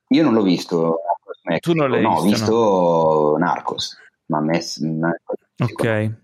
Io 0.07 0.23
non 0.23 0.33
l'ho 0.33 0.43
visto. 0.43 1.01
Tu 1.59 1.73
non 1.73 1.89
l'hai 1.89 2.01
no, 2.01 2.21
visto? 2.21 2.25
ho 2.25 2.29
visto 2.29 2.53
no. 3.37 3.37
Narcos, 3.37 3.97
ma 4.27 4.37
a 4.37 4.41
me... 4.41 4.61
Ok. 5.59 6.23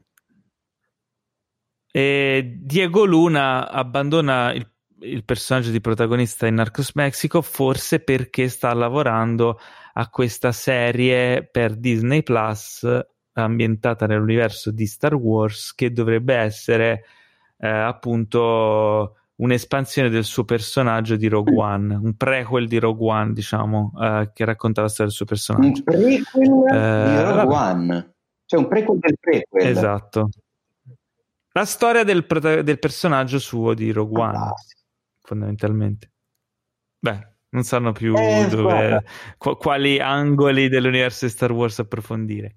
E 1.91 2.57
Diego 2.59 3.03
Luna 3.03 3.69
abbandona 3.69 4.53
il, 4.53 4.65
il, 5.01 5.25
personaggio 5.25 5.71
di 5.71 5.81
protagonista 5.81 6.47
in 6.47 6.55
Narcos 6.55 6.93
Mexico 6.93 7.41
forse 7.41 7.99
perché 7.99 8.47
sta 8.47 8.73
lavorando 8.73 9.59
a 9.93 10.09
questa 10.09 10.53
serie 10.53 11.45
per 11.45 11.75
Disney 11.75 12.23
Plus 12.23 12.87
ambientata 13.33 14.05
nell'universo 14.07 14.71
di 14.71 14.85
Star 14.85 15.15
Wars 15.15 15.73
che 15.75 15.91
dovrebbe 15.91 16.35
essere 16.35 17.03
eh, 17.57 17.67
appunto 17.67 19.15
un'espansione 19.41 20.09
del 20.09 20.23
suo 20.23 20.45
personaggio 20.45 21.15
di 21.15 21.27
Rogue 21.27 21.55
One, 21.55 21.95
un 21.95 22.15
prequel 22.15 22.67
di 22.67 22.77
Rogue 22.77 23.11
One, 23.11 23.33
diciamo, 23.33 23.91
uh, 23.95 24.29
che 24.31 24.45
racconta 24.45 24.81
la 24.81 24.87
storia 24.87 25.07
del 25.07 25.15
suo 25.15 25.25
personaggio. 25.25 25.65
Un 25.65 25.83
prequel 25.83 26.47
uh, 26.47 26.65
di 26.65 26.75
eh, 26.75 27.23
Rogue. 27.23 27.55
One, 27.55 28.13
cioè 28.45 28.59
un 28.59 28.67
prequel 28.67 28.99
del 28.99 29.17
prequel. 29.19 29.67
Esatto. 29.67 30.29
La 31.53 31.65
storia 31.65 32.03
del, 32.03 32.25
del 32.63 32.79
personaggio 32.79 33.39
suo 33.39 33.73
di 33.73 33.91
Rogue 33.91 34.21
One, 34.21 34.37
ah, 34.37 34.53
fondamentalmente. 35.21 36.11
Beh, 36.97 37.27
non 37.49 37.63
sanno 37.63 37.91
più 37.91 38.15
eh, 38.15 38.47
dove, 38.49 39.03
qu- 39.37 39.57
quali 39.57 39.99
angoli 39.99 40.69
dell'universo 40.69 41.25
di 41.25 41.31
Star 41.31 41.51
Wars 41.51 41.79
approfondire. 41.79 42.55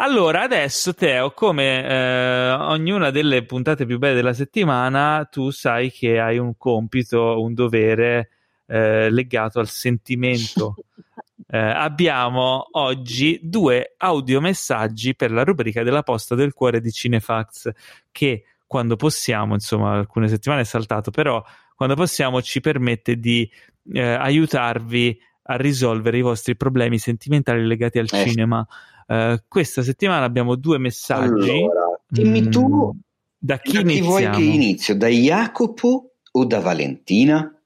Allora, 0.00 0.42
adesso 0.42 0.94
Teo, 0.94 1.32
come 1.32 1.84
eh, 1.84 2.50
ognuna 2.52 3.10
delle 3.10 3.44
puntate 3.44 3.84
più 3.84 3.98
belle 3.98 4.14
della 4.14 4.32
settimana, 4.32 5.26
tu 5.30 5.50
sai 5.50 5.90
che 5.90 6.20
hai 6.20 6.38
un 6.38 6.56
compito, 6.56 7.40
un 7.40 7.52
dovere 7.52 8.30
eh, 8.66 9.10
legato 9.10 9.58
al 9.60 9.68
sentimento. 9.68 10.74
Eh, 11.46 11.58
abbiamo 11.58 12.66
oggi 12.72 13.38
due 13.42 13.94
audiomessaggi 13.96 15.14
per 15.14 15.30
la 15.30 15.44
rubrica 15.44 15.82
della 15.82 16.02
posta 16.02 16.34
del 16.34 16.52
cuore 16.52 16.80
di 16.80 16.90
Cinefax 16.90 17.70
che 18.10 18.44
quando 18.66 18.96
possiamo, 18.96 19.54
insomma, 19.54 19.92
alcune 19.92 20.28
settimane 20.28 20.62
è 20.62 20.64
saltato, 20.64 21.10
però 21.10 21.42
quando 21.74 21.94
possiamo 21.94 22.42
ci 22.42 22.60
permette 22.60 23.16
di 23.16 23.48
eh, 23.92 24.02
aiutarvi 24.02 25.18
a 25.44 25.56
risolvere 25.56 26.18
i 26.18 26.22
vostri 26.22 26.56
problemi 26.56 26.98
sentimentali 26.98 27.66
legati 27.66 27.98
al 27.98 28.08
eh. 28.10 28.26
cinema. 28.26 28.66
Uh, 29.06 29.38
questa 29.48 29.82
settimana 29.82 30.26
abbiamo 30.26 30.54
due 30.54 30.76
messaggi. 30.76 31.50
Allora, 31.50 31.98
dimmi 32.06 32.42
mm, 32.42 32.50
tu 32.50 32.94
da 33.38 33.58
chi, 33.58 33.82
da 33.82 33.82
chi 33.82 34.00
vuoi 34.02 34.28
che 34.28 34.42
inizio? 34.42 34.94
Da 34.96 35.06
Jacopo 35.06 36.16
o 36.30 36.44
da 36.44 36.60
Valentina? 36.60 37.57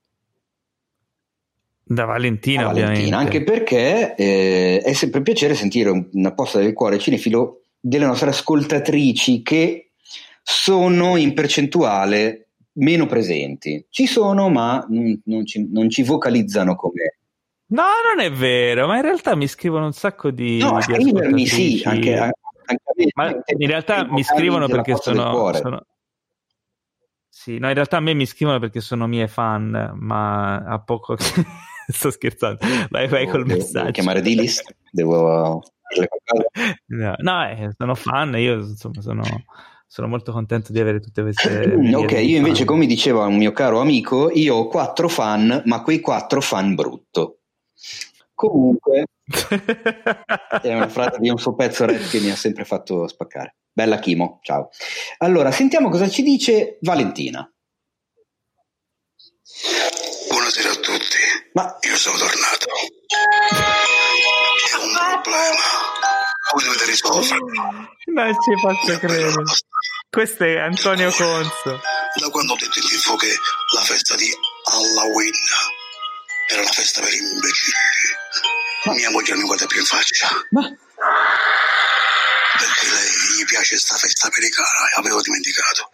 Da 1.95 2.05
Valentina, 2.05 2.65
Valentina 2.65 3.19
anche 3.19 3.43
perché 3.43 4.15
eh, 4.15 4.81
è 4.83 4.93
sempre 4.93 5.19
un 5.19 5.25
piacere 5.25 5.55
sentire 5.55 6.09
una 6.13 6.33
posta 6.33 6.59
del 6.59 6.73
cuore 6.73 6.99
cinefilo 6.99 7.63
delle 7.79 8.07
nostre 8.07 8.31
ascoltatrici 8.31 9.43
che 9.43 9.91
sono 10.43 11.17
in 11.17 11.35
percentuale 11.35 12.49
meno 12.75 13.07
presenti. 13.07 13.85
Ci 13.91 14.07
sono, 14.07 14.49
ma 14.49 14.85
non, 14.89 15.21
non, 15.25 15.45
ci, 15.45 15.69
non 15.71 15.91
ci 15.91 16.03
vocalizzano 16.03 16.77
come 16.77 17.17
No, 17.73 17.85
non 18.15 18.23
è 18.23 18.31
vero, 18.31 18.87
ma 18.87 18.97
in 18.97 19.03
realtà 19.03 19.35
mi 19.35 19.49
scrivono 19.49 19.87
un 19.87 19.93
sacco 19.93 20.31
di. 20.31 20.59
No, 20.59 20.77
di 20.77 20.83
scrivermi 20.83 21.47
sì, 21.47 21.83
anche, 21.87 22.19
anche 22.19 22.35
me, 22.97 23.07
ma 23.15 23.31
in 23.31 23.67
realtà 23.67 24.05
mi 24.05 24.23
scrivono 24.23 24.69
perché 24.69 24.95
sono, 24.97 25.53
sono, 25.55 25.87
Sì, 27.31 27.59
no, 27.59 27.69
in 27.69 27.75
realtà 27.75 27.97
a 27.97 28.01
me 28.01 28.13
mi 28.13 28.27
scrivono 28.27 28.59
perché 28.59 28.81
sono 28.81 29.07
mie 29.07 29.27
fan, 29.27 29.93
ma 29.95 30.57
a 30.59 30.81
poco. 30.81 31.17
Sto 31.93 32.11
scherzando, 32.11 32.59
vai, 32.91 33.09
vai 33.09 33.27
col 33.27 33.45
devo, 33.45 33.59
messaggio. 33.59 33.79
Devo 33.79 33.91
chiamare 33.91 34.21
D-list? 34.23 34.75
Devo. 34.91 35.63
no, 36.87 37.15
no 37.19 37.49
eh, 37.49 37.71
sono 37.77 37.95
fan, 37.95 38.35
io 38.37 38.55
insomma 38.55 39.03
sono 39.03 39.23
sono 39.93 40.09
molto 40.09 40.33
contento 40.33 40.73
di 40.73 40.81
avere 40.81 41.01
tutte 41.01 41.21
queste. 41.21 41.75
ok, 41.95 42.13
io 42.13 42.39
invece, 42.39 42.65
fan. 42.65 42.67
come 42.67 42.87
diceva 42.87 43.27
un 43.27 43.37
mio 43.37 43.53
caro 43.53 43.79
amico, 43.79 44.31
io 44.31 44.55
ho 44.55 44.67
quattro 44.67 45.07
fan, 45.07 45.63
ma 45.67 45.83
quei 45.83 46.01
quattro 46.01 46.41
fan 46.41 46.75
brutto. 46.75 47.41
Comunque, 48.33 49.05
è 50.63 50.75
una 50.75 50.89
frase 50.89 51.19
di 51.19 51.29
un 51.29 51.37
suo 51.37 51.55
pezzo 51.55 51.85
rap 51.85 52.09
che 52.09 52.21
mi 52.21 52.31
ha 52.31 52.37
sempre 52.37 52.65
fatto 52.65 53.07
spaccare. 53.07 53.57
Bella 53.71 53.99
Chimo, 53.99 54.39
ciao. 54.41 54.71
Allora, 55.19 55.51
sentiamo 55.51 55.91
cosa 55.91 56.09
ci 56.09 56.23
dice 56.23 56.79
Valentina. 56.81 57.47
Buonasera 60.43 60.71
a 60.73 60.75
tutti. 60.75 61.19
Ma 61.53 61.79
io 61.83 61.97
sono 61.97 62.19
tornato. 62.19 62.67
C'è 64.67 64.75
un 64.75 65.21
problema. 65.23 65.63
Voi 66.51 66.65
dovete 66.65 66.85
risolverlo. 66.87 67.47
Non 68.07 68.35
ci 68.43 68.61
faccio 68.61 68.99
credere. 68.99 69.43
Questo 70.11 70.43
è 70.43 70.59
Antonio 70.59 71.13
Conso. 71.13 71.81
Da 72.17 72.29
quando 72.31 72.55
ho 72.55 72.57
detto 72.57 72.77
in 72.81 72.87
tv 72.89 73.17
che 73.19 73.39
la 73.73 73.83
festa 73.83 74.17
di 74.17 74.37
Halloween 74.65 75.33
era 76.51 76.63
la 76.63 76.73
festa 76.73 77.01
per 77.03 77.15
imbecilli. 77.15 77.77
Ma 78.87 78.95
mia 78.95 79.11
moglie 79.11 79.31
non 79.31 79.43
mi 79.43 79.47
guarda 79.47 79.67
più 79.67 79.79
in 79.79 79.87
faccia. 79.87 80.29
Ma? 80.51 80.63
Perché 82.59 82.87
lei 82.89 83.11
gli 83.39 83.45
piace 83.45 83.79
sta 83.79 83.97
festa 83.97 84.27
americana 84.27 84.91
e 84.91 84.97
avevo 84.97 85.21
dimenticato. 85.21 85.89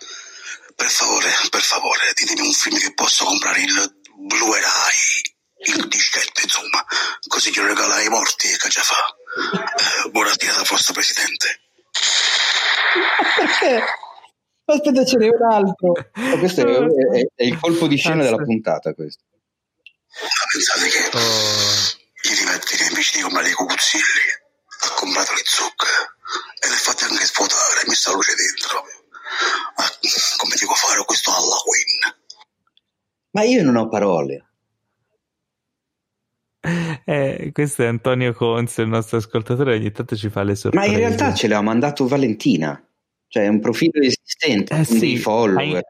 Per 0.74 0.90
favore, 0.90 1.34
per 1.50 1.62
favore, 1.62 2.12
ditemi 2.14 2.46
un 2.46 2.52
film 2.52 2.78
che 2.78 2.94
posso 2.94 3.24
comprare 3.24 3.60
il 3.60 3.97
Blu-ray, 4.20 5.76
il 5.76 5.86
dischetto, 5.86 6.40
insomma, 6.42 6.84
così 7.28 7.52
glielo 7.52 7.68
regala 7.68 7.96
ai 7.96 8.08
morti 8.08 8.48
che 8.48 8.68
già 8.68 8.82
fa. 8.82 9.16
Eh, 10.06 10.10
buonasera, 10.10 10.64
vostro 10.68 10.92
presidente. 10.92 11.60
Perché? 13.36 13.84
Aspetta, 14.64 15.04
ce 15.04 15.16
n'è 15.18 15.28
un 15.28 15.52
altro. 15.52 15.90
Oh, 15.92 16.38
questo 16.38 16.62
è, 16.62 16.64
è, 16.64 17.26
è, 17.36 17.44
il 17.44 17.60
colpo 17.60 17.86
di 17.86 17.96
scena 17.96 18.24
della 18.24 18.42
puntata. 18.42 18.92
Questo. 18.92 19.22
Ma 20.20 20.44
pensate 20.50 20.88
che 20.88 21.16
oh. 21.16 22.28
ieri 22.28 22.44
mattina 22.44 22.88
invece 22.88 23.18
di 23.18 23.22
comprare 23.22 23.50
i 23.50 23.52
cucuzzilli 23.52 24.26
ha 24.80 24.90
comprato 24.94 25.32
le 25.32 25.42
zucche 25.44 25.86
e 26.58 26.68
le 26.68 26.74
ha 26.74 26.78
fatte 26.78 27.04
anche 27.04 27.24
svuotare, 27.24 27.86
mi 27.86 27.94
sta 27.94 28.12
luce 28.12 28.34
dentro. 28.34 28.84
Ma 29.76 29.84
come 30.38 30.56
devo 30.58 30.74
fare 30.74 31.04
questo 31.04 31.30
Halloween? 31.30 32.17
Ma 33.30 33.42
io 33.42 33.62
non 33.62 33.76
ho 33.76 33.88
parole. 33.88 34.44
Eh, 37.04 37.50
questo 37.52 37.82
è 37.82 37.86
Antonio 37.86 38.32
Conze, 38.34 38.82
il 38.82 38.88
nostro 38.88 39.18
ascoltatore, 39.18 39.74
ogni 39.76 39.90
tanto 39.92 40.16
ci 40.16 40.28
fa 40.28 40.42
le 40.42 40.54
sorprese. 40.54 40.86
Ma 40.86 40.92
in 40.92 40.98
realtà 40.98 41.32
ce 41.32 41.48
l'ha 41.48 41.60
mandato 41.60 42.06
Valentina, 42.06 42.82
cioè 43.28 43.44
è 43.44 43.48
un 43.48 43.60
profilo 43.60 44.00
esistente, 44.02 44.78
eh 44.78 44.84
sì, 44.84 45.16
follower. 45.16 45.76
Hai, 45.76 45.82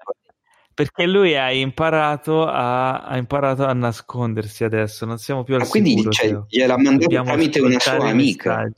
perché 0.75 1.07
lui 1.07 1.37
ha 1.37 1.51
imparato 1.51 2.47
a, 2.47 3.01
ha 3.01 3.17
imparato 3.17 3.65
a 3.65 3.73
nascondersi 3.73 4.63
adesso, 4.63 5.07
non 5.07 5.19
siamo 5.19 5.43
più 5.43 5.55
al 5.55 5.63
Ma 5.63 5.67
quindi 5.67 6.07
cioè, 6.09 6.39
gliel'ha 6.47 6.79
mandato 6.79 7.23
tramite 7.23 7.61
una 7.61 7.81
sua 7.81 8.09
amica. 8.09 8.71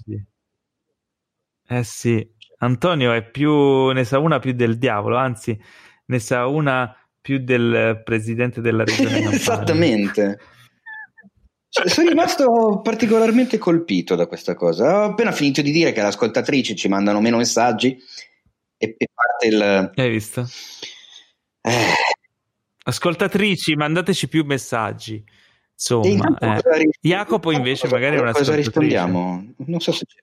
Eh 1.69 1.85
sì, 1.85 2.27
Antonio 2.59 3.13
è 3.13 3.29
più, 3.29 3.91
ne 3.91 4.05
sa 4.05 4.19
una 4.19 4.39
più 4.39 4.53
del 4.53 4.79
diavolo, 4.79 5.17
anzi 5.17 5.61
ne 6.07 6.19
sa 6.19 6.47
una 6.47 6.95
più 7.21 7.39
del 7.39 8.01
presidente 8.05 8.61
della 8.61 8.85
regione 8.85 9.31
Esattamente. 9.33 10.39
Cioè, 11.69 11.89
sono 11.89 12.09
rimasto 12.09 12.81
particolarmente 12.83 13.59
colpito 13.59 14.17
da 14.17 14.27
questa 14.27 14.55
cosa. 14.55 15.03
Ho 15.03 15.05
appena 15.11 15.31
finito 15.31 15.63
di 15.63 15.71
dire 15.71 15.93
che 15.93 16.01
le 16.01 16.09
ascoltatrici 16.09 16.75
ci 16.75 16.89
mandano 16.89 17.21
meno 17.21 17.37
messaggi 17.37 17.97
e, 18.77 18.95
e 18.97 19.09
parte 19.13 19.47
il... 19.47 19.93
Hai 19.95 20.11
visto? 20.11 20.49
Eh. 21.61 21.93
Ascoltatrici, 22.83 23.75
mandateci 23.75 24.29
più 24.29 24.45
messaggi. 24.45 25.23
Insomma, 25.75 26.37
eh. 26.39 26.89
Jacopo 27.01 27.53
invece 27.53 27.89
magari 27.89 28.17
è 28.17 28.21
una 28.21 28.33
cosa 28.33 28.55
rispondiamo? 28.55 29.55
Non 29.67 29.81
so 29.81 29.93
se 29.93 30.05
c'è. 30.07 30.19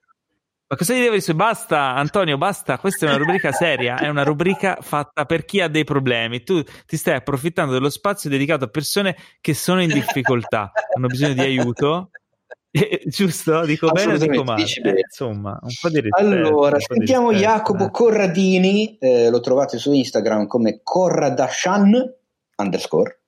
Ma 0.70 0.76
cosa 0.76 0.94
gli 0.94 1.00
devo 1.00 1.16
dire? 1.16 1.34
Basta, 1.34 1.96
Antonio, 1.96 2.38
basta. 2.38 2.78
Questa 2.78 3.06
è 3.06 3.10
una 3.10 3.18
rubrica 3.18 3.54
seria. 3.54 3.98
È 3.98 4.10
una 4.10 4.24
rubrica 4.24 4.80
fatta 4.82 5.26
per 5.26 5.46
chi 5.46 5.62
ha 5.62 5.70
dei 5.70 5.86
problemi. 5.86 6.44
Tu 6.44 6.62
ti 6.86 6.98
stai 6.98 7.16
approfittando 7.16 7.72
dello 7.72 7.90
spazio 7.90 8.30
dedicato 8.30 8.66
a 8.66 8.68
persone 8.68 9.16
che 9.40 9.54
sono 9.54 9.82
in 9.82 9.88
difficoltà, 9.88 10.74
hanno 10.94 11.08
bisogno 11.08 11.34
di 11.34 11.42
aiuto. 11.42 12.10
Eh, 12.70 13.02
giusto? 13.06 13.66
Dico 13.66 13.90
bene 13.90 14.14
o 14.14 14.18
dico 14.18 14.44
male? 14.44 14.62
Eh, 14.62 15.00
insomma, 15.00 15.58
un 15.60 15.74
po' 15.82 15.90
di 15.90 16.02
rispetto. 16.02 16.22
Allora, 16.22 16.78
sentiamo 16.80 17.30
rispetto, 17.30 17.50
Jacopo 17.50 17.86
eh. 17.86 17.92
Corradini. 17.92 18.98
Eh, 19.00 19.30
lo 19.30 19.40
trovate 19.40 19.80
su 19.80 19.94
Instagram 19.94 20.46
come 20.46 20.82
Corradashan 20.84 22.14
underscore. 22.58 23.22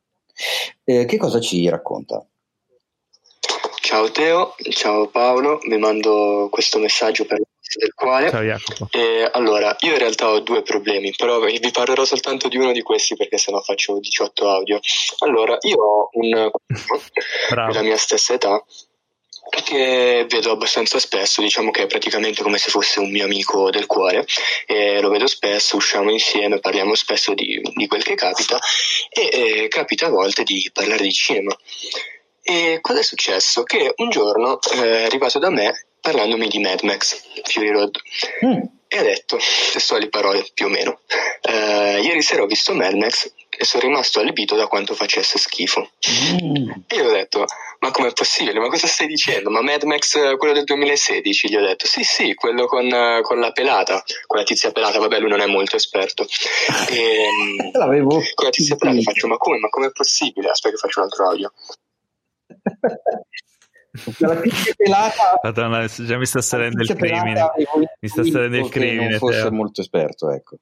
Eh, 0.83 1.05
che 1.05 1.17
cosa 1.17 1.39
ci 1.39 1.67
racconta? 1.67 2.23
Ciao 3.89 4.11
Teo, 4.11 4.53
ciao 4.69 5.07
Paolo, 5.07 5.57
vi 5.63 5.77
mando 5.79 6.47
questo 6.51 6.77
messaggio 6.77 7.25
per 7.25 7.39
del 7.39 7.91
quale. 7.95 8.29
Ciao 8.29 8.43
Jacopo. 8.43 8.87
E, 8.91 9.27
allora, 9.33 9.75
io 9.79 9.93
in 9.93 9.97
realtà 9.97 10.29
ho 10.29 10.41
due 10.41 10.61
problemi, 10.61 11.11
però 11.17 11.39
vi 11.39 11.71
parlerò 11.71 12.05
soltanto 12.05 12.49
di 12.49 12.57
uno 12.57 12.71
di 12.71 12.83
questi 12.83 13.15
perché 13.15 13.39
sennò 13.39 13.59
faccio 13.61 13.97
18 13.97 14.47
audio. 14.47 14.79
Allora, 15.23 15.57
io 15.61 15.77
ho 15.81 16.09
un 16.11 16.51
della 17.67 17.81
mia 17.81 17.97
stessa 17.97 18.35
età 18.35 18.63
che 19.63 20.27
vedo 20.29 20.51
abbastanza 20.51 20.99
spesso, 20.99 21.41
diciamo 21.41 21.71
che 21.71 21.81
è 21.81 21.87
praticamente 21.87 22.43
come 22.43 22.59
se 22.59 22.69
fosse 22.69 22.99
un 22.99 23.09
mio 23.09 23.25
amico 23.25 23.71
del 23.71 23.87
cuore, 23.87 24.23
e 24.67 25.01
lo 25.01 25.09
vedo 25.09 25.25
spesso, 25.25 25.77
usciamo 25.77 26.11
insieme, 26.11 26.59
parliamo 26.59 26.93
spesso 26.93 27.33
di, 27.33 27.59
di 27.73 27.87
quel 27.87 28.03
che 28.03 28.13
capita 28.13 28.59
e 29.09 29.29
eh, 29.63 29.67
capita 29.67 30.05
a 30.05 30.09
volte 30.11 30.43
di 30.43 30.69
parlare 30.71 31.01
di 31.01 31.11
cinema. 31.11 31.57
E 32.49 32.79
cosa 32.81 33.01
è 33.01 33.03
successo? 33.03 33.61
Che 33.61 33.93
un 33.97 34.09
giorno 34.09 34.59
eh, 34.73 35.01
è 35.01 35.03
arrivato 35.03 35.37
da 35.37 35.51
me 35.51 35.85
parlandomi 36.01 36.47
di 36.47 36.57
Mad 36.57 36.81
Max, 36.81 37.21
Fury 37.43 37.69
Road. 37.69 37.95
Mm. 38.43 38.61
E 38.87 38.97
ha 38.97 39.03
detto, 39.03 39.37
testuali 39.71 40.09
parole 40.09 40.43
più 40.55 40.65
o 40.65 40.69
meno, 40.69 41.01
eh, 41.43 42.01
ieri 42.01 42.23
sera 42.23 42.41
ho 42.41 42.47
visto 42.47 42.73
Mad 42.73 42.93
Max 42.93 43.31
e 43.55 43.63
sono 43.65 43.83
rimasto 43.83 44.19
allibito 44.19 44.55
da 44.55 44.65
quanto 44.65 44.95
facesse 44.95 45.37
schifo. 45.37 45.91
Mm. 46.09 46.71
E 46.87 46.95
io 46.95 47.07
ho 47.07 47.11
detto, 47.11 47.45
ma 47.81 47.91
com'è 47.91 48.11
possibile? 48.13 48.59
Ma 48.59 48.69
cosa 48.69 48.87
stai 48.87 49.05
dicendo? 49.05 49.51
Ma 49.51 49.61
Mad 49.61 49.83
Max, 49.83 50.35
quello 50.37 50.53
del 50.55 50.63
2016? 50.63 51.49
Gli 51.49 51.55
ho 51.55 51.61
detto, 51.61 51.85
sì 51.85 52.01
sì, 52.03 52.33
quello 52.33 52.65
con, 52.65 52.89
con 53.21 53.39
la 53.39 53.51
pelata, 53.51 54.03
con 54.25 54.39
la 54.39 54.43
tizia 54.43 54.71
pelata, 54.71 54.97
vabbè 54.97 55.19
lui 55.19 55.29
non 55.29 55.41
è 55.41 55.45
molto 55.45 55.75
esperto. 55.75 56.25
E, 56.89 57.27
L'avevo. 57.73 58.23
Con 58.33 58.45
la 58.45 58.49
tizia 58.49 58.75
pelata 58.75 59.01
faccio, 59.01 59.27
ma 59.27 59.37
come? 59.37 59.59
Ma 59.59 59.69
com'è 59.69 59.91
possibile? 59.91 60.49
Aspetta 60.49 60.73
che 60.73 60.81
faccio 60.81 60.99
un 61.01 61.05
altro 61.05 61.27
audio 61.27 61.53
la 64.19 64.35
pizza 64.35 64.73
pelata. 64.75 65.39
Madonna, 65.41 65.85
già 65.87 66.17
mi 66.17 66.25
sta 66.25 66.41
salendo 66.41 66.81
il 66.81 66.93
crimine. 66.93 67.51
mi 67.99 68.07
sta 68.07 68.23
salendo 68.23 68.57
il 68.57 68.69
crimine 68.69 69.09
non 69.09 69.17
fosse 69.17 69.49
molto 69.51 69.81
esperto 69.81 70.31
ecco 70.31 70.57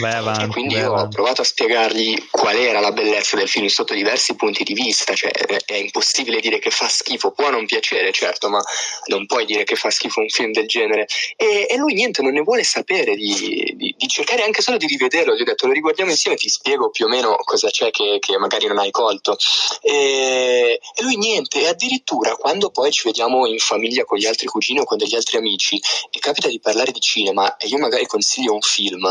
Vai 0.00 0.14
avanti, 0.14 0.44
e 0.44 0.46
quindi 0.48 0.74
vai 0.74 0.82
io 0.82 0.88
avanti. 0.92 1.06
ho 1.06 1.08
provato 1.08 1.40
a 1.42 1.44
spiegargli 1.44 2.28
qual 2.30 2.56
era 2.56 2.80
la 2.80 2.92
bellezza 2.92 3.36
del 3.36 3.48
film 3.48 3.66
sotto 3.66 3.94
diversi 3.94 4.34
punti 4.34 4.64
di 4.64 4.74
vista, 4.74 5.14
cioè 5.14 5.30
è 5.30 5.74
impossibile 5.74 6.40
dire 6.40 6.58
che 6.58 6.70
fa 6.70 6.88
schifo, 6.88 7.32
può 7.32 7.50
non 7.50 7.66
piacere 7.66 8.12
certo, 8.12 8.48
ma 8.48 8.62
non 9.06 9.26
puoi 9.26 9.44
dire 9.44 9.64
che 9.64 9.76
fa 9.76 9.90
schifo 9.90 10.20
un 10.20 10.28
film 10.28 10.52
del 10.52 10.66
genere. 10.66 11.06
E, 11.36 11.66
e 11.68 11.76
lui 11.76 11.94
niente, 11.94 12.22
non 12.22 12.32
ne 12.32 12.40
vuole 12.40 12.64
sapere 12.64 13.14
di, 13.14 13.74
di, 13.76 13.94
di, 13.96 14.08
cercare 14.08 14.42
anche 14.42 14.62
solo 14.62 14.76
di 14.76 14.86
rivederlo, 14.86 15.34
gli 15.34 15.42
ho 15.42 15.44
detto 15.44 15.66
lo 15.66 15.72
riguardiamo 15.72 16.10
insieme, 16.10 16.36
ti 16.36 16.48
spiego 16.48 16.90
più 16.90 17.06
o 17.06 17.08
meno 17.08 17.36
cosa 17.44 17.68
c'è 17.70 17.90
che, 17.90 18.18
che 18.18 18.38
magari 18.38 18.66
non 18.66 18.78
hai 18.78 18.90
colto. 18.90 19.36
E, 19.82 20.80
e 20.94 21.02
lui 21.02 21.16
niente, 21.16 21.62
e 21.62 21.68
addirittura 21.68 22.34
quando 22.36 22.70
poi 22.70 22.90
ci 22.90 23.02
vediamo 23.04 23.46
in 23.46 23.58
famiglia 23.58 24.04
con 24.04 24.18
gli 24.18 24.26
altri 24.26 24.46
cugini 24.46 24.80
o 24.80 24.84
con 24.84 24.98
degli 24.98 25.14
altri 25.14 25.36
amici 25.36 25.80
e 26.10 26.18
capita 26.18 26.48
di 26.48 26.60
parlare 26.60 26.92
di 26.92 27.00
cinema 27.00 27.56
e 27.56 27.66
io 27.66 27.78
magari 27.78 28.06
consiglio 28.06 28.54
un 28.54 28.60
film, 28.60 29.06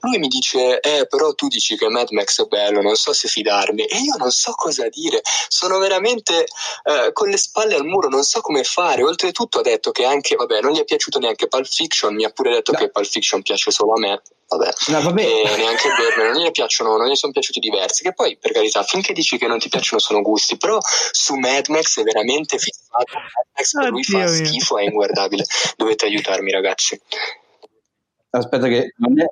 lui 0.00 0.18
mi 0.18 0.25
mi 0.26 0.28
dice, 0.28 0.80
eh, 0.80 1.06
però 1.06 1.32
tu 1.32 1.46
dici 1.46 1.76
che 1.76 1.88
Mad 1.88 2.10
Max 2.10 2.42
è 2.42 2.46
bello, 2.46 2.82
non 2.82 2.96
so 2.96 3.12
se 3.12 3.28
fidarmi. 3.28 3.84
E 3.84 3.98
io 3.98 4.16
non 4.16 4.30
so 4.30 4.52
cosa 4.52 4.88
dire, 4.88 5.20
sono 5.48 5.78
veramente 5.78 6.46
eh, 6.84 7.12
con 7.12 7.28
le 7.28 7.36
spalle 7.36 7.76
al 7.76 7.84
muro, 7.84 8.08
non 8.08 8.24
so 8.24 8.40
come 8.40 8.64
fare. 8.64 9.02
Oltretutto 9.02 9.60
ha 9.60 9.62
detto 9.62 9.92
che 9.92 10.04
anche, 10.04 10.34
vabbè, 10.34 10.60
non 10.60 10.72
gli 10.72 10.78
è 10.78 10.84
piaciuto 10.84 11.18
neanche 11.18 11.46
Pulp 11.46 11.66
Fiction, 11.66 12.14
mi 12.14 12.24
ha 12.24 12.30
pure 12.30 12.50
detto 12.50 12.72
no. 12.72 12.78
che 12.78 12.90
Pulp 12.90 13.06
Fiction 13.06 13.42
piace 13.42 13.70
solo 13.70 13.92
a 13.92 13.98
me. 14.00 14.22
Vabbè, 14.48 14.70
no, 14.88 15.02
vabbè. 15.02 15.22
E 15.22 15.56
neanche 15.56 15.88
Berman, 15.88 16.32
non 16.32 16.44
gli 16.44 16.50
piacciono, 16.52 16.96
non 16.96 17.08
gli 17.08 17.16
sono 17.16 17.32
piaciuti 17.32 17.58
diversi. 17.58 18.02
Che 18.02 18.12
poi, 18.12 18.36
per 18.36 18.52
carità, 18.52 18.82
finché 18.84 19.12
dici 19.12 19.38
che 19.38 19.46
non 19.46 19.58
ti 19.58 19.68
piacciono 19.68 20.00
sono 20.00 20.22
gusti, 20.22 20.56
però 20.56 20.78
su 21.10 21.34
Mad 21.34 21.68
Max 21.68 21.98
è 21.98 22.02
veramente 22.02 22.58
fissato. 22.58 23.12
Mad 23.14 23.46
Max 23.56 23.72
per 23.72 23.90
lui 23.90 24.04
fa 24.04 24.26
schifo, 24.26 24.78
è 24.78 24.84
inguardabile. 24.84 25.44
Dovete 25.76 26.06
aiutarmi, 26.06 26.50
ragazzi. 26.52 27.00
Aspetta, 28.30 28.68
che 28.68 28.92
non 28.98 29.20
è, 29.20 29.26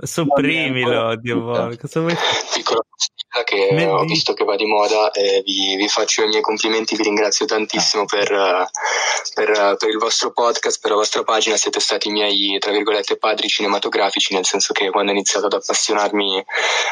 Sopprimilo, 0.00 1.16
Dio 1.16 1.76
cosa 1.78 2.00
vuoi 2.00 2.16
Piccola 2.54 2.80
postilla 2.88 3.44
che 3.44 3.86
ho 3.86 4.04
visto 4.04 4.32
che 4.32 4.44
va 4.44 4.56
di 4.56 4.64
moda 4.64 5.10
e 5.10 5.42
vi, 5.44 5.76
vi, 5.76 5.88
faccio 5.88 6.22
i 6.22 6.28
miei 6.28 6.40
complimenti, 6.40 6.96
vi 6.96 7.02
ringrazio 7.02 7.44
tantissimo 7.44 8.06
per, 8.06 8.28
per, 9.34 9.76
per, 9.78 9.88
il 9.88 9.98
vostro 9.98 10.32
podcast, 10.32 10.80
per 10.80 10.90
la 10.90 10.96
vostra 10.96 11.24
pagina, 11.24 11.56
siete 11.56 11.78
stati 11.78 12.08
i 12.08 12.12
miei, 12.12 12.58
tra 12.58 12.72
virgolette, 12.72 13.18
padri 13.18 13.48
cinematografici, 13.48 14.32
nel 14.32 14.46
senso 14.46 14.72
che 14.72 14.90
quando 14.90 15.10
ho 15.10 15.14
iniziato 15.14 15.46
ad 15.46 15.52
appassionarmi 15.52 16.42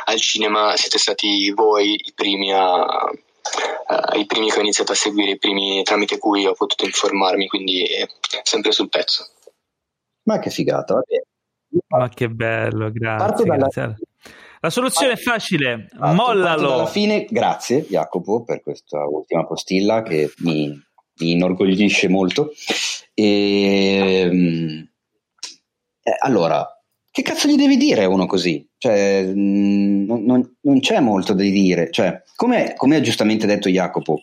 al 0.04 0.20
cinema 0.20 0.76
siete 0.76 0.98
stati 0.98 1.50
voi 1.52 1.94
i 1.94 2.12
primi 2.14 2.52
a, 2.52 3.10
Uh, 3.90 4.16
i 4.16 4.26
primi 4.26 4.48
che 4.50 4.58
ho 4.58 4.62
iniziato 4.62 4.92
a 4.92 4.94
seguire, 4.94 5.32
i 5.32 5.38
primi 5.38 5.82
tramite 5.82 6.18
cui 6.18 6.46
ho 6.46 6.52
potuto 6.52 6.84
informarmi, 6.84 7.48
quindi 7.48 7.88
sempre 8.44 8.70
sul 8.70 8.88
pezzo. 8.88 9.26
Ma 10.24 10.38
che 10.38 10.50
figata, 10.50 10.94
va 10.94 11.02
bene. 11.04 11.24
Ma 11.88 12.08
che 12.08 12.28
bello, 12.28 12.90
grazie. 12.90 13.44
Dalla... 13.44 13.56
grazie. 13.56 13.96
La 14.62 14.70
soluzione 14.70 15.14
Parto. 15.14 15.28
è 15.28 15.32
facile, 15.32 15.88
Parto. 15.96 16.14
mollalo. 16.14 16.74
Alla 16.74 16.86
fine, 16.86 17.24
grazie 17.28 17.86
Jacopo 17.88 18.44
per 18.44 18.60
questa 18.60 19.06
ultima 19.06 19.46
postilla 19.46 20.02
che 20.02 20.32
mi, 20.38 20.68
mi 21.20 21.30
inorgoglisce 21.30 22.08
molto. 22.08 22.50
E, 23.14 23.24
ehm, 23.24 24.88
eh, 26.02 26.16
allora, 26.20 26.66
che 27.10 27.22
cazzo 27.22 27.48
gli 27.48 27.56
devi 27.56 27.76
dire 27.76 28.04
a 28.04 28.08
uno 28.08 28.26
così? 28.26 28.68
Cioè, 28.76 29.24
mm, 29.26 30.04
non, 30.04 30.24
non, 30.24 30.56
non, 30.60 30.80
c'è 30.80 31.00
molto 31.00 31.32
da 31.32 31.42
dire. 31.42 31.90
Cioè, 31.90 32.22
come, 32.36 32.74
come 32.76 32.96
ha 32.96 33.00
giustamente 33.00 33.46
detto 33.46 33.68
Jacopo, 33.70 34.20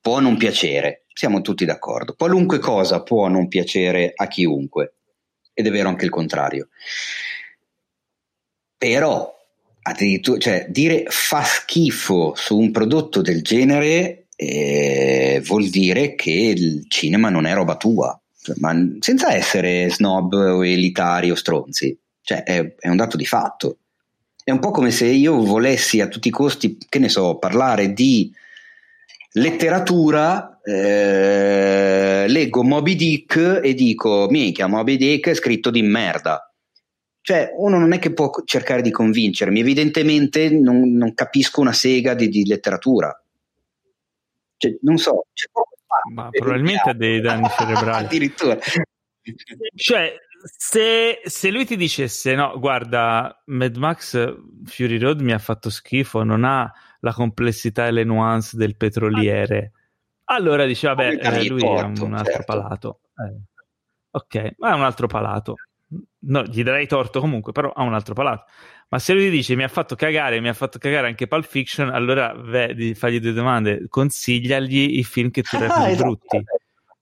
può 0.00 0.18
non 0.18 0.36
piacere, 0.36 1.06
siamo 1.12 1.40
tutti 1.42 1.64
d'accordo. 1.64 2.14
Qualunque 2.16 2.58
cosa 2.58 3.02
può 3.02 3.28
non 3.28 3.48
piacere 3.48 4.12
a 4.14 4.26
chiunque 4.26 4.95
ed 5.58 5.66
è 5.66 5.70
vero 5.70 5.88
anche 5.88 6.04
il 6.04 6.10
contrario. 6.10 6.68
Però 8.76 9.34
addirittura, 9.80 10.38
cioè, 10.38 10.66
dire 10.68 11.04
fa 11.08 11.42
schifo 11.42 12.34
su 12.36 12.58
un 12.58 12.70
prodotto 12.72 13.22
del 13.22 13.42
genere 13.42 14.26
eh, 14.36 15.40
vuol 15.46 15.68
dire 15.68 16.14
che 16.14 16.30
il 16.30 16.84
cinema 16.88 17.30
non 17.30 17.46
è 17.46 17.54
roba 17.54 17.76
tua, 17.76 18.20
cioè, 18.42 18.54
ma 18.58 18.74
senza 19.00 19.32
essere 19.32 19.88
snob 19.88 20.34
o 20.34 20.64
elitari 20.64 21.30
o 21.30 21.34
stronzi, 21.34 21.98
cioè 22.20 22.42
è, 22.42 22.74
è 22.78 22.88
un 22.88 22.96
dato 22.96 23.16
di 23.16 23.24
fatto. 23.24 23.78
È 24.44 24.50
un 24.50 24.58
po' 24.58 24.72
come 24.72 24.90
se 24.90 25.06
io 25.06 25.42
volessi 25.42 26.02
a 26.02 26.08
tutti 26.08 26.28
i 26.28 26.32
costi, 26.32 26.76
che 26.86 26.98
ne 26.98 27.08
so, 27.08 27.38
parlare 27.38 27.94
di 27.94 28.30
letteratura, 29.32 30.55
eh, 30.68 32.26
leggo 32.26 32.64
Moby 32.64 32.96
Dick 32.96 33.60
e 33.62 33.72
dico, 33.74 34.26
minchia, 34.28 34.66
Moby 34.66 34.96
Dick 34.96 35.28
è 35.28 35.34
scritto 35.34 35.70
di 35.70 35.82
merda. 35.82 36.52
Cioè, 37.20 37.52
uno 37.56 37.78
non 37.78 37.92
è 37.92 37.98
che 37.98 38.12
può 38.12 38.30
cercare 38.44 38.82
di 38.82 38.90
convincermi, 38.90 39.60
evidentemente 39.60 40.50
non, 40.50 40.92
non 40.96 41.14
capisco 41.14 41.60
una 41.60 41.72
sega 41.72 42.14
di, 42.14 42.28
di 42.28 42.44
letteratura. 42.44 43.16
Cioè, 44.56 44.76
non 44.82 44.96
so, 44.96 45.26
ma 46.12 46.30
probabilmente 46.30 46.90
ha 46.90 46.94
dei 46.94 47.20
danni 47.20 47.48
cerebrali. 47.56 48.04
Addirittura. 48.06 48.58
Cioè, 49.74 50.14
se, 50.56 51.20
se, 51.24 51.50
lui 51.50 51.64
ti 51.64 51.76
dicesse 51.76 52.34
no, 52.34 52.58
guarda, 52.58 53.42
Mad 53.46 53.76
Max 53.76 54.36
Fury 54.64 54.98
Road 54.98 55.20
mi 55.20 55.32
ha 55.32 55.38
fatto 55.38 55.70
schifo, 55.70 56.22
non 56.22 56.44
ha 56.44 56.72
la 57.00 57.12
complessità 57.12 57.86
e 57.86 57.92
le 57.92 58.04
nuance 58.04 58.56
del 58.56 58.76
petroliere, 58.76 59.72
allora 60.26 60.64
dice, 60.64 60.86
vabbè, 60.88 61.18
eh, 61.20 61.48
lui 61.48 61.62
ha 61.64 61.84
un, 61.84 61.96
un 62.00 62.14
altro 62.14 62.32
certo. 62.32 62.44
palato. 62.44 63.00
Eh. 63.16 63.40
Ok, 64.10 64.54
ma 64.58 64.72
è 64.72 64.74
un 64.74 64.82
altro 64.82 65.06
palato. 65.06 65.54
No, 66.18 66.42
gli 66.42 66.62
darei 66.62 66.86
torto 66.86 67.20
comunque, 67.20 67.52
però 67.52 67.70
ha 67.70 67.82
un 67.82 67.94
altro 67.94 68.14
palato. 68.14 68.44
Ma 68.88 68.98
se 68.98 69.14
lui 69.14 69.30
dice 69.30 69.54
mi 69.56 69.62
ha 69.62 69.68
fatto 69.68 69.94
cagare, 69.94 70.40
mi 70.40 70.48
ha 70.48 70.52
fatto 70.52 70.78
cagare 70.78 71.08
anche 71.08 71.26
Pulp 71.26 71.44
Fiction, 71.44 71.90
allora 71.90 72.34
beh, 72.34 72.94
fagli 72.94 73.20
due 73.20 73.32
domande. 73.32 73.86
Consigliagli 73.88 74.98
i 74.98 75.04
film 75.04 75.30
che 75.30 75.42
tu 75.42 75.58
reputi 75.58 75.80
ah, 75.80 75.88
esatto. 75.88 76.04
brutti. 76.04 76.44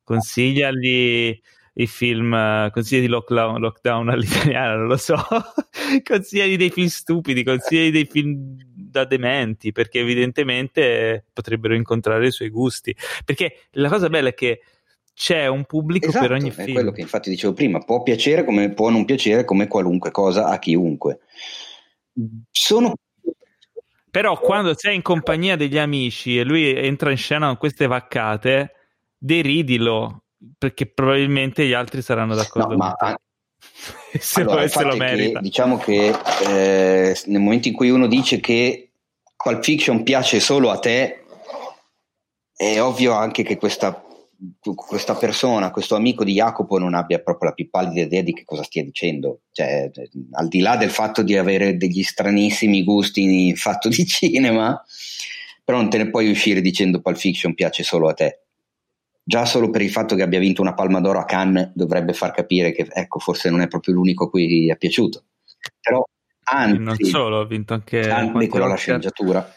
Consigliagli 0.02 1.40
i 1.74 1.86
film, 1.86 2.70
consigli 2.70 3.00
di 3.00 3.06
lockdown, 3.08 3.60
lockdown 3.60 4.08
all'italiana, 4.08 4.76
non 4.76 4.86
lo 4.86 4.96
so. 4.96 5.16
consigli 6.04 6.56
dei 6.56 6.70
film 6.70 6.86
stupidi, 6.86 7.42
consigli 7.42 7.90
dei 7.90 8.04
film 8.04 8.56
da 8.66 9.04
dementi, 9.04 9.72
perché 9.72 10.00
evidentemente 10.00 11.24
potrebbero 11.32 11.74
incontrare 11.74 12.28
i 12.28 12.30
suoi 12.30 12.50
gusti. 12.50 12.94
Perché 13.24 13.66
la 13.72 13.88
cosa 13.88 14.08
bella 14.08 14.28
è 14.28 14.34
che 14.34 14.60
c'è 15.14 15.46
un 15.46 15.64
pubblico 15.64 16.08
esatto, 16.08 16.26
per 16.26 16.36
ogni 16.36 16.50
film. 16.50 16.68
È 16.68 16.72
quello 16.72 16.92
che 16.92 17.00
infatti 17.00 17.30
dicevo 17.30 17.52
prima, 17.52 17.80
può 17.80 18.02
piacere 18.02 18.44
come 18.44 18.72
può 18.72 18.90
non 18.90 19.04
piacere 19.04 19.44
come 19.44 19.66
qualunque 19.66 20.10
cosa 20.12 20.46
a 20.46 20.58
chiunque. 20.58 21.20
Sono 22.50 22.94
però 24.14 24.38
quando 24.38 24.74
sei 24.76 24.94
in 24.94 25.02
compagnia 25.02 25.56
degli 25.56 25.76
amici 25.76 26.38
e 26.38 26.44
lui 26.44 26.72
entra 26.72 27.10
in 27.10 27.16
scena 27.16 27.48
con 27.48 27.56
queste 27.56 27.88
vaccate, 27.88 28.70
deridilo 29.18 30.23
perché 30.58 30.86
probabilmente 30.86 31.66
gli 31.66 31.72
altri 31.72 32.02
saranno 32.02 32.34
d'accordo 32.34 32.76
no, 32.76 32.76
ma 32.76 32.96
se, 34.18 34.40
allora, 34.40 34.66
se 34.68 34.84
lo 34.84 34.96
merita. 34.96 35.38
Che, 35.38 35.44
diciamo 35.44 35.78
che 35.78 36.14
eh, 36.48 37.20
nel 37.26 37.40
momento 37.40 37.68
in 37.68 37.74
cui 37.74 37.90
uno 37.90 38.06
dice 38.06 38.40
che 38.40 38.90
Pulp 39.36 39.62
Fiction 39.62 40.02
piace 40.02 40.40
solo 40.40 40.70
a 40.70 40.78
te, 40.78 41.24
è 42.56 42.80
ovvio 42.80 43.12
anche 43.12 43.42
che 43.42 43.56
questa 43.56 44.04
questa 44.74 45.14
persona, 45.14 45.70
questo 45.70 45.94
amico 45.94 46.24
di 46.24 46.34
Jacopo 46.34 46.78
non 46.78 46.94
abbia 46.94 47.20
proprio 47.20 47.50
la 47.50 47.54
più 47.54 47.70
pallida 47.70 48.02
idea 48.02 48.22
di 48.22 48.32
che 48.32 48.44
cosa 48.44 48.62
stia 48.62 48.82
dicendo. 48.82 49.42
Cioè, 49.50 49.90
al 50.32 50.48
di 50.48 50.60
là 50.60 50.76
del 50.76 50.90
fatto 50.90 51.22
di 51.22 51.36
avere 51.36 51.76
degli 51.76 52.02
stranissimi 52.02 52.84
gusti 52.84 53.48
in 53.48 53.56
fatto 53.56 53.88
di 53.88 54.04
cinema, 54.06 54.82
però 55.62 55.78
non 55.78 55.90
te 55.90 55.98
ne 55.98 56.10
puoi 56.10 56.30
uscire 56.30 56.60
dicendo 56.60 57.00
Pulp 57.00 57.16
Fiction 57.16 57.54
piace 57.54 57.82
solo 57.82 58.08
a 58.08 58.14
te. 58.14 58.43
Già 59.26 59.46
solo 59.46 59.70
per 59.70 59.80
il 59.80 59.90
fatto 59.90 60.14
che 60.14 60.22
abbia 60.22 60.38
vinto 60.38 60.60
una 60.60 60.74
palma 60.74 61.00
d'oro 61.00 61.18
a 61.18 61.24
Cannes 61.24 61.72
dovrebbe 61.74 62.12
far 62.12 62.32
capire 62.32 62.72
che 62.72 62.86
ecco, 62.90 63.18
forse 63.18 63.48
non 63.48 63.62
è 63.62 63.68
proprio 63.68 63.94
l'unico 63.94 64.24
a 64.24 64.30
cui 64.30 64.68
è 64.68 64.76
piaciuto. 64.76 65.24
Però 65.80 66.04
anzi, 66.44 66.78
non 66.78 66.96
solo, 66.98 67.40
ha 67.40 67.46
vinto 67.46 67.72
anche, 67.72 68.10
anche 68.10 68.48
con 68.48 68.60
la 68.60 68.74
sceneggiatura. 68.74 69.50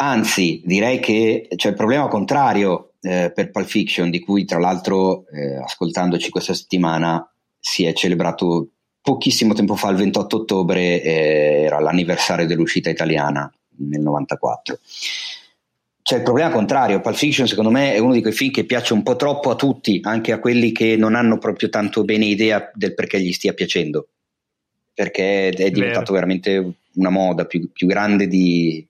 Anzi, 0.00 0.62
direi 0.64 0.98
che 1.00 1.48
c'è 1.56 1.70
il 1.70 1.74
problema 1.74 2.08
contrario 2.08 2.92
eh, 3.00 3.32
per 3.34 3.50
Pulp 3.50 3.66
Fiction, 3.66 4.10
di 4.10 4.20
cui 4.20 4.44
tra 4.44 4.58
l'altro, 4.58 5.26
eh, 5.28 5.56
ascoltandoci 5.56 6.30
questa 6.30 6.54
settimana, 6.54 7.30
si 7.58 7.84
è 7.84 7.92
celebrato 7.92 8.68
pochissimo 9.00 9.54
tempo 9.54 9.74
fa, 9.74 9.88
il 9.90 9.96
28 9.96 10.36
ottobre, 10.36 11.02
eh, 11.02 11.62
era 11.64 11.80
l'anniversario 11.80 12.46
dell'uscita 12.46 12.90
italiana 12.90 13.52
nel 13.78 14.00
94. 14.00 14.78
C'è 16.08 16.16
il 16.16 16.22
problema 16.22 16.48
contrario, 16.48 17.02
Pulp 17.02 17.16
Fiction 17.16 17.46
secondo 17.46 17.70
me 17.70 17.92
è 17.92 17.98
uno 17.98 18.14
di 18.14 18.22
quei 18.22 18.32
film 18.32 18.50
che 18.50 18.64
piace 18.64 18.94
un 18.94 19.02
po' 19.02 19.14
troppo 19.14 19.50
a 19.50 19.56
tutti, 19.56 20.00
anche 20.04 20.32
a 20.32 20.38
quelli 20.38 20.72
che 20.72 20.96
non 20.96 21.14
hanno 21.14 21.36
proprio 21.36 21.68
tanto 21.68 22.02
bene 22.02 22.24
idea 22.24 22.70
del 22.72 22.94
perché 22.94 23.20
gli 23.20 23.30
stia 23.30 23.52
piacendo, 23.52 24.08
perché 24.94 25.50
è 25.50 25.70
diventato 25.70 26.12
Vero. 26.12 26.12
veramente 26.14 26.72
una 26.94 27.10
moda 27.10 27.44
più, 27.44 27.70
più 27.70 27.86
grande 27.86 28.26
di, 28.26 28.88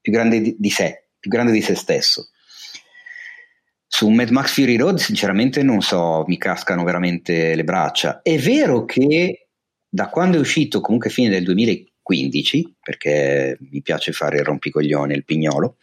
più 0.00 0.12
grande 0.12 0.40
di, 0.40 0.54
di 0.56 0.70
sé, 0.70 1.06
più 1.18 1.30
grande 1.32 1.50
di 1.50 1.62
se 1.62 1.74
stesso. 1.74 2.28
Su 3.84 4.08
Mad 4.10 4.28
Max 4.28 4.52
Fury 4.52 4.76
Road, 4.76 4.98
sinceramente, 4.98 5.64
non 5.64 5.80
so, 5.80 6.22
mi 6.28 6.38
cascano 6.38 6.84
veramente 6.84 7.56
le 7.56 7.64
braccia. 7.64 8.22
È 8.22 8.38
vero 8.38 8.84
che 8.84 9.48
da 9.88 10.08
quando 10.08 10.36
è 10.36 10.40
uscito, 10.40 10.80
comunque 10.80 11.10
fine 11.10 11.28
del 11.28 11.42
2015, 11.42 12.76
perché 12.80 13.58
mi 13.68 13.82
piace 13.82 14.12
fare 14.12 14.38
il 14.38 14.44
rompicoglione, 14.44 15.12
il 15.12 15.24
pignolo, 15.24 15.78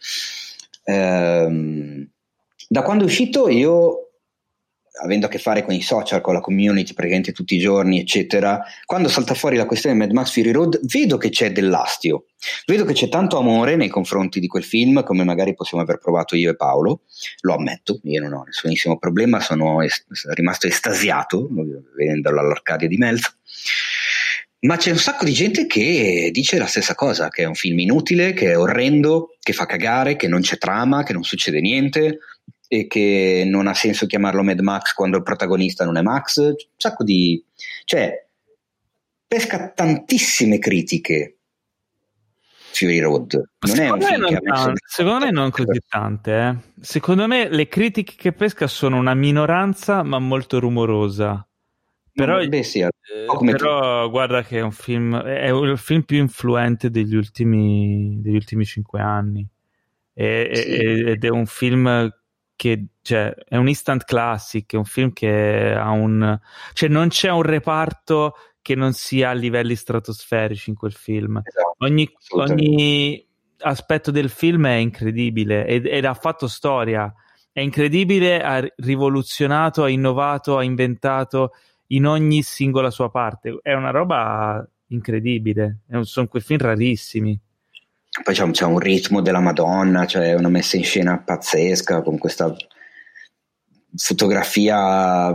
ehm, 0.84 2.08
da 2.68 2.82
quando 2.82 3.04
è 3.04 3.06
uscito 3.06 3.48
io 3.48 4.10
avendo 5.02 5.26
a 5.26 5.28
che 5.28 5.38
fare 5.38 5.64
con 5.64 5.74
i 5.74 5.82
social, 5.82 6.20
con 6.20 6.34
la 6.34 6.40
community 6.40 6.92
praticamente 6.92 7.32
tutti 7.32 7.54
i 7.54 7.58
giorni, 7.58 8.00
eccetera, 8.00 8.62
quando 8.84 9.08
salta 9.08 9.34
fuori 9.34 9.56
la 9.56 9.66
questione 9.66 9.94
di 9.94 10.00
Mad 10.02 10.12
Max 10.12 10.32
Fury 10.32 10.50
Road, 10.50 10.80
vedo 10.86 11.16
che 11.16 11.30
c'è 11.30 11.52
dell'astio, 11.52 12.26
vedo 12.66 12.84
che 12.84 12.92
c'è 12.92 13.08
tanto 13.08 13.38
amore 13.38 13.76
nei 13.76 13.88
confronti 13.88 14.40
di 14.40 14.46
quel 14.46 14.64
film, 14.64 15.02
come 15.02 15.24
magari 15.24 15.54
possiamo 15.54 15.82
aver 15.82 15.98
provato 15.98 16.36
io 16.36 16.50
e 16.50 16.56
Paolo, 16.56 17.02
lo 17.40 17.54
ammetto, 17.54 18.00
io 18.04 18.20
non 18.20 18.32
ho 18.32 18.42
nessunissimo 18.44 18.98
problema, 18.98 19.40
sono 19.40 19.82
est- 19.82 20.06
rimasto 20.34 20.66
estasiato 20.66 21.48
vedendolo 21.96 22.40
all'Arcadia 22.40 22.88
di 22.88 22.96
Melzo. 22.96 23.30
Ma 24.60 24.76
c'è 24.76 24.90
un 24.90 24.98
sacco 24.98 25.24
di 25.24 25.32
gente 25.32 25.66
che 25.66 26.28
dice 26.32 26.58
la 26.58 26.66
stessa 26.66 26.94
cosa, 26.94 27.28
che 27.28 27.42
è 27.42 27.46
un 27.46 27.54
film 27.54 27.78
inutile, 27.78 28.34
che 28.34 28.50
è 28.50 28.58
orrendo, 28.58 29.36
che 29.40 29.54
fa 29.54 29.64
cagare, 29.64 30.16
che 30.16 30.28
non 30.28 30.42
c'è 30.42 30.58
trama, 30.58 31.02
che 31.02 31.14
non 31.14 31.22
succede 31.22 31.60
niente, 31.60 32.18
e 32.68 32.86
che 32.86 33.44
non 33.46 33.66
ha 33.66 33.74
senso 33.74 34.06
chiamarlo 34.06 34.42
Mad 34.42 34.60
Max 34.60 34.92
quando 34.92 35.16
il 35.16 35.22
protagonista 35.22 35.84
non 35.84 35.96
è 35.96 36.02
Max. 36.02 36.36
Un 36.36 36.54
sacco 36.76 37.04
di... 37.04 37.42
cioè, 37.84 38.26
pesca 39.26 39.70
tantissime 39.70 40.58
critiche 40.58 41.38
Fury 42.72 43.00
Road. 43.00 43.42
Non 43.60 43.74
secondo, 43.74 44.06
è 44.06 44.14
un 44.14 44.22
me 44.22 44.40
non, 44.42 44.74
secondo 44.86 45.24
me 45.24 45.30
non 45.30 45.50
così 45.50 45.80
tante. 45.88 46.32
Eh. 46.32 46.56
Secondo 46.80 47.26
me 47.26 47.48
le 47.48 47.66
critiche 47.68 48.14
che 48.16 48.32
pesca 48.32 48.66
sono 48.66 48.98
una 48.98 49.14
minoranza, 49.14 50.02
ma 50.02 50.18
molto 50.18 50.60
rumorosa. 50.60 51.44
Però, 52.12 52.44
beh, 52.46 52.62
sì, 52.62 52.80
eh, 52.80 52.90
però 53.38 54.08
guarda 54.10 54.42
che 54.42 54.58
è 54.58 54.62
un 54.62 54.72
film, 54.72 55.16
è 55.20 55.50
il 55.50 55.78
film 55.78 56.02
più 56.02 56.18
influente 56.18 56.90
degli 56.90 57.14
ultimi, 57.14 58.18
degli 58.20 58.34
ultimi 58.34 58.64
cinque 58.64 59.00
anni. 59.00 59.46
E, 60.12 60.50
sì. 60.52 60.70
ed 61.10 61.24
è 61.24 61.28
un 61.28 61.46
film 61.46 62.12
che 62.56 62.86
cioè, 63.00 63.32
è 63.48 63.56
un 63.56 63.68
instant 63.68 64.04
classic, 64.04 64.74
è 64.74 64.76
un 64.76 64.84
film 64.84 65.12
che 65.12 65.72
ha 65.74 65.90
un... 65.90 66.38
cioè 66.74 66.90
non 66.90 67.08
c'è 67.08 67.30
un 67.30 67.42
reparto 67.42 68.34
che 68.60 68.74
non 68.74 68.92
sia 68.92 69.30
a 69.30 69.32
livelli 69.32 69.74
stratosferici 69.74 70.70
in 70.70 70.76
quel 70.76 70.92
film. 70.92 71.40
Esatto, 71.42 71.76
ogni, 71.78 72.08
ogni, 72.30 73.26
aspetto 73.60 74.10
del 74.10 74.28
film 74.28 74.66
è 74.66 74.74
incredibile 74.74 75.66
ed, 75.66 75.86
ed, 75.86 76.04
ha 76.04 76.14
fatto 76.14 76.46
storia. 76.48 77.12
È 77.52 77.60
incredibile, 77.60 78.42
ha 78.42 78.64
rivoluzionato, 78.76 79.82
ha 79.82 79.88
innovato, 79.88 80.56
ha 80.56 80.62
inventato 80.62 81.52
in 81.92 82.06
ogni 82.06 82.42
singola 82.42 82.90
sua 82.90 83.10
parte. 83.10 83.58
È 83.62 83.72
una 83.72 83.90
roba 83.90 84.66
incredibile. 84.88 85.80
Sono 86.02 86.26
quei 86.26 86.42
film 86.42 86.60
rarissimi 86.60 87.40
poi 88.22 88.34
c'è 88.34 88.42
un, 88.42 88.50
c'è 88.50 88.64
un, 88.64 88.78
ritmo 88.78 89.20
della 89.20 89.38
Madonna, 89.38 90.04
c'è 90.04 90.34
una 90.34 90.48
messa 90.48 90.76
in 90.76 90.82
scena 90.82 91.18
pazzesca 91.18 92.02
con 92.02 92.18
questa 92.18 92.52
fotografia. 93.94 95.28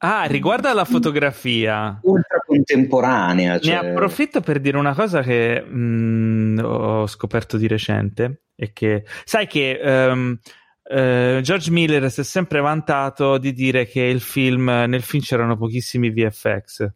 Ah, 0.00 0.24
riguarda 0.26 0.72
la 0.74 0.84
fotografia. 0.84 1.98
Ultra 2.02 2.38
contemporanea. 2.46 3.58
Cioè... 3.58 3.82
Ne 3.82 3.90
approfitto 3.90 4.40
per 4.40 4.60
dire 4.60 4.78
una 4.78 4.94
cosa 4.94 5.22
che 5.22 5.60
mh, 5.60 5.76
mm, 5.76 6.58
ho 6.62 7.06
scoperto 7.08 7.56
di 7.56 7.66
recente. 7.66 8.42
E 8.54 8.72
che 8.72 9.04
sai 9.24 9.48
che 9.48 9.80
um, 9.82 10.38
uh, 10.88 11.40
George 11.40 11.70
Miller 11.70 12.10
si 12.10 12.20
è 12.20 12.24
sempre 12.24 12.60
vantato 12.60 13.38
di 13.38 13.52
dire 13.52 13.86
che 13.86 14.02
il 14.02 14.20
film, 14.20 14.64
nel 14.64 15.02
film 15.02 15.22
c'erano 15.22 15.56
pochissimi 15.56 16.10
VFX 16.10 16.90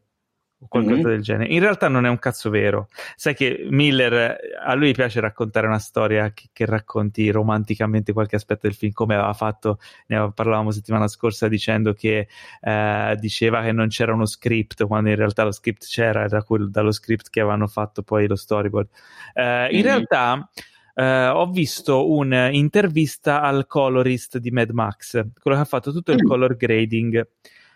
o 0.63 0.69
qualcosa 0.69 0.95
mm-hmm. 0.97 1.07
del 1.07 1.23
genere. 1.23 1.53
In 1.53 1.61
realtà 1.61 1.89
non 1.89 2.07
è 2.07 2.09
un 2.09 2.19
cazzo 2.19 2.49
vero. 2.49 2.89
Sai 3.17 3.35
che 3.35 3.67
Miller, 3.69 4.37
a 4.65 4.75
lui 4.75 4.93
piace 4.93 5.21
raccontare 5.21 5.67
una 5.67 5.79
storia 5.79 6.33
che, 6.33 6.51
che 6.53 6.67
racconti 6.67 7.31
romanticamente 7.31 8.13
qualche 8.13 8.37
aspetto 8.37 8.67
del 8.67 8.77
film, 8.77 8.93
come 8.93 9.15
aveva 9.15 9.33
fatto, 9.33 9.79
ne 10.07 10.33
parlavamo 10.33 10.71
settimana 10.71 11.09
scorsa 11.09 11.49
dicendo 11.49 11.93
che 11.93 12.29
eh, 12.61 13.17
diceva 13.19 13.63
che 13.63 13.73
non 13.73 13.89
c'era 13.89 14.15
uno 14.15 14.27
script, 14.27 14.87
quando 14.87 15.11
in 15.11 15.17
realtà 15.17 15.43
lo 15.43 15.53
script 15.53 15.87
c'era, 15.87 16.23
era 16.23 16.43
quel, 16.45 16.71
dallo 16.71 16.93
script 16.93 17.29
che 17.29 17.41
avevano 17.41 17.67
fatto 17.67 18.03
poi 18.03 18.27
lo 18.29 18.37
storyboard. 18.37 18.89
Eh, 19.35 19.43
mm-hmm. 19.43 19.75
In 19.77 19.83
realtà... 19.83 20.51
Uh, 20.95 21.35
ho 21.35 21.51
visto 21.51 22.11
un'intervista 22.11 23.41
al 23.41 23.67
colorist 23.67 24.39
di 24.39 24.51
Mad 24.51 24.71
Max, 24.71 25.13
quello 25.41 25.57
che 25.57 25.63
ha 25.63 25.67
fatto 25.67 25.93
tutto 25.93 26.13
il 26.13 26.23
mm. 26.23 26.27
color 26.27 26.57
grading. 26.57 27.27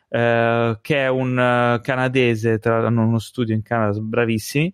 Uh, 0.09 0.78
che 0.82 0.98
è 1.02 1.09
un 1.09 1.32
uh, 1.32 1.80
canadese, 1.80 2.59
tra, 2.59 2.86
hanno 2.86 3.06
uno 3.06 3.18
studio 3.18 3.55
in 3.55 3.62
Canada, 3.62 3.98
bravissimi, 3.98 4.72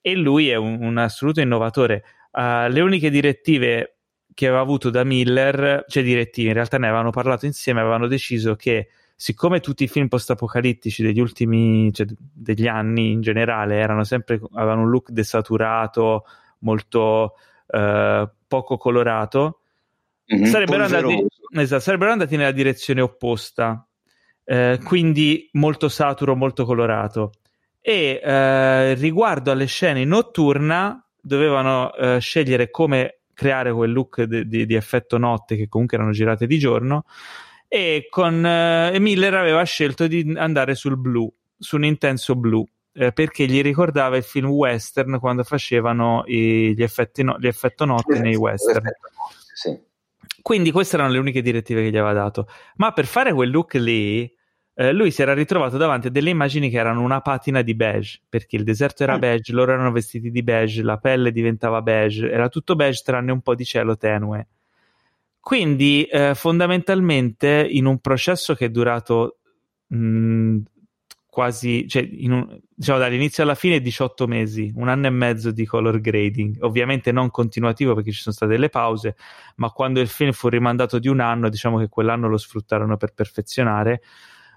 e 0.00 0.14
lui 0.14 0.48
è 0.48 0.54
un, 0.54 0.78
un 0.80 0.96
assoluto 0.96 1.40
innovatore. 1.40 2.02
le 2.32 2.80
uniche 2.80 3.10
direttive 3.10 3.96
che 4.32 4.46
aveva 4.46 4.62
avuto 4.62 4.88
da 4.88 5.04
Miller, 5.04 5.84
cioè 5.86 6.02
direttive, 6.02 6.48
in 6.48 6.54
realtà 6.54 6.78
ne 6.78 6.86
avevano 6.86 7.10
parlato 7.10 7.44
insieme, 7.44 7.80
avevano 7.80 8.06
deciso 8.06 8.56
che 8.56 8.88
siccome 9.14 9.60
tutti 9.60 9.84
i 9.84 9.88
film 9.88 10.08
post-apocalittici 10.08 11.02
degli 11.02 11.20
ultimi, 11.20 11.92
cioè 11.92 12.06
degli 12.16 12.66
anni 12.66 13.12
in 13.12 13.20
generale, 13.20 13.76
erano 13.76 14.02
sempre, 14.02 14.40
avevano 14.54 14.80
un 14.80 14.88
look 14.88 15.10
desaturato, 15.10 16.24
molto 16.60 17.34
eh, 17.70 18.30
poco 18.46 18.76
colorato, 18.76 19.60
mm-hmm, 20.32 20.44
sarebbero, 20.44 20.84
andati, 20.84 21.26
esatto, 21.52 21.82
sarebbero, 21.82 22.12
andati, 22.12 22.36
nella 22.36 22.52
direzione 22.52 23.00
opposta, 23.00 23.86
eh, 24.44 24.78
quindi 24.82 25.48
molto 25.52 25.88
saturo, 25.88 26.34
molto 26.34 26.64
colorato. 26.64 27.32
E 27.80 28.20
eh, 28.22 28.94
riguardo 28.94 29.50
alle 29.50 29.66
scene 29.66 30.04
notturna, 30.04 31.02
dovevano 31.20 31.94
eh, 31.94 32.18
scegliere 32.20 32.70
come 32.70 33.20
creare 33.32 33.72
quel 33.72 33.92
look 33.92 34.22
di, 34.22 34.46
di, 34.46 34.66
di, 34.66 34.74
effetto 34.74 35.16
notte 35.16 35.56
che 35.56 35.68
comunque 35.68 35.96
erano 35.96 36.12
girate 36.12 36.46
di 36.46 36.58
giorno 36.58 37.04
e 37.68 38.06
con 38.10 38.44
eh, 38.44 38.98
Miller 38.98 39.34
aveva 39.34 39.62
scelto 39.62 40.06
di 40.06 40.34
andare 40.36 40.74
sul 40.74 40.98
blu, 40.98 41.32
su 41.56 41.76
un 41.76 41.84
intenso 41.84 42.34
blu 42.34 42.66
eh, 42.92 43.12
perché 43.12 43.46
gli 43.46 43.62
ricordava 43.62 44.16
il 44.16 44.22
film 44.22 44.48
western 44.48 45.18
quando 45.18 45.44
facevano 45.44 46.24
i, 46.26 46.74
gli, 46.74 46.82
effetti 46.82 47.22
no, 47.22 47.36
gli 47.38 47.46
effetto 47.46 47.84
notte 47.84 48.18
nei 48.18 48.36
western. 48.36 48.88
Sì. 49.54 49.78
Quindi 50.42 50.70
queste 50.70 50.96
erano 50.96 51.12
le 51.12 51.18
uniche 51.18 51.42
direttive 51.42 51.82
che 51.82 51.90
gli 51.90 51.96
aveva 51.96 52.12
dato. 52.12 52.48
Ma 52.76 52.92
per 52.92 53.06
fare 53.06 53.32
quel 53.32 53.50
look 53.50 53.74
lì, 53.74 54.30
eh, 54.74 54.92
lui 54.92 55.10
si 55.10 55.22
era 55.22 55.34
ritrovato 55.34 55.76
davanti 55.76 56.06
a 56.06 56.10
delle 56.10 56.30
immagini 56.30 56.70
che 56.70 56.78
erano 56.78 57.02
una 57.02 57.20
patina 57.20 57.62
di 57.62 57.74
beige, 57.74 58.22
perché 58.28 58.56
il 58.56 58.64
deserto 58.64 59.02
era 59.02 59.16
mm. 59.16 59.20
beige, 59.20 59.52
loro 59.52 59.72
erano 59.72 59.92
vestiti 59.92 60.30
di 60.30 60.42
beige, 60.42 60.82
la 60.82 60.96
pelle 60.96 61.32
diventava 61.32 61.82
beige, 61.82 62.30
era 62.30 62.48
tutto 62.48 62.74
beige 62.74 63.02
tranne 63.04 63.32
un 63.32 63.42
po' 63.42 63.54
di 63.54 63.64
cielo 63.64 63.96
tenue. 63.96 64.48
Quindi 65.38 66.04
eh, 66.04 66.34
fondamentalmente 66.34 67.66
in 67.68 67.86
un 67.86 67.98
processo 67.98 68.54
che 68.54 68.66
è 68.66 68.70
durato 68.70 69.38
mh, 69.88 70.58
quasi, 71.30 71.88
cioè 71.88 72.06
un, 72.24 72.60
diciamo 72.74 72.98
dall'inizio 72.98 73.44
alla 73.44 73.54
fine 73.54 73.80
18 73.80 74.26
mesi, 74.26 74.72
un 74.74 74.88
anno 74.88 75.06
e 75.06 75.10
mezzo 75.10 75.52
di 75.52 75.64
color 75.64 76.00
grading, 76.00 76.56
ovviamente 76.60 77.12
non 77.12 77.30
continuativo 77.30 77.94
perché 77.94 78.10
ci 78.10 78.20
sono 78.20 78.34
state 78.34 78.52
delle 78.52 78.68
pause, 78.68 79.16
ma 79.56 79.70
quando 79.70 80.00
il 80.00 80.08
film 80.08 80.32
fu 80.32 80.48
rimandato 80.48 80.98
di 80.98 81.08
un 81.08 81.20
anno, 81.20 81.48
diciamo 81.48 81.78
che 81.78 81.88
quell'anno 81.88 82.28
lo 82.28 82.36
sfruttarono 82.36 82.96
per 82.96 83.14
perfezionare. 83.14 84.02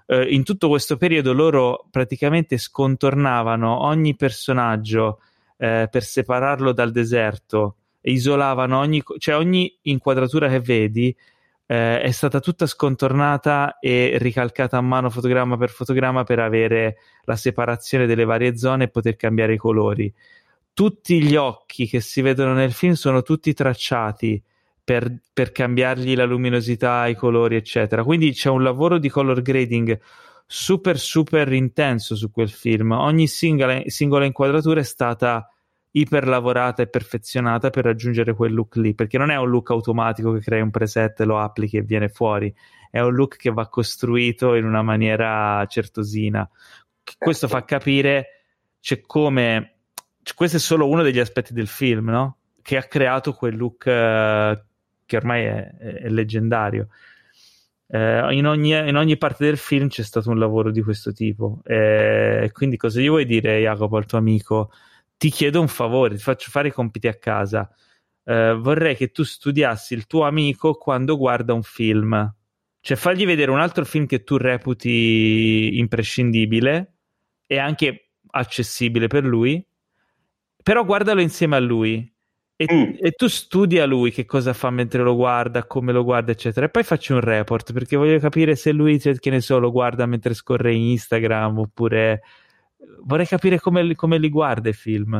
Uh, 0.06 0.24
in 0.28 0.42
tutto 0.42 0.68
questo 0.68 0.98
periodo 0.98 1.32
loro 1.32 1.86
praticamente 1.90 2.58
scontornavano 2.58 3.84
ogni 3.84 4.14
personaggio 4.16 5.20
uh, 5.56 5.88
per 5.88 6.02
separarlo 6.02 6.72
dal 6.72 6.90
deserto, 6.90 7.76
isolavano 8.02 8.78
ogni, 8.78 9.02
cioè 9.18 9.36
ogni 9.36 9.78
inquadratura 9.82 10.48
che 10.48 10.60
vedi 10.60 11.16
eh, 11.66 12.00
è 12.00 12.10
stata 12.10 12.40
tutta 12.40 12.66
scontornata 12.66 13.78
e 13.78 14.16
ricalcata 14.18 14.76
a 14.76 14.82
mano 14.82 15.10
fotogramma 15.10 15.56
per 15.56 15.70
fotogramma 15.70 16.24
per 16.24 16.38
avere 16.38 16.96
la 17.24 17.36
separazione 17.36 18.06
delle 18.06 18.24
varie 18.24 18.56
zone 18.56 18.84
e 18.84 18.88
poter 18.88 19.16
cambiare 19.16 19.54
i 19.54 19.58
colori. 19.58 20.12
Tutti 20.72 21.22
gli 21.22 21.36
occhi 21.36 21.86
che 21.86 22.00
si 22.00 22.20
vedono 22.20 22.52
nel 22.52 22.72
film 22.72 22.94
sono 22.94 23.22
tutti 23.22 23.52
tracciati 23.54 24.42
per, 24.82 25.10
per 25.32 25.52
cambiargli 25.52 26.14
la 26.14 26.24
luminosità, 26.24 27.06
i 27.06 27.14
colori, 27.14 27.56
eccetera. 27.56 28.04
Quindi 28.04 28.32
c'è 28.32 28.50
un 28.50 28.62
lavoro 28.62 28.98
di 28.98 29.08
color 29.08 29.40
grading 29.40 29.98
super 30.46 30.98
super 30.98 31.50
intenso 31.52 32.14
su 32.16 32.30
quel 32.30 32.50
film. 32.50 32.92
Ogni 32.92 33.26
singola, 33.26 33.80
singola 33.86 34.26
inquadratura 34.26 34.80
è 34.80 34.84
stata 34.84 35.48
iperlavorata 35.96 36.82
e 36.82 36.88
perfezionata 36.88 37.70
per 37.70 37.84
raggiungere 37.84 38.34
quel 38.34 38.52
look 38.52 38.76
lì, 38.76 38.94
perché 38.94 39.16
non 39.16 39.30
è 39.30 39.36
un 39.36 39.48
look 39.48 39.70
automatico 39.70 40.32
che 40.32 40.40
crei 40.40 40.60
un 40.60 40.70
preset, 40.70 41.20
lo 41.20 41.38
applichi 41.38 41.76
e 41.76 41.82
viene 41.82 42.08
fuori, 42.08 42.52
è 42.90 43.00
un 43.00 43.14
look 43.14 43.36
che 43.36 43.50
va 43.50 43.68
costruito 43.68 44.54
in 44.54 44.64
una 44.64 44.82
maniera 44.82 45.64
certosina. 45.66 46.48
Questo 47.16 47.46
fa 47.48 47.64
capire 47.64 48.34
cioè, 48.80 49.00
come 49.00 49.76
questo 50.34 50.56
è 50.56 50.60
solo 50.60 50.88
uno 50.88 51.02
degli 51.02 51.20
aspetti 51.20 51.52
del 51.52 51.68
film, 51.68 52.10
no? 52.10 52.38
Che 52.60 52.76
ha 52.76 52.82
creato 52.82 53.32
quel 53.32 53.56
look 53.56 53.84
uh, 53.86 54.60
che 55.06 55.16
ormai 55.16 55.44
è, 55.44 55.76
è 55.76 56.08
leggendario. 56.08 56.88
Uh, 57.86 58.30
in, 58.30 58.46
ogni, 58.46 58.70
in, 58.70 58.96
ogni, 58.96 59.16
parte 59.16 59.44
del 59.44 59.58
film 59.58 59.88
c'è 59.88 60.02
stato 60.02 60.30
un 60.30 60.38
lavoro 60.38 60.70
di 60.70 60.82
questo 60.82 61.12
tipo. 61.12 61.60
E 61.64 62.50
quindi, 62.52 62.76
cosa 62.76 63.00
gli 63.00 63.08
vuoi 63.08 63.24
dire, 63.26 63.60
Jacopo, 63.60 63.96
al 63.96 64.06
tuo 64.06 64.18
amico? 64.18 64.70
Ti 65.24 65.30
chiedo 65.30 65.58
un 65.58 65.68
favore, 65.68 66.16
ti 66.16 66.20
faccio 66.22 66.50
fare 66.50 66.68
i 66.68 66.70
compiti 66.70 67.08
a 67.08 67.14
casa. 67.14 67.66
Uh, 68.24 68.60
vorrei 68.60 68.94
che 68.94 69.10
tu 69.10 69.22
studiassi 69.22 69.94
il 69.94 70.06
tuo 70.06 70.24
amico 70.24 70.74
quando 70.74 71.16
guarda 71.16 71.54
un 71.54 71.62
film. 71.62 72.30
Cioè, 72.78 72.94
fagli 72.94 73.24
vedere 73.24 73.50
un 73.50 73.58
altro 73.58 73.86
film 73.86 74.04
che 74.04 74.22
tu 74.22 74.36
reputi 74.36 75.78
imprescindibile 75.78 76.96
e 77.46 77.58
anche 77.58 78.10
accessibile 78.32 79.06
per 79.06 79.24
lui, 79.24 79.66
però 80.62 80.84
guardalo 80.84 81.22
insieme 81.22 81.56
a 81.56 81.60
lui. 81.60 82.12
E, 82.56 82.66
mm. 82.70 82.92
e, 82.98 83.12
tu 83.12 83.26
studia 83.26 83.86
lui 83.86 84.10
che 84.10 84.26
cosa 84.26 84.52
fa 84.52 84.68
mentre 84.68 85.02
lo 85.02 85.14
guarda, 85.14 85.64
come 85.64 85.92
lo 85.92 86.04
guarda, 86.04 86.32
eccetera. 86.32 86.66
E 86.66 86.68
poi 86.68 86.82
facci 86.82 87.12
un 87.12 87.20
report 87.20 87.72
perché 87.72 87.96
voglio 87.96 88.18
capire 88.18 88.56
se 88.56 88.72
lui, 88.72 88.98
che 88.98 89.30
ne 89.30 89.40
so, 89.40 89.58
lo 89.58 89.70
guarda 89.70 90.04
mentre 90.04 90.34
scorre 90.34 90.74
Instagram 90.74 91.60
oppure 91.60 92.20
vorrei 93.04 93.26
capire 93.26 93.58
come, 93.60 93.94
come 93.94 94.18
li 94.18 94.28
guarda 94.28 94.68
i 94.68 94.74
film. 94.74 95.16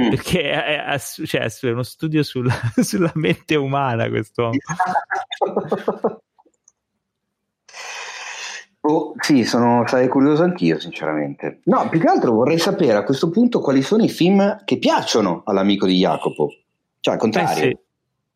Mm. 0.00 0.08
Perché 0.08 0.50
è, 0.50 0.84
è, 0.84 0.98
cioè, 0.98 1.48
è, 1.48 1.70
uno 1.70 1.82
studio 1.82 2.22
sulla, 2.22 2.54
sulla 2.80 3.12
mente 3.14 3.56
umana 3.56 4.08
questo. 4.08 4.50
Oh, 8.84 9.12
sì, 9.20 9.44
sono, 9.44 9.86
sarei 9.86 10.08
curioso 10.08 10.42
anch'io, 10.42 10.80
sinceramente. 10.80 11.60
No, 11.66 11.88
più 11.88 12.00
che 12.00 12.08
altro 12.08 12.32
vorrei 12.32 12.58
sapere 12.58 12.94
a 12.94 13.04
questo 13.04 13.30
punto 13.30 13.60
quali 13.60 13.80
sono 13.80 14.02
i 14.02 14.08
film 14.08 14.64
che 14.64 14.78
piacciono 14.78 15.42
all'amico 15.44 15.86
di 15.86 15.98
Jacopo. 15.98 16.48
Cioè, 16.98 17.14
al 17.14 17.20
contrario. 17.20 17.62
Eh 17.62 17.68
sì. 17.68 17.78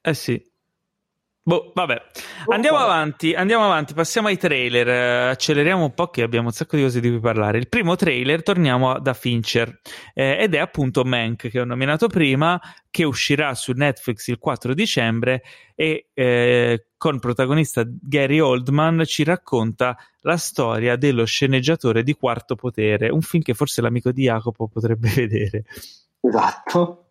Eh 0.02 0.14
sì. 0.14 0.50
Boh, 1.48 1.70
vabbè, 1.72 2.02
andiamo 2.48 2.78
avanti, 2.78 3.32
andiamo 3.32 3.66
avanti, 3.66 3.94
passiamo 3.94 4.26
ai 4.26 4.36
trailer, 4.36 5.28
uh, 5.28 5.30
acceleriamo 5.30 5.84
un 5.84 5.94
po' 5.94 6.08
che 6.08 6.22
abbiamo 6.22 6.48
un 6.48 6.52
sacco 6.52 6.74
di 6.74 6.82
cose 6.82 6.98
di 6.98 7.08
cui 7.08 7.20
parlare. 7.20 7.58
Il 7.58 7.68
primo 7.68 7.94
trailer, 7.94 8.42
torniamo 8.42 8.98
da 8.98 9.14
Fincher, 9.14 9.78
eh, 10.12 10.38
ed 10.40 10.54
è 10.54 10.58
appunto 10.58 11.04
Mank, 11.04 11.48
che 11.48 11.60
ho 11.60 11.64
nominato 11.64 12.08
prima, 12.08 12.60
che 12.90 13.04
uscirà 13.04 13.54
su 13.54 13.70
Netflix 13.76 14.26
il 14.26 14.38
4 14.40 14.74
dicembre 14.74 15.44
e 15.76 16.08
eh, 16.14 16.86
con 16.96 17.20
protagonista 17.20 17.84
Gary 17.86 18.40
Oldman 18.40 19.04
ci 19.04 19.22
racconta 19.22 19.96
la 20.22 20.38
storia 20.38 20.96
dello 20.96 21.26
sceneggiatore 21.26 22.02
di 22.02 22.14
Quarto 22.14 22.56
Potere, 22.56 23.08
un 23.08 23.20
film 23.20 23.44
che 23.44 23.54
forse 23.54 23.82
l'amico 23.82 24.10
di 24.10 24.24
Jacopo 24.24 24.66
potrebbe 24.66 25.10
vedere. 25.14 25.62
Esatto. 26.20 27.05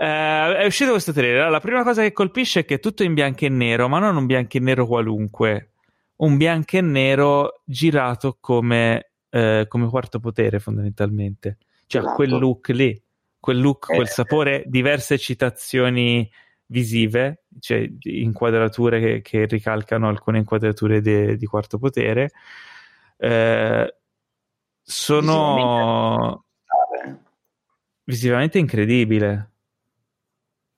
Uh, 0.00 0.54
è 0.54 0.64
uscito 0.64 0.92
questo 0.92 1.12
trailer. 1.12 1.50
La 1.50 1.58
prima 1.58 1.82
cosa 1.82 2.02
che 2.02 2.12
colpisce 2.12 2.60
è 2.60 2.64
che 2.64 2.76
è 2.76 2.78
tutto 2.78 3.02
in 3.02 3.14
bianco 3.14 3.46
e 3.46 3.48
nero, 3.48 3.88
ma 3.88 3.98
non 3.98 4.16
un 4.16 4.26
bianco 4.26 4.56
e 4.56 4.60
nero 4.60 4.86
qualunque, 4.86 5.72
un 6.16 6.36
bianco 6.36 6.76
e 6.76 6.80
nero 6.82 7.62
girato 7.64 8.38
come, 8.38 9.10
uh, 9.30 9.66
come 9.66 9.88
quarto 9.88 10.20
potere, 10.20 10.60
fondamentalmente. 10.60 11.58
Cioè, 11.86 12.02
esatto. 12.02 12.14
quel 12.14 12.30
look 12.30 12.68
lì, 12.68 13.02
quel 13.40 13.60
look, 13.60 13.90
eh. 13.90 13.96
quel 13.96 14.08
sapore, 14.08 14.62
diverse 14.66 15.18
citazioni 15.18 16.30
visive, 16.66 17.46
cioè 17.58 17.84
inquadrature 18.02 19.00
che, 19.00 19.20
che 19.20 19.46
ricalcano 19.46 20.06
alcune 20.06 20.38
inquadrature 20.38 21.00
de, 21.00 21.36
di 21.36 21.46
quarto 21.46 21.76
potere. 21.78 22.30
Uh, 23.16 23.84
sono 24.80 26.44
visivamente 28.04 28.58
incredibile 28.58 29.54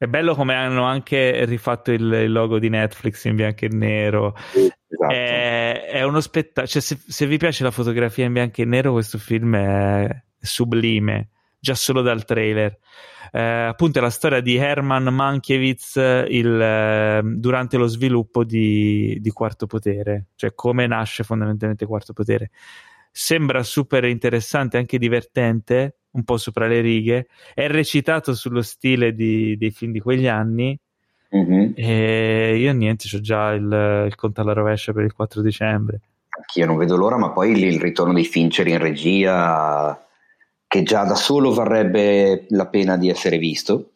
È 0.01 0.07
bello 0.07 0.35
come 0.35 0.55
hanno 0.55 0.85
anche 0.85 1.45
rifatto 1.45 1.93
il, 1.93 2.01
il 2.01 2.33
logo 2.33 2.59
di 2.59 2.71
Netflix 2.71 3.27
in 3.27 3.37
bianco 3.37 3.67
e 3.67 3.69
nero. 3.69 4.35
Esatto. 4.35 5.13
È, 5.13 5.89
è, 5.91 6.03
uno 6.05 6.23
spettacolo. 6.23 6.67
Cioè, 6.67 6.81
se, 6.81 6.99
se, 7.07 7.27
vi 7.27 7.37
piace 7.37 7.65
la 7.65 7.71
fotografia 7.71 8.25
in 8.25 8.33
bianco 8.33 8.63
e 8.63 8.65
nero, 8.65 8.93
questo 8.93 9.19
film 9.19 9.55
è 9.55 10.23
sublime, 10.41 11.29
già 11.59 11.75
solo 11.75 12.01
dal 12.01 12.25
trailer. 12.25 12.79
Eh, 13.31 13.43
appunto, 13.43 13.99
è 13.99 14.01
la 14.01 14.09
storia 14.09 14.41
di 14.41 14.57
Herman 14.57 15.05
Mankiewicz 15.05 15.97
il, 16.29 16.59
eh, 16.59 17.21
durante 17.23 17.77
lo 17.77 17.87
sviluppo 17.87 18.43
di, 18.43 19.19
di 19.21 19.31
Quarto 19.33 19.67
Potere, 19.67 20.29
cioè 20.35 20.55
come 20.55 20.87
nasce 20.87 21.25
fondamentalmente 21.25 21.85
Quarto 21.85 22.15
Potere. 22.15 22.53
Sembra 23.13 23.63
super 23.63 24.05
interessante, 24.07 24.79
anche 24.79 24.97
divertente 24.97 26.00
un 26.13 26.25
po' 26.25 26.37
sopra 26.37 26.67
le 26.67 26.81
righe, 26.81 27.29
è 27.55 27.69
recitato 27.69 28.35
sullo 28.35 28.63
stile 28.63 29.15
di, 29.15 29.57
dei 29.57 29.71
film 29.71 29.93
di 29.93 30.01
quegli 30.01 30.27
anni. 30.27 30.79
Mm-hmm. 31.35 31.73
E 31.77 32.57
io 32.57 32.73
niente, 32.73 33.07
ho 33.15 33.21
già 33.21 33.51
il, 33.53 34.05
il 34.07 34.15
conto 34.17 34.41
alla 34.41 34.53
rovescia 34.53 34.93
per 34.93 35.05
il 35.05 35.13
4 35.13 35.43
dicembre. 35.43 36.01
Anch'io 36.29 36.67
non 36.67 36.77
vedo 36.77 36.97
l'ora, 36.97 37.17
ma 37.17 37.31
poi 37.31 37.53
il 37.53 37.81
ritorno 37.81 38.15
di 38.15 38.25
Fincher 38.25 38.67
in 38.67 38.79
regia, 38.79 40.07
che 40.67 40.83
già 40.83 41.05
da 41.05 41.15
solo 41.15 41.53
varrebbe 41.53 42.47
la 42.49 42.67
pena 42.67 42.97
di 42.97 43.09
essere 43.09 43.39
visto. 43.39 43.93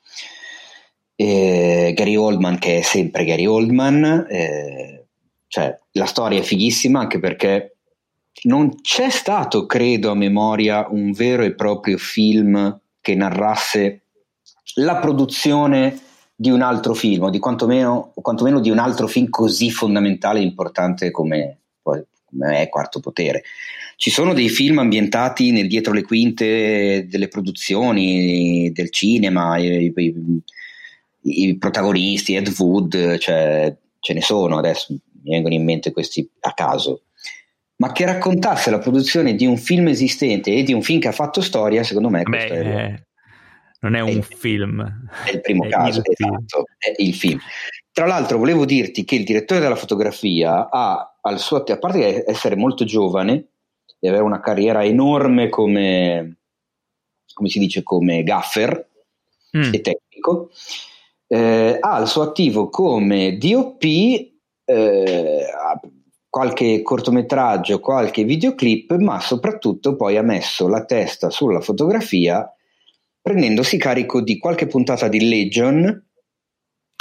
E 1.17 1.93
Gary 1.95 2.17
Oldman, 2.17 2.59
che 2.59 2.79
è 2.79 2.83
sempre 2.83 3.25
Gary 3.25 3.47
Oldman, 3.47 4.27
eh, 4.29 5.07
cioè 5.47 5.79
la 5.93 6.07
storia 6.07 6.41
è 6.41 6.43
fighissima 6.43 7.01
anche 7.01 7.21
perché 7.21 7.74
non 8.43 8.81
c'è 8.81 9.11
stato, 9.11 9.67
credo 9.67 10.11
a 10.11 10.15
memoria, 10.15 10.87
un 10.91 11.13
vero 11.13 11.43
e 11.43 11.55
proprio 11.55 11.97
film 11.97 12.79
che 13.01 13.15
narrasse 13.15 14.03
la 14.77 14.97
produzione 14.97 15.99
di 16.35 16.51
un 16.51 16.63
altro 16.63 16.95
film, 16.95 17.25
o 17.25 17.31
di 17.31 17.39
quantomeno, 17.39 18.13
o 18.15 18.21
quantomeno 18.21 18.61
di 18.61 18.71
un 18.71 18.79
altro 18.79 19.07
film 19.07 19.29
così 19.29 19.71
fondamentale 19.71 20.41
e 20.41 20.43
importante 20.43 21.11
come, 21.11 21.59
come 21.81 22.61
è 22.61 22.69
Quarto 22.69 23.01
Potere. 23.01 23.45
Ci 23.97 24.11
sono 24.11 24.35
dei 24.35 24.49
film 24.49 24.79
ambientati 24.79 25.53
nel 25.53 25.69
dietro 25.69 25.93
le 25.93 26.03
quinte 26.03 27.07
delle 27.09 27.29
produzioni 27.29 28.73
del 28.73 28.91
cinema, 28.91 29.57
i, 29.59 29.93
i, 29.95 30.43
i 31.23 31.57
protagonisti, 31.57 32.35
Ed 32.35 32.53
Wood, 32.59 33.19
cioè, 33.19 33.75
ce 34.01 34.13
ne 34.13 34.21
sono 34.21 34.59
adesso, 34.59 34.93
mi 34.93 35.31
vengono 35.31 35.55
in 35.55 35.65
mente 35.65 35.93
questi 35.93 36.29
a 36.41 36.53
caso 36.53 37.03
ma 37.85 37.93
che 37.93 38.07
raccontasse 38.07 38.71
la 38.71 38.79
produzione 38.79 39.35
di 39.35 39.45
un 39.45 39.59
film 39.59 39.89
esistente 39.89 40.51
e 40.51 40.63
di 40.63 40.73
un 40.73 40.81
film 40.81 41.01
che 41.01 41.09
ha 41.09 41.13
fatto 41.13 41.43
storia, 41.43 41.83
secondo 41.83 42.09
me 42.09 42.23
Beh, 42.23 42.47
è, 42.47 43.03
non 43.81 43.95
è 43.95 44.01
un 44.01 44.21
è, 44.21 44.23
film. 44.23 45.11
È 45.23 45.33
il 45.33 45.43
primo 45.43 45.65
è 45.65 45.69
caso, 45.69 46.01
il 46.01 46.15
esatto, 46.17 46.65
è 46.79 46.95
il 46.97 47.15
film. 47.15 47.39
Tra 47.93 48.07
l'altro 48.07 48.39
volevo 48.39 48.65
dirti 48.65 49.05
che 49.05 49.17
il 49.17 49.25
direttore 49.25 49.61
della 49.61 49.77
fotografia 49.77 50.71
ha, 50.71 51.19
al 51.21 51.39
suo, 51.39 51.59
a 51.59 51.79
parte 51.79 51.99
che 51.99 52.25
essere 52.27 52.57
molto 52.57 52.87
giovane 52.87 53.49
e 54.01 54.09
avere 54.09 54.23
una 54.23 54.41
carriera 54.41 54.83
enorme 54.83 55.51
come, 55.51 56.39
come 57.35 57.49
si 57.51 57.59
dice, 57.59 57.83
come 57.83 58.23
gaffer 58.23 58.89
mm. 59.59 59.75
e 59.75 59.81
tecnico, 59.83 60.51
eh, 61.27 61.77
ha 61.79 61.93
al 61.93 62.09
suo 62.09 62.23
attivo 62.23 62.71
come 62.71 63.37
DOP 63.37 63.85
eh, 64.65 65.47
qualche 66.35 66.83
cortometraggio, 66.83 67.79
qualche 67.79 68.25
videoclip, 68.25 68.97
ma 68.97 69.21
soprattutto 69.21 69.95
poi 69.95 70.17
ha 70.17 70.23
messo 70.23 70.67
la 70.67 70.85
testa 70.85 71.31
sulla 71.31 71.61
fotografia 71.61 72.53
prendendosi 73.23 73.79
carico 73.79 74.21
di 74.21 74.37
qualche 74.39 74.67
puntata 74.67 75.07
di 75.07 75.29
Legion. 75.29 76.07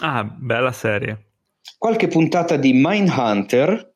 Ah, 0.04 0.24
bella 0.24 0.72
serie. 0.72 1.32
Qualche 1.80 2.08
puntata 2.10 2.58
di 2.58 2.74
Mindhunter. 2.76 3.94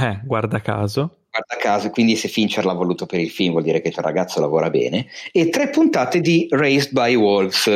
Eh, 0.00 0.20
guarda 0.22 0.60
caso. 0.60 1.24
Guarda 1.28 1.56
caso, 1.60 1.90
quindi 1.90 2.14
se 2.14 2.28
Fincher 2.28 2.64
l'ha 2.64 2.72
voluto 2.72 3.04
per 3.04 3.18
il 3.18 3.30
film 3.30 3.50
vuol 3.50 3.64
dire 3.64 3.80
che 3.80 3.88
il 3.88 3.94
ragazzo 3.96 4.40
lavora 4.40 4.70
bene. 4.70 5.08
E 5.32 5.48
tre 5.48 5.70
puntate 5.70 6.20
di 6.20 6.46
Raised 6.48 6.92
by 6.92 7.16
Wolves. 7.16 7.68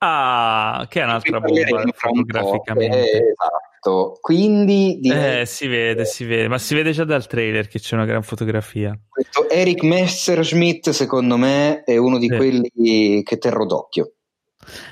Ah, 0.00 0.86
che 0.90 1.00
è 1.00 1.04
un'altra 1.04 1.40
bomba 1.40 1.88
fotograficamente. 1.94 3.12
Eh, 3.12 3.30
esatto 3.30 3.65
Esatto, 3.86 4.18
quindi... 4.20 4.98
Direi... 5.00 5.42
Eh, 5.42 5.46
si 5.46 5.68
vede, 5.68 6.04
si 6.04 6.24
vede, 6.24 6.48
ma 6.48 6.58
si 6.58 6.74
vede 6.74 6.90
già 6.90 7.04
dal 7.04 7.26
trailer 7.26 7.68
che 7.68 7.78
c'è 7.78 7.94
una 7.94 8.04
gran 8.04 8.22
fotografia. 8.22 8.98
Questo 9.08 9.48
Eric 9.48 9.82
Messerschmidt, 9.82 10.90
secondo 10.90 11.36
me, 11.36 11.84
è 11.84 11.96
uno 11.96 12.18
di 12.18 12.28
sì. 12.28 12.36
quelli 12.36 13.22
che 13.22 13.38
terrò 13.38 13.64
d'occhio. 13.64 14.12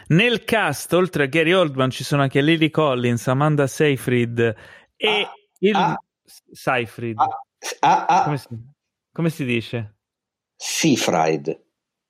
Nel 0.09 0.45
cast, 0.45 0.93
oltre 0.93 1.25
a 1.25 1.27
Gary 1.27 1.53
Oldman, 1.53 1.91
ci 1.91 2.05
sono 2.05 2.23
anche 2.23 2.41
Lily 2.41 2.71
Collins, 2.71 3.27
Amanda 3.27 3.67
Seyfried 3.67 4.55
e 4.97 5.09
ah, 5.09 5.33
il... 5.59 5.75
Ah, 5.75 6.01
Seyfried. 6.53 7.19
Ah, 7.19 7.29
ah, 7.81 8.05
ah, 8.07 8.25
come, 8.25 8.39
si... 8.39 8.49
come 9.13 9.31
si 9.31 9.45
dice? 9.45 9.97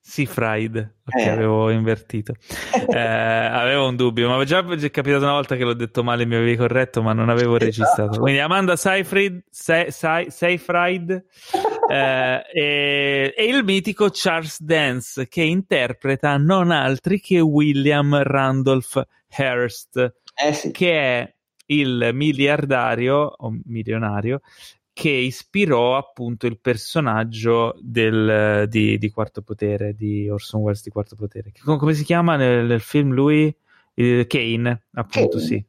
Seafried, 0.06 0.96
ok, 1.06 1.18
eh. 1.18 1.28
avevo 1.30 1.70
invertito. 1.70 2.34
Eh, 2.86 2.98
avevo 2.98 3.88
un 3.88 3.96
dubbio, 3.96 4.28
ma 4.28 4.44
già 4.44 4.58
è 4.58 4.90
capitato 4.90 5.22
una 5.22 5.32
volta 5.32 5.56
che 5.56 5.64
l'ho 5.64 5.72
detto 5.72 6.04
male 6.04 6.24
e 6.24 6.26
mi 6.26 6.34
avevi 6.34 6.56
corretto, 6.56 7.00
ma 7.00 7.14
non 7.14 7.30
avevo 7.30 7.56
esatto. 7.56 7.64
registrato. 7.64 8.20
Quindi 8.20 8.38
Amanda 8.38 8.76
Seyfried, 8.76 9.44
Se, 9.48 9.86
Se, 9.88 10.26
Seyfried 10.28 11.24
eh, 11.88 12.44
e, 12.52 13.34
e, 13.34 13.44
il 13.46 13.64
mitico 13.64 14.10
Charles 14.12 14.60
Dance 14.60 15.26
che 15.26 15.42
interpreta 15.42 16.36
non 16.36 16.70
altri 16.70 17.18
che 17.18 17.40
William 17.40 18.22
Randolph 18.22 19.02
Hearst, 19.34 20.16
eh 20.34 20.52
sì. 20.52 20.70
che 20.70 21.00
è 21.00 21.34
il 21.68 22.10
miliardario 22.12 23.32
o 23.38 23.58
milionario 23.64 24.42
che 24.94 25.10
ispirò 25.10 25.96
appunto 25.96 26.46
il 26.46 26.60
personaggio 26.60 27.76
del, 27.80 28.66
di, 28.68 28.96
di, 28.96 29.10
Quarto 29.10 29.42
Potere, 29.42 29.92
di 29.92 30.28
Orson 30.30 30.60
Welles 30.60 30.84
di 30.84 30.90
Quarto 30.90 31.16
Potere. 31.16 31.52
Come 31.64 31.94
si 31.94 32.04
chiama 32.04 32.36
nel, 32.36 32.64
nel 32.64 32.80
film 32.80 33.12
lui? 33.12 33.54
Eh, 33.92 34.24
Kane, 34.28 34.84
appunto, 34.92 35.36
Kane. 35.36 35.42
sì. 35.42 35.64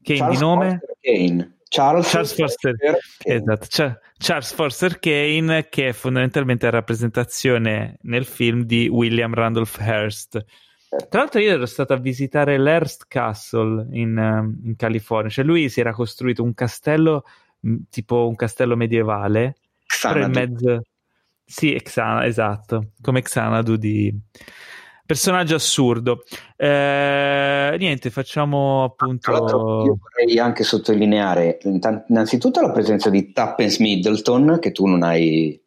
Kane 0.00 0.18
Charles 0.18 0.38
di 0.38 0.44
nome? 0.44 0.80
Kane. 1.00 1.56
Charles, 1.68 2.08
Charles 2.08 2.34
Foster, 2.34 2.76
Kane. 2.76 2.98
Esatto. 3.24 3.66
Ch- 3.66 3.98
Charles 4.16 4.52
Foster 4.52 4.98
Kane, 5.00 5.68
che 5.68 5.88
è 5.88 5.92
fondamentalmente 5.92 6.66
la 6.66 6.70
rappresentazione 6.70 7.98
nel 8.02 8.24
film 8.24 8.62
di 8.62 8.88
William 8.88 9.34
Randolph 9.34 9.76
Hearst. 9.80 10.44
Tra 11.08 11.20
l'altro, 11.20 11.40
io 11.40 11.50
ero 11.50 11.66
stato 11.66 11.94
a 11.94 11.98
visitare 11.98 12.58
l'Hearst 12.58 13.06
Castle 13.08 13.88
in, 13.90 14.56
in 14.62 14.76
California, 14.76 15.30
cioè 15.30 15.44
lui 15.44 15.68
si 15.68 15.80
era 15.80 15.92
costruito 15.92 16.44
un 16.44 16.54
castello 16.54 17.24
tipo 17.90 18.26
un 18.28 18.34
castello 18.34 18.76
medievale, 18.76 19.56
Xanadu. 19.86 20.24
in 20.24 20.30
mezzo... 20.30 20.82
Sì, 21.44 21.80
Xana, 21.82 22.26
esatto, 22.26 22.90
come 23.00 23.22
Xanadu 23.22 23.76
di 23.76 24.14
personaggio 25.06 25.54
assurdo. 25.54 26.24
Eh, 26.54 27.74
niente, 27.78 28.10
facciamo 28.10 28.84
appunto. 28.84 29.32
Io 29.86 29.98
vorrei 29.98 30.38
anche 30.38 30.64
sottolineare 30.64 31.58
innanzitutto 31.62 32.60
la 32.60 32.70
presenza 32.70 33.08
di 33.08 33.32
Tappens 33.32 33.78
Middleton, 33.78 34.58
che 34.60 34.72
tu 34.72 34.84
non 34.84 35.02
hai. 35.02 35.58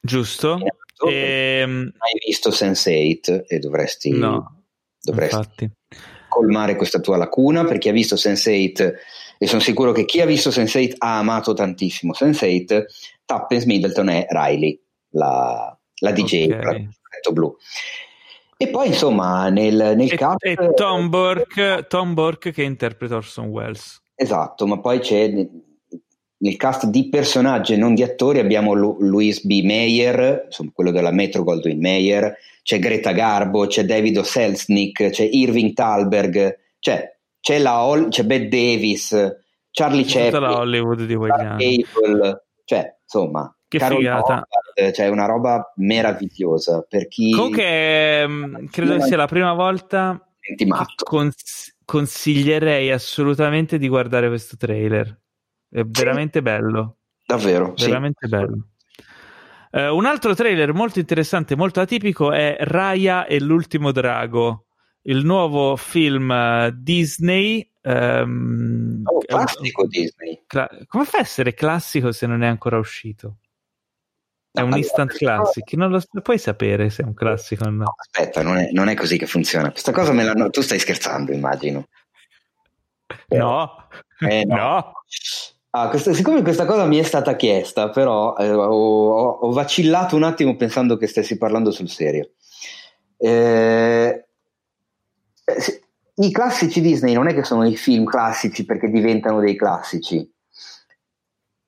Giusto. 0.00 0.58
E... 1.06 1.60
Ehm, 1.60 1.92
hai 1.98 2.20
visto 2.24 2.48
Sense8 2.48 3.44
e 3.46 3.58
dovresti. 3.58 4.16
No, 4.16 4.62
dovresti 4.98 5.70
colmare 6.36 6.76
questa 6.76 7.00
tua 7.00 7.16
lacuna 7.16 7.64
per 7.64 7.78
chi 7.78 7.88
ha 7.88 7.92
visto 7.92 8.16
Sense8 8.16 8.92
e 9.38 9.46
sono 9.46 9.60
sicuro 9.60 9.92
che 9.92 10.04
chi 10.04 10.20
ha 10.20 10.26
visto 10.26 10.50
Sense8 10.50 10.94
ha 10.98 11.18
amato 11.18 11.52
tantissimo 11.52 12.12
Sense8, 12.12 12.84
Tappens 13.24 13.64
Middleton 13.64 14.08
è 14.08 14.26
Riley, 14.28 14.80
la, 15.10 15.76
la 16.00 16.12
DJ, 16.12 16.50
okay. 16.50 16.88
blu. 17.32 17.56
E 18.58 18.68
poi 18.68 18.86
insomma 18.88 19.48
nel, 19.50 19.94
nel 19.96 20.12
e, 20.12 20.16
cast... 20.16 20.44
E 20.44 20.56
Tom 20.74 21.08
Burke, 21.08 21.86
Tom 21.88 22.14
Burke 22.14 22.52
che 22.52 22.62
interpreta 22.62 23.16
Orson 23.16 23.48
Welles. 23.48 24.00
Esatto, 24.14 24.66
ma 24.66 24.80
poi 24.80 25.00
c'è 25.00 25.30
nel 26.38 26.56
cast 26.56 26.86
di 26.86 27.08
personaggi 27.08 27.74
e 27.74 27.76
non 27.76 27.94
di 27.94 28.02
attori 28.02 28.38
abbiamo 28.38 28.72
Lu- 28.72 28.96
Louis 29.00 29.44
B. 29.44 29.62
Mayer, 29.62 30.44
insomma 30.46 30.70
quello 30.72 30.90
della 30.90 31.10
Metro 31.10 31.44
Goldwyn 31.44 31.80
Mayer, 31.80 32.34
c'è 32.62 32.78
Greta 32.78 33.12
Garbo, 33.12 33.66
c'è 33.66 33.84
David 33.84 34.20
Selznick, 34.20 35.10
c'è 35.10 35.28
Irving 35.30 35.72
Talberg, 35.72 36.58
cioè 36.78 37.15
c'è, 37.46 37.58
la, 37.58 38.06
c'è 38.08 38.24
Bette 38.24 38.48
Davis, 38.48 39.36
Charlie 39.70 40.02
Chaplin, 40.04 40.40
la 40.40 40.58
Hollywood 40.58 41.04
di. 41.04 41.16
Cable, 41.16 42.46
cioè 42.64 42.98
insomma 43.00 43.56
che 43.68 43.78
Carol 43.78 43.98
figata. 43.98 44.44
Howard, 44.74 44.92
cioè 44.92 45.06
una 45.06 45.26
roba 45.26 45.72
meravigliosa 45.76 46.84
per 46.88 47.06
chi 47.06 47.30
comunque 47.30 48.26
mm, 48.26 48.66
credo 48.66 49.00
sia 49.00 49.16
la 49.16 49.28
prima 49.28 49.52
volta 49.52 50.20
che 50.40 50.56
cons- 51.04 51.76
consiglierei 51.84 52.90
assolutamente 52.90 53.78
di 53.78 53.86
guardare 53.86 54.26
questo 54.26 54.56
trailer. 54.56 55.06
È 55.68 55.84
veramente 55.84 56.42
bello. 56.42 56.96
Davvero 57.24 57.74
veramente 57.76 58.26
sì. 58.26 58.28
bello. 58.28 58.66
Uh, 59.70 59.94
un 59.94 60.04
altro 60.04 60.34
trailer 60.34 60.72
molto 60.72 60.98
interessante 60.98 61.54
molto 61.54 61.80
atipico 61.80 62.32
è 62.32 62.56
Raya 62.58 63.24
e 63.26 63.38
l'ultimo 63.38 63.92
drago 63.92 64.65
il 65.06 65.24
nuovo 65.24 65.76
film 65.76 66.30
uh, 66.30 66.70
Disney. 66.72 67.68
Um, 67.82 69.02
oh, 69.04 69.18
classico 69.18 69.82
un, 69.82 69.88
Disney. 69.88 70.42
Cla- 70.46 70.68
come 70.86 71.04
fa 71.04 71.18
a 71.18 71.20
essere 71.20 71.54
classico 71.54 72.12
se 72.12 72.26
non 72.26 72.42
è 72.42 72.46
ancora 72.46 72.78
uscito? 72.78 73.38
È 74.50 74.62
un 74.62 74.74
instant 74.76 75.12
classic, 75.12 75.74
non 75.74 75.90
lo 75.90 76.00
puoi 76.22 76.38
sapere 76.38 76.88
se 76.88 77.02
è 77.02 77.04
un 77.04 77.12
classico 77.12 77.64
o 77.64 77.68
no. 77.68 77.84
no 77.84 77.94
aspetta, 77.98 78.42
non 78.42 78.56
è, 78.56 78.70
non 78.72 78.88
è, 78.88 78.94
così 78.94 79.18
che 79.18 79.26
funziona. 79.26 79.70
Questa 79.70 79.92
cosa 79.92 80.12
me 80.12 80.24
l'hanno. 80.24 80.48
Tu 80.48 80.62
stai 80.62 80.78
scherzando, 80.78 81.32
immagino. 81.32 81.88
No, 83.28 83.88
eh, 84.20 84.44
no. 84.48 84.56
no. 84.56 84.92
Ah, 85.70 85.90
questa, 85.90 86.14
siccome 86.14 86.40
questa 86.40 86.64
cosa 86.64 86.86
mi 86.86 86.96
è 86.96 87.02
stata 87.02 87.36
chiesta, 87.36 87.90
però 87.90 88.34
eh, 88.36 88.50
ho, 88.50 89.30
ho, 89.32 89.52
vacillato 89.52 90.16
un 90.16 90.22
attimo 90.22 90.56
pensando 90.56 90.96
che 90.96 91.06
stessi 91.06 91.36
parlando 91.36 91.70
sul 91.70 91.90
serio. 91.90 92.30
Eh, 93.18 93.28
eh 93.28 94.25
I 96.18 96.30
classici 96.32 96.80
Disney 96.80 97.14
non 97.14 97.28
è 97.28 97.34
che 97.34 97.44
sono 97.44 97.66
i 97.66 97.76
film 97.76 98.04
classici 98.04 98.64
perché 98.64 98.88
diventano 98.88 99.38
dei 99.38 99.54
classici, 99.54 100.28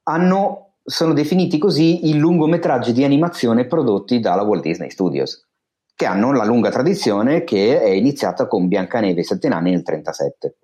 hanno, 0.05 0.77
sono 0.83 1.13
definiti 1.13 1.59
così 1.59 2.09
i 2.09 2.19
lungometraggi 2.19 2.93
di 2.93 3.05
animazione 3.05 3.67
prodotti 3.67 4.21
dalla 4.21 4.43
Walt 4.43 4.63
Disney 4.63 4.91
Studios, 4.91 5.47
che 5.95 6.07
hanno 6.07 6.33
la 6.33 6.45
lunga 6.45 6.71
tradizione 6.71 7.45
che 7.45 7.81
è 7.81 7.89
iniziata 7.89 8.49
con 8.49 8.69
Biancaneve 8.69 9.21
e 9.21 9.25
Sette 9.25 9.49
Nani 9.49 9.71
nel 9.71 9.83
1937. 9.85 10.59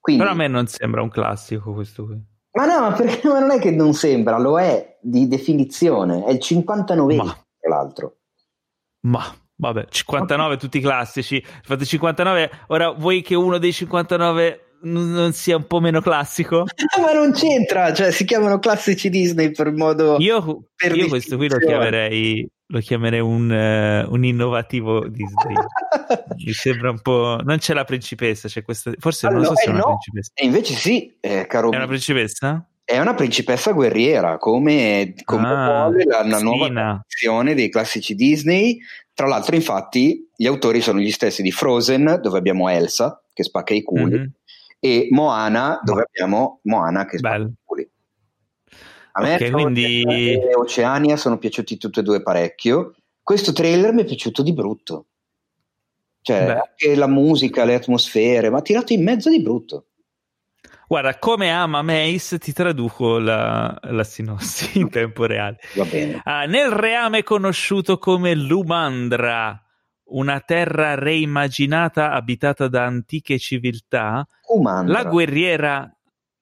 Quindi, 0.00 0.22
Però 0.22 0.34
a 0.34 0.36
me 0.36 0.48
non 0.48 0.66
sembra 0.66 1.02
un 1.02 1.10
classico 1.10 1.72
questo 1.74 2.06
qui. 2.06 2.20
Ma 2.52 2.66
no, 2.66 2.80
ma 2.80 2.92
perché 2.92 3.28
ma 3.28 3.38
non 3.38 3.50
è 3.50 3.58
che 3.58 3.70
non 3.70 3.94
sembra, 3.94 4.38
lo 4.38 4.58
è 4.58 4.98
di 5.00 5.28
definizione, 5.28 6.24
è 6.24 6.30
il 6.32 6.40
59 6.40 7.14
ma. 7.16 7.24
tra 7.58 7.70
l'altro. 7.70 8.16
Ma 9.02 9.22
vabbè, 9.62 9.86
59 9.88 10.56
tutti 10.56 10.80
classici, 10.80 11.42
fate 11.62 11.84
59, 11.84 12.50
ora 12.68 12.90
vuoi 12.90 13.22
che 13.22 13.36
uno 13.36 13.58
dei 13.58 13.72
59 13.72 14.78
non 14.82 15.32
sia 15.32 15.56
un 15.56 15.66
po' 15.68 15.78
meno 15.78 16.00
classico? 16.00 16.64
ma 17.00 17.12
non 17.12 17.32
c'entra, 17.32 17.92
cioè 17.92 18.10
si 18.10 18.24
chiamano 18.24 18.58
classici 18.58 19.08
Disney 19.08 19.52
per 19.52 19.70
modo... 19.70 20.16
Io, 20.18 20.64
io 20.92 21.08
questo 21.08 21.36
qui 21.36 21.48
lo 21.48 21.58
chiamerei 21.58 22.48
lo 22.72 22.78
chiamerei 22.78 23.20
un, 23.20 23.50
uh, 23.50 24.10
un 24.10 24.24
innovativo 24.24 25.06
Disney. 25.06 25.54
Mi 26.42 26.52
sembra 26.52 26.88
un 26.88 27.02
po'. 27.02 27.38
Non 27.44 27.58
c'è 27.58 27.74
la 27.74 27.84
principessa, 27.84 28.48
c'è 28.48 28.62
questa. 28.62 28.90
Forse 28.96 29.26
allora, 29.26 29.42
non 29.42 29.54
so 29.54 29.56
se 29.56 29.66
è 29.66 29.68
una 29.68 29.78
no. 29.80 29.84
principessa. 29.88 30.30
E 30.32 30.44
invece 30.46 30.74
sì, 30.74 31.14
eh, 31.20 31.46
caro. 31.46 31.70
È 31.70 31.76
una 31.76 31.86
principessa? 31.86 32.66
È 32.84 32.98
una 32.98 33.14
principessa 33.14 33.72
guerriera, 33.72 34.38
come, 34.38 35.14
come 35.24 35.46
ah, 35.46 35.86
vuole 35.86 36.04
la, 36.04 36.26
la 36.26 36.38
nuova 36.40 36.68
tradizione 36.68 37.54
dei 37.54 37.68
classici 37.70 38.14
Disney. 38.14 38.78
Tra 39.14 39.26
l'altro, 39.26 39.54
infatti, 39.54 40.28
gli 40.34 40.46
autori 40.46 40.80
sono 40.80 40.98
gli 40.98 41.10
stessi 41.10 41.42
di 41.42 41.52
Frozen, 41.52 42.18
dove 42.22 42.38
abbiamo 42.38 42.68
Elsa 42.68 43.22
che 43.32 43.44
spacca 43.44 43.72
i 43.72 43.82
culi, 43.82 44.18
mm-hmm. 44.18 44.26
e 44.80 45.06
Moana, 45.10 45.80
dove 45.82 46.02
abbiamo 46.02 46.60
Moana 46.64 47.06
che 47.06 47.18
spacca 47.18 47.36
Bello. 47.36 47.48
i 47.48 47.54
culi. 47.64 47.90
A 49.12 49.22
me 49.22 49.34
okay, 49.34 49.50
quindi... 49.50 50.02
e 50.02 50.54
Oceania 50.54 51.16
sono 51.16 51.38
piaciuti 51.38 51.76
tutti 51.76 52.00
e 52.00 52.02
due 52.02 52.22
parecchio. 52.22 52.94
Questo 53.22 53.52
trailer 53.52 53.92
mi 53.92 54.02
è 54.02 54.06
piaciuto 54.06 54.42
di 54.42 54.52
brutto. 54.52 55.06
Cioè, 56.22 56.44
Beh. 56.44 56.52
anche 56.52 56.94
la 56.94 57.06
musica, 57.06 57.64
le 57.64 57.74
atmosfere, 57.74 58.48
ma 58.48 58.62
tirato 58.62 58.92
in 58.92 59.02
mezzo 59.02 59.28
di 59.28 59.42
brutto. 59.42 59.86
Guarda, 60.92 61.18
come 61.18 61.50
ama 61.50 61.80
Mace, 61.80 62.36
ti 62.36 62.52
traduco 62.52 63.18
la, 63.18 63.74
la 63.80 64.04
sinossi 64.04 64.78
in 64.78 64.90
tempo 64.90 65.24
reale. 65.24 65.56
Va 65.74 65.84
bene. 65.84 66.20
Ah, 66.22 66.44
nel 66.44 66.70
reame 66.70 67.22
conosciuto 67.22 67.96
come 67.96 68.34
Lumandra, 68.34 69.58
una 70.08 70.40
terra 70.40 70.94
reimmaginata 70.94 72.12
abitata 72.12 72.68
da 72.68 72.84
antiche 72.84 73.38
civiltà, 73.38 74.28
Umandra. 74.48 75.02
la 75.02 75.08
guerriera 75.08 75.96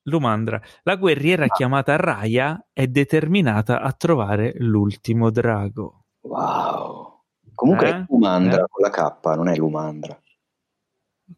Lumandra. 0.09 0.61
La 0.83 0.97
guerriera 0.97 1.45
ah. 1.45 1.51
chiamata 1.51 1.95
Raya 1.95 2.67
è 2.73 2.89
determinata 2.89 3.81
a 3.81 3.93
trovare 3.93 4.55
l'ultimo 4.57 5.31
drago. 5.31 6.07
Wow. 6.23 7.21
Comunque 7.55 7.89
eh? 7.89 7.93
è 7.93 8.05
Lumandra 8.09 8.65
eh? 8.65 8.67
con 8.69 8.83
la 8.83 8.91
K, 8.91 9.37
non 9.37 9.49
è 9.49 9.55
Lumandra. 9.55 10.21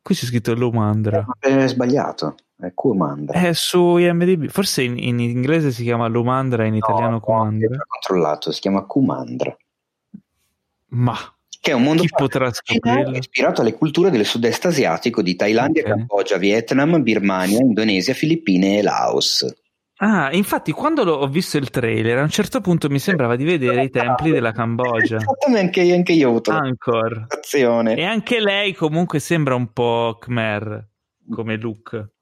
Qui 0.00 0.14
c'è 0.14 0.24
scritto 0.24 0.54
Lumandra. 0.54 1.26
Eh, 1.40 1.64
è 1.64 1.68
sbagliato. 1.68 2.36
È 2.56 2.72
Kumandra. 2.74 3.38
È 3.38 3.52
su 3.52 3.96
IMDb. 3.96 4.46
Forse 4.48 4.82
in, 4.82 4.96
in 4.96 5.18
inglese 5.18 5.72
si 5.72 5.82
chiama 5.82 6.06
Lumandra, 6.06 6.64
in 6.64 6.74
italiano 6.74 7.12
no, 7.12 7.20
Kumandra. 7.20 7.74
Ho 7.74 7.86
controllato, 7.88 8.52
si 8.52 8.60
chiama 8.60 8.84
Kumandra. 8.84 9.56
Ma 10.88 11.16
che 11.62 11.70
è 11.70 11.74
un 11.74 11.82
mondo 11.84 12.02
ispirato 12.02 13.60
alle 13.60 13.74
culture 13.74 14.10
del 14.10 14.24
sud-est 14.24 14.64
asiatico 14.64 15.22
di 15.22 15.36
Thailandia, 15.36 15.82
okay. 15.82 15.94
Cambogia, 15.94 16.36
Vietnam, 16.36 17.00
Birmania, 17.02 17.60
Indonesia, 17.60 18.14
Filippine 18.14 18.78
e 18.78 18.82
Laos. 18.82 19.46
Ah, 20.04 20.32
infatti, 20.32 20.72
quando 20.72 21.02
ho 21.02 21.28
visto 21.28 21.58
il 21.58 21.70
trailer, 21.70 22.18
a 22.18 22.22
un 22.22 22.28
certo 22.28 22.60
punto 22.60 22.88
mi 22.88 22.98
sembrava 22.98 23.36
di 23.36 23.44
vedere 23.44 23.84
i 23.84 23.88
templi 23.88 24.32
della 24.32 24.50
Cambogia. 24.50 25.14
Esattamente, 25.22 25.80
anche, 25.80 25.94
anche 25.94 26.12
io 26.12 26.26
ho 26.26 26.30
avuto 26.30 26.50
Angkor. 26.50 27.26
E 27.94 28.04
anche 28.04 28.40
lei 28.40 28.74
comunque 28.74 29.20
sembra 29.20 29.54
un 29.54 29.72
po' 29.72 30.18
Khmer 30.20 30.88
come 31.30 31.56
look. 31.56 32.14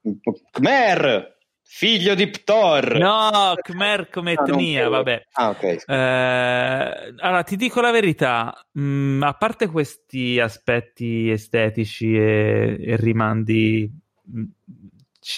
Khmer! 0.51 1.39
Figlio 1.63 2.13
di 2.13 2.29
Ptor. 2.29 2.97
No, 2.97 3.55
Khmer 3.59 4.09
come 4.09 4.33
etnia, 4.33 4.87
vabbè. 4.87 5.27
Ah, 5.31 5.49
ok. 5.49 5.83
Eh, 5.87 7.13
allora, 7.17 7.43
ti 7.43 7.55
dico 7.55 7.81
la 7.81 7.91
verità, 7.91 8.53
mh, 8.73 8.81
mm, 8.81 9.23
a 9.23 9.33
parte 9.33 9.67
questi 9.67 10.39
aspetti 10.39 11.31
estetici 11.31 12.15
e, 12.15 12.77
e 12.77 12.95
rimandi 12.97 13.89
mh, 14.23 14.39
mm, 14.39 14.43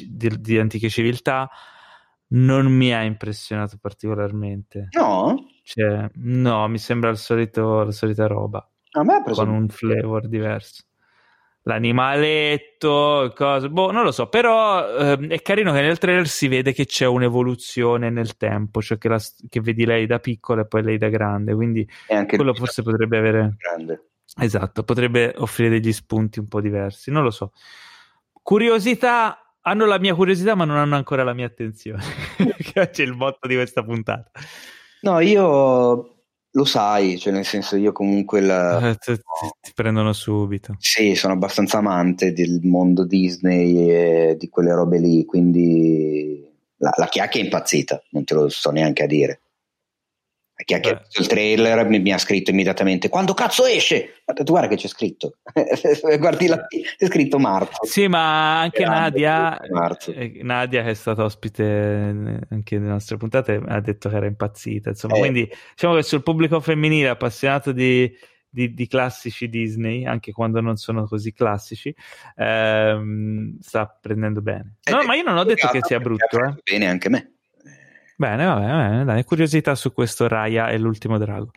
di, 0.09 0.41
di, 0.41 0.57
antiche 0.57 0.89
civiltà, 0.89 1.49
non 2.33 2.65
mi 2.65 2.93
ha 2.93 3.03
impressionato 3.03 3.77
particolarmente. 3.79 4.89
No? 4.91 5.47
Cioè, 5.63 6.09
no, 6.15 6.67
mi 6.67 6.77
sembra 6.77 7.13
solito, 7.15 7.83
la 7.83 7.91
solita 7.91 8.27
roba. 8.27 8.67
A 8.91 9.03
me 9.03 9.15
ha 9.15 9.23
preso 9.23 9.43
con 9.43 9.53
un 9.53 9.67
flavor 9.69 10.27
diverso 10.27 10.83
l'animaletto, 11.63 13.31
cosa, 13.35 13.69
boh, 13.69 13.91
non 13.91 14.03
lo 14.03 14.11
so, 14.11 14.27
però 14.27 15.13
eh, 15.13 15.27
è 15.27 15.41
carino 15.41 15.71
che 15.71 15.81
nel 15.81 15.97
trailer 15.97 16.27
si 16.27 16.47
vede 16.47 16.73
che 16.73 16.85
c'è 16.85 17.05
un'evoluzione 17.05 18.09
nel 18.09 18.35
tempo, 18.37 18.81
cioè 18.81 18.97
che, 18.97 19.07
la, 19.07 19.21
che 19.49 19.61
vedi 19.61 19.85
lei 19.85 20.05
da 20.05 20.19
piccola 20.19 20.61
e 20.61 20.67
poi 20.67 20.83
lei 20.83 20.97
da 20.97 21.09
grande, 21.09 21.53
quindi 21.53 21.87
quello 22.27 22.53
forse 22.53 22.83
potrebbe 22.83 23.17
avere... 23.17 23.55
Grande. 23.57 24.07
Esatto, 24.35 24.83
potrebbe 24.83 25.33
offrire 25.37 25.69
degli 25.69 25.93
spunti 25.93 26.39
un 26.39 26.47
po' 26.47 26.59
diversi, 26.59 27.11
non 27.11 27.23
lo 27.23 27.31
so. 27.31 27.53
Curiosità, 28.41 29.42
hanno 29.63 29.85
la 29.85 29.99
mia 29.99 30.15
curiosità 30.15 30.55
ma 30.55 30.65
non 30.65 30.77
hanno 30.77 30.95
ancora 30.95 31.23
la 31.23 31.33
mia 31.33 31.45
attenzione, 31.45 32.03
che 32.57 32.89
è 32.89 33.01
il 33.01 33.15
botto 33.15 33.47
di 33.47 33.55
questa 33.55 33.83
puntata. 33.83 34.31
No, 35.01 35.19
io 35.19 36.13
lo 36.55 36.65
sai, 36.65 37.17
cioè 37.17 37.33
nel 37.33 37.45
senso 37.45 37.75
io 37.75 37.91
comunque 37.91 38.39
la, 38.39 38.89
eh, 38.89 38.95
ti, 38.95 39.15
ti, 39.61 39.71
prendono 39.73 40.13
subito. 40.13 40.75
Sì, 40.79 41.15
sono 41.15 41.33
abbastanza 41.33 41.79
amante 41.79 42.31
del 42.31 42.59
mondo 42.63 43.05
Disney 43.05 43.89
e 43.89 44.35
di 44.37 44.49
quelle 44.49 44.73
robe 44.73 44.99
lì, 44.99 45.25
quindi 45.25 46.47
la, 46.77 46.93
la 46.95 47.07
chiacchia 47.07 47.41
è 47.41 47.43
impazzita, 47.43 48.03
non 48.11 48.23
te 48.23 48.33
lo 48.33 48.49
sto 48.49 48.71
neanche 48.71 49.03
a 49.03 49.07
dire. 49.07 49.41
Chi 50.55 50.75
ha 50.75 50.79
visto 50.79 51.21
il 51.21 51.27
trailer 51.27 51.85
mi, 51.87 51.99
mi, 51.99 52.13
ha 52.13 52.17
scritto 52.17 52.51
immediatamente 52.51 53.09
quando 53.09 53.33
cazzo 53.33 53.65
esce? 53.65 54.21
Guarda, 54.23 54.43
guarda 54.43 54.67
che 54.69 54.75
c'è 54.75 54.87
scritto 54.87 55.37
guardi 56.19 56.47
la, 56.47 56.65
c'è 56.67 57.07
scritto 57.07 57.39
marzo 57.39 57.83
sì 57.85 58.07
ma 58.07 58.61
anche 58.61 58.85
Nadia 58.85 59.59
eh, 59.59 60.39
Nadia 60.43 60.83
che 60.83 60.91
è 60.91 60.93
stata 60.93 61.23
ospite 61.23 62.43
anche 62.49 62.77
nelle 62.77 62.91
nostre 62.91 63.17
puntate 63.17 63.61
ha 63.65 63.81
detto 63.81 64.09
che 64.09 64.15
era 64.15 64.27
impazzita 64.27 64.89
insomma 64.89 65.15
eh. 65.15 65.19
quindi 65.19 65.49
diciamo 65.73 65.95
che 65.95 66.03
sul 66.03 66.23
pubblico 66.23 66.61
femminile 66.61 67.09
appassionato 67.09 67.71
di, 67.71 68.15
di, 68.53 68.73
di, 68.73 68.87
classici 68.87 69.49
Disney, 69.49 70.05
anche 70.05 70.31
quando 70.31 70.61
non 70.61 70.75
sono 70.75 71.05
così 71.05 71.33
classici, 71.33 71.93
ehm, 72.35 73.57
sta 73.59 73.97
prendendo 73.99 74.41
bene. 74.41 74.75
No, 74.91 75.01
eh, 75.01 75.05
ma 75.05 75.15
io 75.15 75.23
non 75.23 75.37
ho 75.37 75.43
detto 75.43 75.67
che 75.69 75.79
sia 75.81 75.99
brutto. 75.99 76.37
Eh. 76.37 76.53
Bene 76.63 76.87
anche 76.87 77.09
me. 77.09 77.32
Bene, 78.15 78.45
vabbè, 78.45 78.65
bene, 78.65 79.05
dai, 79.05 79.23
curiosità 79.23 79.73
su 79.75 79.91
questo 79.91 80.27
Raya 80.27 80.69
e 80.69 80.77
l'ultimo 80.77 81.17
drago. 81.17 81.51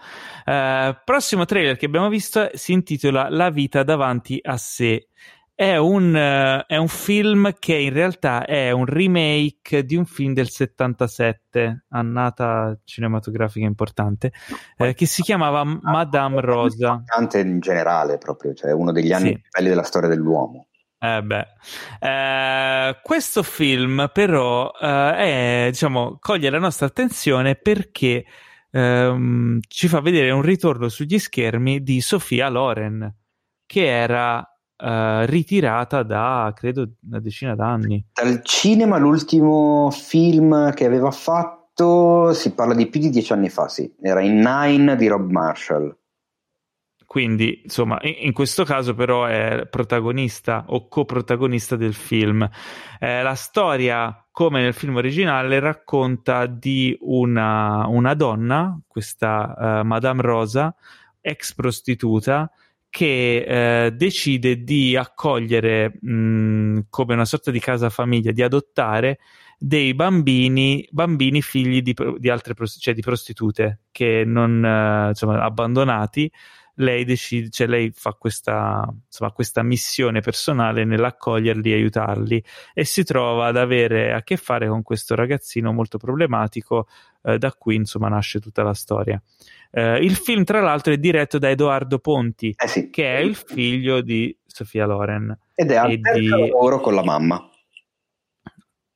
Uh, 0.45 0.97
prossimo 1.05 1.45
trailer 1.45 1.77
che 1.77 1.87
abbiamo 1.87 2.09
visto 2.09 2.49
si 2.55 2.73
intitola 2.73 3.29
La 3.29 3.51
vita 3.51 3.83
davanti 3.83 4.39
a 4.43 4.57
sé. 4.57 5.09
È 5.55 5.77
un, 5.77 6.15
uh, 6.15 6.65
è 6.67 6.77
un, 6.77 6.89
film 6.89 7.53
che 7.59 7.75
in 7.75 7.93
realtà 7.93 8.45
è 8.45 8.71
un 8.71 8.85
remake 8.85 9.85
di 9.85 9.97
un 9.97 10.05
film 10.05 10.35
del 10.35 10.51
77, 10.51 11.87
annata 11.91 12.79
cinematografica 12.85 13.65
importante, 13.65 14.33
eh, 14.77 14.93
che 14.93 15.07
si 15.07 15.23
chiamava 15.23 15.65
Madame 15.65 16.41
Rosa. 16.41 16.93
Importante 16.93 17.41
in 17.41 17.61
generale, 17.61 18.19
proprio, 18.19 18.53
cioè 18.53 18.73
uno 18.73 18.93
degli 18.93 19.13
anni 19.13 19.29
sì. 19.29 19.41
più 19.41 19.51
belli 19.51 19.69
della 19.69 19.83
storia 19.83 20.09
dell'uomo. 20.09 20.67
Eh 20.99 21.23
beh. 21.23 21.47
Eh, 22.01 23.01
questo 23.03 23.43
film 23.43 24.11
però 24.13 24.73
eh, 24.81 25.17
è, 25.17 25.69
diciamo, 25.71 26.17
coglie 26.21 26.51
la 26.51 26.59
nostra 26.59 26.87
attenzione 26.87 27.55
perché 27.55 28.25
ehm, 28.71 29.61
ci 29.69 29.89
fa 29.89 30.01
vedere 30.01 30.31
un 30.31 30.43
ritorno 30.43 30.89
sugli 30.89 31.19
schermi 31.19 31.83
di 31.83 32.01
Sofia 32.01 32.49
Loren, 32.49 33.15
che 33.67 33.87
era 33.87 34.39
uh, 34.39 35.25
ritirata 35.25 36.03
da 36.03 36.53
credo 36.55 36.93
una 37.09 37.21
decina 37.21 37.55
d'anni. 37.55 38.07
Dal 38.13 38.43
cinema 38.43 38.99
l'ultimo 38.99 39.91
film 39.91 40.73
che 40.73 40.85
aveva 40.85 41.11
fatto 41.11 42.33
si 42.33 42.55
parla 42.55 42.75
di 42.75 42.87
più 42.87 43.01
di 43.01 43.11
dieci 43.11 43.33
anni 43.33 43.49
fa, 43.49 43.69
sì. 43.69 43.93
Era 44.01 44.21
in 44.21 44.37
Nine 44.37 44.97
di 44.97 45.07
Rob 45.09 45.31
Marshall. 45.31 45.95
Quindi, 47.07 47.61
insomma, 47.63 47.99
in, 48.03 48.33
questo 48.33 48.65
caso 48.65 48.95
però 48.95 49.27
è 49.27 49.67
protagonista 49.71 50.65
o 50.69 50.89
coprotagonista 50.89 51.77
del 51.77 51.95
film. 51.95 52.47
Eh, 52.99 53.23
la 53.23 53.35
storia, 53.35 54.27
come 54.33 54.61
nel 54.61 54.75
film 54.75 54.97
originale, 54.97 55.61
racconta 55.61 56.47
di 56.47 56.97
una, 57.03 57.87
una 57.87 58.15
donna, 58.15 58.79
questa 58.89 59.55
uh, 59.57 59.87
Madame 59.87 60.21
Rosa, 60.21 60.75
ex 61.21 61.55
prostituta, 61.55 62.51
che 62.91 63.85
eh, 63.87 63.93
decide 63.93 64.65
di 64.65 64.97
accogliere 64.97 65.99
mh, 66.01 66.87
come 66.89 67.15
una 67.15 67.25
sorta 67.25 67.51
di 67.51 67.61
casa 67.61 67.89
famiglia, 67.89 68.33
di 68.33 68.43
adottare 68.43 69.19
dei 69.59 69.95
bambini, 69.95 70.87
bambini 70.91 71.41
figli 71.41 71.83
di, 71.83 71.95
di 72.19 72.29
altre 72.29 72.55
cioè 72.79 72.95
di 72.95 73.01
prostitute 73.01 73.81
che 73.91 74.25
non 74.27 74.65
eh, 74.65 75.09
insomma 75.09 75.43
abbandonati 75.43 76.31
lei 76.77 77.05
decide, 77.05 77.51
cioè 77.51 77.67
lei 77.67 77.91
fa 77.95 78.13
questa, 78.13 78.87
insomma, 79.07 79.31
questa 79.33 79.63
missione 79.63 80.21
personale 80.21 80.85
nell'accoglierli 80.85 81.71
e 81.71 81.75
aiutarli 81.75 82.45
e 82.75 82.85
si 82.85 83.05
trova 83.05 83.47
ad 83.47 83.57
avere 83.57 84.13
a 84.13 84.23
che 84.23 84.37
fare 84.37 84.69
con 84.69 84.83
questo 84.83 85.15
ragazzino 85.15 85.73
molto 85.73 85.99
problematico, 85.99 86.87
eh, 87.23 87.39
da 87.39 87.53
qui 87.53 87.77
insomma 87.77 88.09
nasce 88.09 88.41
tutta 88.41 88.63
la 88.63 88.75
storia. 88.75 89.21
Eh, 89.71 89.99
il 89.99 90.17
film, 90.17 90.45
tra 90.45 90.61
l'altro, 90.61 90.93
è 90.93 90.99
diretto 90.99 91.39
da 91.39 91.51
Edoardo 91.51 91.99
Ponti, 91.99 92.55
eh 92.57 92.69
sì. 92.69 92.91
che 92.91 93.17
è 93.17 93.19
il 93.21 93.35
figlio 93.35 94.01
di 94.01 94.37
Sofia 94.47 94.87
Loren. 94.87 95.37
Ed 95.55 95.71
è 95.71 95.77
al 95.77 95.99
terzo 96.01 96.19
di... 96.19 96.29
lavoro 96.29 96.81
con 96.81 96.95
la 96.95 97.05
mamma. 97.05 97.51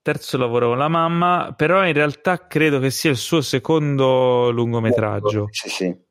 Terzo 0.02 0.38
lavoro 0.38 0.68
con 0.68 0.78
la 0.78 0.88
mamma, 0.88 1.52
però 1.54 1.86
in 1.86 1.92
realtà 1.92 2.46
credo 2.46 2.78
che 2.78 2.90
sia 2.90 3.10
il 3.10 3.18
suo 3.18 3.42
secondo 3.42 4.50
lungometraggio. 4.50 5.48
Sì, 5.50 5.68
sì. 5.68 6.08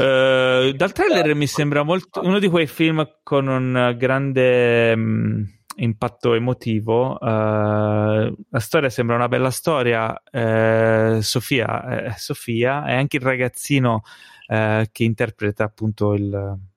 Uh, 0.00 0.72
dal 0.72 0.92
trailer 0.92 1.34
mi 1.34 1.46
sembra 1.46 1.82
molto 1.82 2.22
uno 2.22 2.38
di 2.38 2.48
quei 2.48 2.66
film 2.66 3.06
con 3.22 3.48
un 3.48 3.94
grande 3.98 4.94
um, 4.94 5.46
impatto 5.76 6.32
emotivo. 6.32 7.18
Uh, 7.20 7.26
la 7.26 8.58
storia 8.60 8.88
sembra 8.88 9.16
una 9.16 9.28
bella 9.28 9.50
storia. 9.50 10.18
Uh, 10.32 11.20
Sofia, 11.20 12.14
Sofia, 12.16 12.86
è 12.86 12.94
anche 12.94 13.18
il 13.18 13.22
ragazzino 13.22 14.02
che 14.50 15.04
interpreta 15.04 15.62
appunto 15.62 16.14
il, 16.14 16.24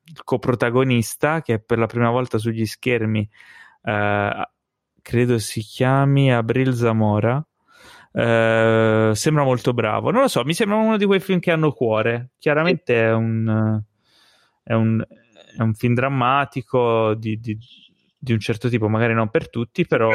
il, 0.04 0.24
coprotagonista, 0.24 1.42
che 1.42 1.58
per 1.58 1.80
la 1.80 1.88
prima 1.88 2.12
volta 2.12 2.38
sugli 2.38 2.68
schermi 2.68 3.28
credo 5.02 5.40
si 5.40 5.62
chiami 5.62 6.32
Abril 6.32 6.76
Zamora. 6.76 7.44
Eh, 8.16 9.12
sembra 9.14 9.44
molto 9.44 9.74
bravo. 9.74 10.12
Non 10.12 10.22
lo 10.22 10.28
so, 10.28 10.44
mi 10.44 10.54
sembra 10.54 10.78
uno 10.78 10.98
di 10.98 11.06
quei 11.06 11.20
film 11.20 11.40
che 11.40 11.52
hanno 11.52 11.72
cuore. 11.72 12.32
Chiaramente 12.38 12.96
è 12.96 13.12
un, 13.12 13.82
è 14.64 14.74
un, 14.74 15.04
è 15.58 15.62
un 15.62 15.74
film 15.74 15.96
drammatico 15.96 17.16
di, 17.16 17.40
di, 17.40 17.58
di, 18.18 18.34
un 18.34 18.40
certo 18.40 18.70
tipo, 18.70 18.88
magari 18.88 19.14
non 19.14 19.30
per 19.30 19.50
tutti, 19.50 19.86
però. 19.86 20.10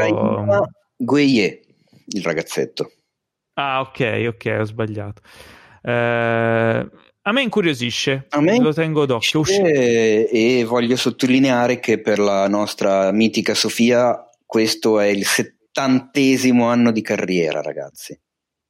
Gueye, 0.96 1.60
il 2.06 2.22
ragazzetto. 2.22 2.92
Ah, 3.54 3.80
ok, 3.80 4.26
ok, 4.28 4.56
ho 4.60 4.64
sbagliato. 4.64 5.22
Eh, 5.82 6.90
a 7.20 7.32
me 7.32 7.42
incuriosisce, 7.42 8.26
a 8.30 8.40
me 8.40 8.60
lo 8.60 8.72
tengo 8.72 9.06
d'occhio. 9.06 9.42
E, 9.44 10.28
e 10.32 10.64
voglio 10.64 10.96
sottolineare 10.96 11.80
che 11.80 12.00
per 12.00 12.20
la 12.20 12.48
nostra 12.48 13.10
mitica 13.10 13.54
Sofia 13.54 14.24
questo 14.46 14.98
è 15.00 15.06
il 15.06 15.24
settimo 15.26 15.57
settantesimo 15.78 16.66
anno 16.66 16.90
di 16.90 17.02
carriera, 17.02 17.62
ragazzi, 17.62 18.18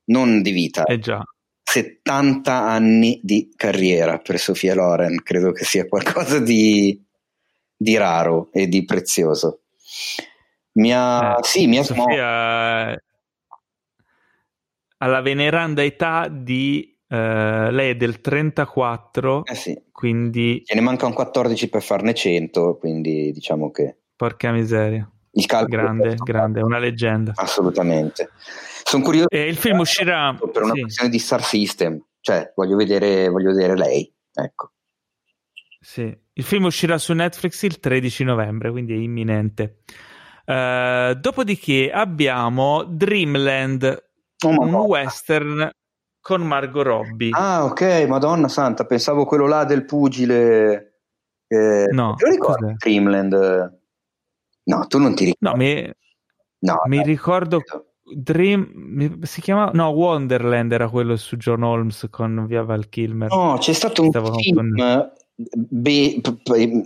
non 0.06 0.42
di 0.42 0.50
vita. 0.50 0.84
Eh 0.84 0.98
già. 0.98 1.22
70 1.62 2.52
anni 2.52 3.20
di 3.22 3.52
carriera 3.54 4.18
per 4.18 4.38
Sofia 4.38 4.74
Loren, 4.74 5.22
credo 5.22 5.52
che 5.52 5.64
sia 5.64 5.86
qualcosa 5.86 6.38
di, 6.38 7.02
di 7.74 7.96
raro 7.96 8.50
e 8.52 8.68
di 8.68 8.84
prezioso. 8.84 9.62
Mi 10.72 10.92
ha, 10.94 11.36
eh, 11.38 11.44
sì, 11.44 11.66
mi 11.66 11.78
ha 11.78 11.82
Sofia 11.82 13.02
alla 15.00 15.20
veneranda 15.20 15.82
età 15.82 16.28
di 16.28 16.98
uh, 17.06 17.14
lei 17.70 17.90
è 17.90 17.96
del 17.96 18.20
34, 18.20 19.44
eh 19.44 19.54
sì. 19.54 19.80
quindi 19.92 20.62
ne 20.74 20.80
mancano 20.80 21.14
14 21.14 21.68
per 21.68 21.82
farne 21.82 22.14
100, 22.14 22.76
quindi 22.78 23.30
diciamo 23.32 23.70
che 23.70 23.96
porca 24.16 24.50
miseria 24.50 25.08
il 25.38 25.46
calcolo 25.46 25.82
grande, 25.82 26.14
grande, 26.16 26.60
una 26.60 26.78
leggenda. 26.78 27.32
Assolutamente. 27.36 28.30
Sono 28.82 29.04
curioso. 29.04 29.28
E 29.28 29.46
il 29.46 29.56
film 29.56 29.78
uscirà 29.78 30.36
per 30.52 30.62
una 30.62 30.74
sì. 30.74 30.80
questione 30.80 31.10
di 31.10 31.18
Star 31.18 31.44
System, 31.44 32.02
cioè 32.20 32.52
voglio 32.56 32.76
vedere, 32.76 33.28
voglio 33.28 33.52
vedere 33.52 33.76
lei. 33.76 34.12
Ecco. 34.32 34.72
Sì, 35.80 36.16
il 36.32 36.44
film 36.44 36.64
uscirà 36.64 36.98
su 36.98 37.12
Netflix 37.12 37.62
il 37.62 37.78
13 37.78 38.24
novembre, 38.24 38.70
quindi 38.70 38.94
è 38.94 38.96
imminente. 38.96 39.82
Uh, 40.44 41.14
dopodiché 41.14 41.90
abbiamo 41.92 42.82
Dreamland, 42.84 44.10
oh, 44.44 44.48
un 44.48 44.74
western 44.74 45.70
con 46.20 46.42
Margot 46.42 46.84
Robbie. 46.84 47.30
Ah, 47.32 47.64
ok, 47.64 48.06
Madonna 48.08 48.48
Santa, 48.48 48.84
pensavo 48.86 49.24
quello 49.24 49.46
là 49.46 49.64
del 49.64 49.84
pugile. 49.84 51.02
Eh, 51.46 51.86
no, 51.92 52.16
ricordo 52.18 52.74
Dreamland. 52.76 53.77
No, 54.68 54.86
tu 54.86 54.98
non 54.98 55.14
ti 55.14 55.24
ricordi. 55.24 55.38
No, 55.40 55.56
mi, 55.56 55.92
no, 56.60 56.80
mi 56.86 57.02
ricordo 57.02 57.62
Dream 58.10 59.22
si 59.22 59.40
chiama 59.40 59.70
no 59.74 59.88
Wonderland 59.88 60.72
era 60.72 60.88
quello 60.88 61.16
su 61.16 61.36
John 61.36 61.62
Holmes 61.62 62.06
con 62.10 62.46
Via 62.46 62.62
Val 62.62 62.88
Kilmer 62.88 63.30
no 63.30 63.56
c'è 63.58 63.74
stato 63.74 64.02
un 64.02 64.08
Stavo 64.08 64.32
film 64.32 64.74
con... 64.76 65.10
be... 65.34 66.20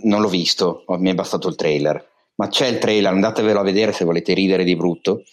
non 0.03 0.21
l'ho 0.21 0.27
visto 0.27 0.83
mi 0.97 1.09
è 1.09 1.13
bastato 1.13 1.47
il 1.47 1.55
trailer 1.55 2.05
ma 2.35 2.47
c'è 2.49 2.67
il 2.67 2.77
trailer 2.77 3.13
andatevelo 3.13 3.59
a 3.59 3.63
vedere 3.63 3.93
se 3.93 4.03
volete 4.03 4.33
ridere 4.33 4.65
di 4.65 4.75
brutto 4.75 5.23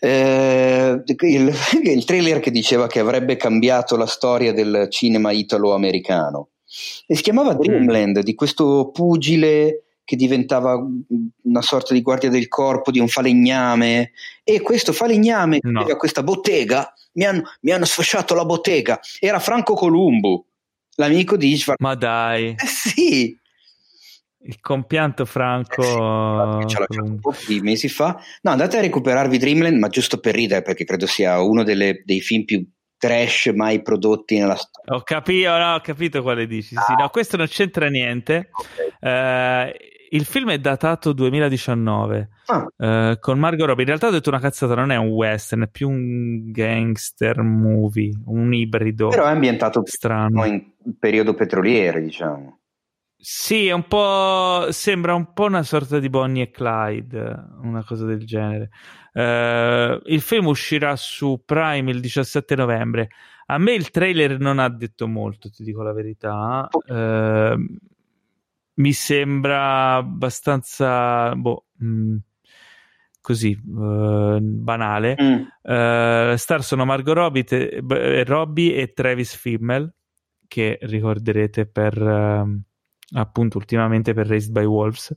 eh, 0.00 1.00
il, 1.04 1.54
il 1.84 2.04
trailer 2.04 2.40
che 2.40 2.50
diceva 2.50 2.88
che 2.88 2.98
avrebbe 2.98 3.36
cambiato 3.36 3.96
la 3.96 4.06
storia 4.06 4.52
del 4.52 4.88
cinema 4.90 5.30
italo-americano 5.30 6.48
e 7.06 7.14
si 7.14 7.22
chiamava 7.22 7.54
mm. 7.54 7.58
Dreamland 7.58 8.18
di 8.20 8.34
questo 8.34 8.90
pugile 8.92 9.84
che 10.04 10.16
diventava 10.16 10.76
una 11.42 11.62
sorta 11.62 11.94
di 11.94 12.02
guardia 12.02 12.28
del 12.28 12.48
corpo 12.48 12.90
di 12.90 12.98
un 12.98 13.08
falegname 13.08 14.12
e 14.42 14.60
questo 14.60 14.92
falegname 14.92 15.58
no. 15.62 15.80
aveva 15.80 15.96
questa 15.96 16.22
bottega 16.22 16.92
mi 17.14 17.24
hanno, 17.24 17.42
mi 17.60 17.70
hanno, 17.70 17.84
sfasciato 17.84 18.34
la 18.34 18.44
bottega 18.44 19.00
era 19.18 19.38
Franco 19.38 19.74
Columbu 19.74 20.44
l'amico 20.96 21.36
di 21.36 21.52
Ishvar 21.52 21.76
ma 21.78 21.94
dai 21.94 22.48
eh 22.50 22.66
sì 22.66 23.38
il 24.44 24.60
compianto 24.60 25.24
Franco 25.24 25.82
eh 25.82 26.62
sì, 26.62 26.68
ce 26.68 26.78
l'ho 26.88 27.04
un 27.04 27.20
po' 27.20 27.34
di 27.46 27.60
mesi 27.60 27.88
fa 27.88 28.20
no 28.42 28.50
andate 28.50 28.78
a 28.78 28.80
recuperarvi 28.80 29.38
Dreamland 29.38 29.78
ma 29.78 29.88
giusto 29.88 30.18
per 30.18 30.34
ridere 30.34 30.62
perché 30.62 30.84
credo 30.84 31.06
sia 31.06 31.40
uno 31.40 31.62
delle, 31.62 32.02
dei 32.04 32.20
film 32.20 32.44
più 32.44 32.66
trash 33.02 33.46
mai 33.46 33.82
prodotti 33.82 34.38
nella 34.38 34.54
storia. 34.54 34.94
Ho 34.94 35.02
capito, 35.02 35.48
no, 35.48 35.74
ho 35.74 35.80
capito 35.80 36.22
quale 36.22 36.46
dici. 36.46 36.76
Ah. 36.76 36.82
Sì, 36.82 36.94
no, 36.96 37.08
questo 37.08 37.36
non 37.36 37.48
c'entra 37.48 37.88
niente. 37.88 38.50
Okay. 39.00 39.70
Uh, 39.70 39.72
il 40.14 40.24
film 40.24 40.50
è 40.50 40.58
datato 40.58 41.12
2019 41.12 42.28
ah. 42.46 43.10
uh, 43.10 43.18
con 43.18 43.38
Margot 43.38 43.66
Robbie. 43.66 43.82
In 43.82 43.88
realtà 43.88 44.08
ho 44.08 44.10
detto 44.10 44.28
una 44.28 44.40
cazzata, 44.40 44.74
non 44.74 44.90
è 44.90 44.96
un 44.96 45.08
western, 45.08 45.62
è 45.62 45.68
più 45.68 45.88
un 45.88 46.50
gangster 46.50 47.40
movie, 47.42 48.12
un 48.26 48.52
ibrido. 48.52 49.08
Però 49.08 49.24
è 49.24 49.30
ambientato 49.30 49.82
strano 49.84 50.44
in 50.44 50.64
periodo 50.98 51.34
petroliere, 51.34 52.02
diciamo. 52.02 52.58
Sì, 53.16 53.68
è 53.68 53.72
un 53.72 53.86
po'. 53.86 54.66
sembra 54.70 55.14
un 55.14 55.32
po' 55.32 55.44
una 55.44 55.62
sorta 55.62 55.98
di 55.98 56.08
Bonnie 56.08 56.44
e 56.44 56.50
Clyde, 56.50 57.46
una 57.62 57.84
cosa 57.84 58.04
del 58.04 58.24
genere. 58.26 58.70
Uh, 59.14 60.00
il 60.06 60.20
film 60.20 60.46
uscirà 60.46 60.96
su 60.96 61.42
Prime 61.44 61.90
il 61.90 62.00
17 62.00 62.54
novembre. 62.56 63.08
A 63.46 63.58
me 63.58 63.72
il 63.72 63.90
trailer 63.90 64.38
non 64.38 64.58
ha 64.58 64.68
detto 64.68 65.06
molto, 65.06 65.50
ti 65.50 65.62
dico 65.62 65.82
la 65.82 65.92
verità. 65.92 66.68
Uh, 66.70 67.54
mi 68.74 68.92
sembra 68.92 69.96
abbastanza 69.96 71.34
boh, 71.34 71.66
mh, 71.78 71.86
mm, 71.86 72.16
così 73.20 73.58
uh, 73.64 74.38
banale. 74.40 75.16
Mm. 75.20 75.42
Uh, 75.62 76.36
star 76.36 76.62
sono 76.62 76.84
Margot 76.84 77.14
Robbie, 77.14 77.44
te, 77.44 77.80
b- 77.82 78.22
Robbie, 78.26 78.76
e 78.76 78.92
Travis 78.92 79.34
Fimmel, 79.34 79.92
che 80.48 80.78
ricorderete 80.82 81.66
per 81.66 82.00
uh, 82.00 82.60
appunto 83.14 83.58
ultimamente 83.58 84.14
per 84.14 84.26
Raised 84.26 84.50
by 84.50 84.64
Wolves. 84.64 85.14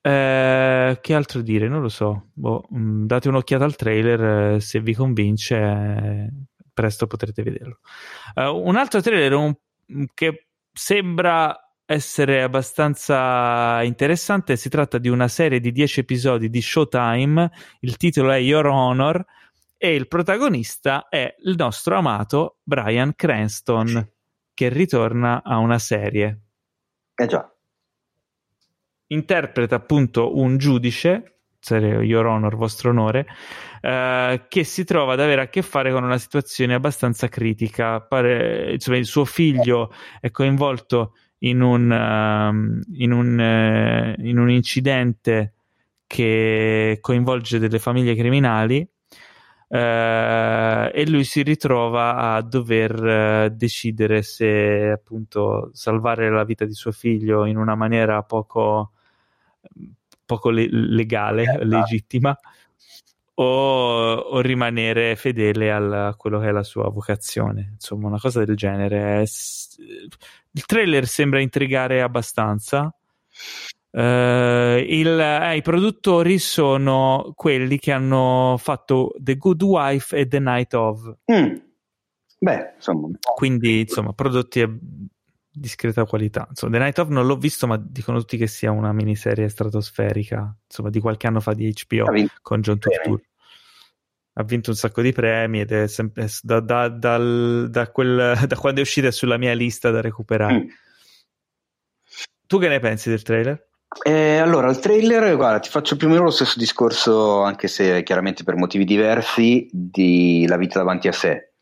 Eh, 0.00 0.98
che 1.00 1.14
altro 1.14 1.42
dire? 1.42 1.68
Non 1.68 1.82
lo 1.82 1.88
so. 1.88 2.28
Boh, 2.34 2.64
mh, 2.68 2.78
mm, 2.78 3.06
date 3.06 3.28
un'occhiata 3.28 3.64
al 3.64 3.76
trailer, 3.76 4.62
se 4.62 4.80
vi 4.80 4.94
convince, 4.94 6.30
presto 6.72 7.06
potrete 7.06 7.42
vederlo. 7.42 7.80
un 8.36 8.76
altro 8.76 9.00
trailer 9.00 9.32
un, 9.34 9.54
che 10.14 10.48
sembra 10.72 11.67
essere 11.90 12.42
abbastanza 12.42 13.82
interessante. 13.82 14.56
Si 14.56 14.68
tratta 14.68 14.98
di 14.98 15.08
una 15.08 15.26
serie 15.26 15.58
di 15.58 15.72
10 15.72 16.00
episodi 16.00 16.50
di 16.50 16.60
Showtime. 16.60 17.50
Il 17.80 17.96
titolo 17.96 18.30
è 18.30 18.36
Your 18.36 18.66
Honor 18.66 19.24
e 19.78 19.94
il 19.94 20.06
protagonista 20.06 21.08
è 21.08 21.34
il 21.44 21.54
nostro 21.56 21.96
amato 21.96 22.58
Brian 22.62 23.14
Cranston 23.14 24.06
che 24.52 24.68
ritorna 24.68 25.42
a 25.42 25.56
una 25.56 25.78
serie. 25.78 26.40
Eh 27.14 27.26
già. 27.26 27.50
Interpreta 29.06 29.76
appunto 29.76 30.36
un 30.36 30.58
giudice 30.58 31.38
Your 31.70 32.26
Honor, 32.26 32.54
vostro 32.54 32.90
onore, 32.90 33.26
eh, 33.80 34.44
che 34.46 34.64
si 34.64 34.84
trova 34.84 35.14
ad 35.14 35.20
avere 35.20 35.40
a 35.40 35.48
che 35.48 35.62
fare 35.62 35.90
con 35.90 36.04
una 36.04 36.18
situazione 36.18 36.74
abbastanza 36.74 37.28
critica. 37.28 38.02
Pare, 38.02 38.72
insomma, 38.72 38.98
il 38.98 39.06
suo 39.06 39.24
figlio 39.24 39.90
è 40.20 40.30
coinvolto 40.30 41.14
in 41.38 41.60
un, 41.60 41.90
uh, 41.90 42.94
in 42.96 43.12
un, 43.12 43.38
uh, 43.38 44.20
in 44.26 44.38
un 44.38 44.50
incidente 44.50 45.54
che 46.06 46.98
coinvolge 47.00 47.58
delle 47.58 47.78
famiglie 47.78 48.14
criminali 48.14 48.78
uh, 49.68 49.76
e 49.76 51.04
lui 51.06 51.24
si 51.24 51.42
ritrova 51.42 52.34
a 52.34 52.40
dover 52.40 53.52
decidere 53.52 54.22
se 54.22 54.90
appunto 54.90 55.70
salvare 55.74 56.30
la 56.30 56.44
vita 56.44 56.64
di 56.64 56.72
suo 56.72 56.92
figlio 56.92 57.44
in 57.44 57.56
una 57.56 57.74
maniera 57.74 58.22
poco 58.22 58.92
poco 60.28 60.50
le- 60.50 60.68
legale, 60.70 61.44
eh, 61.44 61.64
legittima, 61.64 62.38
o, 63.40 64.14
o, 64.14 64.40
rimanere 64.40 65.14
fedele 65.14 65.72
a 65.72 66.14
quello 66.16 66.40
che 66.40 66.48
è 66.48 66.50
la 66.50 66.64
sua 66.64 66.88
vocazione. 66.90 67.70
Insomma, 67.74 68.08
una 68.08 68.18
cosa 68.18 68.44
del 68.44 68.56
genere. 68.56 69.24
Il 70.50 70.66
trailer 70.66 71.06
sembra 71.06 71.40
intrigare 71.40 72.02
abbastanza. 72.02 72.92
Uh, 73.90 74.80
il, 74.80 75.18
eh, 75.18 75.56
I 75.56 75.62
produttori 75.62 76.38
sono 76.38 77.32
quelli 77.34 77.78
che 77.78 77.92
hanno 77.92 78.56
fatto 78.58 79.14
The 79.16 79.36
Good 79.36 79.62
Wife 79.62 80.16
e 80.16 80.26
The 80.26 80.40
Night 80.40 80.74
of. 80.74 81.14
Mm. 81.32 81.56
Beh, 82.40 82.72
insomma. 82.76 83.08
Quindi, 83.34 83.80
insomma, 83.80 84.12
prodotti 84.12 84.66
discreta 85.50 86.04
qualità. 86.06 86.46
Insomma, 86.48 86.72
The 86.72 86.78
Night 86.78 86.98
of 86.98 87.08
non 87.08 87.26
l'ho 87.26 87.36
visto, 87.36 87.68
ma 87.68 87.76
dicono 87.76 88.18
tutti 88.18 88.36
che 88.36 88.48
sia 88.48 88.72
una 88.72 88.92
miniserie 88.92 89.48
stratosferica, 89.48 90.56
insomma, 90.64 90.90
di 90.90 91.00
qualche 91.00 91.28
anno 91.28 91.40
fa 91.40 91.54
di 91.54 91.72
HBO 91.72 92.04
con 92.42 92.60
John 92.60 92.78
Turturro. 92.78 93.22
Ha 94.38 94.44
vinto 94.44 94.70
un 94.70 94.76
sacco 94.76 95.02
di 95.02 95.12
premi 95.12 95.60
ed 95.60 95.72
è 95.72 95.88
sempre 95.88 96.28
da, 96.42 96.60
da, 96.60 96.88
dal, 96.88 97.68
da, 97.70 97.90
quel, 97.90 98.38
da 98.46 98.56
quando 98.56 98.80
è 98.80 98.82
uscita 98.82 99.08
è 99.08 99.12
sulla 99.12 99.36
mia 99.36 99.52
lista 99.52 99.90
da 99.90 100.00
recuperare. 100.00 100.60
Mm. 100.60 100.68
Tu 102.46 102.58
che 102.58 102.68
ne 102.68 102.78
pensi 102.78 103.08
del 103.10 103.22
trailer? 103.22 103.66
Eh, 104.04 104.36
allora, 104.36 104.68
il 104.70 104.78
trailer, 104.78 105.34
guarda, 105.34 105.60
ti 105.60 105.70
faccio 105.70 105.96
più 105.96 106.08
o 106.08 106.10
meno 106.10 106.24
lo 106.24 106.30
stesso 106.30 106.58
discorso, 106.58 107.42
anche 107.42 107.68
se 107.68 108.02
chiaramente 108.02 108.44
per 108.44 108.54
motivi 108.56 108.84
diversi, 108.84 109.68
di 109.72 110.46
La 110.46 110.56
vita 110.56 110.78
davanti 110.78 111.08
a 111.08 111.12
sé. 111.12 111.52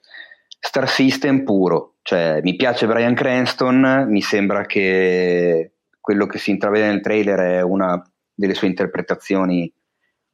Star 0.59 0.89
System 0.89 1.45
puro, 1.45 1.97
cioè, 2.03 2.41
mi 2.43 2.57
piace 2.57 2.87
Brian 2.87 3.15
Cranston, 3.15 4.07
mi 4.09 4.21
sembra 4.21 4.67
che 4.67 5.73
quello 6.01 6.27
che 6.27 6.39
si 6.39 6.51
intravede 6.51 6.87
nel 6.87 7.01
trailer 7.01 7.39
è 7.39 7.61
una 7.63 8.01
delle 8.33 8.55
sue 8.55 8.69
interpretazioni 8.69 9.73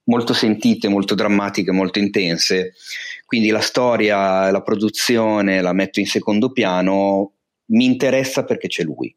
molto 0.05 0.33
sentite, 0.33 0.89
molto 0.89 1.15
drammatiche, 1.15 1.71
molto 1.73 1.99
intense. 1.99 2.75
Quindi 3.27 3.49
la 3.49 3.61
storia, 3.61 4.51
la 4.51 4.63
produzione 4.63 5.61
la 5.61 5.73
metto 5.73 6.01
in 6.01 6.07
secondo 6.07 6.53
piano, 6.53 7.33
mi 7.67 7.85
interessa 7.85 8.45
perché 8.45 8.69
c'è 8.69 8.83
lui, 8.83 9.15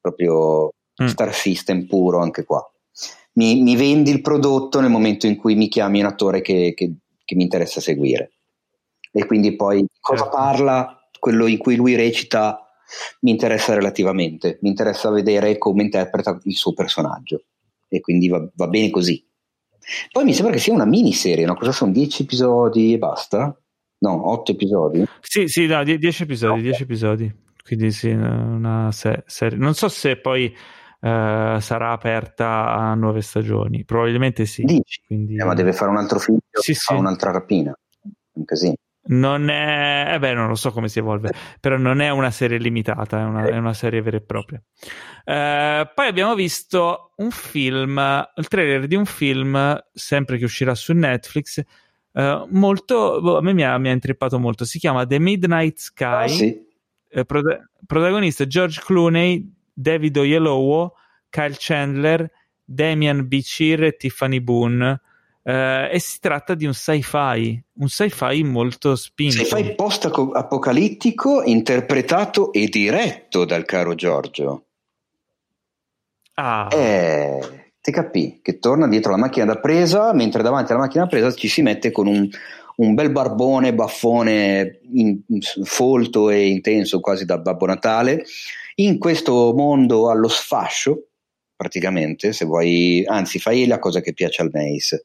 proprio 0.00 0.72
mm. 1.02 1.06
Star 1.06 1.34
System 1.34 1.86
puro 1.86 2.20
anche 2.20 2.44
qua. 2.44 2.64
Mi, 3.34 3.60
mi, 3.62 3.76
vendi 3.76 4.10
il 4.10 4.22
prodotto 4.22 4.80
nel 4.80 4.90
momento 4.90 5.26
in 5.26 5.36
cui 5.36 5.54
mi 5.54 5.68
chiami 5.68 6.00
un 6.00 6.06
attore 6.06 6.40
che, 6.40 6.72
che, 6.74 6.92
che 7.22 7.34
mi 7.34 7.42
interessa 7.42 7.80
seguire. 7.80 8.32
E 9.12 9.26
quindi 9.26 9.54
poi 9.56 9.84
cosa 10.00 10.22
certo. 10.22 10.36
parla? 10.36 10.96
quello 11.26 11.46
in 11.46 11.58
cui 11.58 11.74
lui 11.74 11.96
recita 11.96 12.60
mi 13.22 13.32
interessa 13.32 13.74
relativamente, 13.74 14.58
mi 14.62 14.68
interessa 14.68 15.10
vedere 15.10 15.58
come 15.58 15.82
interpreta 15.82 16.38
il 16.44 16.54
suo 16.54 16.72
personaggio 16.72 17.46
e 17.88 17.98
quindi 17.98 18.28
va, 18.28 18.48
va 18.54 18.68
bene 18.68 18.90
così. 18.90 19.25
Poi 20.10 20.24
mi 20.24 20.32
sembra 20.34 20.52
che 20.52 20.60
sia 20.60 20.72
una 20.72 20.84
miniserie, 20.84 21.44
no? 21.44 21.54
Cosa 21.54 21.72
sono? 21.72 21.92
Dieci 21.92 22.22
episodi 22.22 22.94
e 22.94 22.98
basta? 22.98 23.56
No, 23.98 24.30
otto 24.30 24.52
episodi? 24.52 25.04
Sì, 25.20 25.48
sì, 25.48 25.66
no, 25.66 25.82
die- 25.84 25.98
dieci 25.98 26.24
episodi, 26.24 26.62
dieci 26.62 26.82
episodi. 26.82 27.34
Quindi 27.62 27.90
sì, 27.90 28.10
una 28.10 28.90
se- 28.92 29.24
serie. 29.26 29.58
Non 29.58 29.74
so 29.74 29.88
se 29.88 30.18
poi 30.18 30.46
uh, 30.46 31.58
sarà 31.58 31.92
aperta 31.92 32.74
a 32.74 32.94
nuove 32.94 33.22
stagioni, 33.22 33.84
probabilmente 33.84 34.44
sì. 34.44 34.64
Quindi... 35.06 35.36
Eh, 35.36 35.44
ma 35.44 35.54
deve 35.54 35.72
fare 35.72 35.90
un 35.90 35.96
altro 35.96 36.18
figlio, 36.18 36.40
sì, 36.50 36.74
fa 36.74 36.94
sì. 36.94 37.00
un'altra 37.00 37.30
rapina. 37.30 37.76
Un 38.32 38.44
casino 38.44 38.74
non 39.08 39.48
è, 39.48 40.14
eh 40.14 40.18
beh, 40.18 40.34
non 40.34 40.48
lo 40.48 40.54
so 40.54 40.70
come 40.72 40.88
si 40.88 40.98
evolve, 40.98 41.32
però 41.60 41.76
non 41.76 42.00
è 42.00 42.10
una 42.10 42.30
serie 42.30 42.58
limitata, 42.58 43.20
è 43.20 43.24
una, 43.24 43.44
è 43.46 43.56
una 43.56 43.74
serie 43.74 44.02
vera 44.02 44.16
e 44.16 44.22
propria. 44.22 44.62
Uh, 45.24 45.88
poi 45.94 46.06
abbiamo 46.06 46.34
visto 46.34 47.12
un 47.16 47.30
film, 47.30 47.98
il 48.34 48.48
trailer 48.48 48.86
di 48.86 48.94
un 48.94 49.04
film, 49.04 49.84
sempre 49.92 50.38
che 50.38 50.44
uscirà 50.44 50.74
su 50.74 50.92
Netflix, 50.92 51.62
uh, 52.12 52.46
molto, 52.50 53.20
boh, 53.20 53.38
a 53.38 53.42
me 53.42 53.52
mi 53.52 53.64
ha, 53.64 53.76
mi 53.78 53.88
ha 53.88 53.92
intrippato 53.92 54.38
molto, 54.38 54.64
si 54.64 54.78
chiama 54.78 55.06
The 55.06 55.18
Midnight 55.18 55.78
Sky, 55.78 56.24
oh, 56.24 56.28
sì. 56.28 56.66
uh, 57.12 57.24
prot- 57.24 57.70
protagonista 57.86 58.46
George 58.46 58.80
Clooney, 58.84 59.52
David 59.72 60.16
Oyelowo, 60.16 60.94
Kyle 61.28 61.56
Chandler, 61.58 62.30
Damian 62.64 63.28
Bichir 63.28 63.84
e 63.84 63.96
Tiffany 63.96 64.40
Boone. 64.40 65.00
Uh, 65.46 65.86
e 65.92 66.00
si 66.00 66.18
tratta 66.18 66.56
di 66.56 66.66
un 66.66 66.74
sci-fi, 66.74 67.62
un 67.74 67.86
sci-fi 67.86 68.42
molto 68.42 68.96
spinto. 68.96 69.44
Sci-fi 69.44 69.76
post-apocalittico 69.76 71.44
interpretato 71.44 72.52
e 72.52 72.66
diretto 72.66 73.44
dal 73.44 73.64
caro 73.64 73.94
Giorgio. 73.94 74.64
Ah. 76.34 76.66
Eh, 76.72 77.70
ti 77.80 77.92
capì 77.92 78.40
che 78.42 78.58
torna 78.58 78.88
dietro 78.88 79.12
la 79.12 79.18
macchina 79.18 79.44
da 79.44 79.60
presa, 79.60 80.12
mentre 80.12 80.42
davanti 80.42 80.72
alla 80.72 80.80
macchina 80.80 81.04
da 81.04 81.10
presa 81.10 81.32
ci 81.32 81.46
si 81.46 81.62
mette 81.62 81.92
con 81.92 82.08
un, 82.08 82.28
un 82.78 82.94
bel 82.94 83.12
barbone, 83.12 83.72
baffone 83.72 84.80
in, 84.94 85.20
folto 85.62 86.28
e 86.28 86.48
intenso, 86.48 86.98
quasi 86.98 87.24
da 87.24 87.38
Babbo 87.38 87.66
Natale, 87.66 88.24
in 88.74 88.98
questo 88.98 89.54
mondo 89.54 90.10
allo 90.10 90.26
sfascio, 90.26 91.06
praticamente, 91.54 92.32
se 92.32 92.44
vuoi, 92.44 93.04
anzi 93.06 93.38
fai 93.38 93.68
la 93.68 93.78
cosa 93.78 94.00
che 94.00 94.12
piace 94.12 94.42
al 94.42 94.50
Mace 94.52 95.04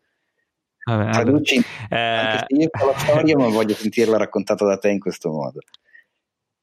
Vabbè, 0.98 1.12
Traduci, 1.12 1.64
eh... 1.90 2.46
io 2.48 2.70
la 2.74 2.98
storia, 2.98 3.38
ma 3.38 3.48
voglio 3.48 3.74
sentirla 3.76 4.18
raccontata 4.18 4.66
da 4.66 4.78
te 4.78 4.90
in 4.90 5.00
questo 5.00 5.30
modo. 5.30 5.60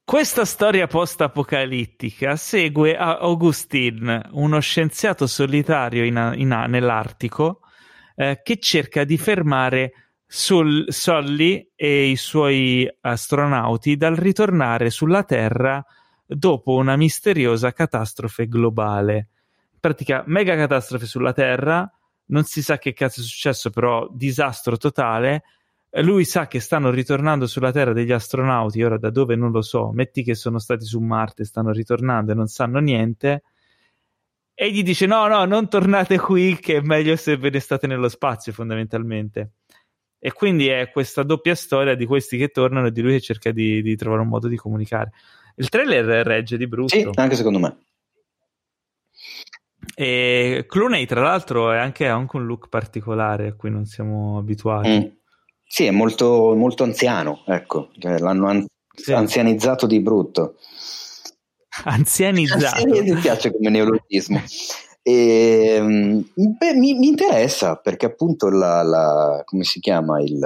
Questa 0.05 0.47
storia 0.47 0.87
post-apocalittica 0.87 2.35
segue 2.37 2.97
Augustin, 2.97 4.29
uno 4.33 4.59
scienziato 4.59 5.27
solitario 5.27 6.05
in, 6.05 6.33
in, 6.37 6.65
nell'Artico, 6.69 7.61
eh, 8.17 8.41
che 8.43 8.59
cerca 8.59 9.05
di 9.05 9.19
fermare 9.19 9.93
Sul, 10.27 10.87
Solly 10.89 11.73
e 11.75 12.07
i 12.07 12.17
suoi 12.17 12.89
astronauti 13.01 13.97
dal 13.97 14.15
ritornare 14.15 14.89
sulla 14.89 15.25
Terra 15.25 15.85
dopo 16.25 16.75
una 16.75 16.97
misteriosa 16.97 17.73
catastrofe 17.73 18.49
globale. 18.49 19.29
In 19.73 19.79
pratica, 19.81 20.23
mega 20.27 20.57
catastrofe 20.57 21.05
sulla 21.05 21.35
Terra, 21.35 21.91
non 22.29 22.45
si 22.45 22.63
sa 22.63 22.79
che 22.79 22.93
cazzo 22.93 23.21
è 23.21 23.25
successo, 23.25 23.71
però 23.71 24.09
disastro 24.11 24.77
totale. 24.77 25.45
Lui 25.91 26.25
sa 26.25 26.47
che 26.47 26.61
stanno 26.61 26.91
ritornando 26.91 27.47
sulla 27.47 27.73
Terra 27.73 27.93
degli 27.93 28.13
astronauti, 28.13 28.83
ora 28.83 28.99
da 28.99 29.11
dove 29.11 29.37
non 29.37 29.51
lo 29.51 29.63
so. 29.63 29.91
Metti 29.93 30.23
che 30.23 30.35
sono 30.35 30.59
stati 30.59 30.85
su 30.85 31.01
Marte, 31.01 31.45
stanno 31.45 31.73
ritornando 31.73 32.33
e 32.33 32.35
non 32.35 32.47
sanno 32.47 32.79
niente. 32.79 33.43
E 34.55 34.71
gli 34.71 34.83
dice: 34.83 35.07
No, 35.07 35.27
no, 35.29 35.45
non 35.45 35.69
tornate 35.69 36.19
qui, 36.19 36.57
che 36.57 36.77
è 36.77 36.81
meglio 36.81 37.17
se 37.17 37.37
ve 37.37 37.51
ne 37.51 37.61
state 37.61 37.87
nello 37.87 38.09
spazio, 38.09 38.53
fondamentalmente. 38.53 39.53
E 40.19 40.33
quindi 40.33 40.67
è 40.67 40.91
questa 40.91 41.23
doppia 41.23 41.55
storia 41.55 41.95
di 41.95 42.05
questi 42.05 42.37
che 42.37 42.49
tornano 42.49 42.89
e 42.89 42.93
di 42.93 43.01
lui 43.01 43.13
che 43.13 43.21
cerca 43.21 43.53
di, 43.53 43.81
di 43.83 43.97
trovare 43.97 44.23
un 44.23 44.29
modo 44.29 44.49
di 44.49 44.57
comunicare. 44.57 45.13
Il 45.55 45.69
trailer 45.69 46.27
regge 46.27 46.57
di 46.57 46.67
brutto. 46.67 46.95
Sì, 46.95 47.09
anche 47.15 47.37
secondo 47.37 47.59
me. 47.61 47.77
E 49.95 50.65
Clooney, 50.69 51.07
tra 51.07 51.23
l'altro, 51.23 51.73
è 51.73 51.79
anche, 51.79 52.09
ha 52.09 52.15
anche 52.15 52.37
un 52.37 52.47
look 52.47 52.69
particolare 52.69 53.49
a 53.49 53.55
cui 53.55 53.71
non 53.71 53.85
siamo 53.85 54.39
abituati. 54.39 54.89
Mm. 54.89 55.17
Sì, 55.65 55.85
è 55.85 55.91
molto, 55.91 56.55
molto 56.55 56.83
anziano, 56.83 57.43
ecco, 57.47 57.91
cioè, 57.99 58.19
l'hanno 58.19 58.49
an- 58.49 58.67
sì. 58.95 59.13
anzianizzato 59.13 59.87
di 59.87 60.01
brutto. 60.01 60.57
Anzianizzato? 61.85 62.87
mi 62.87 63.15
piace 63.17 63.53
come 63.53 63.71
neologismo. 63.71 64.43
E, 65.03 65.75
ehm, 65.77 66.31
beh, 66.35 66.75
mi, 66.75 66.95
mi, 66.95 67.09
interessa 67.09 67.77
perché 67.77 68.07
appunto 68.07 68.49
la, 68.51 68.83
la, 68.83 69.43
come 69.45 69.65
si 69.65 69.81
chiama 69.81 70.21
il 70.21 70.39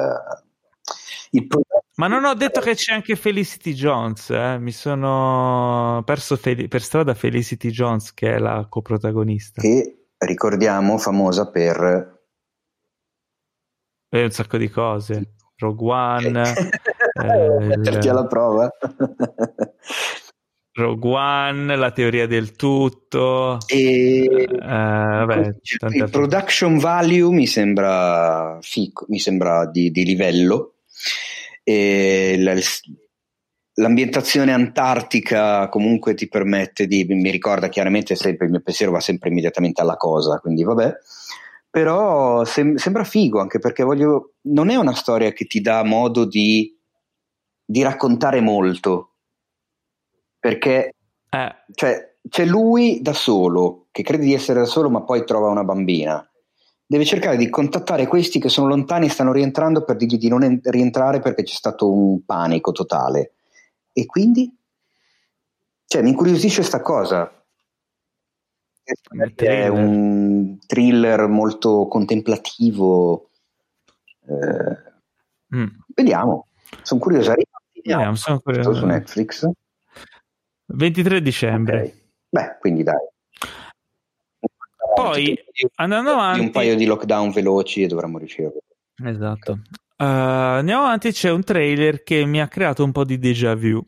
progetto 1.46 1.84
Ma 1.96 2.06
non 2.09 2.24
ho 2.24 2.34
detto 2.34 2.60
che 2.60 2.74
c'è 2.74 2.92
anche 2.92 3.16
Felicity 3.16 3.72
Jones, 3.72 4.30
eh? 4.30 4.59
mi 4.59 4.72
sono 4.72 6.02
perso 6.04 6.36
Fel- 6.36 6.68
per 6.68 6.82
strada 6.82 7.14
Felicity 7.14 7.70
Jones 7.70 8.12
che 8.12 8.34
è 8.34 8.38
la 8.38 8.66
coprotagonista. 8.68 9.60
Che 9.60 10.09
ricordiamo 10.18 10.98
famosa 10.98 11.50
per... 11.50 12.20
E 14.09 14.22
un 14.22 14.30
sacco 14.30 14.59
di 14.59 14.68
cose. 14.68 15.34
Rogue 15.56 15.92
One. 15.92 16.42
eh, 17.22 17.59
Metterti 17.64 18.09
alla 18.09 18.26
prova. 18.26 18.68
Rogue 20.74 21.10
One, 21.10 21.76
la 21.76 21.92
teoria 21.92 22.26
del 22.26 22.52
tutto. 22.52 23.59
E 23.66 24.24
eh, 24.24 24.56
vabbè, 24.59 25.54
il 25.90 26.09
production 26.10 26.78
value 26.78 27.30
mi 27.30 27.46
sembra, 27.46 28.59
fico, 28.62 29.04
mi 29.09 29.18
sembra 29.18 29.66
di, 29.66 29.90
di 29.90 30.04
livello. 30.04 30.76
E 31.65 32.37
la, 32.39 32.55
l'ambientazione 33.74 34.53
antartica 34.53 35.69
comunque 35.69 36.15
ti 36.15 36.29
permette 36.29 36.87
di, 36.87 37.05
mi 37.05 37.31
ricorda 37.31 37.69
chiaramente 37.69 38.15
sempre, 38.15 38.47
il 38.47 38.53
mio 38.53 38.61
pensiero 38.61 38.93
va 38.93 39.01
sempre 39.01 39.31
immediatamente 39.31 39.81
alla 39.81 39.97
cosa, 39.97 40.39
quindi 40.39 40.65
vabbè, 40.65 40.95
però 41.70 42.45
sem- 42.45 42.77
sembra 42.77 43.05
figo 43.05 43.41
anche 43.41 43.59
perché 43.59 43.83
voglio, 43.83 44.35
non 44.43 44.69
è 44.69 44.77
una 44.77 44.95
storia 44.95 45.33
che 45.33 45.47
ti 45.47 45.61
dà 45.61 45.83
modo 45.85 46.27
di, 46.27 46.77
di 47.65 47.83
raccontare 47.83 48.41
molto, 48.41 49.12
perché 50.39 50.95
eh. 51.31 51.55
cioè, 51.74 52.16
c'è 52.29 52.45
lui 52.45 53.01
da 53.01 53.15
solo, 53.15 53.87
che 53.91 54.03
crede 54.03 54.24
di 54.24 54.35
essere 54.35 54.61
da 54.61 54.66
solo 54.66 54.91
ma 54.91 55.03
poi 55.03 55.24
trova 55.24 55.49
una 55.49 55.65
bambina, 55.65 56.27
deve 56.93 57.06
cercare 57.06 57.39
di 57.39 57.48
contattare 57.48 58.06
questi 58.06 58.39
che 58.39 58.51
sono 58.51 58.69
lontani 58.69 59.06
e 59.06 59.09
stanno 59.09 59.32
rientrando 59.32 59.82
per 59.82 59.97
dirgli 59.97 60.19
di 60.19 60.28
non 60.28 60.43
en- 60.43 60.60
rientrare 60.62 61.20
perché 61.20 61.43
c'è 61.43 61.55
stato 61.55 61.90
un 61.90 62.23
panico 62.23 62.70
totale. 62.70 63.32
E 63.94 64.05
quindi? 64.05 64.55
Cioè, 65.86 66.02
mi 66.02 66.10
incuriosisce 66.10 66.62
sta 66.62 66.82
cosa. 66.82 67.32
È 69.35 69.69
un 69.69 70.59
thriller 70.66 71.28
molto 71.28 71.86
contemplativo. 71.86 73.31
Eh, 74.27 75.56
mm. 75.56 75.66
Vediamo, 75.94 76.48
sono 76.82 77.01
curioso. 77.01 77.32
Vediamo, 77.73 78.14
sono 78.16 78.39
curioso. 78.40 78.74
Su 78.74 78.85
Netflix. 78.85 79.48
23 80.66 81.23
dicembre. 81.23 81.77
Okay. 81.78 82.02
Beh, 82.28 82.56
quindi 82.60 82.82
dai. 82.82 83.11
Poi 84.94 85.39
andando 85.77 86.10
avanti, 86.10 86.40
un 86.40 86.51
paio 86.51 86.77
di 86.77 86.85
lockdown 86.85 87.31
veloci 87.31 87.82
e 87.82 87.86
dovremmo 87.86 88.19
riuscire. 88.19 88.52
Esatto. 89.05 89.60
Uh, 90.02 90.59
andiamo 90.59 90.82
avanti, 90.82 91.12
c'è 91.12 91.31
un 91.31 91.44
trailer 91.44 92.02
che 92.02 92.24
mi 92.24 92.40
ha 92.40 92.48
creato 92.48 92.82
un 92.82 92.90
po' 92.90 93.05
di 93.05 93.19
déjà 93.19 93.55
vu. 93.55 93.81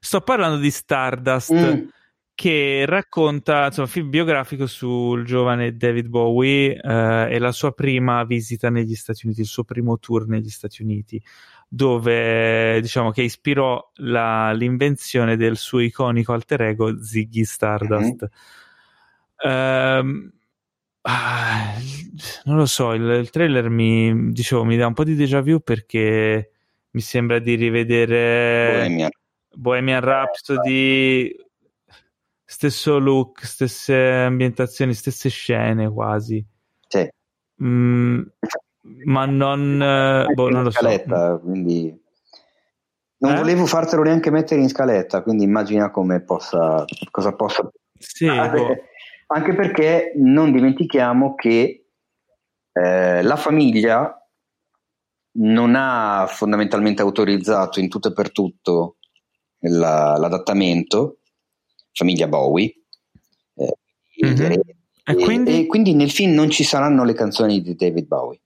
Sto 0.00 0.20
parlando 0.20 0.56
di 0.56 0.70
Stardust, 0.70 1.54
mm. 1.54 1.86
che 2.34 2.84
racconta 2.86 3.66
insomma, 3.66 3.86
un 3.86 3.92
film 3.92 4.10
biografico 4.10 4.66
sul 4.66 5.24
giovane 5.24 5.76
David 5.76 6.08
Bowie 6.08 6.72
uh, 6.82 7.30
e 7.30 7.38
la 7.38 7.52
sua 7.52 7.70
prima 7.70 8.24
visita 8.24 8.68
negli 8.68 8.96
Stati 8.96 9.26
Uniti, 9.26 9.42
il 9.42 9.46
suo 9.46 9.62
primo 9.62 9.98
tour 10.00 10.26
negli 10.26 10.50
Stati 10.50 10.82
Uniti, 10.82 11.22
dove 11.68 12.80
diciamo 12.80 13.12
che 13.12 13.22
ispirò 13.22 13.92
la, 13.98 14.50
l'invenzione 14.50 15.36
del 15.36 15.56
suo 15.56 15.78
iconico 15.78 16.32
alter 16.32 16.62
ego 16.62 17.00
Ziggy 17.00 17.44
Stardust. 17.44 18.28
Mm. 19.46 19.50
Uh, 19.50 20.30
Ah, 21.02 21.74
non 22.44 22.56
lo 22.56 22.66
so, 22.66 22.92
il, 22.92 23.02
il, 23.02 23.30
trailer 23.30 23.70
mi, 23.70 24.32
dicevo, 24.32 24.64
mi 24.64 24.76
dà 24.76 24.86
un 24.86 24.92
po' 24.92 25.04
di 25.04 25.14
déjà 25.14 25.40
vu 25.40 25.60
perché 25.60 26.50
mi 26.90 27.00
sembra 27.00 27.38
di 27.38 27.54
rivedere 27.54 28.80
Bohemian, 28.80 29.10
Bohemian 29.54 30.00
Rhapsody, 30.00 31.34
stesso 32.44 32.98
look, 32.98 33.44
stesse 33.46 33.94
ambientazioni, 33.94 34.92
stesse 34.92 35.30
scene 35.30 35.90
quasi. 35.90 36.44
Sì. 36.86 37.08
Mm, 37.62 38.22
ma 39.04 39.24
non, 39.24 40.26
boh, 40.34 40.48
non 40.50 40.64
lo 40.64 40.70
scaletta, 40.70 41.36
so. 41.36 41.40
Quindi... 41.40 41.98
Non 43.22 43.32
eh? 43.32 43.36
volevo 43.36 43.66
fartelo 43.66 44.02
neanche 44.02 44.30
mettere 44.30 44.60
in 44.60 44.68
scaletta, 44.68 45.22
quindi 45.22 45.44
immagina 45.44 45.90
come 45.90 46.22
possa, 46.22 46.84
cosa 47.10 47.34
possa... 47.34 47.70
Sì, 47.98 48.26
boh 48.26 48.88
anche 49.32 49.54
perché 49.54 50.12
non 50.16 50.52
dimentichiamo 50.52 51.34
che 51.34 51.86
eh, 52.72 53.22
la 53.22 53.36
famiglia 53.36 54.14
non 55.32 55.74
ha 55.76 56.26
fondamentalmente 56.28 57.02
autorizzato 57.02 57.78
in 57.78 57.88
tutto 57.88 58.08
e 58.08 58.12
per 58.12 58.32
tutto 58.32 58.96
la, 59.60 60.16
l'adattamento, 60.16 61.18
famiglia 61.92 62.26
Bowie, 62.26 62.74
eh, 63.54 63.76
mm-hmm. 64.26 64.50
e, 64.50 64.62
e, 65.04 65.14
quindi? 65.14 65.60
e, 65.60 65.66
quindi? 65.66 65.94
nel 65.94 66.10
film 66.10 66.34
non 66.34 66.50
ci 66.50 66.64
saranno 66.64 67.04
le 67.04 67.12
canzoni 67.12 67.60
di 67.60 67.76
David 67.76 68.06
Bowie. 68.06 68.40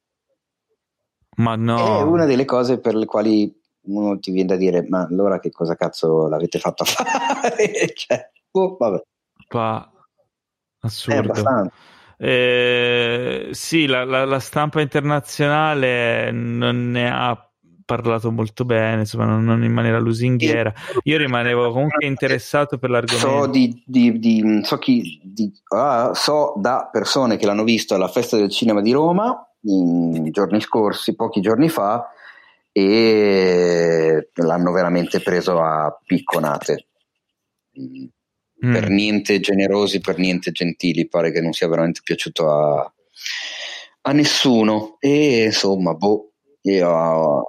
Ma 1.36 1.56
no. 1.56 1.98
È 1.98 2.02
una 2.02 2.27
delle 2.27 2.44
cose 2.44 2.78
per 2.78 2.94
le 2.94 3.06
quali 3.06 3.52
uno 3.86 4.19
ti 4.19 4.31
viene 4.31 4.48
da 4.48 4.56
dire, 4.56 4.85
ma 4.86 5.06
allora 5.09 5.40
che 5.40 5.51
cosa 5.51 5.74
cazzo 5.77 6.28
l'avete 6.28 6.59
fatto 6.59 6.82
a 6.82 6.86
fare? 6.86 7.93
cioè, 7.94 8.31
oh, 8.51 8.77
vabbè. 8.77 9.02
Pa- 9.48 9.94
Assurdo. 10.85 11.70
Eh, 12.16 13.48
sì, 13.51 13.86
la, 13.86 14.05
la, 14.05 14.24
la, 14.24 14.39
stampa 14.39 14.81
internazionale 14.81 16.31
non 16.31 16.90
ne 16.90 17.11
ha 17.11 17.51
parlato 17.85 18.31
molto 18.31 18.65
bene, 18.65 19.01
insomma, 19.01 19.24
non, 19.24 19.44
non 19.44 19.65
in 19.65 19.73
maniera 19.73 19.98
lusinghiera. 19.98 20.73
Io 21.05 21.19
rimanevo 21.19 21.73
comunque 21.73 22.06
interessato 22.06 22.78
per 22.78 22.90
l'argomento. 22.90 23.28
So, 23.28 23.47
di, 23.47 23.82
di, 23.85 24.19
di, 24.19 24.61
so, 24.62 24.78
chi, 24.78 25.20
ah, 25.74 26.12
so 26.15 26.55
da 26.56 26.89
persone 26.93 27.36
che 27.36 27.47
l'hanno 27.47 27.65
visto 27.65 27.94
alla 27.94 28.09
festa 28.09 28.36
del 28.36 28.51
cinema 28.51 28.81
di 28.81 28.93
Roma 28.93 29.36
in 29.62 30.31
giorni 30.31 30.61
scorsi, 30.61 31.16
pochi 31.16 31.40
giorni 31.40 31.69
fa, 31.69 32.11
e 32.70 34.31
l'hanno 34.35 34.73
veramente 34.73 35.20
preso 35.20 35.59
a 35.61 35.98
picconate 36.05 36.86
mm. 38.65 38.73
per 38.73 38.89
niente 38.89 39.41
generosi, 39.41 40.01
per 40.01 40.19
niente 40.19 40.51
gentili, 40.53 41.09
pare 41.09 41.31
che 41.31 41.41
non 41.41 41.53
sia 41.53 41.69
veramente 41.69 42.01
piaciuto 42.03 42.51
a, 42.51 42.93
a 44.03 44.12
nessuno 44.12 44.97
e 45.01 45.45
insomma, 45.45 45.95
boh, 45.95 46.32
io... 46.62 47.43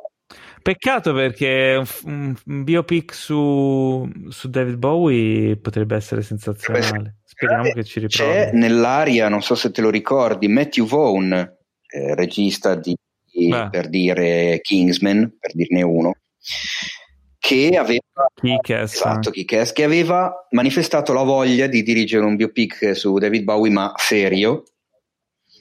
Peccato 0.62 1.14
perché 1.14 1.80
un, 2.06 2.36
un 2.46 2.64
biopic 2.64 3.14
su, 3.14 4.10
su, 4.30 4.50
David 4.50 4.78
Bowie 4.78 5.58
potrebbe 5.58 5.96
essere 5.96 6.24
sensazionale. 6.24 7.18
Speriamo 7.24 7.70
che 7.72 7.84
ci 7.84 8.00
riprovi. 8.00 8.32
C'è 8.32 8.52
nell'aria, 8.54 9.30
non 9.30 9.44
so 9.44 9.54
se 9.54 9.70
te 9.70 9.82
lo 9.82 9.92
ricordi, 9.92 10.48
Matthew 10.48 10.88
Vaughn, 10.88 11.34
eh, 11.34 12.16
regista 12.16 12.74
di, 12.74 12.96
Beh. 13.48 13.68
per 13.70 13.90
dire 13.90 14.60
Kingsman, 14.62 15.38
per 15.40 15.52
dirne 15.54 15.84
uno, 15.84 16.14
che 17.46 17.78
aveva, 17.78 18.82
esatto, 18.82 19.30
che 19.30 19.84
aveva 19.84 20.48
manifestato 20.50 21.14
la 21.14 21.22
voglia 21.22 21.68
di 21.68 21.84
dirigere 21.84 22.26
un 22.26 22.36
biopic 22.36 22.96
su 22.96 23.20
David 23.20 23.44
Bowie, 23.44 23.72
ma 23.72 23.94
serio. 23.98 24.64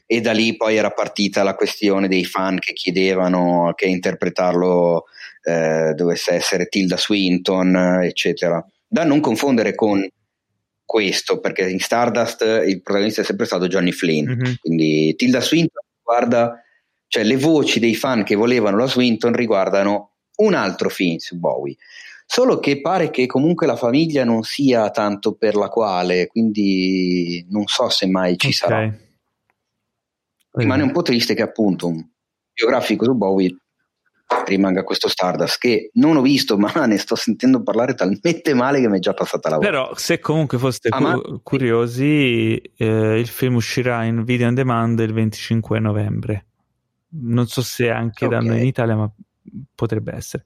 E 0.07 0.23
da 0.23 0.33
lì 0.33 0.57
poi 0.57 0.77
era 0.77 0.93
partita 0.93 1.43
la 1.43 1.55
questione 1.55 2.09
dei 2.09 2.25
fan 2.25 2.59
che 2.59 2.73
chiedevano 2.73 3.73
che 3.75 3.85
interpretarlo 3.85 5.05
eh, 5.43 5.93
dovesse 5.95 6.33
essere 6.33 6.69
Tilda 6.69 6.97
Swinton, 6.97 8.01
eccetera. 8.03 8.65
Da 8.87 9.05
non 9.05 9.21
confondere 9.21 9.75
con 9.75 10.09
questo, 10.87 11.39
perché 11.39 11.69
in 11.69 11.81
Stardust 11.81 12.63
il 12.67 12.81
protagonista 12.81 13.21
è 13.21 13.25
sempre 13.25 13.45
stato 13.45 13.67
Johnny 13.67 13.93
Flynn. 13.93 14.31
Mm-hmm. 14.31 14.53
Quindi 14.59 15.15
Tilda 15.17 15.43
Swinton 15.43 15.85
guarda, 16.03 16.63
cioè 17.09 17.25
le 17.25 17.37
voci 17.37 17.79
dei 17.79 17.95
fan 17.95 18.25
che 18.25 18.37
volevano 18.37 18.79
la 18.79 18.87
Swinton 18.87 19.35
riguardano 19.35 20.14
un 20.37 20.55
altro 20.55 20.89
film 20.89 21.17
su 21.17 21.39
Bowie. 21.39 21.77
Solo 22.27 22.59
che 22.59 22.81
pare 22.81 23.11
che 23.11 23.27
comunque 23.27 23.67
la 23.67 23.77
famiglia 23.77 24.25
non 24.25 24.43
sia 24.43 24.91
tanto 24.91 25.35
per 25.35 25.55
la 25.57 25.69
quale, 25.69 26.27
quindi 26.27 27.47
non 27.51 27.67
so 27.67 27.89
se 27.91 28.07
mai 28.07 28.37
ci 28.37 28.47
okay. 28.47 28.53
sarà. 28.53 28.95
Rimane 30.53 30.83
un 30.83 30.93
po' 30.93 31.03
triste 31.03 31.35
che 31.35 31.43
appunto 31.43 31.89
un 31.89 32.03
biografico 32.53 33.05
su 33.05 33.15
Bowie 33.15 33.57
rimanga 34.47 34.83
questo 34.83 35.09
Stardust 35.09 35.59
che 35.59 35.91
non 35.95 36.17
ho 36.17 36.23
visto 36.23 36.57
ma 36.59 36.73
ne 36.87 36.99
sto 36.99 37.15
sentendo 37.15 37.63
parlare 37.63 37.95
talmente 37.95 38.55
male 38.55 38.81
che 38.81 38.89
mi 38.89 38.97
è 38.97 39.01
già 39.01 39.15
passata 39.15 39.51
la 39.51 39.57
volta 39.57 39.71
però 39.71 39.95
se 39.95 40.19
comunque 40.19 40.59
foste 40.59 40.89
ah, 40.91 40.99
cu- 40.99 41.43
curiosi 41.43 42.57
eh, 42.77 43.19
il 43.19 43.29
film 43.29 43.57
uscirà 43.57 44.05
in 44.05 44.25
video 44.25 44.49
on 44.49 44.55
demand 44.55 44.99
il 45.01 45.13
25 45.13 45.79
novembre 45.79 46.47
non 47.17 47.47
so 47.47 47.63
se 47.63 47.91
anche 47.91 48.27
okay. 48.27 48.39
da 48.41 48.45
noi 48.45 48.61
in 48.61 48.67
Italia 48.67 48.97
ma 48.97 49.11
potrebbe 49.75 50.15
essere. 50.15 50.45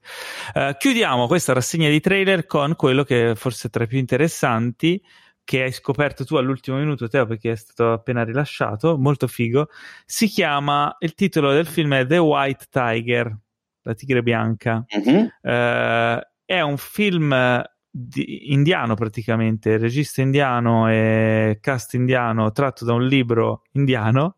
Uh, 0.53 0.75
chiudiamo 0.77 1.27
questa 1.27 1.53
rassegna 1.53 1.89
di 1.89 1.99
trailer 1.99 2.45
con 2.45 2.75
quello 2.75 3.03
che 3.03 3.33
forse 3.35 3.67
è 3.67 3.71
tra 3.71 3.83
i 3.83 3.87
più 3.87 3.97
interessanti 3.97 5.01
che 5.43 5.63
hai 5.63 5.71
scoperto 5.71 6.25
tu 6.25 6.35
all'ultimo 6.35 6.77
minuto, 6.77 7.07
Teo, 7.07 7.25
perché 7.25 7.53
è 7.53 7.55
stato 7.55 7.91
appena 7.91 8.23
rilasciato, 8.23 8.99
molto 8.99 9.25
figo. 9.25 9.69
Si 10.05 10.27
chiama, 10.27 10.95
il 10.99 11.15
titolo 11.15 11.51
del 11.51 11.65
film 11.65 11.95
è 11.95 12.05
The 12.05 12.19
White 12.19 12.67
Tiger, 12.69 13.35
La 13.81 13.95
tigre 13.95 14.21
bianca. 14.21 14.85
Mm-hmm. 14.95 15.25
Uh, 15.41 16.21
è 16.45 16.61
un 16.61 16.77
film 16.77 17.63
di, 17.89 18.53
indiano 18.53 18.93
praticamente, 18.93 19.77
regista 19.77 20.21
indiano 20.21 20.87
e 20.87 21.57
cast 21.59 21.95
indiano 21.95 22.51
tratto 22.51 22.85
da 22.85 22.93
un 22.93 23.07
libro 23.07 23.63
indiano. 23.71 24.37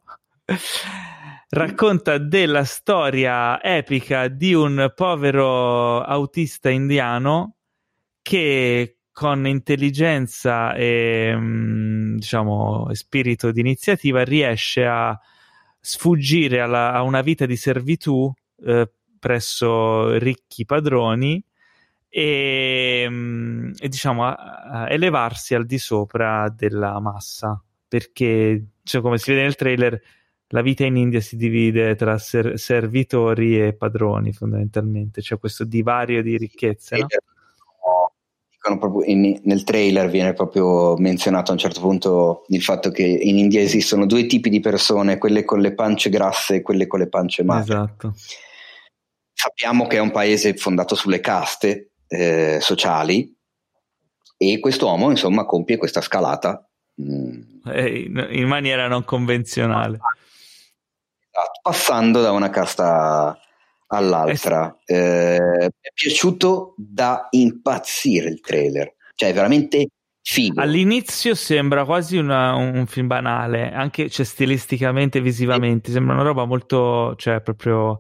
Racconta 1.53 2.18
della 2.18 2.64
storia 2.64 3.61
epica 3.61 4.30
di 4.30 4.53
un 4.53 4.90
povero 4.95 6.02
autista 6.02 6.69
indiano 6.69 7.57
che 8.22 8.99
con 9.11 9.45
intelligenza 9.45 10.73
e 10.76 11.34
mm, 11.36 12.15
diciamo 12.15 12.88
spirito 12.94 13.52
di 13.52 13.60
iniziativa 13.60 14.23
riesce 14.23 14.86
a 14.86 15.19
sfuggire 15.78 16.61
alla, 16.61 16.94
a 16.94 17.02
una 17.02 17.19
vita 17.19 17.45
di 17.45 17.57
servitù 17.57 18.34
eh, 18.65 18.90
presso 19.19 20.18
ricchi 20.19 20.64
padroni 20.64 21.44
e, 22.07 23.06
mm, 23.10 23.72
e 23.78 23.90
diciamo 23.90 24.26
a, 24.26 24.36
a 24.36 24.90
elevarsi 24.90 25.53
al 25.53 25.65
di 25.65 25.78
sopra 25.78 26.48
della 26.48 26.98
massa. 27.02 27.61
Perché 27.90 28.68
cioè, 28.84 29.02
come 29.02 29.18
si 29.18 29.32
vede 29.32 29.44
nel 29.44 29.56
trailer 29.56 30.02
la 30.52 30.61
vita 30.61 30.86
in 30.86 30.95
India 30.95 31.19
si 31.19 31.36
divide 31.36 31.95
tra 31.95 32.18
ser- 32.18 32.57
servitori 32.57 33.60
e 33.60 33.73
padroni 33.73 34.32
fondamentalmente 34.32 35.22
c'è 35.22 35.38
questo 35.38 35.65
divario 35.65 36.22
di 36.22 36.38
ricchezze 36.38 36.98
no? 36.98 37.07
in, 39.06 39.40
nel 39.44 39.64
trailer 39.64 40.10
viene 40.10 40.34
proprio 40.34 40.95
menzionato 40.98 41.52
a 41.52 41.53
un 41.53 41.60
certo 41.60 41.80
punto 41.80 42.45
il 42.49 42.61
fatto 42.61 42.91
che 42.91 43.03
in 43.03 43.38
India 43.38 43.61
esistono 43.61 44.06
due 44.06 44.28
tipi 44.28 44.49
di 44.49 44.60
persone, 44.60 45.18
quelle 45.18 45.44
con 45.44 45.60
le 45.60 45.73
pance 45.73 46.10
grasse 46.10 46.56
e 46.56 46.61
quelle 46.61 46.86
con 46.86 46.99
le 46.99 47.10
pance 47.10 47.44
magre. 47.44 47.73
Esatto. 47.73 48.14
Sappiamo 49.34 49.88
che 49.88 49.98
è 49.98 49.99
un 49.99 50.11
paese 50.11 50.53
fondato 50.53 50.94
sulle 50.94 51.19
caste 51.19 51.94
eh, 52.07 52.60
sociali 52.61 53.36
e 54.38 54.60
quest'uomo 54.60 55.10
insomma 55.10 55.45
compie 55.45 55.78
questa 55.78 56.02
scalata 56.02 56.68
mh, 56.95 57.03
mm, 57.68 58.18
in 58.32 58.48
maniera 58.48 58.88
non 58.88 59.03
convenzionale. 59.03 59.98
Passando 61.61 62.21
da 62.21 62.31
una 62.31 62.49
casta 62.49 63.38
all'altra. 63.88 64.77
Eh, 64.85 65.38
mi 65.39 65.65
è 65.65 65.91
piaciuto 65.93 66.73
da 66.77 67.27
impazzire 67.31 68.29
il 68.29 68.39
trailer, 68.41 68.95
cioè 69.15 69.29
è 69.29 69.33
veramente 69.33 69.88
figo. 70.21 70.61
All'inizio 70.61 71.35
sembra 71.35 71.85
quasi 71.85 72.17
una, 72.17 72.55
un 72.55 72.85
film 72.88 73.07
banale, 73.07 73.71
anche 73.71 74.09
cioè, 74.09 74.25
stilisticamente, 74.25 75.21
visivamente, 75.21 75.88
sì. 75.88 75.93
sembra 75.93 76.15
una 76.15 76.23
roba 76.23 76.45
molto, 76.45 77.15
cioè 77.15 77.41
proprio 77.41 77.99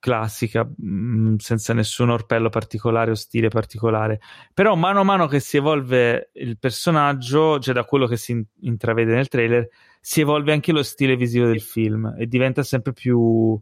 classica, 0.00 0.64
mh, 0.64 0.86
mm, 0.86 1.36
senza 1.36 1.74
nessun 1.74 2.10
orpello 2.10 2.48
particolare 2.48 3.10
o 3.10 3.14
stile 3.14 3.48
particolare. 3.48 4.20
Però 4.54 4.74
mano 4.76 5.00
a 5.00 5.04
mano 5.04 5.26
che 5.26 5.40
si 5.40 5.56
evolve 5.56 6.30
il 6.34 6.58
personaggio, 6.58 7.58
cioè 7.58 7.74
da 7.74 7.84
quello 7.84 8.06
che 8.06 8.16
si 8.16 8.44
intravede 8.60 9.14
nel 9.14 9.28
trailer, 9.28 9.68
si 10.00 10.20
evolve 10.20 10.52
anche 10.52 10.72
lo 10.72 10.82
stile 10.82 11.16
visivo 11.16 11.46
del 11.46 11.60
film 11.60 12.14
e 12.18 12.26
diventa 12.26 12.62
sempre 12.62 12.92
più 12.92 13.60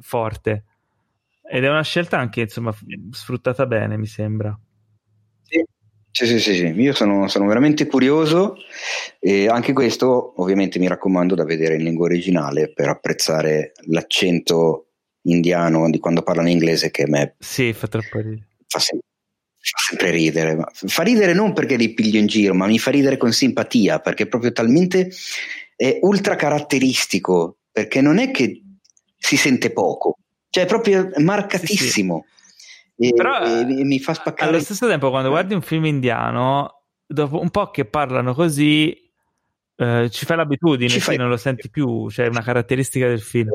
forte. 0.00 0.64
Ed 1.42 1.64
è 1.64 1.68
una 1.68 1.82
scelta 1.82 2.18
anche, 2.18 2.42
insomma, 2.42 2.74
sfruttata 3.10 3.66
bene, 3.66 3.96
mi 3.96 4.06
sembra. 4.06 4.56
Sì, 5.42 5.64
sì, 6.12 6.26
sì, 6.26 6.38
sì, 6.38 6.54
sì. 6.54 6.66
io 6.66 6.92
sono, 6.92 7.28
sono, 7.28 7.46
veramente 7.46 7.86
curioso 7.86 8.56
e 9.18 9.48
anche 9.48 9.72
questo 9.72 10.40
ovviamente 10.40 10.78
mi 10.78 10.86
raccomando 10.86 11.34
da 11.34 11.44
vedere 11.44 11.74
in 11.74 11.82
lingua 11.82 12.06
originale 12.06 12.72
per 12.72 12.88
apprezzare 12.88 13.72
l'accento 13.86 14.86
indiano 15.22 15.90
di 15.90 15.98
quando 15.98 16.22
parlano 16.22 16.48
inglese 16.48 16.90
che 16.90 17.02
a 17.02 17.08
me 17.08 17.34
sì, 17.38 17.72
fa 17.72 17.88
troppo 17.88 18.18
ridere. 18.18 18.46
Fa, 18.66 18.78
sem- 18.78 19.00
fa 19.60 19.78
sempre 19.88 20.10
ridere. 20.10 20.56
Ma 20.56 20.68
fa 20.72 21.02
ridere 21.02 21.32
non 21.32 21.52
perché 21.52 21.76
li 21.76 21.94
piglio 21.94 22.18
in 22.18 22.26
giro, 22.26 22.54
ma 22.54 22.66
mi 22.66 22.78
fa 22.78 22.90
ridere 22.90 23.16
con 23.16 23.32
simpatia 23.32 24.00
perché 24.00 24.24
è 24.24 24.28
proprio 24.28 24.52
talmente 24.52 25.10
è 25.76 25.98
ultra 26.02 26.36
caratteristico 26.36 27.58
perché 27.70 28.00
non 28.00 28.18
è 28.18 28.30
che 28.30 28.62
si 29.16 29.36
sente 29.36 29.72
poco 29.72 30.16
cioè, 30.50 30.64
è 30.64 30.66
proprio 30.66 31.10
marcatissimo. 31.18 32.26
Sì, 32.26 33.04
sì. 33.06 33.08
E, 33.08 33.14
Però 33.14 33.40
e, 33.40 33.64
mi 33.84 34.00
fa 34.00 34.14
spaccare. 34.14 34.50
Allo 34.50 34.60
stesso 34.60 34.86
tempo, 34.88 35.08
quando 35.10 35.30
guardi 35.30 35.54
un 35.54 35.62
film 35.62 35.86
indiano, 35.86 36.82
dopo 37.06 37.40
un 37.40 37.50
po' 37.50 37.70
che 37.70 37.84
parlano 37.84 38.34
così, 38.34 38.92
eh, 39.76 40.08
ci 40.10 40.26
fai 40.26 40.36
l'abitudine, 40.36 40.90
ci 40.90 41.00
fai... 41.00 41.16
non 41.16 41.28
lo 41.28 41.36
senti 41.36 41.70
più, 41.70 42.10
cioè 42.10 42.26
è 42.26 42.28
una 42.28 42.42
caratteristica 42.42 43.06
del 43.06 43.22
film. 43.22 43.52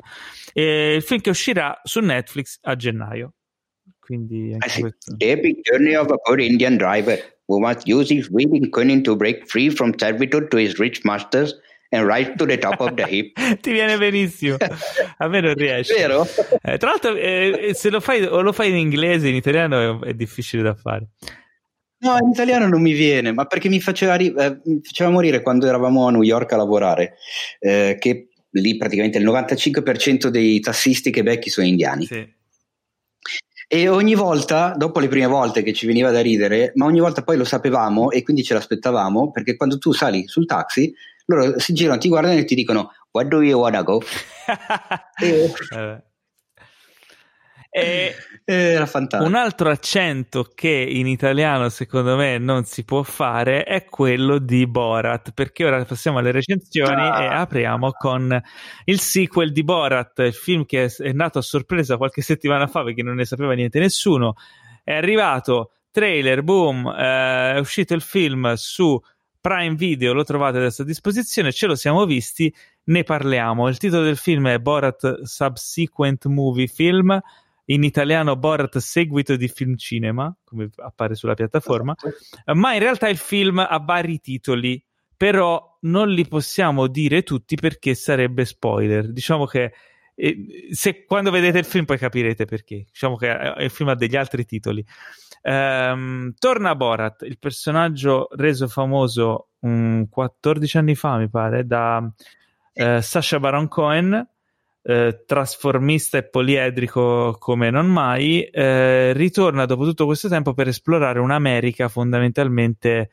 E 0.54 0.96
il 0.96 1.04
film 1.04 1.20
che 1.20 1.30
uscirà 1.30 1.80
su 1.84 2.00
Netflix 2.00 2.60
a 2.62 2.76
gennaio. 2.76 3.34
Quindi 4.06 4.52
anche 4.54 4.82
questo. 4.82 5.16
Epic 5.18 5.62
journey 5.62 5.96
of 5.96 6.12
a 6.12 6.18
poor 6.18 6.40
Indian 6.40 6.78
driver 6.78 7.18
who 7.48 7.60
must 7.60 7.88
use 7.88 8.14
his 8.14 8.30
reading 8.32 8.70
cunning 8.70 9.02
to 9.04 9.16
break 9.16 9.48
free 9.48 9.72
from 9.72 9.94
servitude 9.98 10.50
to 10.50 10.58
his 10.58 10.78
rich 10.78 11.04
masters 11.04 11.56
and 11.90 12.06
right 12.06 12.38
to 12.38 12.46
the 12.46 12.58
top 12.58 12.80
of 12.80 12.94
the 12.94 13.06
hip. 13.08 13.34
Ti 13.62 13.72
viene 13.72 13.98
benissimo. 13.98 14.58
A 15.18 15.28
me 15.28 15.42
non 15.42 15.56
riesce. 15.56 15.96
Vero? 15.96 16.24
Eh, 16.62 16.78
tra 16.78 16.90
l'altro, 16.90 17.16
eh, 17.16 17.72
se 17.74 17.90
lo 17.90 18.00
fai 18.00 18.24
o 18.24 18.42
lo 18.42 18.52
fai 18.52 18.70
in 18.70 18.78
inglese, 18.78 19.28
in 19.28 19.36
italiano 19.36 20.04
è, 20.04 20.10
è, 20.10 20.14
difficile 20.14 20.62
da 20.62 20.76
fare. 20.76 21.08
No, 21.98 22.16
in 22.22 22.30
italiano 22.30 22.68
non 22.68 22.84
mi 22.84 22.94
viene, 22.94 23.32
ma 23.32 23.46
perché 23.46 23.70
mi 23.70 23.82
faceva, 23.82 24.14
ri- 24.14 24.34
eh, 24.38 24.60
mi 24.66 24.82
faceva 24.84 25.10
morire 25.10 25.42
quando 25.42 25.66
eravamo 25.66 26.08
a 26.08 26.12
New 26.12 26.22
York 26.22 26.54
a 26.54 26.58
lavorare, 26.58 27.16
eh, 27.58 27.98
che 28.00 28.28
lì 28.52 28.78
praticamente 28.78 29.18
il 29.18 29.26
95% 29.26 30.28
dei 30.28 30.60
tassisti 30.60 31.10
che 31.10 31.24
becchi 31.24 31.50
sono 31.50 31.66
indiani. 31.66 32.06
Sì. 32.06 32.34
E 33.68 33.88
ogni 33.88 34.14
volta, 34.14 34.74
dopo 34.78 35.00
le 35.00 35.08
prime 35.08 35.26
volte 35.26 35.64
che 35.64 35.74
ci 35.74 35.88
veniva 35.88 36.12
da 36.12 36.22
ridere, 36.22 36.72
ma 36.76 36.86
ogni 36.86 37.00
volta 37.00 37.24
poi 37.24 37.38
lo 37.38 37.44
sapevamo 37.44 38.12
e 38.12 38.22
quindi 38.24 38.44
ce 38.44 38.54
l'aspettavamo, 38.54 39.32
perché 39.32 39.56
quando 39.56 39.78
tu 39.78 39.92
sali 39.92 40.28
sul 40.28 40.46
taxi 40.46 40.94
loro 41.26 41.60
si 41.60 41.74
girano, 41.74 42.00
ti 42.00 42.08
guardano 42.08 42.38
e 42.38 42.46
ti 42.46 42.56
dicono 42.56 42.92
What 43.12 43.28
do 43.28 43.42
you 43.42 43.60
wanna 43.60 43.82
go? 43.82 44.02
e... 45.18 45.54
E 47.70 48.16
era 48.46 48.86
fantastico. 48.86 49.28
Un 49.28 49.36
altro 49.36 49.70
accento 49.70 50.52
che 50.54 50.70
in 50.70 51.08
italiano 51.08 51.70
secondo 51.70 52.16
me 52.16 52.38
non 52.38 52.64
si 52.66 52.86
può 52.86 53.02
fare 53.02 53.64
è 53.64 53.86
quello 53.86 54.38
di 54.38 54.68
Borat, 54.68 55.32
perché 55.34 55.66
ora 55.66 55.84
passiamo 55.84 56.20
alle 56.20 56.32
recensioni 56.32 57.02
ah. 57.02 57.24
e 57.24 57.26
apriamo 57.26 57.92
con 57.94 58.40
il 58.86 59.00
sequel 59.00 59.52
di 59.52 59.64
Borat, 59.64 60.20
il 60.20 60.34
film 60.34 60.66
che 60.66 60.86
è 60.96 61.12
nato 61.12 61.40
a 61.40 61.42
sorpresa 61.42 61.98
qualche 61.98 62.22
settimana 62.22 62.68
fa 62.68 62.84
perché 62.84 63.02
non 63.02 63.16
ne 63.16 63.26
sapeva 63.26 63.54
niente 63.54 63.80
nessuno. 63.80 64.36
È 64.84 64.94
arrivato, 64.94 65.72
trailer, 65.90 66.44
boom, 66.44 66.88
eh, 66.88 67.56
è 67.56 67.60
uscito 67.60 67.96
il 67.96 68.02
film 68.02 68.54
su 68.54 69.02
Prime 69.46 69.76
Video 69.76 70.14
lo 70.14 70.24
trovate 70.24 70.58
adesso 70.58 70.82
a 70.82 70.86
disposizione, 70.86 71.52
ce 71.52 71.68
lo 71.68 71.76
siamo 71.76 72.06
visti, 72.06 72.52
ne 72.86 73.04
parliamo. 73.04 73.68
Il 73.68 73.78
titolo 73.78 74.04
del 74.04 74.18
film 74.18 74.48
è 74.48 74.58
Borat 74.58 75.22
Subsequent 75.22 76.26
Movie 76.26 76.66
Film, 76.66 77.22
in 77.66 77.84
italiano 77.84 78.36
Borat 78.36 78.78
seguito 78.78 79.36
di 79.36 79.48
film 79.48 79.76
cinema, 79.76 80.36
come 80.44 80.70
appare 80.78 81.16
sulla 81.16 81.34
piattaforma, 81.34 81.96
esatto. 81.96 82.56
ma 82.56 82.74
in 82.74 82.80
realtà 82.80 83.08
il 83.08 83.18
film 83.18 83.60
ha 83.60 83.80
vari 83.80 84.20
titoli, 84.20 84.84
però 85.18 85.78
non 85.82 86.10
li 86.10 86.28
possiamo 86.28 86.88
dire 86.88 87.24
tutti 87.24 87.56
perché 87.56 87.96
sarebbe 87.96 88.46
spoiler. 88.46 89.12
Diciamo 89.12 89.46
che 89.46 89.74
eh, 90.16 90.70
se 90.72 91.06
quando 91.06 91.30
vedete 91.30 91.60
il 91.60 91.66
film 91.66 91.86
poi 91.86 91.98
capirete 91.98 92.46
perché. 92.46 92.86
Diciamo 92.88 93.16
che 93.16 93.32
eh, 93.32 93.64
il 93.64 93.70
film 93.70 93.90
ha 93.90 93.96
degli 93.96 94.16
altri 94.16 94.46
titoli. 94.46 94.86
Ehm, 95.42 96.34
torna 96.40 96.76
Borat, 96.76 97.22
il 97.24 97.38
personaggio 97.38 98.28
reso 98.32 98.68
famoso 98.68 99.50
um, 99.60 100.08
14 100.08 100.78
anni 100.78 100.96
fa, 100.96 101.18
mi 101.18 101.30
pare, 101.30 101.66
da 101.66 102.02
eh, 102.74 103.02
Sasha 103.02 103.40
Baron 103.40 103.68
Cohen, 103.68 104.28
eh, 104.88 105.24
trasformista 105.26 106.20
e 106.20 106.24
poliedrico 106.24 107.36
come 107.40 107.72
non 107.72 107.88
mai, 107.88 108.44
eh, 108.44 109.14
ritorna 109.14 109.66
dopo 109.66 109.84
tutto 109.84 110.06
questo 110.06 110.30
tempo 110.30 110.54
per 110.54 110.68
esplorare 110.68 111.20
un'America 111.20 111.88
fondamentalmente 111.88 113.10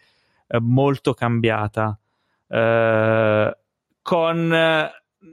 eh, 0.47 0.61
molto 0.61 1.15
cambiata. 1.15 1.99
Eh, 2.47 3.57
con 4.03 4.49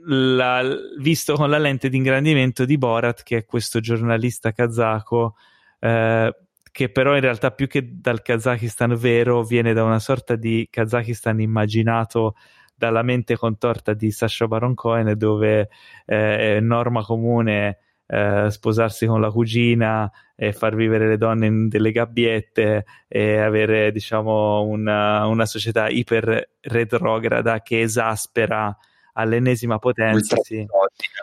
la, 0.06 0.62
visto 0.98 1.34
con 1.34 1.50
la 1.50 1.58
lente 1.58 1.88
di 1.90 1.96
ingrandimento 1.96 2.64
di 2.64 2.78
Borat, 2.78 3.22
che 3.22 3.38
è 3.38 3.44
questo 3.44 3.80
giornalista 3.80 4.52
kazako 4.52 5.34
eh, 5.80 6.34
che 6.72 6.88
però 6.90 7.14
in 7.14 7.20
realtà 7.20 7.50
più 7.50 7.66
che 7.66 8.00
dal 8.00 8.22
Kazakistan 8.22 8.94
vero 8.94 9.42
viene 9.42 9.72
da 9.72 9.82
una 9.82 9.98
sorta 9.98 10.36
di 10.36 10.68
Kazakistan 10.70 11.40
immaginato 11.40 12.36
dalla 12.80 13.02
mente 13.02 13.36
contorta 13.36 13.92
di 13.92 14.10
Sasha 14.10 14.48
Baron 14.48 14.74
Cohen 14.74 15.12
dove 15.18 15.68
eh, 16.06 16.56
è 16.56 16.60
norma 16.60 17.04
comune 17.04 17.78
eh, 18.06 18.46
sposarsi 18.50 19.04
con 19.04 19.20
la 19.20 19.30
cugina 19.30 20.10
e 20.34 20.54
far 20.54 20.74
vivere 20.74 21.06
le 21.06 21.18
donne 21.18 21.46
in 21.46 21.68
delle 21.68 21.92
gabbiette 21.92 22.86
e 23.06 23.36
avere 23.36 23.92
diciamo 23.92 24.62
una, 24.62 25.26
una 25.26 25.44
società 25.44 25.88
iper 25.88 26.52
retrograda 26.60 27.60
che 27.60 27.82
esaspera 27.82 28.74
all'ennesima 29.12 29.78
potenza, 29.78 30.36
sì. 30.36 30.66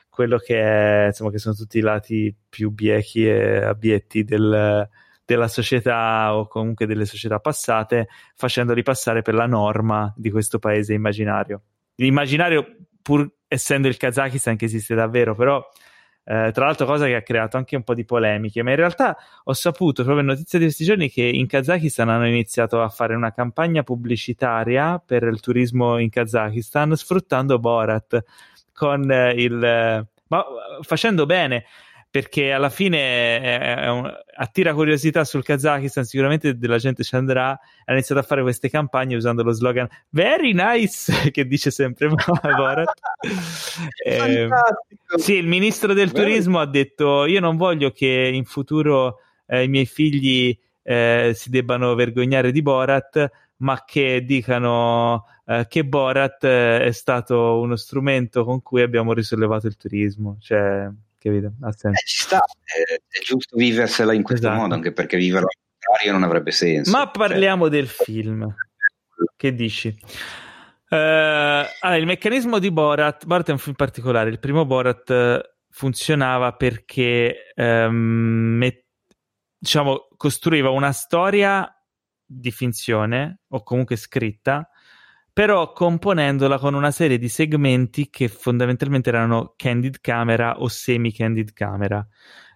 quello 0.09 0.38
che, 0.38 0.61
è, 0.61 1.05
insomma, 1.07 1.31
che 1.31 1.39
sono 1.39 1.55
tutti 1.55 1.79
i 1.79 1.81
lati 1.81 2.35
più 2.47 2.69
biechi 2.69 3.27
e 3.27 3.63
abietti 3.63 4.23
del, 4.23 4.88
della 5.27 5.49
società 5.49 6.33
o 6.33 6.47
comunque 6.47 6.85
delle 6.85 7.05
società 7.05 7.39
passate, 7.39 8.07
facendoli 8.33 8.81
passare 8.81 9.21
per 9.21 9.33
la 9.33 9.45
norma 9.45 10.13
di 10.15 10.31
questo 10.31 10.57
paese 10.57 10.93
immaginario. 10.93 11.63
L'immaginario, 11.95 12.77
pur 13.01 13.29
essendo 13.45 13.89
il 13.89 13.97
Kazakistan 13.97 14.55
che 14.55 14.63
esiste 14.63 14.95
davvero, 14.95 15.35
però 15.35 15.61
eh, 16.23 16.51
tra 16.53 16.65
l'altro 16.65 16.85
cosa 16.85 17.07
che 17.07 17.15
ha 17.15 17.21
creato 17.23 17.57
anche 17.57 17.75
un 17.75 17.83
po' 17.83 17.93
di 17.93 18.05
polemiche, 18.05 18.63
ma 18.63 18.69
in 18.69 18.77
realtà 18.77 19.17
ho 19.43 19.51
saputo 19.51 20.03
proprio 20.03 20.21
in 20.21 20.29
notizia 20.29 20.59
di 20.59 20.65
questi 20.65 20.85
giorni 20.85 21.09
che 21.09 21.23
in 21.23 21.45
Kazakistan 21.45 22.07
hanno 22.07 22.27
iniziato 22.27 22.81
a 22.81 22.87
fare 22.87 23.13
una 23.13 23.33
campagna 23.33 23.83
pubblicitaria 23.83 24.97
per 25.05 25.23
il 25.23 25.41
turismo 25.41 25.97
in 25.97 26.09
Kazakistan 26.09 26.95
sfruttando 26.95 27.59
Borat 27.59 28.23
con 28.71 29.11
eh, 29.11 29.33
il... 29.33 30.07
ma 30.27 30.45
facendo 30.83 31.25
bene 31.25 31.65
perché 32.09 32.51
alla 32.51 32.69
fine 32.69 33.39
è, 33.39 33.59
è 33.79 33.89
un, 33.89 34.11
attira 34.35 34.73
curiosità 34.73 35.23
sul 35.23 35.43
Kazakistan, 35.43 36.05
sicuramente 36.05 36.57
della 36.57 36.77
gente 36.77 37.03
ci 37.03 37.15
andrà. 37.15 37.51
Ha 37.51 37.91
iniziato 37.91 38.21
a 38.21 38.23
fare 38.23 38.41
queste 38.41 38.69
campagne 38.69 39.15
usando 39.15 39.43
lo 39.43 39.51
slogan 39.51 39.88
Very 40.09 40.53
nice, 40.53 41.11
che 41.31 41.45
dice 41.45 41.71
sempre 41.71 42.07
Borat. 42.09 42.93
eh, 44.03 44.47
sì, 45.17 45.34
il 45.34 45.47
ministro 45.47 45.93
del 45.93 46.09
Very. 46.09 46.29
turismo 46.29 46.59
ha 46.59 46.65
detto: 46.65 47.25
Io 47.25 47.39
non 47.39 47.57
voglio 47.57 47.91
che 47.91 48.31
in 48.34 48.45
futuro 48.45 49.19
eh, 49.45 49.63
i 49.63 49.67
miei 49.67 49.85
figli 49.85 50.57
eh, 50.84 51.34
si 51.35 51.49
debbano 51.49 51.93
vergognare 51.95 52.51
di 52.51 52.61
Borat, 52.61 53.29
ma 53.57 53.84
che 53.85 54.23
dicano 54.23 55.25
eh, 55.45 55.65
che 55.67 55.85
Borat 55.85 56.43
eh, 56.43 56.85
è 56.85 56.91
stato 56.91 57.59
uno 57.59 57.75
strumento 57.75 58.43
con 58.43 58.61
cui 58.61 58.81
abbiamo 58.81 59.13
risollevato 59.13 59.67
il 59.67 59.77
turismo. 59.77 60.38
Cioè, 60.39 60.89
capito? 61.27 61.53
Ha 61.61 61.71
senso. 61.71 61.99
Eh, 61.99 62.05
ci 62.05 62.21
sta, 62.23 62.39
è, 62.63 62.93
è, 62.93 63.21
giusto 63.23 63.55
viversela 63.55 64.13
in 64.13 64.23
questo 64.23 64.47
esatto. 64.47 64.61
modo, 64.61 64.73
anche 64.73 64.91
perché 64.91 65.17
viverla 65.17 65.47
al 65.47 65.77
contrario 65.79 66.11
non 66.13 66.23
avrebbe 66.23 66.51
senso. 66.51 66.91
Ma 66.91 67.09
parliamo 67.09 67.63
cioè. 67.63 67.71
del 67.71 67.87
film. 67.87 68.55
Che 69.35 69.53
dici? 69.53 69.87
Uh, 70.89 70.95
allora, 70.95 71.97
il 71.97 72.05
meccanismo 72.05 72.59
di 72.59 72.71
Borat, 72.71 73.25
Borat 73.25 73.49
è 73.49 73.51
un 73.51 73.57
film 73.57 73.75
particolare. 73.75 74.29
Il 74.29 74.39
primo 74.39 74.65
Borat 74.65 75.09
uh, 75.09 75.39
funzionava 75.69 76.53
perché 76.53 77.51
um, 77.55 77.93
met- 77.93 78.85
diciamo, 79.57 80.07
costruiva 80.15 80.69
una 80.69 80.91
storia 80.91 81.69
di 82.25 82.51
finzione 82.51 83.41
o 83.49 83.63
comunque 83.63 83.95
scritta 83.95 84.69
però 85.38 85.72
componendola 85.72 86.57
con 86.57 86.73
una 86.73 86.89
serie 86.89 87.19
di 87.19 87.30
segmenti 87.30 88.09
che 88.09 88.27
fondamentalmente 88.27 89.09
erano 89.09 89.53
candid 89.55 90.01
camera 90.01 90.59
o 90.61 90.68
semi-candid 90.68 91.53
camera. 91.53 92.03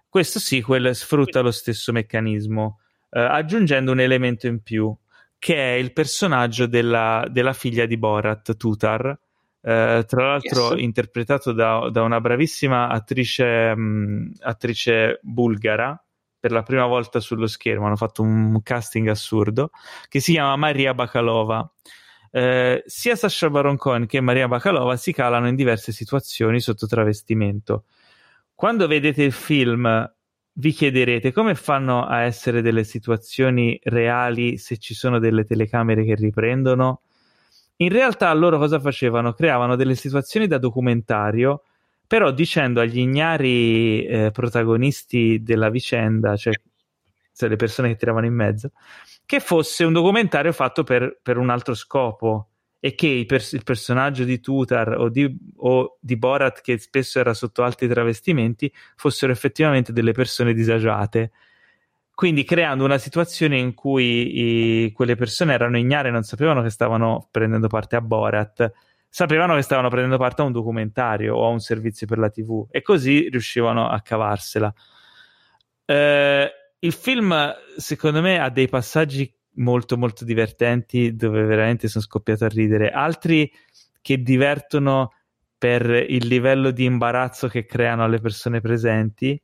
Questo 0.08 0.40
sequel 0.40 0.92
sfrutta 0.92 1.42
lo 1.42 1.52
stesso 1.52 1.92
meccanismo, 1.92 2.80
eh, 3.10 3.20
aggiungendo 3.20 3.92
un 3.92 4.00
elemento 4.00 4.48
in 4.48 4.64
più, 4.64 4.92
che 5.38 5.54
è 5.54 5.78
il 5.78 5.92
personaggio 5.92 6.66
della, 6.66 7.24
della 7.30 7.52
figlia 7.52 7.86
di 7.86 7.96
Borat, 7.96 8.56
Tutar, 8.56 9.16
eh, 9.60 10.04
tra 10.04 10.26
l'altro 10.26 10.72
yes. 10.72 10.82
interpretato 10.82 11.52
da, 11.52 11.88
da, 11.88 12.02
una 12.02 12.20
bravissima 12.20 12.88
attrice, 12.88 13.76
mh, 13.76 13.80
mm, 13.80 14.30
attrice 14.40 15.20
bulgara, 15.22 16.04
per 16.36 16.50
la 16.50 16.64
prima 16.64 16.86
volta 16.86 17.20
sullo 17.20 17.46
schermo, 17.46 17.86
hanno 17.86 17.94
fatto 17.94 18.22
un 18.22 18.60
casting 18.60 19.06
assurdo, 19.06 19.70
che 20.08 20.18
si 20.18 20.32
chiama 20.32 20.56
Maria 20.56 20.94
Bakalova. 20.94 21.72
Eh, 22.34 22.82
sia 22.86 23.14
Sasha 23.14 23.50
Baron 23.50 23.76
Cohen 23.76 24.06
che 24.06 24.22
Maria 24.22 24.48
Bakalova 24.48 24.96
si 24.96 25.12
calano 25.12 25.48
in 25.48 25.54
diverse 25.54 25.92
situazioni 25.92 26.60
sotto 26.60 26.86
travestimento. 26.86 27.84
Quando 28.54 28.86
vedete 28.86 29.22
il 29.22 29.32
film 29.32 30.10
vi 30.54 30.72
chiederete 30.72 31.32
come 31.32 31.54
fanno 31.54 32.04
a 32.06 32.22
essere 32.22 32.62
delle 32.62 32.84
situazioni 32.84 33.78
reali 33.84 34.56
se 34.56 34.78
ci 34.78 34.94
sono 34.94 35.18
delle 35.18 35.44
telecamere 35.44 36.04
che 36.04 36.14
riprendono? 36.14 37.02
In 37.76 37.88
realtà 37.90 38.32
loro 38.32 38.58
cosa 38.58 38.80
facevano? 38.80 39.32
Creavano 39.32 39.76
delle 39.76 39.94
situazioni 39.94 40.46
da 40.46 40.58
documentario, 40.58 41.64
però 42.06 42.30
dicendo 42.30 42.80
agli 42.80 42.98
ignari 42.98 44.04
eh, 44.06 44.30
protagonisti 44.30 45.42
della 45.42 45.68
vicenda, 45.68 46.36
cioè, 46.36 46.52
cioè 47.34 47.48
le 47.48 47.56
persone 47.56 47.88
che 47.88 47.96
tiravano 47.96 48.26
in 48.26 48.34
mezzo, 48.34 48.70
che 49.32 49.40
fosse 49.40 49.82
un 49.84 49.94
documentario 49.94 50.52
fatto 50.52 50.84
per, 50.84 51.18
per 51.22 51.38
un 51.38 51.48
altro 51.48 51.72
scopo 51.72 52.50
e 52.78 52.94
che 52.94 53.24
pers- 53.26 53.52
il 53.52 53.62
personaggio 53.64 54.24
di 54.24 54.40
Tutar 54.40 54.98
o 54.98 55.08
di, 55.08 55.34
o 55.56 55.96
di, 55.98 56.18
Borat, 56.18 56.60
che 56.60 56.76
spesso 56.76 57.18
era 57.18 57.32
sotto 57.32 57.62
altri 57.62 57.88
travestimenti, 57.88 58.70
fossero 58.94 59.32
effettivamente 59.32 59.90
delle 59.94 60.12
persone 60.12 60.52
disagiate. 60.52 61.30
Quindi 62.14 62.44
creando 62.44 62.84
una 62.84 62.98
situazione 62.98 63.56
in 63.56 63.72
cui 63.72 64.84
i, 64.84 64.92
quelle 64.92 65.14
persone 65.14 65.54
erano 65.54 65.78
ignare, 65.78 66.10
non 66.10 66.24
sapevano 66.24 66.60
che 66.60 66.68
stavano 66.68 67.26
prendendo 67.30 67.68
parte 67.68 67.96
a 67.96 68.02
Borat, 68.02 68.70
sapevano 69.08 69.54
che 69.54 69.62
stavano 69.62 69.88
prendendo 69.88 70.18
parte 70.18 70.42
a 70.42 70.44
un 70.44 70.52
documentario 70.52 71.36
o 71.36 71.46
a 71.46 71.48
un 71.48 71.60
servizio 71.60 72.06
per 72.06 72.18
la 72.18 72.28
TV 72.28 72.66
e 72.70 72.82
così 72.82 73.30
riuscivano 73.30 73.88
a 73.88 73.98
cavarsela. 74.02 74.74
Eh, 75.86 76.52
il 76.84 76.92
film, 76.92 77.34
secondo 77.76 78.20
me, 78.20 78.38
ha 78.38 78.50
dei 78.50 78.68
passaggi 78.68 79.32
molto, 79.54 79.96
molto 79.96 80.24
divertenti 80.24 81.14
dove 81.14 81.44
veramente 81.44 81.86
sono 81.88 82.02
scoppiato 82.02 82.44
a 82.44 82.48
ridere. 82.48 82.90
Altri 82.90 83.50
che 84.00 84.22
divertono 84.22 85.12
per 85.56 85.88
il 85.88 86.26
livello 86.26 86.72
di 86.72 86.84
imbarazzo 86.84 87.46
che 87.46 87.66
creano 87.66 88.02
alle 88.02 88.18
persone 88.18 88.60
presenti 88.60 89.40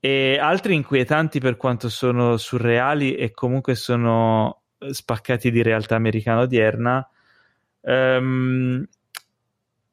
e 0.00 0.38
altri 0.38 0.74
inquietanti 0.74 1.38
per 1.38 1.56
quanto 1.56 1.88
sono 1.88 2.36
surreali 2.36 3.14
e 3.14 3.30
comunque 3.30 3.76
sono 3.76 4.62
spaccati 4.78 5.52
di 5.52 5.62
realtà 5.62 5.94
americana 5.94 6.40
odierna. 6.40 7.08
Um, 7.82 8.84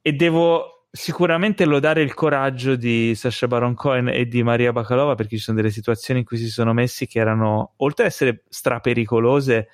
e 0.02 0.14
devo 0.14 0.77
sicuramente 0.98 1.64
lodare 1.66 2.02
il 2.02 2.16
coraggio 2.16 2.76
di 2.76 3.14
Sasha 3.14 3.48
Baron 3.48 3.76
Cohen 3.76 4.08
e 4.08 4.28
di 4.28 4.42
Maria 4.42 4.72
Bakalova 4.72 5.14
perché 5.14 5.38
ci 5.38 5.44
sono 5.44 5.58
delle 5.58 5.70
situazioni 5.70 6.22
in 6.22 6.26
cui 6.26 6.38
si 6.38 6.50
sono 6.50 6.74
messi 6.74 7.06
che 7.06 7.20
erano, 7.20 7.74
oltre 7.78 8.06
ad 8.06 8.10
essere 8.10 8.44
strapericolose, 8.50 9.68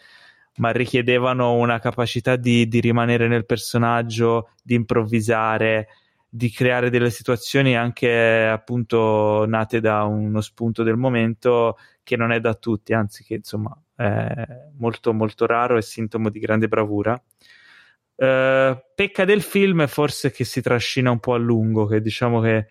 ma 0.58 0.72
richiedevano 0.72 1.54
una 1.54 1.80
capacità 1.80 2.36
di, 2.36 2.68
di 2.68 2.82
rimanere 2.82 3.30
nel 3.30 3.46
personaggio, 3.46 4.50
di 4.62 4.76
improvvisare, 4.76 5.88
di 6.28 6.52
creare 6.52 6.90
delle 6.90 7.10
situazioni 7.10 7.78
anche 7.78 8.46
appunto 8.46 9.46
nate 9.48 9.80
da 9.80 10.04
uno 10.04 10.42
spunto 10.42 10.84
del 10.84 10.98
momento 10.98 11.78
che 12.04 12.18
non 12.18 12.34
è 12.34 12.42
da 12.42 12.54
tutti, 12.54 12.94
anzi 12.94 13.24
che 13.24 13.36
insomma 13.36 13.76
è 13.96 14.46
molto 14.78 15.14
molto 15.14 15.46
raro 15.46 15.78
e 15.78 15.82
sintomo 15.82 16.30
di 16.30 16.40
grande 16.40 16.68
bravura. 16.68 17.20
Uh, 18.16 18.78
pecca 18.94 19.26
del 19.26 19.42
film 19.42 19.88
forse 19.88 20.32
che 20.32 20.44
si 20.46 20.62
trascina 20.62 21.12
un 21.12 21.20
po' 21.20 21.34
a 21.34 21.38
lungo, 21.38 21.86
che 21.88 22.00
diciamo 22.02 22.42
che 22.42 22.68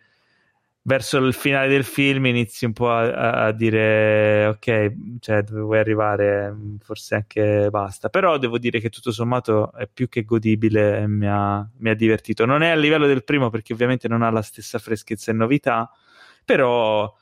verso 0.84 1.18
il 1.18 1.32
finale 1.32 1.68
del 1.68 1.84
film 1.84 2.26
inizi 2.26 2.64
un 2.64 2.72
po' 2.72 2.90
a, 2.90 3.46
a 3.46 3.52
dire 3.52 4.46
ok, 4.46 4.92
cioè 5.20 5.42
dove 5.42 5.60
vuoi 5.60 5.78
arrivare, 5.78 6.54
forse 6.80 7.14
anche 7.16 7.68
basta. 7.70 8.08
Però 8.08 8.36
devo 8.38 8.58
dire 8.58 8.80
che 8.80 8.88
tutto 8.90 9.12
sommato 9.12 9.72
è 9.74 9.88
più 9.92 10.08
che 10.08 10.24
godibile 10.24 10.98
e 11.00 11.06
mi 11.06 11.26
ha, 11.28 11.68
mi 11.78 11.90
ha 11.90 11.94
divertito. 11.94 12.44
Non 12.44 12.62
è 12.62 12.70
a 12.70 12.76
livello 12.76 13.06
del 13.06 13.24
primo 13.24 13.50
perché 13.50 13.72
ovviamente 13.72 14.08
non 14.08 14.22
ha 14.22 14.30
la 14.30 14.42
stessa 14.42 14.78
freschezza 14.78 15.30
e 15.30 15.34
novità, 15.34 15.90
però 16.44 17.12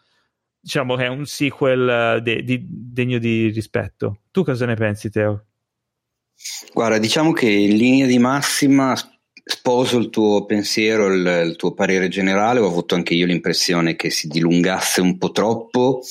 diciamo 0.58 0.96
che 0.96 1.04
è 1.04 1.08
un 1.08 1.26
sequel 1.26 2.22
de- 2.22 2.42
de- 2.44 2.64
degno 2.66 3.18
di 3.18 3.48
rispetto. 3.48 4.22
Tu 4.30 4.44
cosa 4.44 4.66
ne 4.66 4.74
pensi, 4.74 5.10
Teo? 5.10 5.44
Guarda, 6.72 6.98
diciamo 6.98 7.32
che 7.32 7.48
in 7.48 7.76
linea 7.76 8.06
di 8.06 8.18
massima 8.18 8.94
sposo 9.50 9.98
il 9.98 10.10
tuo 10.10 10.44
pensiero, 10.46 11.12
il, 11.12 11.44
il, 11.46 11.56
tuo 11.56 11.72
parere 11.72 12.08
generale, 12.08 12.60
ho 12.60 12.66
avuto 12.66 12.94
anche 12.94 13.14
io 13.14 13.26
l'impressione 13.26 13.96
che 13.96 14.10
si 14.10 14.28
dilungasse 14.28 15.00
un 15.00 15.18
po' 15.18 15.32
troppo, 15.32 16.02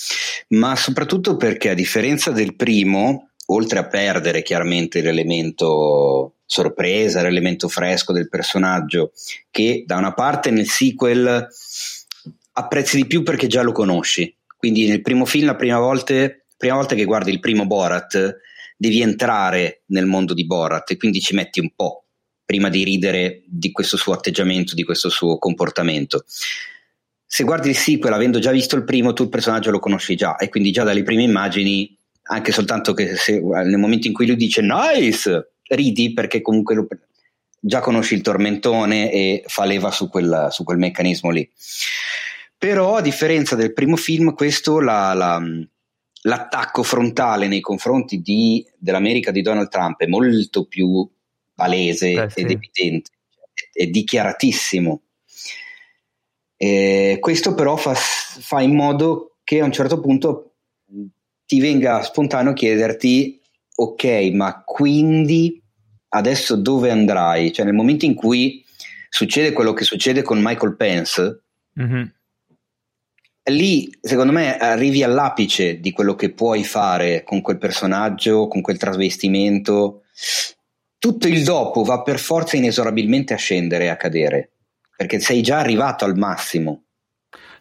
ma 0.50 0.76
soprattutto 0.76 1.38
perché 1.38 1.70
a 1.70 1.74
differenza 1.74 2.32
del 2.32 2.56
primo, 2.56 3.30
oltre 3.48 3.80
a 3.80 3.88
perdere 3.88 4.42
chiaramente 4.42 5.02
l'elemento 5.02 6.34
sorpresa, 6.46 7.22
l'elemento 7.22 7.70
fresco 7.70 8.12
del 8.12 8.28
personaggio, 8.28 9.12
che 9.50 9.84
da 9.86 9.98
una 9.98 10.14
parte 10.14 10.52
nel 10.52 10.68
sequel 10.68 11.48
apprezzi 12.54 12.98
di 12.98 13.06
più 13.06 13.24
perché 13.24 13.48
già 13.48 13.62
lo 13.62 13.72
conosci. 13.72 14.36
Quindi 14.58 14.88
nel 14.88 15.02
primo 15.02 15.26
film, 15.26 15.46
la 15.46 15.56
prima 15.56 15.80
volta, 15.80 16.14
prima 16.58 16.76
volta 16.76 16.96
che 16.96 17.06
guardi 17.06 17.32
il 17.32 17.40
primo 17.40 17.66
Borat, 17.66 18.38
devi 18.82 19.02
entrare 19.02 19.82
nel 19.88 20.06
mondo 20.06 20.34
di 20.34 20.46
Borat 20.46 20.90
e 20.92 20.96
quindi 20.96 21.20
ci 21.20 21.36
metti 21.36 21.60
un 21.60 21.70
po' 21.76 22.06
prima 22.46 22.70
di 22.70 22.86
ridere 22.86 23.44
di 23.46 23.74
questo 23.74 23.98
suo 23.98 24.14
atteggiamento, 24.14 24.74
di 24.74 24.86
questo 24.86 25.10
suo 25.10 25.38
comportamento. 25.38 26.24
Se 27.26 27.44
guardi 27.44 27.68
il 27.68 27.76
sequel 27.76 28.14
avendo 28.14 28.40
già 28.40 28.52
visto 28.52 28.78
il 28.78 28.86
primo, 28.86 29.12
tu 29.12 29.24
il 29.24 29.30
personaggio 29.30 29.70
lo 29.70 29.80
conosci 29.80 30.16
già 30.16 30.38
e 30.38 30.48
quindi 30.48 30.72
già 30.72 30.84
dalle 30.84 31.04
prime 31.04 31.24
immagini, 31.24 31.94
anche 32.30 32.54
soltanto 32.54 32.94
che 32.94 33.18
se, 33.18 33.42
nel 33.42 33.78
momento 33.78 34.08
in 34.08 34.14
cui 34.14 34.26
lui 34.26 34.38
dice 34.38 34.62
nice, 34.62 35.56
ridi 35.68 36.14
perché 36.14 36.42
comunque 36.42 36.76
lo, 36.76 36.88
già 37.60 37.82
conosci 37.82 38.14
il 38.14 38.22
tormentone 38.22 39.12
e 39.12 39.44
fa 39.46 39.66
leva 39.66 39.92
su 39.92 40.08
quel, 40.08 40.48
su 40.52 40.64
quel 40.64 40.78
meccanismo 40.78 41.32
lì. 41.32 41.48
Però 42.58 42.96
a 42.96 43.02
differenza 43.02 43.58
del 43.58 43.74
primo 43.74 43.98
film, 43.98 44.34
questo 44.34 44.80
la, 44.80 45.14
la, 45.14 45.42
l'attacco 46.22 46.84
frontale 46.84 47.48
nei 47.48 47.62
confronti 47.62 48.22
di, 48.22 48.66
dell'America 48.78 49.32
di 49.32 49.42
Donald 49.42 49.70
Trump 49.70 50.00
è 50.00 50.08
molto 50.08 50.66
più 50.66 51.08
palese 51.54 52.12
eh, 52.12 52.30
ed 52.34 52.52
evidente, 52.52 53.12
è, 53.74 53.84
è 53.84 53.88
dichiaratissimo. 53.88 55.02
Eh, 56.58 57.18
questo 57.20 57.54
però 57.54 57.78
fa, 57.78 57.94
fa, 57.94 58.62
in 58.62 58.76
modo 58.76 59.38
che 59.44 59.62
a 59.62 59.66
un 59.66 59.72
certo 59.72 60.00
punto 60.02 60.56
ti 61.46 61.60
venga 61.60 62.04
spontaneo 62.04 62.54
chiederti, 62.54 63.42
ok, 63.76 64.30
ma 64.34 64.62
quindi 64.66 65.62
adesso 66.10 66.56
dove 66.56 66.92
andrai? 66.92 67.54
Cioè 67.54 67.66
nel 67.66 67.74
momento 67.74 68.06
in 68.06 68.14
cui 68.14 68.64
succede 69.10 69.54
quello 69.54 69.74
che 69.74 69.84
succede 69.84 70.22
con 70.22 70.40
Michael 70.42 70.76
Pence, 70.76 71.44
mm-hmm. 71.80 72.04
Lì 73.50 73.90
secondo 74.02 74.32
me 74.32 74.58
arrivi 74.58 75.04
all'apice 75.04 75.80
di 75.80 75.92
quello 75.92 76.16
che 76.16 76.32
puoi 76.32 76.64
fare 76.64 77.24
con 77.24 77.42
quel 77.42 77.58
personaggio, 77.58 78.48
con 78.48 78.62
quel 78.62 78.78
trasvestimento. 78.78 80.04
Tutto 80.98 81.28
il 81.28 81.44
dopo 81.44 81.84
va 81.84 82.02
per 82.02 82.20
forza 82.20 82.58
inesorabilmente 82.58 83.34
a 83.34 83.38
scendere 83.38 83.86
e 83.86 83.88
a 83.90 83.96
cadere, 83.96 84.52
perché 84.96 85.20
sei 85.20 85.42
già 85.42 85.60
arrivato 85.60 86.06
al 86.06 86.18
massimo. 86.18 86.84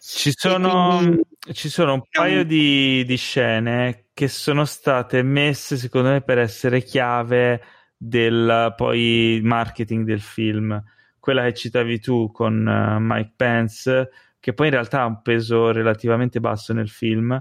Ci 0.01 0.31
sono, 0.35 0.97
quindi... 0.97 1.21
ci 1.53 1.69
sono 1.69 1.93
un 1.93 2.01
paio 2.09 2.43
di, 2.43 3.03
di 3.05 3.17
scene 3.17 4.05
che 4.13 4.27
sono 4.27 4.65
state 4.65 5.23
messe 5.23 5.77
secondo 5.77 6.09
me 6.09 6.21
per 6.21 6.37
essere 6.37 6.81
chiave 6.83 7.61
del 7.95 8.73
poi 8.75 9.39
marketing 9.43 10.05
del 10.05 10.21
film. 10.21 10.81
Quella 11.19 11.43
che 11.43 11.53
citavi 11.53 11.99
tu 11.99 12.31
con 12.31 12.65
uh, 12.65 12.97
Mike 12.99 13.33
Pence, 13.35 14.09
che 14.39 14.53
poi 14.53 14.67
in 14.67 14.73
realtà 14.73 15.01
ha 15.01 15.05
un 15.05 15.21
peso 15.21 15.71
relativamente 15.71 16.39
basso 16.39 16.73
nel 16.73 16.89
film, 16.89 17.39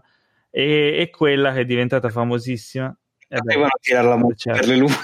e, 0.51 0.97
e 0.99 1.11
quella 1.11 1.53
che 1.53 1.61
è 1.61 1.65
diventata 1.65 2.09
famosissima. 2.11 2.97
Eh 3.31 3.41
beh, 3.43 3.67
tirare 3.81 4.09
la 4.09 4.19
certo. 4.35 4.61
per 4.61 4.69
le 4.69 4.77
lunghe. 4.77 4.95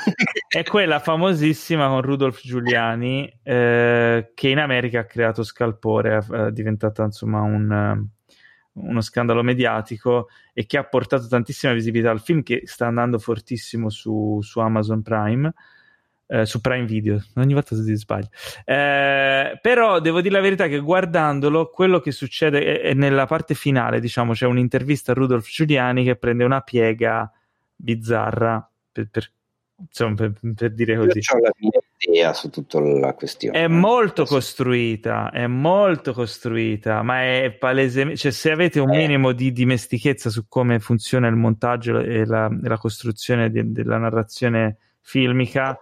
è 0.48 0.62
quella 0.62 0.98
famosissima 0.98 1.88
con 1.88 2.00
Rudolf 2.00 2.40
Giuliani, 2.42 3.40
eh, 3.42 4.32
che 4.34 4.48
in 4.48 4.58
America 4.58 5.00
ha 5.00 5.04
creato 5.04 5.42
scalpore, 5.42 6.24
è 6.30 6.50
diventata 6.50 7.04
insomma 7.04 7.40
un 7.42 8.08
uno 8.74 9.00
scandalo 9.00 9.42
mediatico 9.42 10.28
e 10.52 10.66
che 10.66 10.78
ha 10.78 10.84
portato 10.84 11.28
tantissima 11.28 11.72
visibilità 11.72 12.10
al 12.10 12.20
film 12.20 12.42
che 12.42 12.62
sta 12.64 12.86
andando 12.86 13.18
fortissimo 13.18 13.88
su, 13.90 14.38
su 14.42 14.58
Amazon 14.60 15.02
Prime. 15.02 15.52
Eh, 16.35 16.47
su 16.47 16.61
Prime 16.61 16.85
Video, 16.85 17.23
ogni 17.36 17.55
volta 17.55 17.77
si 17.77 17.94
sbaglia. 17.94 18.28
Eh, 18.65 19.56
però 19.62 20.01
devo 20.01 20.20
dire 20.20 20.35
la 20.35 20.40
verità 20.40 20.66
che 20.66 20.81
guardandolo, 20.81 21.70
quello 21.70 22.01
che 22.01 22.11
succede 22.11 22.81
è, 22.81 22.89
è 22.89 22.94
nella 22.94 23.27
parte 23.27 23.55
finale, 23.55 24.01
diciamo, 24.01 24.32
c'è 24.32 24.44
un'intervista 24.44 25.12
a 25.12 25.15
Rudolf 25.15 25.48
Giuliani 25.48 26.02
che 26.02 26.16
prende 26.16 26.43
una 26.43 26.61
piega 26.61 27.31
bizzarra 27.77 28.69
per, 28.90 29.11
per 29.11 29.31
insomma, 29.78 30.16
per, 30.16 30.32
per, 30.56 30.73
dire 30.73 30.97
così. 30.97 31.19
Io 31.19 31.39
ho 31.39 31.40
la 31.40 31.52
mia 31.56 31.81
idea 31.98 32.32
su 32.32 32.51
tutta 32.51 32.81
la 32.81 33.15
questione. 33.15 33.56
È 33.56 33.69
molto 33.69 34.24
costruita, 34.24 35.31
è 35.31 35.47
molto 35.47 36.12
costruita, 36.12 37.02
ma 37.02 37.23
è 37.23 37.52
palesemente, 37.52 38.19
cioè 38.19 38.32
se 38.32 38.51
avete 38.51 38.81
un 38.81 38.93
eh. 38.93 38.97
minimo 38.97 39.31
di 39.31 39.52
dimestichezza 39.52 40.31
su 40.31 40.47
come 40.48 40.81
funziona 40.81 41.28
il 41.28 41.36
montaggio 41.36 42.01
e 42.01 42.27
la, 42.27 42.47
e 42.47 42.66
la 42.66 42.78
costruzione 42.78 43.52
de, 43.52 43.70
della 43.70 43.98
narrazione 43.98 44.78
filmica, 45.01 45.78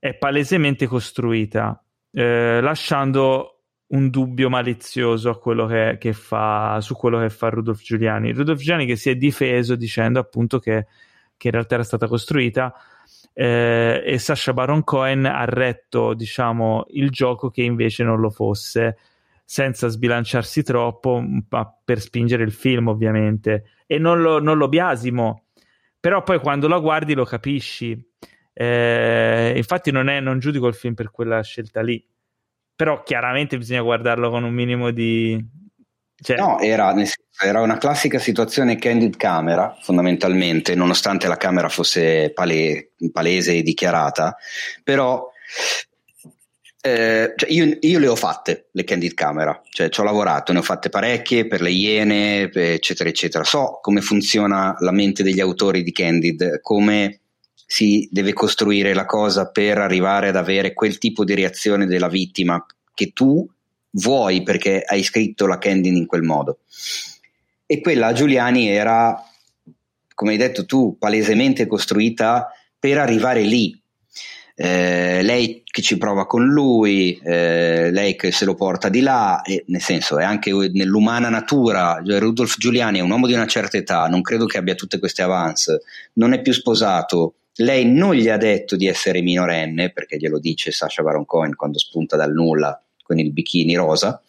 è 0.00 0.14
palesemente 0.14 0.86
costruita, 0.86 1.80
eh, 2.10 2.60
lasciando 2.60 3.60
un 3.88 4.08
dubbio 4.08 4.48
malizioso 4.48 5.38
quello 5.38 5.66
che, 5.66 5.98
che 6.00 6.12
fa, 6.12 6.80
su 6.80 6.94
quello 6.96 7.20
che 7.20 7.28
fa 7.28 7.50
Rudolf 7.50 7.82
Giuliani. 7.82 8.32
Rudolf 8.32 8.58
Giuliani 8.58 8.86
che 8.86 8.96
si 8.96 9.10
è 9.10 9.14
difeso 9.16 9.76
dicendo 9.76 10.18
appunto 10.18 10.58
che, 10.58 10.86
che 11.36 11.46
in 11.48 11.52
realtà 11.52 11.74
era 11.74 11.84
stata 11.84 12.06
costruita 12.06 12.74
eh, 13.32 14.02
e 14.04 14.18
Sasha 14.18 14.52
Baron 14.52 14.84
Cohen 14.84 15.26
ha 15.26 15.44
retto 15.44 16.14
diciamo 16.14 16.86
il 16.90 17.10
gioco 17.10 17.50
che 17.50 17.62
invece 17.62 18.02
non 18.02 18.20
lo 18.20 18.30
fosse 18.30 18.96
senza 19.44 19.88
sbilanciarsi 19.88 20.62
troppo 20.62 21.24
ma 21.48 21.76
per 21.84 22.00
spingere 22.00 22.44
il 22.44 22.52
film 22.52 22.88
ovviamente. 22.88 23.64
E 23.86 23.98
non 23.98 24.22
lo, 24.22 24.40
non 24.40 24.56
lo 24.56 24.68
biasimo. 24.68 25.44
Però 25.98 26.22
poi 26.22 26.38
quando 26.38 26.68
lo 26.68 26.80
guardi 26.80 27.14
lo 27.14 27.24
capisci 27.24 28.09
eh, 28.52 29.52
infatti 29.56 29.90
non, 29.90 30.08
è, 30.08 30.20
non 30.20 30.38
giudico 30.38 30.66
il 30.66 30.74
film 30.74 30.94
per 30.94 31.10
quella 31.10 31.42
scelta 31.42 31.82
lì 31.82 32.04
però 32.74 33.02
chiaramente 33.02 33.58
bisogna 33.58 33.82
guardarlo 33.82 34.30
con 34.30 34.42
un 34.42 34.54
minimo 34.54 34.90
di, 34.90 35.38
cioè... 36.22 36.36
No, 36.36 36.58
era, 36.60 36.94
era, 37.42 37.60
una 37.62 37.78
classica 37.78 38.18
situazione 38.18 38.76
candid 38.76 39.16
camera, 39.16 39.76
fondamentalmente, 39.80 40.74
nonostante 40.74 41.28
la 41.28 41.36
camera 41.36 41.68
fosse 41.70 42.30
pale, 42.32 42.92
palese 43.10 43.56
e 43.56 43.62
dichiarata, 43.62 44.36
però 44.84 45.30
eh, 46.82 47.32
cioè 47.36 47.50
io, 47.50 47.76
io, 47.80 47.98
le 47.98 48.06
ho 48.06 48.16
fatte 48.16 48.68
le 48.72 48.84
candid 48.84 49.14
camera, 49.14 49.60
cioè 49.70 49.88
ci 49.88 50.00
ho 50.00 50.04
lavorato, 50.04 50.52
ne 50.52 50.58
ho 50.58 50.62
fatte 50.62 50.90
parecchie 50.90 51.46
per 51.46 51.62
le 51.62 51.70
iene, 51.70 52.50
eccetera, 52.52 53.08
eccetera. 53.08 53.44
So 53.44 53.78
come 53.80 54.02
funziona 54.02 54.74
la 54.78 54.92
mente 54.92 55.22
degli 55.22 55.40
autori 55.40 55.82
di 55.82 55.92
candid, 55.92 56.60
come 56.60 57.19
si 57.72 58.08
deve 58.10 58.32
costruire 58.32 58.94
la 58.94 59.06
cosa 59.06 59.48
per 59.48 59.78
arrivare 59.78 60.30
ad 60.30 60.34
avere 60.34 60.74
quel 60.74 60.98
tipo 60.98 61.22
di 61.22 61.36
reazione 61.36 61.86
della 61.86 62.08
vittima 62.08 62.66
che 62.92 63.12
tu 63.12 63.48
vuoi 63.90 64.42
perché 64.42 64.82
hai 64.84 65.04
scritto 65.04 65.46
la 65.46 65.56
Candid 65.56 65.94
in 65.94 66.06
quel 66.06 66.22
modo. 66.22 66.58
E 67.66 67.80
quella 67.80 68.08
a 68.08 68.12
Giuliani 68.12 68.68
era, 68.68 69.16
come 70.16 70.32
hai 70.32 70.36
detto 70.36 70.66
tu, 70.66 70.96
palesemente 70.98 71.68
costruita 71.68 72.52
per 72.76 72.98
arrivare 72.98 73.42
lì. 73.42 73.80
Eh, 74.56 75.22
lei 75.22 75.62
che 75.64 75.80
ci 75.80 75.96
prova 75.96 76.26
con 76.26 76.44
lui, 76.46 77.20
eh, 77.22 77.92
lei 77.92 78.16
che 78.16 78.32
se 78.32 78.46
lo 78.46 78.56
porta 78.56 78.88
di 78.88 79.00
là, 79.00 79.42
e, 79.42 79.62
nel 79.68 79.80
senso 79.80 80.18
è 80.18 80.24
anche 80.24 80.50
nell'umana 80.72 81.28
natura. 81.28 82.02
Rudolf 82.04 82.58
Giuliani 82.58 82.98
è 82.98 83.02
un 83.02 83.12
uomo 83.12 83.28
di 83.28 83.34
una 83.34 83.46
certa 83.46 83.76
età, 83.76 84.08
non 84.08 84.22
credo 84.22 84.46
che 84.46 84.58
abbia 84.58 84.74
tutte 84.74 84.98
queste 84.98 85.22
avance, 85.22 85.82
non 86.14 86.32
è 86.32 86.42
più 86.42 86.52
sposato. 86.52 87.36
Lei 87.56 87.84
non 87.84 88.14
gli 88.14 88.28
ha 88.28 88.36
detto 88.36 88.76
di 88.76 88.86
essere 88.86 89.20
minorenne, 89.20 89.90
perché 89.90 90.16
glielo 90.16 90.38
dice 90.38 90.70
Sasha 90.70 91.02
Baron 91.02 91.24
Cohen 91.24 91.54
quando 91.54 91.78
spunta 91.78 92.16
dal 92.16 92.32
nulla 92.32 92.82
con 93.02 93.18
il 93.18 93.32
bikini 93.32 93.74
rosa. 93.74 94.22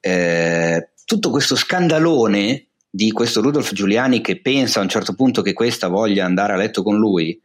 Eh, 0.00 0.90
tutto 1.04 1.30
questo 1.30 1.56
scandalone 1.56 2.66
di 2.90 3.12
questo 3.12 3.40
Rudolf 3.40 3.72
Giuliani 3.72 4.20
che 4.20 4.40
pensa 4.40 4.80
a 4.80 4.82
un 4.82 4.88
certo 4.88 5.14
punto 5.14 5.42
che 5.42 5.52
questa 5.52 5.88
voglia 5.88 6.24
andare 6.24 6.52
a 6.54 6.56
letto 6.56 6.82
con 6.82 6.96
lui. 6.96 7.38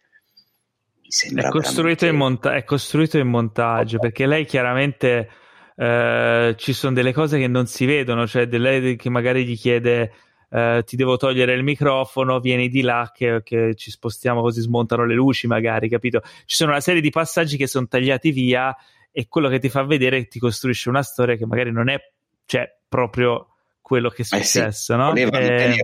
È 1.06 1.48
costruito, 1.50 2.06
veramente... 2.06 2.12
monta- 2.12 2.56
è 2.56 2.64
costruito, 2.64 3.18
in 3.20 3.28
montaggio 3.28 4.00
perché 4.00 4.26
lei 4.26 4.46
chiaramente 4.46 5.30
eh, 5.76 6.56
ci 6.58 6.74
sono 6.74 6.94
delle 6.94 7.14
cose 7.14 7.38
che 7.38 7.48
non 7.48 7.68
si 7.68 7.86
vedono, 7.86 8.26
cioè 8.26 8.46
lei 8.46 8.96
che 8.96 9.10
magari 9.10 9.46
gli 9.46 9.58
chiede 9.58 10.12
eh, 10.54 10.84
ti 10.86 10.96
devo 10.96 11.18
togliere 11.18 11.54
il 11.54 11.64
microfono, 11.64 12.40
vieni 12.40 12.70
di 12.70 12.82
là 12.82 13.12
che, 13.12 13.42
che, 13.44 13.74
ci 13.74 13.90
spostiamo 13.90 14.42
così 14.42 14.62
smontano 14.62 15.04
le 15.04 15.16
luci 15.16 15.48
magari, 15.48 15.90
capito? 15.90 16.22
Ci 16.46 16.56
sono 16.56 16.70
una 16.72 16.80
serie 16.80 17.02
di 17.02 17.10
passaggi 17.10 17.58
che 17.58 17.66
sono 17.66 17.88
tagliati 17.88 18.30
via 18.30 18.76
e 19.12 19.28
quello 19.28 19.50
che 19.50 19.58
ti 19.58 19.70
fa 19.70 19.84
vedere 19.84 20.28
ti 20.28 20.38
costruisce 20.38 20.90
una 20.90 21.02
storia 21.02 21.36
che 21.36 21.48
magari 21.48 21.72
non 21.72 21.90
è 21.90 21.98
cioè, 22.46 22.72
proprio 22.88 23.48
quello 23.82 24.10
che 24.10 24.22
è 24.22 24.26
successo, 24.26 24.64
eh 24.66 24.72
sì, 24.72 24.96
no? 24.96 25.16
Eh, 25.16 25.26
lì, 25.26 25.78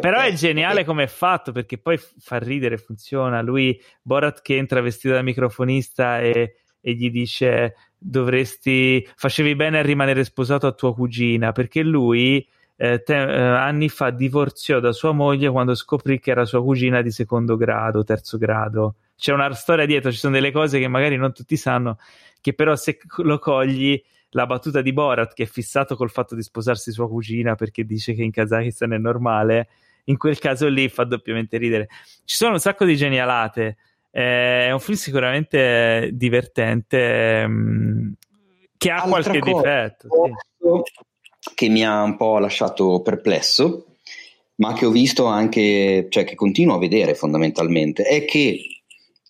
però 0.00 0.16
okay. 0.16 0.30
è 0.30 0.34
geniale 0.34 0.84
come 0.86 1.02
è 1.04 1.06
fatto 1.06 1.52
perché 1.52 1.76
poi 1.76 1.98
fa 1.98 2.38
ridere, 2.38 2.78
funziona. 2.78 3.42
Lui, 3.42 3.78
Borat 4.00 4.40
che 4.40 4.56
entra 4.56 4.80
vestito 4.80 5.12
da 5.12 5.20
microfonista 5.20 6.20
e, 6.20 6.56
e 6.80 6.92
gli 6.94 7.10
dice 7.10 7.74
dovresti, 7.98 9.06
facevi 9.14 9.54
bene 9.54 9.80
a 9.80 9.82
rimanere 9.82 10.24
sposato 10.24 10.66
a 10.66 10.72
tua 10.72 10.94
cugina 10.94 11.52
perché 11.52 11.82
lui 11.82 12.46
eh, 12.78 13.02
te, 13.02 13.14
eh, 13.14 13.40
anni 13.40 13.90
fa 13.90 14.08
divorziò 14.08 14.80
da 14.80 14.92
sua 14.92 15.12
moglie 15.12 15.50
quando 15.50 15.74
scoprì 15.74 16.18
che 16.18 16.30
era 16.30 16.46
sua 16.46 16.62
cugina 16.62 17.02
di 17.02 17.10
secondo 17.10 17.56
grado, 17.56 18.04
terzo 18.04 18.38
grado 18.38 18.94
c'è 19.18 19.32
una 19.32 19.52
storia 19.52 19.84
dietro, 19.84 20.12
ci 20.12 20.18
sono 20.18 20.34
delle 20.34 20.52
cose 20.52 20.78
che 20.78 20.86
magari 20.86 21.16
non 21.16 21.32
tutti 21.32 21.56
sanno, 21.56 21.98
che 22.40 22.54
però 22.54 22.76
se 22.76 22.98
lo 23.16 23.38
cogli 23.40 24.00
la 24.30 24.46
battuta 24.46 24.80
di 24.80 24.92
Borat 24.92 25.34
che 25.34 25.42
è 25.42 25.46
fissato 25.46 25.96
col 25.96 26.10
fatto 26.10 26.36
di 26.36 26.42
sposarsi 26.42 26.92
sua 26.92 27.08
cugina 27.08 27.56
perché 27.56 27.84
dice 27.84 28.14
che 28.14 28.22
in 28.22 28.30
Kazakistan 28.30 28.92
è 28.92 28.98
normale, 28.98 29.68
in 30.04 30.16
quel 30.16 30.38
caso 30.38 30.68
lì 30.68 30.88
fa 30.88 31.02
doppiamente 31.02 31.56
ridere. 31.56 31.88
Ci 32.24 32.36
sono 32.36 32.52
un 32.52 32.60
sacco 32.60 32.84
di 32.84 32.94
genialate. 32.94 33.76
Eh, 34.10 34.66
è 34.66 34.70
un 34.70 34.80
film 34.80 34.96
sicuramente 34.96 36.10
divertente 36.12 37.44
mm, 37.46 38.12
che 38.76 38.90
ha 38.90 39.02
Altra 39.02 39.08
qualche 39.08 39.40
difetto. 39.40 40.08
Sì. 40.08 41.06
Che 41.54 41.68
mi 41.68 41.84
ha 41.84 42.02
un 42.02 42.16
po' 42.16 42.38
lasciato 42.38 43.00
perplesso, 43.00 43.96
ma 44.56 44.72
che 44.74 44.86
ho 44.86 44.90
visto 44.90 45.26
anche, 45.26 46.06
cioè 46.08 46.24
che 46.24 46.34
continuo 46.34 46.74
a 46.74 46.78
vedere 46.78 47.14
fondamentalmente, 47.14 48.02
è 48.02 48.24
che 48.24 48.60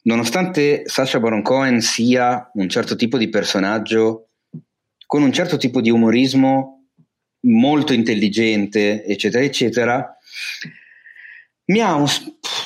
nonostante 0.02 0.85
Sasha 0.86 1.20
Baron 1.20 1.43
Cohen 1.43 1.80
sia 1.80 2.51
un 2.55 2.68
certo 2.68 2.97
tipo 2.97 3.18
di 3.18 3.28
personaggio 3.28 4.28
con 5.06 5.22
un 5.22 5.32
certo 5.32 5.56
tipo 5.56 5.80
di 5.80 5.90
umorismo 5.90 6.78
molto 7.40 7.93
intelligente, 7.93 9.05
eccetera, 9.05 9.44
eccetera, 9.44 10.18
mi 11.66 11.80
ha 11.80 11.94
un, 11.94 12.06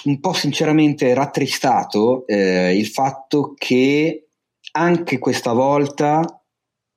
un 0.04 0.20
po' 0.20 0.32
sinceramente 0.32 1.12
rattristato 1.14 2.26
eh, 2.26 2.76
il 2.76 2.86
fatto 2.86 3.54
che 3.56 4.28
anche 4.72 5.18
questa 5.18 5.52
volta 5.52 6.41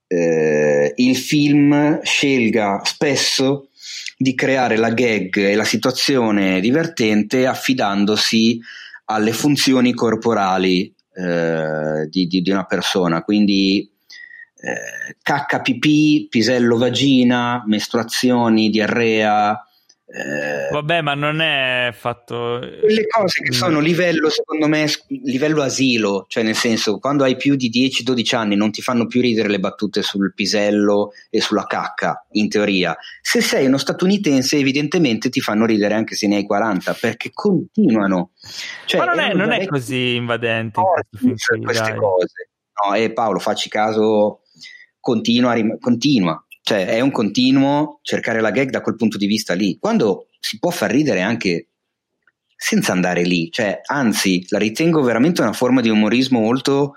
eh, 0.07 0.93
il 0.95 1.15
film 1.15 2.01
scelga 2.01 2.81
spesso 2.83 3.69
di 4.17 4.33
creare 4.35 4.77
la 4.77 4.91
gag 4.91 5.37
e 5.37 5.55
la 5.55 5.65
situazione 5.65 6.59
divertente 6.59 7.45
affidandosi 7.45 8.59
alle 9.05 9.33
funzioni 9.33 9.93
corporali 9.93 10.93
eh, 11.13 12.07
di, 12.09 12.27
di, 12.27 12.41
di, 12.41 12.51
una 12.51 12.65
persona, 12.65 13.23
quindi 13.23 13.89
eh, 14.55 15.15
cacca 15.21 15.61
pipì, 15.61 16.27
pisello 16.29 16.77
vagina, 16.77 17.63
mestruazioni, 17.65 18.69
diarrea, 18.69 19.64
eh, 20.15 20.69
Vabbè, 20.71 21.01
ma 21.01 21.13
non 21.13 21.41
è 21.41 21.89
fatto. 21.93 22.59
Quelle 22.79 23.05
cose 23.05 23.43
che 23.43 23.51
sono 23.51 23.81
livello, 23.81 24.29
secondo 24.29 24.65
me, 24.67 24.87
livello 25.07 25.61
asilo, 25.61 26.25
cioè 26.29 26.41
nel 26.41 26.55
senso, 26.55 26.99
quando 26.99 27.25
hai 27.25 27.35
più 27.35 27.55
di 27.55 27.69
10-12 27.69 28.35
anni 28.35 28.55
non 28.55 28.71
ti 28.71 28.81
fanno 28.81 29.07
più 29.07 29.19
ridere 29.19 29.49
le 29.49 29.59
battute 29.59 30.01
sul 30.03 30.33
pisello 30.33 31.11
e 31.29 31.41
sulla 31.41 31.65
cacca, 31.65 32.25
in 32.31 32.47
teoria. 32.47 32.95
Se 33.21 33.41
sei 33.41 33.65
uno 33.65 33.77
statunitense, 33.77 34.55
evidentemente 34.55 35.29
ti 35.29 35.41
fanno 35.41 35.65
ridere 35.65 35.95
anche 35.95 36.15
se 36.15 36.27
ne 36.27 36.37
hai 36.37 36.45
40, 36.45 36.93
perché 36.93 37.31
continuano. 37.33 38.31
Cioè, 38.85 38.99
ma 38.99 39.13
non 39.13 39.19
è, 39.19 39.33
non 39.33 39.51
è 39.51 39.65
così 39.65 40.15
invadente 40.15 40.79
in 41.23 41.35
queste 41.61 41.95
cose. 41.95 42.49
No, 42.85 42.93
e 42.93 43.03
eh, 43.03 43.11
Paolo, 43.11 43.39
facci 43.39 43.67
caso, 43.67 44.43
continua, 45.01 45.53
continua 45.79 46.44
cioè 46.65 46.87
è 46.87 46.99
un 46.99 47.11
continuo 47.11 47.99
cercare 48.01 48.41
la 48.41 48.49
gag 48.49 48.71
da 48.71 48.81
quel 48.81 48.95
punto 48.95 49.17
di 49.17 49.27
vista 49.27 49.53
lì, 49.53 49.77
quando 49.79 50.29
si 50.39 50.57
può 50.57 50.71
far 50.71 50.89
ridere 50.89 51.21
anche 51.21 51.67
senza 52.57 52.91
andare 52.91 53.21
lì, 53.21 53.51
cioè 53.51 53.81
anzi 53.85 54.43
la 54.49 54.57
ritengo 54.57 55.03
veramente 55.03 55.41
una 55.41 55.53
forma 55.53 55.81
di 55.81 55.89
umorismo 55.89 56.39
molto 56.39 56.95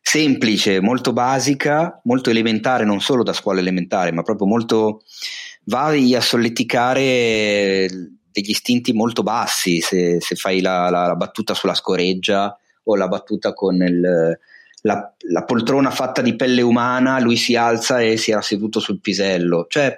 semplice, 0.00 0.78
molto 0.78 1.12
basica, 1.12 2.00
molto 2.04 2.30
elementare, 2.30 2.84
non 2.84 3.00
solo 3.00 3.24
da 3.24 3.32
scuola 3.32 3.58
elementare, 3.58 4.12
ma 4.12 4.22
proprio 4.22 4.46
molto 4.46 5.02
vai 5.64 6.14
a 6.14 6.20
solleticare 6.20 7.88
degli 7.88 8.50
istinti 8.50 8.92
molto 8.92 9.24
bassi. 9.24 9.80
Se, 9.80 10.20
se 10.20 10.36
fai 10.36 10.60
la, 10.60 10.88
la, 10.90 11.08
la, 11.08 11.16
battuta 11.16 11.54
sulla 11.54 11.74
scoreggia 11.74 12.56
o 12.84 12.94
la 12.94 13.08
battuta 13.08 13.52
con 13.52 13.74
il, 13.82 14.38
la, 14.82 15.14
la, 15.30 15.44
poltrona 15.44 15.90
fatta 15.90 16.22
di 16.22 16.36
pelle 16.36 16.62
umana, 16.62 17.20
lui 17.20 17.36
si 17.36 17.56
alza 17.56 18.00
e 18.00 18.16
si 18.16 18.30
era 18.30 18.42
seduto 18.42 18.80
sul 18.80 19.00
pisello. 19.00 19.66
Cioè, 19.68 19.96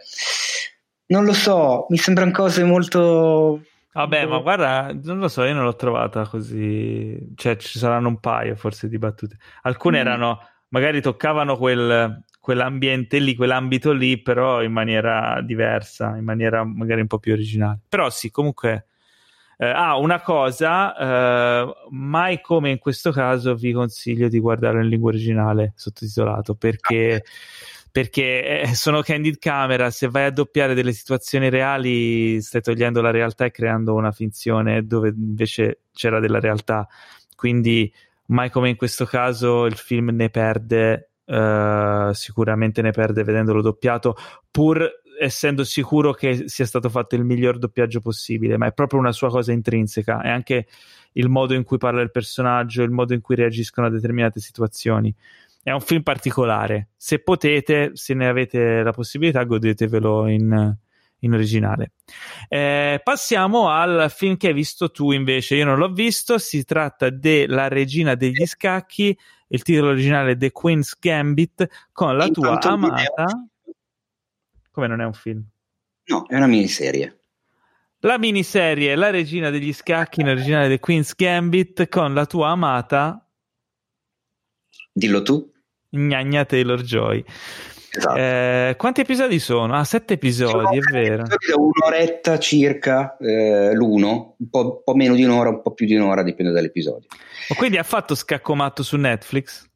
non 1.06 1.24
lo 1.24 1.32
so, 1.32 1.86
mi 1.90 1.97
sembrano 1.97 2.31
cose 2.31 2.65
molto. 2.65 3.62
Vabbè, 3.93 4.27
ma 4.27 4.39
guarda, 4.39 4.94
non 5.02 5.19
lo 5.19 5.28
so, 5.28 5.44
io 5.44 5.55
non 5.55 5.65
l'ho 5.65 5.77
trovata 5.77 6.27
così. 6.27 7.32
Cioè, 7.35 7.56
ci 7.56 7.78
saranno 7.78 8.09
un 8.09 8.20
paio 8.20 8.56
forse 8.56 8.89
di 8.89 8.98
battute. 8.98 9.39
Alcune 9.62 9.98
mm. 9.98 10.01
erano, 10.01 10.40
magari 10.69 11.01
toccavano 11.01 11.56
quel, 11.56 12.24
quell'ambiente 12.40 13.19
lì, 13.19 13.35
quell'ambito 13.35 13.93
lì, 13.93 14.20
però 14.20 14.62
in 14.62 14.73
maniera 14.73 15.40
diversa, 15.40 16.16
in 16.16 16.24
maniera 16.24 16.65
magari 16.65 17.01
un 17.01 17.06
po' 17.06 17.19
più 17.19 17.32
originale. 17.32 17.81
Però 17.89 18.11
sì, 18.11 18.31
comunque 18.31 18.86
eh, 19.56 19.66
ah, 19.66 19.97
una 19.97 20.20
cosa, 20.20 20.97
eh, 20.97 21.74
mai 21.90 22.40
come 22.40 22.70
in 22.70 22.78
questo 22.78 23.12
caso 23.12 23.55
vi 23.55 23.72
consiglio 23.72 24.28
di 24.28 24.39
guardare 24.39 24.82
in 24.82 24.89
lingua 24.89 25.10
originale 25.10 25.72
sottotitolato 25.76 26.55
perché, 26.55 27.24
perché 27.90 28.62
eh, 28.62 28.74
sono 28.74 29.02
candid 29.02 29.39
camera, 29.39 29.90
se 29.90 30.09
vai 30.09 30.24
a 30.24 30.31
doppiare 30.31 30.74
delle 30.74 30.93
situazioni 30.93 31.51
reali 31.51 32.40
stai 32.40 32.62
togliendo 32.62 33.01
la 33.01 33.10
realtà 33.10 33.44
e 33.44 33.51
creando 33.51 33.94
una 33.94 34.12
finzione 34.12 34.85
dove 34.86 35.09
invece 35.16 35.81
c'era 35.93 36.18
della 36.18 36.40
realtà. 36.40 36.89
Quindi 37.36 37.93
mai 38.26 38.51
come 38.51 38.70
in 38.70 38.76
questo 38.76 39.05
caso 39.05 39.66
il 39.66 39.76
film 39.76 40.10
ne 40.10 40.31
perde, 40.31 41.10
uh, 41.26 42.12
sicuramente 42.12 42.82
ne 42.82 42.90
perde 42.90 43.22
vedendolo 43.22 43.60
doppiato, 43.60 44.16
pur 44.51 44.89
essendo 45.25 45.65
sicuro 45.65 46.13
che 46.13 46.49
sia 46.49 46.67
stato 46.67 46.89
fatto 46.89 47.15
il 47.15 47.25
miglior 47.25 47.59
doppiaggio 47.59 48.01
possibile, 48.01 48.57
ma 48.57 48.67
è 48.67 48.73
proprio 48.73 49.01
una 49.01 49.13
sua 49.13 49.31
cosa 49.31 49.53
intrinseca, 49.53 50.21
è 50.23 50.29
anche 50.29 50.67
il 51.13 51.29
modo 51.29 51.55
in 51.55 51.65
cui 51.65 51.79
parla 51.79 52.03
il 52.03 52.11
personaggio, 52.11 52.83
il 52.83 52.91
modo 52.91 53.15
in 53.15 53.21
cui 53.21 53.35
reagiscono 53.35 53.87
a 53.87 53.91
determinate 53.91 54.41
situazioni. 54.41 55.15
È 55.63 55.71
un 55.71 55.81
film 55.81 56.03
particolare. 56.03 56.89
Se 56.97 57.21
potete, 57.21 57.93
se 57.95 58.13
ne 58.15 58.29
avete 58.29 58.83
la 58.83 58.93
possibilità, 58.93 59.45
godetevelo 59.45 60.29
in, 60.29 60.77
in 61.21 61.33
originale. 61.33 61.93
Eh, 62.49 63.01
passiamo 63.03 63.71
al 63.71 64.11
film 64.15 64.37
che 64.37 64.49
hai 64.49 64.53
visto 64.53 64.91
tu 64.91 65.13
invece. 65.13 65.55
Io 65.55 65.65
non 65.65 65.79
l'ho 65.79 65.91
visto. 65.91 66.37
Si 66.37 66.65
tratta 66.65 67.09
della 67.09 67.69
Regina 67.69 68.15
degli 68.15 68.45
Scacchi. 68.45 69.17
Il 69.49 69.63
titolo 69.63 69.91
originale 69.91 70.33
è 70.33 70.37
The 70.37 70.53
Queen's 70.53 70.99
Gambit 70.99 71.67
con 71.93 72.15
la 72.15 72.29
tua 72.29 72.61
amata. 72.61 73.47
Come 74.75 74.89
non 74.89 75.01
è 75.01 75.05
un 75.05 75.13
film? 75.13 75.41
No, 76.07 76.27
è 76.27 76.35
una 76.35 76.49
miniserie. 76.49 77.21
La 78.01 78.19
miniserie 78.19 78.97
La 78.97 79.11
regina 79.11 79.51
degli 79.51 79.73
scacchi 79.73 80.21
in 80.21 80.29
originale 80.29 80.69
The 80.69 80.81
Queen's 80.81 81.15
Gambit 81.15 81.89
con 81.89 82.13
la 82.13 82.27
tua 82.27 82.49
amata 82.49 83.25
Dillo 84.93 85.23
tu. 85.23 85.49
Gnagna 85.91 86.45
Taylor 86.45 86.83
Joy. 86.83 87.25
Esatto. 87.91 88.17
Eh, 88.17 88.75
quanti 88.77 89.01
episodi 89.03 89.39
sono? 89.39 89.77
Ah, 89.77 89.85
sette 89.85 90.15
episodi, 90.15 90.51
sono 90.51 90.71
è 90.73 90.79
vero. 90.91 91.23
Episodi 91.23 91.53
un'oretta 91.53 92.39
circa 92.39 93.17
eh, 93.19 93.73
l'uno, 93.75 94.35
un 94.39 94.49
po', 94.51 94.61
un 94.61 94.83
po', 94.85 94.95
meno 94.95 95.15
di 95.15 95.23
un'ora, 95.23 95.51
un 95.51 95.63
po' 95.63 95.73
più 95.73 95.87
di 95.87 95.95
un'ora, 95.95 96.25
dipende 96.25 96.53
dall'episodio. 96.53 97.09
O 97.49 97.55
quindi 97.55 97.77
ha 97.77 97.85
fatto 97.85 98.15
scaccomatto 98.17 98.83
su 98.83 98.97
Netflix? 98.97 99.69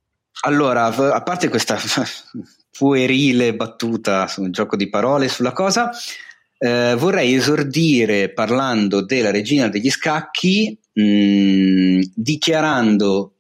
Allora, 0.43 0.85
a 0.85 1.23
parte 1.23 1.49
questa 1.49 1.77
puerile 2.79 3.57
battuta 3.57 4.29
su 4.29 4.43
un 4.43 4.53
gioco 4.53 4.77
di 4.77 4.89
parole 4.89 5.27
sulla 5.29 5.53
cosa, 5.53 5.91
eh, 6.59 6.95
vorrei 6.97 7.35
esordire 7.35 8.33
parlando 8.33 9.05
della 9.05 9.33
regina 9.33 9.69
degli 9.69 9.91
scacchi, 9.91 10.79
mh, 10.93 11.03
mm, 11.03 12.01
dichiarando 12.15 13.33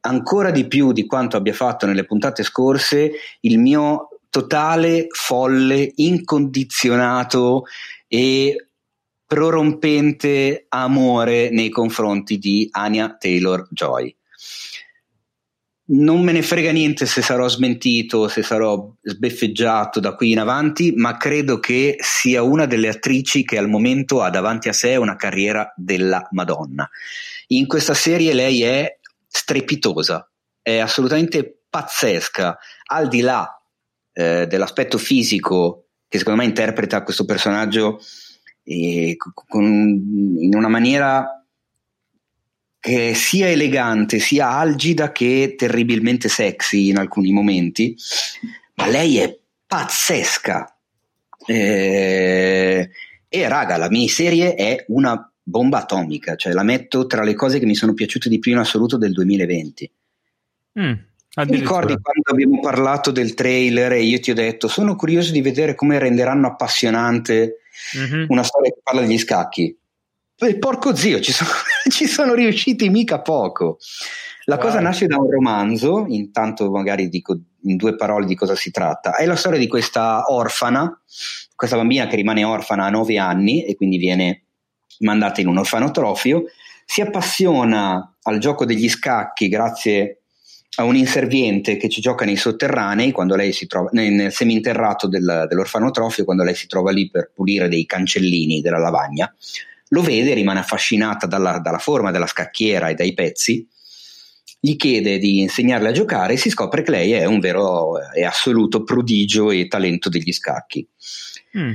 ancora 0.00 0.50
di 0.50 0.66
più 0.66 0.92
di 0.92 1.06
quanto 1.06 1.38
abbia 1.38 1.54
fatto 1.54 1.86
nelle 1.86 2.04
puntate 2.04 2.42
scorse 2.42 3.10
il 3.40 3.58
mio 3.58 4.08
totale, 4.28 5.06
folle, 5.10 5.90
incondizionato 5.94 7.64
e 8.06 8.68
prorompente 9.26 10.66
amore 10.68 11.48
nei 11.50 11.70
confronti 11.70 12.36
di 12.36 12.68
Anya 12.70 13.16
Taylor 13.18 13.66
Joy 13.70 14.14
non 15.86 16.22
me 16.22 16.32
ne 16.32 16.42
frega 16.42 16.72
niente 16.72 17.04
se 17.04 17.20
sarò 17.20 17.46
smentito, 17.48 18.28
se 18.28 18.42
sarò 18.42 18.90
sbeffeggiato 19.02 20.00
da 20.00 20.14
qui 20.14 20.30
in 20.30 20.38
avanti, 20.38 20.92
ma 20.92 21.16
credo 21.16 21.58
che 21.58 21.96
sia 21.98 22.42
una 22.42 22.64
delle 22.64 22.88
attrici 22.88 23.44
che 23.44 23.58
al 23.58 23.68
momento 23.68 24.22
ha 24.22 24.30
davanti 24.30 24.68
a 24.68 24.72
sé 24.72 24.96
una 24.96 25.16
carriera 25.16 25.72
della 25.76 26.26
Madonna. 26.30 26.88
In 27.48 27.66
questa 27.66 27.92
serie 27.92 28.32
lei 28.32 28.62
è 28.62 28.98
strepitosa, 29.26 30.26
è 30.62 30.78
assolutamente 30.78 31.64
pazzesca, 31.68 32.56
al 32.86 33.08
di 33.08 33.20
là 33.20 33.60
eh, 34.12 34.46
dell'aspetto 34.46 34.96
fisico 34.96 35.88
che 36.08 36.18
secondo 36.18 36.40
me 36.40 36.46
interpreta 36.46 37.02
questo 37.02 37.24
personaggio 37.24 38.00
eh, 38.62 39.16
con, 39.16 39.64
in 39.64 40.54
una 40.54 40.68
maniera 40.68 41.43
che 42.84 43.08
è 43.08 43.14
sia 43.14 43.48
elegante, 43.48 44.18
sia 44.18 44.50
algida 44.50 45.10
che 45.10 45.54
terribilmente 45.56 46.28
sexy 46.28 46.88
in 46.88 46.98
alcuni 46.98 47.32
momenti, 47.32 47.96
ma 48.74 48.88
lei 48.88 49.16
è 49.16 49.38
pazzesca. 49.66 50.76
Eh, 51.46 52.90
e 53.26 53.48
raga, 53.48 53.78
la 53.78 53.88
miniserie 53.88 54.54
è 54.54 54.84
una 54.88 55.32
bomba 55.42 55.78
atomica, 55.78 56.36
cioè 56.36 56.52
la 56.52 56.62
metto 56.62 57.06
tra 57.06 57.22
le 57.22 57.32
cose 57.32 57.58
che 57.58 57.64
mi 57.64 57.74
sono 57.74 57.94
piaciute 57.94 58.28
di 58.28 58.38
più 58.38 58.52
in 58.52 58.58
assoluto 58.58 58.98
del 58.98 59.12
2020. 59.12 59.90
Mm, 60.78 60.92
ti 61.30 61.56
ricordi 61.56 61.96
quando 61.98 62.32
abbiamo 62.32 62.60
parlato 62.60 63.10
del 63.10 63.32
trailer 63.32 63.92
e 63.92 64.02
io 64.02 64.20
ti 64.20 64.30
ho 64.30 64.34
detto 64.34 64.68
sono 64.68 64.94
curioso 64.94 65.32
di 65.32 65.40
vedere 65.40 65.74
come 65.74 65.98
renderanno 65.98 66.48
appassionante 66.48 67.60
mm-hmm. 67.96 68.26
una 68.28 68.42
storia 68.42 68.72
che 68.72 68.80
parla 68.82 69.00
degli 69.00 69.16
scacchi? 69.16 69.74
E 70.36 70.58
porco 70.58 70.94
zio, 70.94 71.20
ci 71.20 71.32
sono, 71.32 71.50
ci 71.88 72.06
sono 72.06 72.34
riusciti 72.34 72.88
mica 72.88 73.20
poco. 73.20 73.78
La 74.46 74.56
wow. 74.56 74.64
cosa 74.64 74.80
nasce 74.80 75.06
da 75.06 75.16
un 75.16 75.30
romanzo, 75.30 76.04
intanto 76.08 76.70
magari 76.70 77.08
dico 77.08 77.38
in 77.62 77.76
due 77.76 77.94
parole 77.96 78.26
di 78.26 78.34
cosa 78.34 78.54
si 78.54 78.70
tratta. 78.70 79.16
È 79.16 79.24
la 79.24 79.36
storia 79.36 79.58
di 79.58 79.68
questa 79.68 80.24
orfana, 80.28 81.00
questa 81.54 81.76
bambina 81.76 82.06
che 82.06 82.16
rimane 82.16 82.44
orfana 82.44 82.84
a 82.84 82.90
nove 82.90 83.18
anni 83.18 83.64
e 83.64 83.74
quindi 83.76 83.96
viene 83.96 84.42
mandata 84.98 85.40
in 85.40 85.46
un 85.46 85.58
orfanotrofio, 85.58 86.44
si 86.84 87.00
appassiona 87.00 88.16
al 88.22 88.38
gioco 88.38 88.64
degli 88.64 88.88
scacchi 88.88 89.48
grazie 89.48 90.20
a 90.76 90.84
un 90.84 90.96
inserviente 90.96 91.76
che 91.76 91.88
ci 91.88 92.00
gioca 92.00 92.24
nei 92.24 92.36
sotterranei 92.36 93.12
quando 93.12 93.36
lei 93.36 93.52
si 93.52 93.66
trova 93.66 93.90
nel 93.92 94.32
seminterrato 94.32 95.06
del, 95.06 95.46
dell'orfanotrofio 95.48 96.24
quando 96.24 96.42
lei 96.42 96.54
si 96.54 96.66
trova 96.66 96.90
lì 96.90 97.08
per 97.08 97.30
pulire 97.32 97.68
dei 97.68 97.86
cancellini 97.86 98.60
della 98.60 98.78
lavagna 98.78 99.32
lo 99.94 100.02
vede, 100.02 100.34
rimane 100.34 100.58
affascinata 100.58 101.26
dalla, 101.26 101.60
dalla 101.60 101.78
forma 101.78 102.10
della 102.10 102.26
scacchiera 102.26 102.88
e 102.88 102.94
dai 102.94 103.14
pezzi 103.14 103.66
gli 104.58 104.76
chiede 104.76 105.18
di 105.18 105.40
insegnarle 105.40 105.88
a 105.88 105.92
giocare 105.92 106.32
e 106.32 106.36
si 106.36 106.50
scopre 106.50 106.82
che 106.82 106.90
lei 106.90 107.12
è 107.12 107.26
un 107.26 107.38
vero 107.38 107.98
e 108.12 108.24
assoluto 108.24 108.82
prodigio 108.82 109.50
e 109.50 109.68
talento 109.68 110.08
degli 110.08 110.32
scacchi. 110.32 110.86
Mm. 111.58 111.72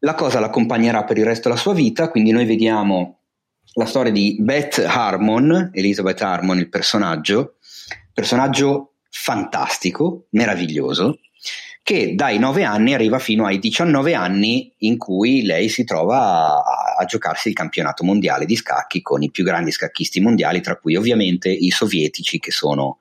La 0.00 0.14
cosa 0.14 0.40
l'accompagnerà 0.40 1.04
per 1.04 1.18
il 1.18 1.24
resto 1.24 1.48
della 1.48 1.60
sua 1.60 1.72
vita, 1.72 2.10
quindi 2.10 2.32
noi 2.32 2.44
vediamo 2.44 3.20
la 3.74 3.86
storia 3.86 4.12
di 4.12 4.36
Beth 4.40 4.84
Harmon, 4.86 5.70
Elizabeth 5.72 6.20
Harmon, 6.20 6.58
il 6.58 6.68
personaggio, 6.68 7.58
personaggio 8.12 8.94
fantastico, 9.08 10.26
meraviglioso, 10.30 11.20
che 11.86 12.16
dai 12.16 12.40
9 12.40 12.64
anni 12.64 12.94
arriva 12.94 13.20
fino 13.20 13.46
ai 13.46 13.60
19 13.60 14.12
anni 14.12 14.74
in 14.78 14.98
cui 14.98 15.44
lei 15.44 15.68
si 15.68 15.84
trova 15.84 16.64
a, 16.64 16.96
a, 16.98 17.04
giocarsi 17.04 17.46
il 17.46 17.54
campionato 17.54 18.02
mondiale 18.02 18.44
di 18.44 18.56
scacchi 18.56 19.02
con 19.02 19.22
i 19.22 19.30
più 19.30 19.44
grandi 19.44 19.70
scacchisti 19.70 20.18
mondiali, 20.18 20.60
tra 20.60 20.74
cui 20.78 20.96
ovviamente 20.96 21.48
i 21.48 21.70
sovietici 21.70 22.40
che 22.40 22.50
sono 22.50 22.98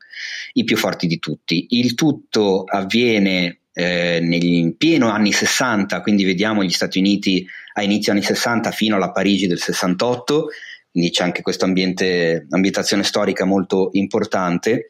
i 0.54 0.64
più 0.66 0.78
forti 0.78 1.08
di 1.08 1.18
tutti. 1.18 1.66
Il 1.70 1.96
tutto 1.96 2.64
avviene 2.64 3.62
eh, 3.74 4.20
negli 4.22 4.76
pieno 4.76 5.10
anni 5.10 5.32
60, 5.32 6.02
quindi 6.02 6.24
vediamo 6.24 6.64
gli 6.64 6.70
Stati 6.70 7.00
Uniti 7.00 7.44
a 7.74 7.82
inizio 7.82 8.12
anni 8.12 8.22
60 8.22 8.70
fino 8.70 8.98
alla 8.98 9.12
Parigi 9.12 9.48
del 9.48 9.60
68 9.60 10.50
quindi 10.92 11.10
c'è 11.10 11.24
anche 11.24 11.42
questa 11.42 11.66
ambientazione 11.66 13.04
storica 13.04 13.46
molto 13.46 13.90
importante. 13.94 14.90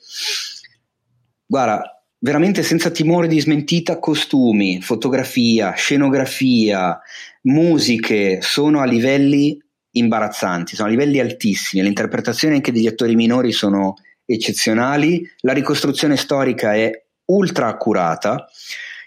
Guarda, 1.46 1.95
veramente 2.20 2.64
senza 2.64 2.90
timore 2.90 3.28
di 3.28 3.40
smentita, 3.40 4.00
costumi, 4.00 4.82
fotografia, 4.82 5.72
scenografia, 5.72 7.00
musiche 7.44 8.40
sono 8.42 8.82
a 8.82 8.86
livelli 8.86 9.58
imbarazzanti, 9.92 10.76
sono 10.76 10.88
a 10.88 10.92
livelli 10.92 11.20
altissimi, 11.20 11.82
le 11.82 11.90
interpretazioni 11.90 12.56
anche 12.56 12.72
degli 12.72 12.88
attori 12.88 13.16
minori 13.16 13.52
sono 13.52 13.94
eccezionali, 14.26 15.28
la 15.42 15.54
ricostruzione 15.54 16.18
storica 16.18 16.74
è 16.74 16.92
ultra 17.26 17.68
accurata, 17.68 18.48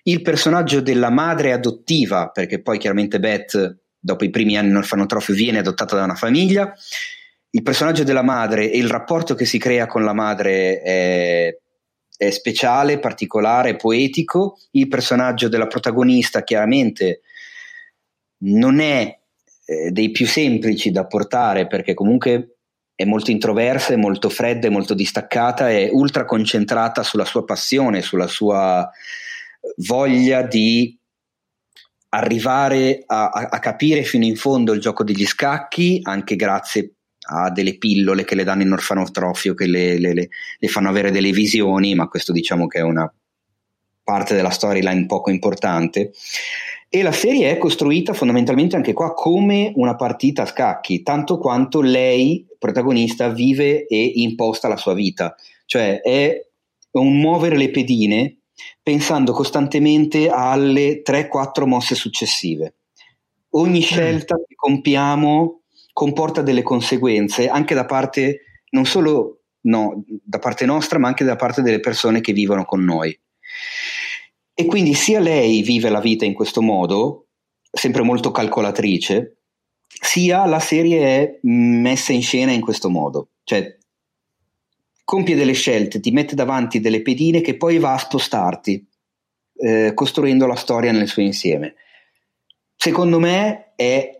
il 0.04 0.22
personaggio 0.22 0.80
della 0.80 1.10
madre 1.10 1.52
adottiva, 1.52 2.28
perché 2.30 2.62
poi 2.62 2.78
chiaramente 2.78 3.18
Beth 3.18 3.78
dopo 3.98 4.24
i 4.24 4.30
primi 4.30 4.56
anni 4.56 4.70
in 4.70 4.76
orfanotrofio 4.76 5.34
viene 5.34 5.58
adottata 5.58 5.96
da 5.96 6.04
una 6.04 6.14
famiglia. 6.14 6.72
Il 7.50 7.62
personaggio 7.62 8.04
della 8.04 8.22
madre 8.22 8.70
e 8.70 8.78
il 8.78 8.88
rapporto 8.88 9.34
che 9.34 9.44
si 9.44 9.58
crea 9.58 9.86
con 9.86 10.04
la 10.04 10.12
madre 10.12 10.80
è, 10.80 11.58
è 12.18 12.30
speciale, 12.30 12.98
particolare, 12.98 13.76
poetico. 13.76 14.58
Il 14.72 14.88
personaggio 14.88 15.48
della 15.48 15.68
protagonista 15.68 16.42
chiaramente 16.42 17.20
non 18.40 18.80
è 18.80 19.18
eh, 19.64 19.90
dei 19.92 20.10
più 20.10 20.26
semplici 20.26 20.90
da 20.90 21.06
portare 21.06 21.68
perché 21.68 21.94
comunque 21.94 22.56
è 22.94 23.04
molto 23.04 23.30
introversa, 23.30 23.92
è 23.92 23.96
molto 23.96 24.28
fredda, 24.28 24.66
è 24.66 24.70
molto 24.70 24.94
distaccata, 24.94 25.70
è 25.70 25.88
ultra 25.92 26.24
concentrata 26.24 27.04
sulla 27.04 27.24
sua 27.24 27.44
passione, 27.44 28.02
sulla 28.02 28.26
sua 28.26 28.90
voglia 29.86 30.42
di 30.42 30.98
arrivare 32.10 33.04
a, 33.06 33.28
a, 33.28 33.58
capire 33.60 34.02
fino 34.02 34.24
in 34.24 34.34
fondo 34.34 34.72
il 34.72 34.80
gioco 34.80 35.04
degli 35.04 35.26
scacchi, 35.26 36.00
anche 36.02 36.34
grazie 36.34 36.94
a 37.30 37.50
delle 37.50 37.76
pillole 37.76 38.24
che 38.24 38.34
le 38.34 38.44
danno 38.44 38.62
in 38.62 38.72
orfanotrofio, 38.72 39.54
che 39.54 39.66
le, 39.66 39.98
le, 39.98 40.14
le, 40.14 40.28
le 40.58 40.68
fanno 40.68 40.88
avere 40.88 41.10
delle 41.10 41.30
visioni, 41.30 41.94
ma 41.94 42.08
questo 42.08 42.32
diciamo 42.32 42.66
che 42.66 42.78
è 42.78 42.82
una 42.82 43.12
parte 44.02 44.34
della 44.34 44.50
storyline 44.50 45.06
poco 45.06 45.30
importante. 45.30 46.12
E 46.88 47.02
la 47.02 47.12
serie 47.12 47.50
è 47.50 47.58
costruita 47.58 48.14
fondamentalmente 48.14 48.74
anche 48.74 48.94
qua 48.94 49.12
come 49.12 49.72
una 49.74 49.94
partita 49.94 50.42
a 50.42 50.46
scacchi, 50.46 51.02
tanto 51.02 51.36
quanto 51.38 51.82
lei, 51.82 52.46
protagonista, 52.58 53.28
vive 53.28 53.86
e 53.86 54.12
imposta 54.16 54.68
la 54.68 54.78
sua 54.78 54.94
vita. 54.94 55.34
Cioè 55.66 56.00
è 56.00 56.46
un 56.92 57.20
muovere 57.20 57.58
le 57.58 57.70
pedine 57.70 58.38
pensando 58.82 59.32
costantemente 59.32 60.30
alle 60.30 61.02
3-4 61.04 61.66
mosse 61.66 61.94
successive. 61.94 62.76
Ogni 63.50 63.80
mm. 63.80 63.82
scelta 63.82 64.36
che 64.36 64.54
compiamo 64.54 65.57
comporta 65.98 66.42
delle 66.42 66.62
conseguenze 66.62 67.48
anche 67.48 67.74
da 67.74 67.84
parte 67.84 68.42
non 68.70 68.86
solo 68.86 69.40
no, 69.62 70.04
da 70.06 70.38
parte 70.38 70.64
nostra, 70.64 71.00
ma 71.00 71.08
anche 71.08 71.24
da 71.24 71.34
parte 71.34 71.60
delle 71.60 71.80
persone 71.80 72.20
che 72.20 72.32
vivono 72.32 72.64
con 72.64 72.84
noi. 72.84 73.18
E 74.54 74.66
quindi 74.66 74.94
sia 74.94 75.18
lei 75.18 75.60
vive 75.62 75.90
la 75.90 75.98
vita 75.98 76.24
in 76.24 76.34
questo 76.34 76.62
modo, 76.62 77.26
sempre 77.68 78.04
molto 78.04 78.30
calcolatrice, 78.30 79.38
sia 79.88 80.46
la 80.46 80.60
serie 80.60 81.00
è 81.00 81.38
messa 81.42 82.12
in 82.12 82.22
scena 82.22 82.52
in 82.52 82.60
questo 82.60 82.88
modo. 82.90 83.30
Cioè, 83.42 83.76
compie 85.02 85.34
delle 85.34 85.52
scelte, 85.52 85.98
ti 85.98 86.12
mette 86.12 86.36
davanti 86.36 86.78
delle 86.78 87.02
pedine 87.02 87.40
che 87.40 87.56
poi 87.56 87.78
va 87.78 87.94
a 87.94 87.98
spostarti, 87.98 88.88
eh, 89.56 89.90
costruendo 89.94 90.46
la 90.46 90.54
storia 90.54 90.92
nel 90.92 91.08
suo 91.08 91.22
insieme. 91.22 91.74
Secondo 92.76 93.18
me 93.18 93.72
è 93.74 94.17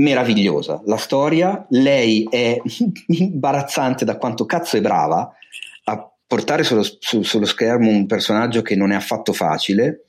meravigliosa 0.00 0.82
la 0.86 0.96
storia, 0.96 1.66
lei 1.70 2.26
è 2.28 2.60
imbarazzante 3.06 4.04
da 4.04 4.16
quanto 4.16 4.44
cazzo 4.46 4.76
è 4.76 4.80
brava 4.80 5.32
a 5.84 6.12
portare 6.26 6.64
sullo, 6.64 6.82
su, 6.82 7.22
sullo 7.22 7.46
schermo 7.46 7.90
un 7.90 8.06
personaggio 8.06 8.62
che 8.62 8.76
non 8.76 8.92
è 8.92 8.94
affatto 8.94 9.32
facile 9.32 10.04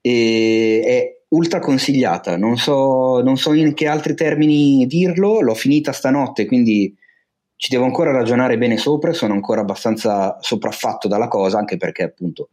e 0.00 0.82
è 0.84 1.20
ultra 1.28 1.60
consigliata, 1.60 2.36
non 2.36 2.58
so, 2.58 3.22
non 3.22 3.36
so 3.36 3.52
in 3.52 3.72
che 3.74 3.86
altri 3.86 4.14
termini 4.14 4.86
dirlo, 4.86 5.40
l'ho 5.40 5.54
finita 5.54 5.92
stanotte, 5.92 6.46
quindi 6.46 6.94
ci 7.56 7.70
devo 7.70 7.84
ancora 7.84 8.10
ragionare 8.10 8.58
bene 8.58 8.76
sopra, 8.76 9.12
sono 9.12 9.34
ancora 9.34 9.60
abbastanza 9.60 10.36
sopraffatto 10.40 11.06
dalla 11.08 11.28
cosa, 11.28 11.58
anche 11.58 11.76
perché 11.76 12.02
appunto 12.02 12.48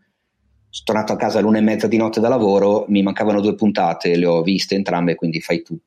sono 0.69 0.85
tornato 0.85 1.13
a 1.13 1.15
casa 1.15 1.39
all'una 1.39 1.57
e 1.57 1.61
mezza 1.61 1.87
di 1.87 1.97
notte 1.97 2.19
da 2.19 2.29
lavoro, 2.29 2.85
mi 2.89 3.01
mancavano 3.01 3.41
due 3.41 3.55
puntate, 3.55 4.15
le 4.15 4.25
ho 4.27 4.43
viste 4.43 4.75
entrambe, 4.75 5.15
quindi 5.15 5.41
fai 5.41 5.63
tu. 5.63 5.77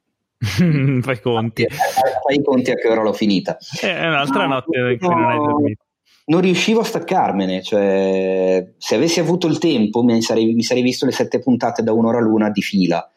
fai 1.02 1.20
conti. 1.20 1.66
Fai 1.68 2.36
i 2.36 2.42
conti 2.42 2.70
a 2.72 2.74
che 2.74 2.88
ora 2.88 3.02
l'ho 3.02 3.12
finita. 3.12 3.56
Eh, 3.80 3.96
è 3.96 4.08
un'altra 4.08 4.46
no, 4.46 4.54
notte 4.54 4.78
no, 4.78 4.96
che 4.96 5.06
non 5.06 5.24
hai 5.24 5.38
dormito. 5.38 5.84
Non 6.24 6.40
riuscivo 6.40 6.80
a 6.80 6.84
staccarmene, 6.84 7.62
cioè 7.62 8.72
se 8.78 8.94
avessi 8.94 9.18
avuto 9.18 9.48
il 9.48 9.58
tempo 9.58 10.02
mi 10.04 10.22
sarei, 10.22 10.54
mi 10.54 10.62
sarei 10.62 10.82
visto 10.82 11.04
le 11.04 11.10
sette 11.10 11.40
puntate 11.40 11.82
da 11.82 11.92
un'ora 11.92 12.20
l'una 12.20 12.48
di 12.48 12.62
fila, 12.62 13.10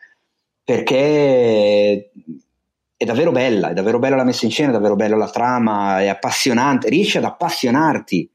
perché 0.64 2.12
è 2.98 3.06
davvero 3.06 3.32
bella, 3.32 3.70
è 3.70 3.74
davvero 3.74 4.00
bella 4.00 4.16
la 4.16 4.24
messa 4.24 4.46
in 4.46 4.52
scena, 4.52 4.70
è 4.70 4.74
davvero 4.74 4.96
bella 4.96 5.16
la 5.16 5.30
trama, 5.30 6.02
è 6.02 6.08
appassionante, 6.08 6.90
riesce 6.90 7.20
ad 7.20 7.26
appassionarti. 7.26 8.30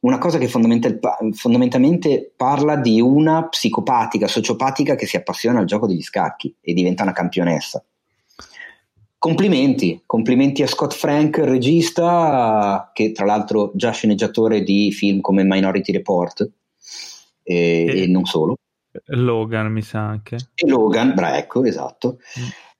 Una 0.00 0.18
cosa 0.18 0.36
che 0.36 0.46
fondamental, 0.46 1.00
fondamentalmente 1.32 2.32
parla 2.36 2.76
di 2.76 3.00
una 3.00 3.48
psicopatica, 3.48 4.28
sociopatica 4.28 4.94
che 4.94 5.06
si 5.06 5.16
appassiona 5.16 5.60
al 5.60 5.64
gioco 5.64 5.86
degli 5.86 6.02
scacchi 6.02 6.54
e 6.60 6.74
diventa 6.74 7.02
una 7.02 7.12
campionessa. 7.12 7.82
Complimenti, 9.26 10.02
complimenti 10.06 10.62
a 10.62 10.68
Scott 10.68 10.94
Frank, 10.94 11.38
regista, 11.38 12.90
che 12.92 13.10
tra 13.10 13.24
l'altro 13.24 13.72
già 13.74 13.90
sceneggiatore 13.90 14.62
di 14.62 14.92
film 14.92 15.20
come 15.20 15.42
Minority 15.42 15.90
Report 15.90 16.48
e, 17.42 17.84
e, 17.84 18.02
e 18.02 18.06
non 18.06 18.24
solo. 18.24 18.56
Logan 19.06 19.72
mi 19.72 19.82
sa 19.82 20.00
anche. 20.00 20.36
E 20.54 20.68
Logan, 20.68 21.12
bra, 21.14 21.38
ecco, 21.38 21.64
esatto. 21.64 22.18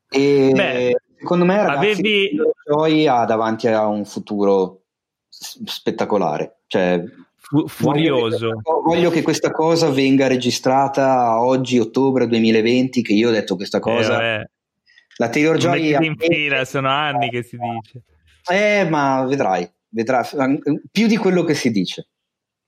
E 0.08 0.52
Beh, 0.54 0.96
secondo 1.18 1.44
me 1.44 1.56
ragazzi, 1.56 1.90
avevi... 1.90 2.38
Joy 2.64 3.06
ha 3.08 3.24
davanti 3.24 3.66
a 3.66 3.86
un 3.86 4.04
futuro 4.04 4.82
spettacolare. 5.28 6.60
Cioè, 6.68 7.02
Fu- 7.34 7.66
furioso. 7.66 8.48
Voglio 8.48 8.60
che, 8.60 8.82
voglio 8.84 9.10
che, 9.10 9.22
questa 9.22 9.50
cosa 9.50 9.90
venga 9.90 10.28
registrata 10.28 11.42
oggi, 11.42 11.80
ottobre 11.80 12.28
2020, 12.28 13.02
che 13.02 13.12
io 13.12 13.30
ho 13.30 13.32
detto 13.32 13.56
questa 13.56 13.80
cosa. 13.80 14.20
Eh, 14.20 14.40
eh. 14.40 14.50
La 15.16 15.28
Taylor 15.28 15.56
Joy... 15.56 15.96
In 16.04 16.16
fila, 16.16 16.64
sono 16.64 16.88
anni 16.88 17.30
che 17.30 17.42
si 17.42 17.56
dice. 17.56 18.02
Eh, 18.50 18.88
ma 18.88 19.24
vedrai, 19.24 19.68
vedrai, 19.88 20.24
più 20.90 21.06
di 21.06 21.16
quello 21.16 21.44
che 21.44 21.54
si 21.54 21.70
dice. 21.70 22.08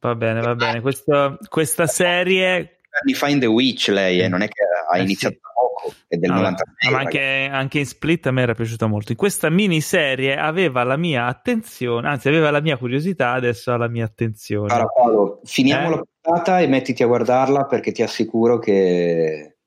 Va 0.01 0.15
bene, 0.15 0.41
va 0.41 0.55
bene. 0.55 0.81
Questa, 0.81 1.37
questa 1.49 1.87
serie... 1.87 2.81
Anni 3.03 3.15
fa 3.15 3.29
in 3.29 3.39
The 3.39 3.47
Witch 3.47 3.89
lei, 3.89 4.21
eh, 4.21 4.29
non 4.29 4.43
è 4.43 4.49
che 4.49 4.63
ha 4.91 4.99
eh, 4.99 5.03
iniziato 5.03 5.35
sì 5.35 5.49
poco, 5.79 5.95
è 6.07 6.17
del 6.17 6.31
ah, 6.31 6.35
96. 6.35 6.93
Ma 6.93 6.99
anche, 6.99 7.49
anche, 7.51 7.79
in 7.79 7.87
Split 7.87 8.27
a 8.27 8.31
me 8.31 8.43
era 8.43 8.55
piaciuta 8.55 8.87
molto. 8.87 9.13
In 9.13 9.19
questa 9.19 9.49
miniserie 9.49 10.37
aveva 10.37 10.83
la 10.83 10.97
mia 10.97 11.27
attenzione, 11.27 12.09
anzi 12.09 12.29
aveva 12.29 12.51
la 12.51 12.61
mia 12.61 12.77
curiosità, 12.77 13.33
adesso 13.33 13.73
ha 13.73 13.77
la 13.77 13.89
mia 13.89 14.05
attenzione. 14.05 14.73
Allora 14.73 14.89
Paolo, 14.89 15.41
finiamo 15.45 15.87
eh? 15.87 15.91
la 15.91 16.03
puntata 16.21 16.61
e 16.61 16.67
mettiti 16.67 17.03
a 17.03 17.07
guardarla 17.07 17.65
perché 17.65 17.93
ti 17.93 18.03
assicuro 18.03 18.59
che 18.59 19.59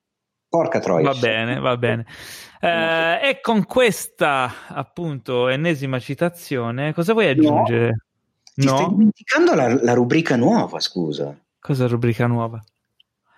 Porca 0.48 0.80
troia. 0.80 1.10
Va 1.10 1.18
bene, 1.18 1.58
va 1.60 1.76
bene. 1.78 2.06
Eh, 2.64 3.28
e 3.28 3.40
con 3.40 3.66
questa 3.66 4.68
appunto 4.68 5.48
ennesima 5.48 5.98
citazione, 5.98 6.94
cosa 6.94 7.12
vuoi 7.12 7.26
aggiungere? 7.26 7.86
No. 7.86 7.96
Ti 8.54 8.66
no? 8.66 8.76
stai 8.76 8.88
dimenticando 8.88 9.54
la, 9.54 9.82
la, 9.82 9.94
rubrica 9.94 10.36
nuova, 10.36 10.78
scusa. 10.78 11.36
Cosa 11.58 11.88
rubrica 11.88 12.28
nuova? 12.28 12.62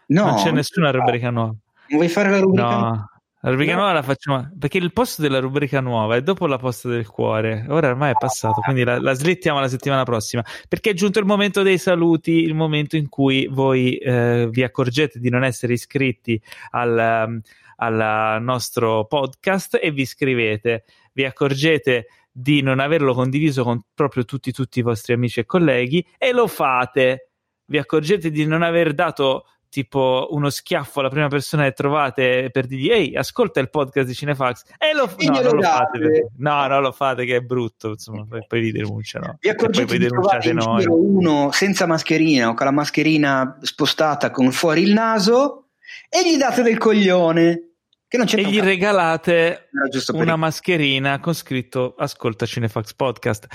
No, 0.09 0.27
non 0.27 0.35
c'è 0.35 0.51
nessuna 0.51 0.91
rubrica 0.91 1.31
nuova. 1.31 1.55
Non 1.89 1.99
vuoi 1.99 2.09
fare 2.09 2.28
la 2.28 2.39
rubrica 2.39 2.69
no. 2.69 2.78
nuova? 2.81 3.09
La 3.41 3.51
rubrica 3.51 3.73
no. 3.73 3.78
nuova 3.78 3.94
la 3.94 4.03
facciamo 4.03 4.51
perché 4.59 4.77
il 4.77 4.93
posto 4.93 5.23
della 5.23 5.39
rubrica 5.39 5.81
nuova 5.81 6.17
è 6.17 6.23
dopo 6.23 6.47
la 6.47 6.59
posta 6.59 6.91
del 6.91 7.07
cuore. 7.07 7.65
Ora 7.69 7.89
ormai 7.89 8.11
è 8.11 8.17
passato, 8.19 8.61
quindi 8.61 8.85
la, 8.85 9.01
la 9.01 9.15
slittiamo 9.15 9.59
la 9.59 9.69
settimana 9.69 10.03
prossima. 10.05 10.44
Perché 10.69 10.91
è 10.91 10.94
giunto 10.94 11.19
il 11.19 11.25
momento 11.25 11.62
dei 11.62 11.78
saluti, 11.78 12.33
il 12.33 12.55
momento 12.55 12.97
in 12.97 13.09
cui 13.09 13.49
voi 13.51 13.97
eh, 13.97 14.49
vi 14.51 14.62
accorgete 14.62 15.19
di 15.19 15.31
non 15.31 15.44
essere 15.44 15.73
iscritti 15.73 16.39
al, 16.73 17.27
um, 17.27 17.41
al 17.77 18.43
nostro 18.43 19.07
podcast 19.07 19.78
e 19.81 19.91
vi 19.91 20.03
iscrivete. 20.03 20.85
Vi 21.12 21.25
accorgete 21.25 22.07
di 22.31 22.62
non 22.62 22.81
averlo 22.81 23.15
condiviso 23.15 23.62
con 23.62 23.81
proprio 23.94 24.25
tutti, 24.25 24.51
tutti 24.51 24.81
i 24.81 24.83
vostri 24.83 25.12
amici 25.12 25.41
e 25.41 25.44
colleghi 25.44 26.05
e 26.19 26.33
lo 26.33 26.47
fate. 26.47 27.31
Vi 27.67 27.78
accorgete 27.78 28.31
di 28.31 28.44
non 28.44 28.62
aver 28.62 28.93
dato 28.93 29.47
tipo 29.75 30.28
uno 30.31 30.51
schiaffo 30.51 31.01
alla 31.01 31.09
prima 31.09 31.27
persona 31.27 31.65
che 31.65 31.73
trovate 31.73 32.49
per 32.53 32.67
dirgli 32.67 32.91
ehi 32.91 33.17
ascolta 33.17 33.59
il 33.59 33.70
podcast 33.70 34.07
di 34.07 34.15
Cinefax 34.15 34.62
e 34.78 34.94
lo, 34.94 35.12
no, 35.19 35.41
non 35.41 35.57
lo 35.57 35.62
fate 35.62 35.99
perché, 35.99 36.28
no 36.36 36.67
non 36.69 36.81
lo 36.81 36.93
fate 36.93 37.25
che 37.25 37.36
è 37.36 37.41
brutto 37.41 37.89
insomma 37.89 38.25
poi, 38.25 38.44
poi 38.47 38.61
vi 38.61 38.70
denunciano 38.70 39.36
vi 39.41 39.49
accorgete 39.49 39.86
poi 39.86 39.99
denunciate 39.99 40.53
noi 40.53 40.85
uno 40.86 41.51
senza 41.51 41.86
mascherina 41.86 42.51
o 42.51 42.55
con 42.55 42.67
la 42.67 42.73
mascherina 42.73 43.59
spostata 43.62 44.31
con 44.31 44.53
fuori 44.53 44.83
il 44.83 44.93
naso 44.93 45.64
e 46.09 46.29
gli 46.29 46.37
date 46.37 46.63
del 46.63 46.79
coglione 46.79 47.75
e 48.15 48.45
gli 48.45 48.61
regalate 48.61 49.71
una 50.13 50.37
mascherina 50.37 51.19
con 51.19 51.35
scritto 51.35 51.97
Ascolta 51.99 52.47
Cinefax 52.47 52.95
Podcast. 52.95 53.47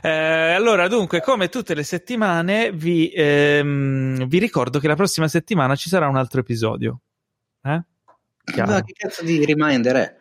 Eh, 0.00 0.08
allora, 0.08 0.88
dunque, 0.88 1.20
come 1.20 1.50
tutte 1.50 1.74
le 1.74 1.82
settimane, 1.82 2.72
vi, 2.72 3.12
ehm, 3.14 4.26
vi, 4.26 4.38
ricordo 4.38 4.78
che 4.78 4.88
la 4.88 4.94
prossima 4.94 5.28
settimana 5.28 5.76
ci 5.76 5.90
sarà 5.90 6.08
un 6.08 6.16
altro 6.16 6.40
episodio. 6.40 7.00
Eh? 7.62 7.82
Ma 8.56 8.82
che 8.82 8.92
cazzo 8.96 9.22
di 9.22 9.44
reminder 9.44 9.96
è? 9.96 10.16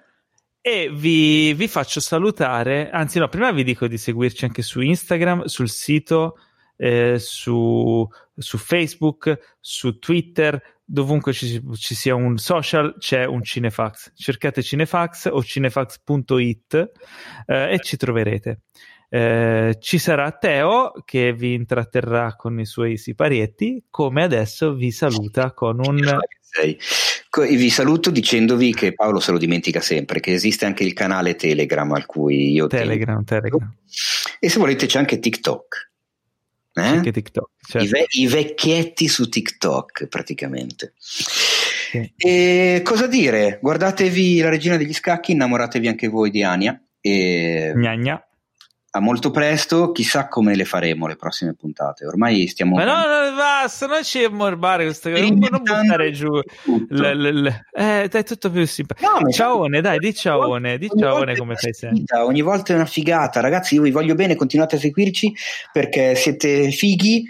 E 0.60 0.90
vi, 0.92 1.54
vi 1.54 1.68
faccio 1.68 2.00
salutare, 2.02 2.90
anzi 2.90 3.20
no, 3.20 3.30
prima 3.30 3.52
vi 3.52 3.64
dico 3.64 3.88
di 3.88 3.98
seguirci 3.98 4.46
anche 4.46 4.64
su 4.64 4.82
Instagram, 4.82 5.46
sul 5.46 5.70
sito, 5.70 6.38
eh, 6.76 7.18
su, 7.20 8.06
su 8.36 8.58
Facebook, 8.58 9.58
su 9.60 10.00
Twitter, 10.00 10.62
dovunque 10.86 11.34
ci, 11.34 11.62
ci, 11.78 11.96
sia 11.96 12.16
un 12.16 12.38
social 12.38 12.96
c'è 13.00 13.26
un 13.26 13.44
Cinefax. 13.44 14.14
Cercate 14.16 14.62
Cinefax 14.62 15.30
o 15.32 15.44
cinefax.it 15.44 16.92
eh, 17.48 17.74
e 17.74 17.80
ci 17.80 17.98
troverete. 17.98 18.62
Eh, 19.10 19.78
ci 19.80 19.98
sarà 19.98 20.32
Teo 20.32 20.92
che 21.06 21.34
vi 21.34 21.54
intratterrà 21.54 22.36
con 22.36 22.60
i 22.60 22.66
suoi 22.66 22.98
siparietti, 22.98 23.86
come 23.90 24.24
adesso 24.24 24.74
vi 24.74 24.92
saluta 24.92 25.54
con 25.54 25.80
un... 25.80 26.20
Vi 27.38 27.70
saluto 27.70 28.12
dicendovi 28.12 28.74
che 28.74 28.94
Paolo 28.94 29.20
se 29.20 29.34
lo 29.34 29.38
dimentica 29.38 29.82
sempre, 29.82 30.22
che 30.22 30.32
esiste 30.32 30.64
anche 30.64 30.86
il 30.86 30.94
canale 30.94 31.36
Telegram 31.36 31.92
al 31.92 32.06
cui 32.06 32.54
io... 32.54 32.68
Telegram, 32.68 33.24
tengo. 33.26 33.42
Telegram. 33.42 33.76
E 34.40 34.50
se 34.50 34.60
volete 34.60 34.86
c'è 34.86 35.00
anche 35.00 35.20
TikTok. 35.20 35.95
Eh? 36.76 36.82
Anche 36.82 37.12
TikTok. 37.12 37.50
Certo. 37.66 37.88
I, 37.88 37.90
ve- 37.90 38.08
I, 38.10 38.28
vecchietti 38.28 39.08
su 39.08 39.30
TikTok, 39.30 40.08
praticamente. 40.08 40.94
Sì. 40.98 42.12
E 42.18 42.82
cosa 42.84 43.08
dire? 43.08 43.60
Guardatevi 43.62 44.40
La 44.42 44.50
regina 44.50 44.76
degli 44.76 44.94
scacchi, 44.94 45.32
innamoratevi 45.32 45.88
anche 45.88 46.08
voi 46.08 46.30
di 46.30 46.44
Ania. 46.44 46.80
E... 47.00 47.72
Gnagna 47.76 48.22
a 48.96 49.02
molto 49.02 49.30
presto, 49.30 49.92
chissà 49.92 50.30
come 50.30 50.56
le 50.56 50.64
faremo 50.64 51.06
le 51.06 51.18
prossime 51.18 51.54
puntate. 51.54 52.06
Ormai 52.06 52.48
stiamo. 52.48 52.78
Ma 52.78 52.86
no, 52.86 52.94
no, 52.94 53.36
basta, 53.36 53.88
non 53.88 54.04
ci 54.06 54.24
ammorbare 54.24 54.86
questa 54.86 55.12
cosa. 55.12 55.22
Non, 55.22 55.38
buttare 55.38 56.12
giù. 56.12 56.32
Le, 56.88 57.14
le, 57.14 57.32
le. 57.34 57.66
Eh, 57.74 58.08
dai, 58.10 58.24
tutto 58.24 58.50
più 58.50 58.66
simpatico. 58.66 59.20
No, 59.20 59.30
ciaone, 59.30 59.82
dai, 59.82 60.00
di 60.00 60.14
ciaone, 60.14 60.78
di 60.78 60.90
ciaone 60.98 61.36
come 61.36 61.56
fai 61.56 61.74
sempre. 61.74 62.20
Ogni 62.20 62.42
volta 62.42 62.72
è 62.72 62.76
una 62.78 62.86
figata, 62.86 63.42
ragazzi. 63.42 63.76
Io 63.76 63.82
vi 63.82 63.92
voglio 63.92 64.16
bene, 64.16 64.36
continuate 64.36 64.78
a 64.78 64.80
seguirci 64.80 65.34
perché 65.74 66.16
siete 66.16 66.72
fighi 66.72 67.26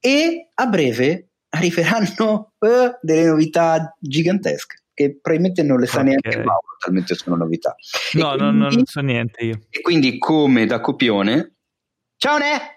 e 0.00 0.48
a 0.54 0.66
breve 0.66 1.28
arriveranno 1.50 2.52
uh, 2.58 2.98
delle 3.02 3.26
novità 3.26 3.94
gigantesche 4.00 4.83
che 4.94 5.18
probabilmente 5.20 5.62
non 5.62 5.78
le 5.78 5.86
sa 5.86 6.00
okay. 6.00 6.08
neanche 6.08 6.40
Paolo, 6.40 6.76
talmente 6.78 7.14
sono 7.14 7.36
novità. 7.36 7.74
No, 8.12 8.36
quindi, 8.36 8.58
no, 8.58 8.70
non 8.70 8.84
so 8.84 9.00
niente 9.00 9.44
io. 9.44 9.60
E 9.68 9.80
quindi 9.80 10.18
come 10.18 10.64
da 10.64 10.80
copione, 10.80 11.56
ciao 12.16 12.38
Ne! 12.38 12.74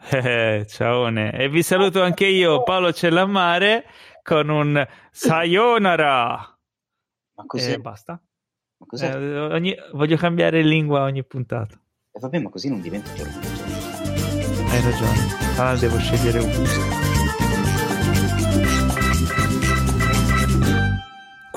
Eh, 0.10 0.66
ciaone. 0.66 1.32
E 1.32 1.48
vi 1.48 1.62
saluto 1.62 2.02
anche 2.02 2.26
io, 2.26 2.62
Paolo 2.62 2.92
Cellammare, 2.92 3.84
con 4.22 4.48
un 4.48 4.86
sayonara. 5.10 6.58
Ma 7.34 7.46
così? 7.46 7.72
E 7.72 7.78
basta. 7.78 8.12
Ma 8.78 8.86
cos'è? 8.86 9.14
Eh, 9.14 9.38
ogni... 9.38 9.74
Voglio 9.92 10.16
cambiare 10.16 10.62
lingua 10.62 11.02
ogni 11.02 11.24
puntata. 11.24 11.74
E 11.74 11.78
eh, 12.12 12.20
vabbè, 12.20 12.38
ma 12.38 12.48
così 12.48 12.68
non 12.68 12.80
diventa 12.80 13.12
giornale. 13.12 13.46
Hai 14.70 14.82
ragione. 14.82 15.58
Allora 15.58 15.76
devo 15.76 15.98
scegliere 15.98 16.38
un 16.38 16.54
gusto. 16.56 16.99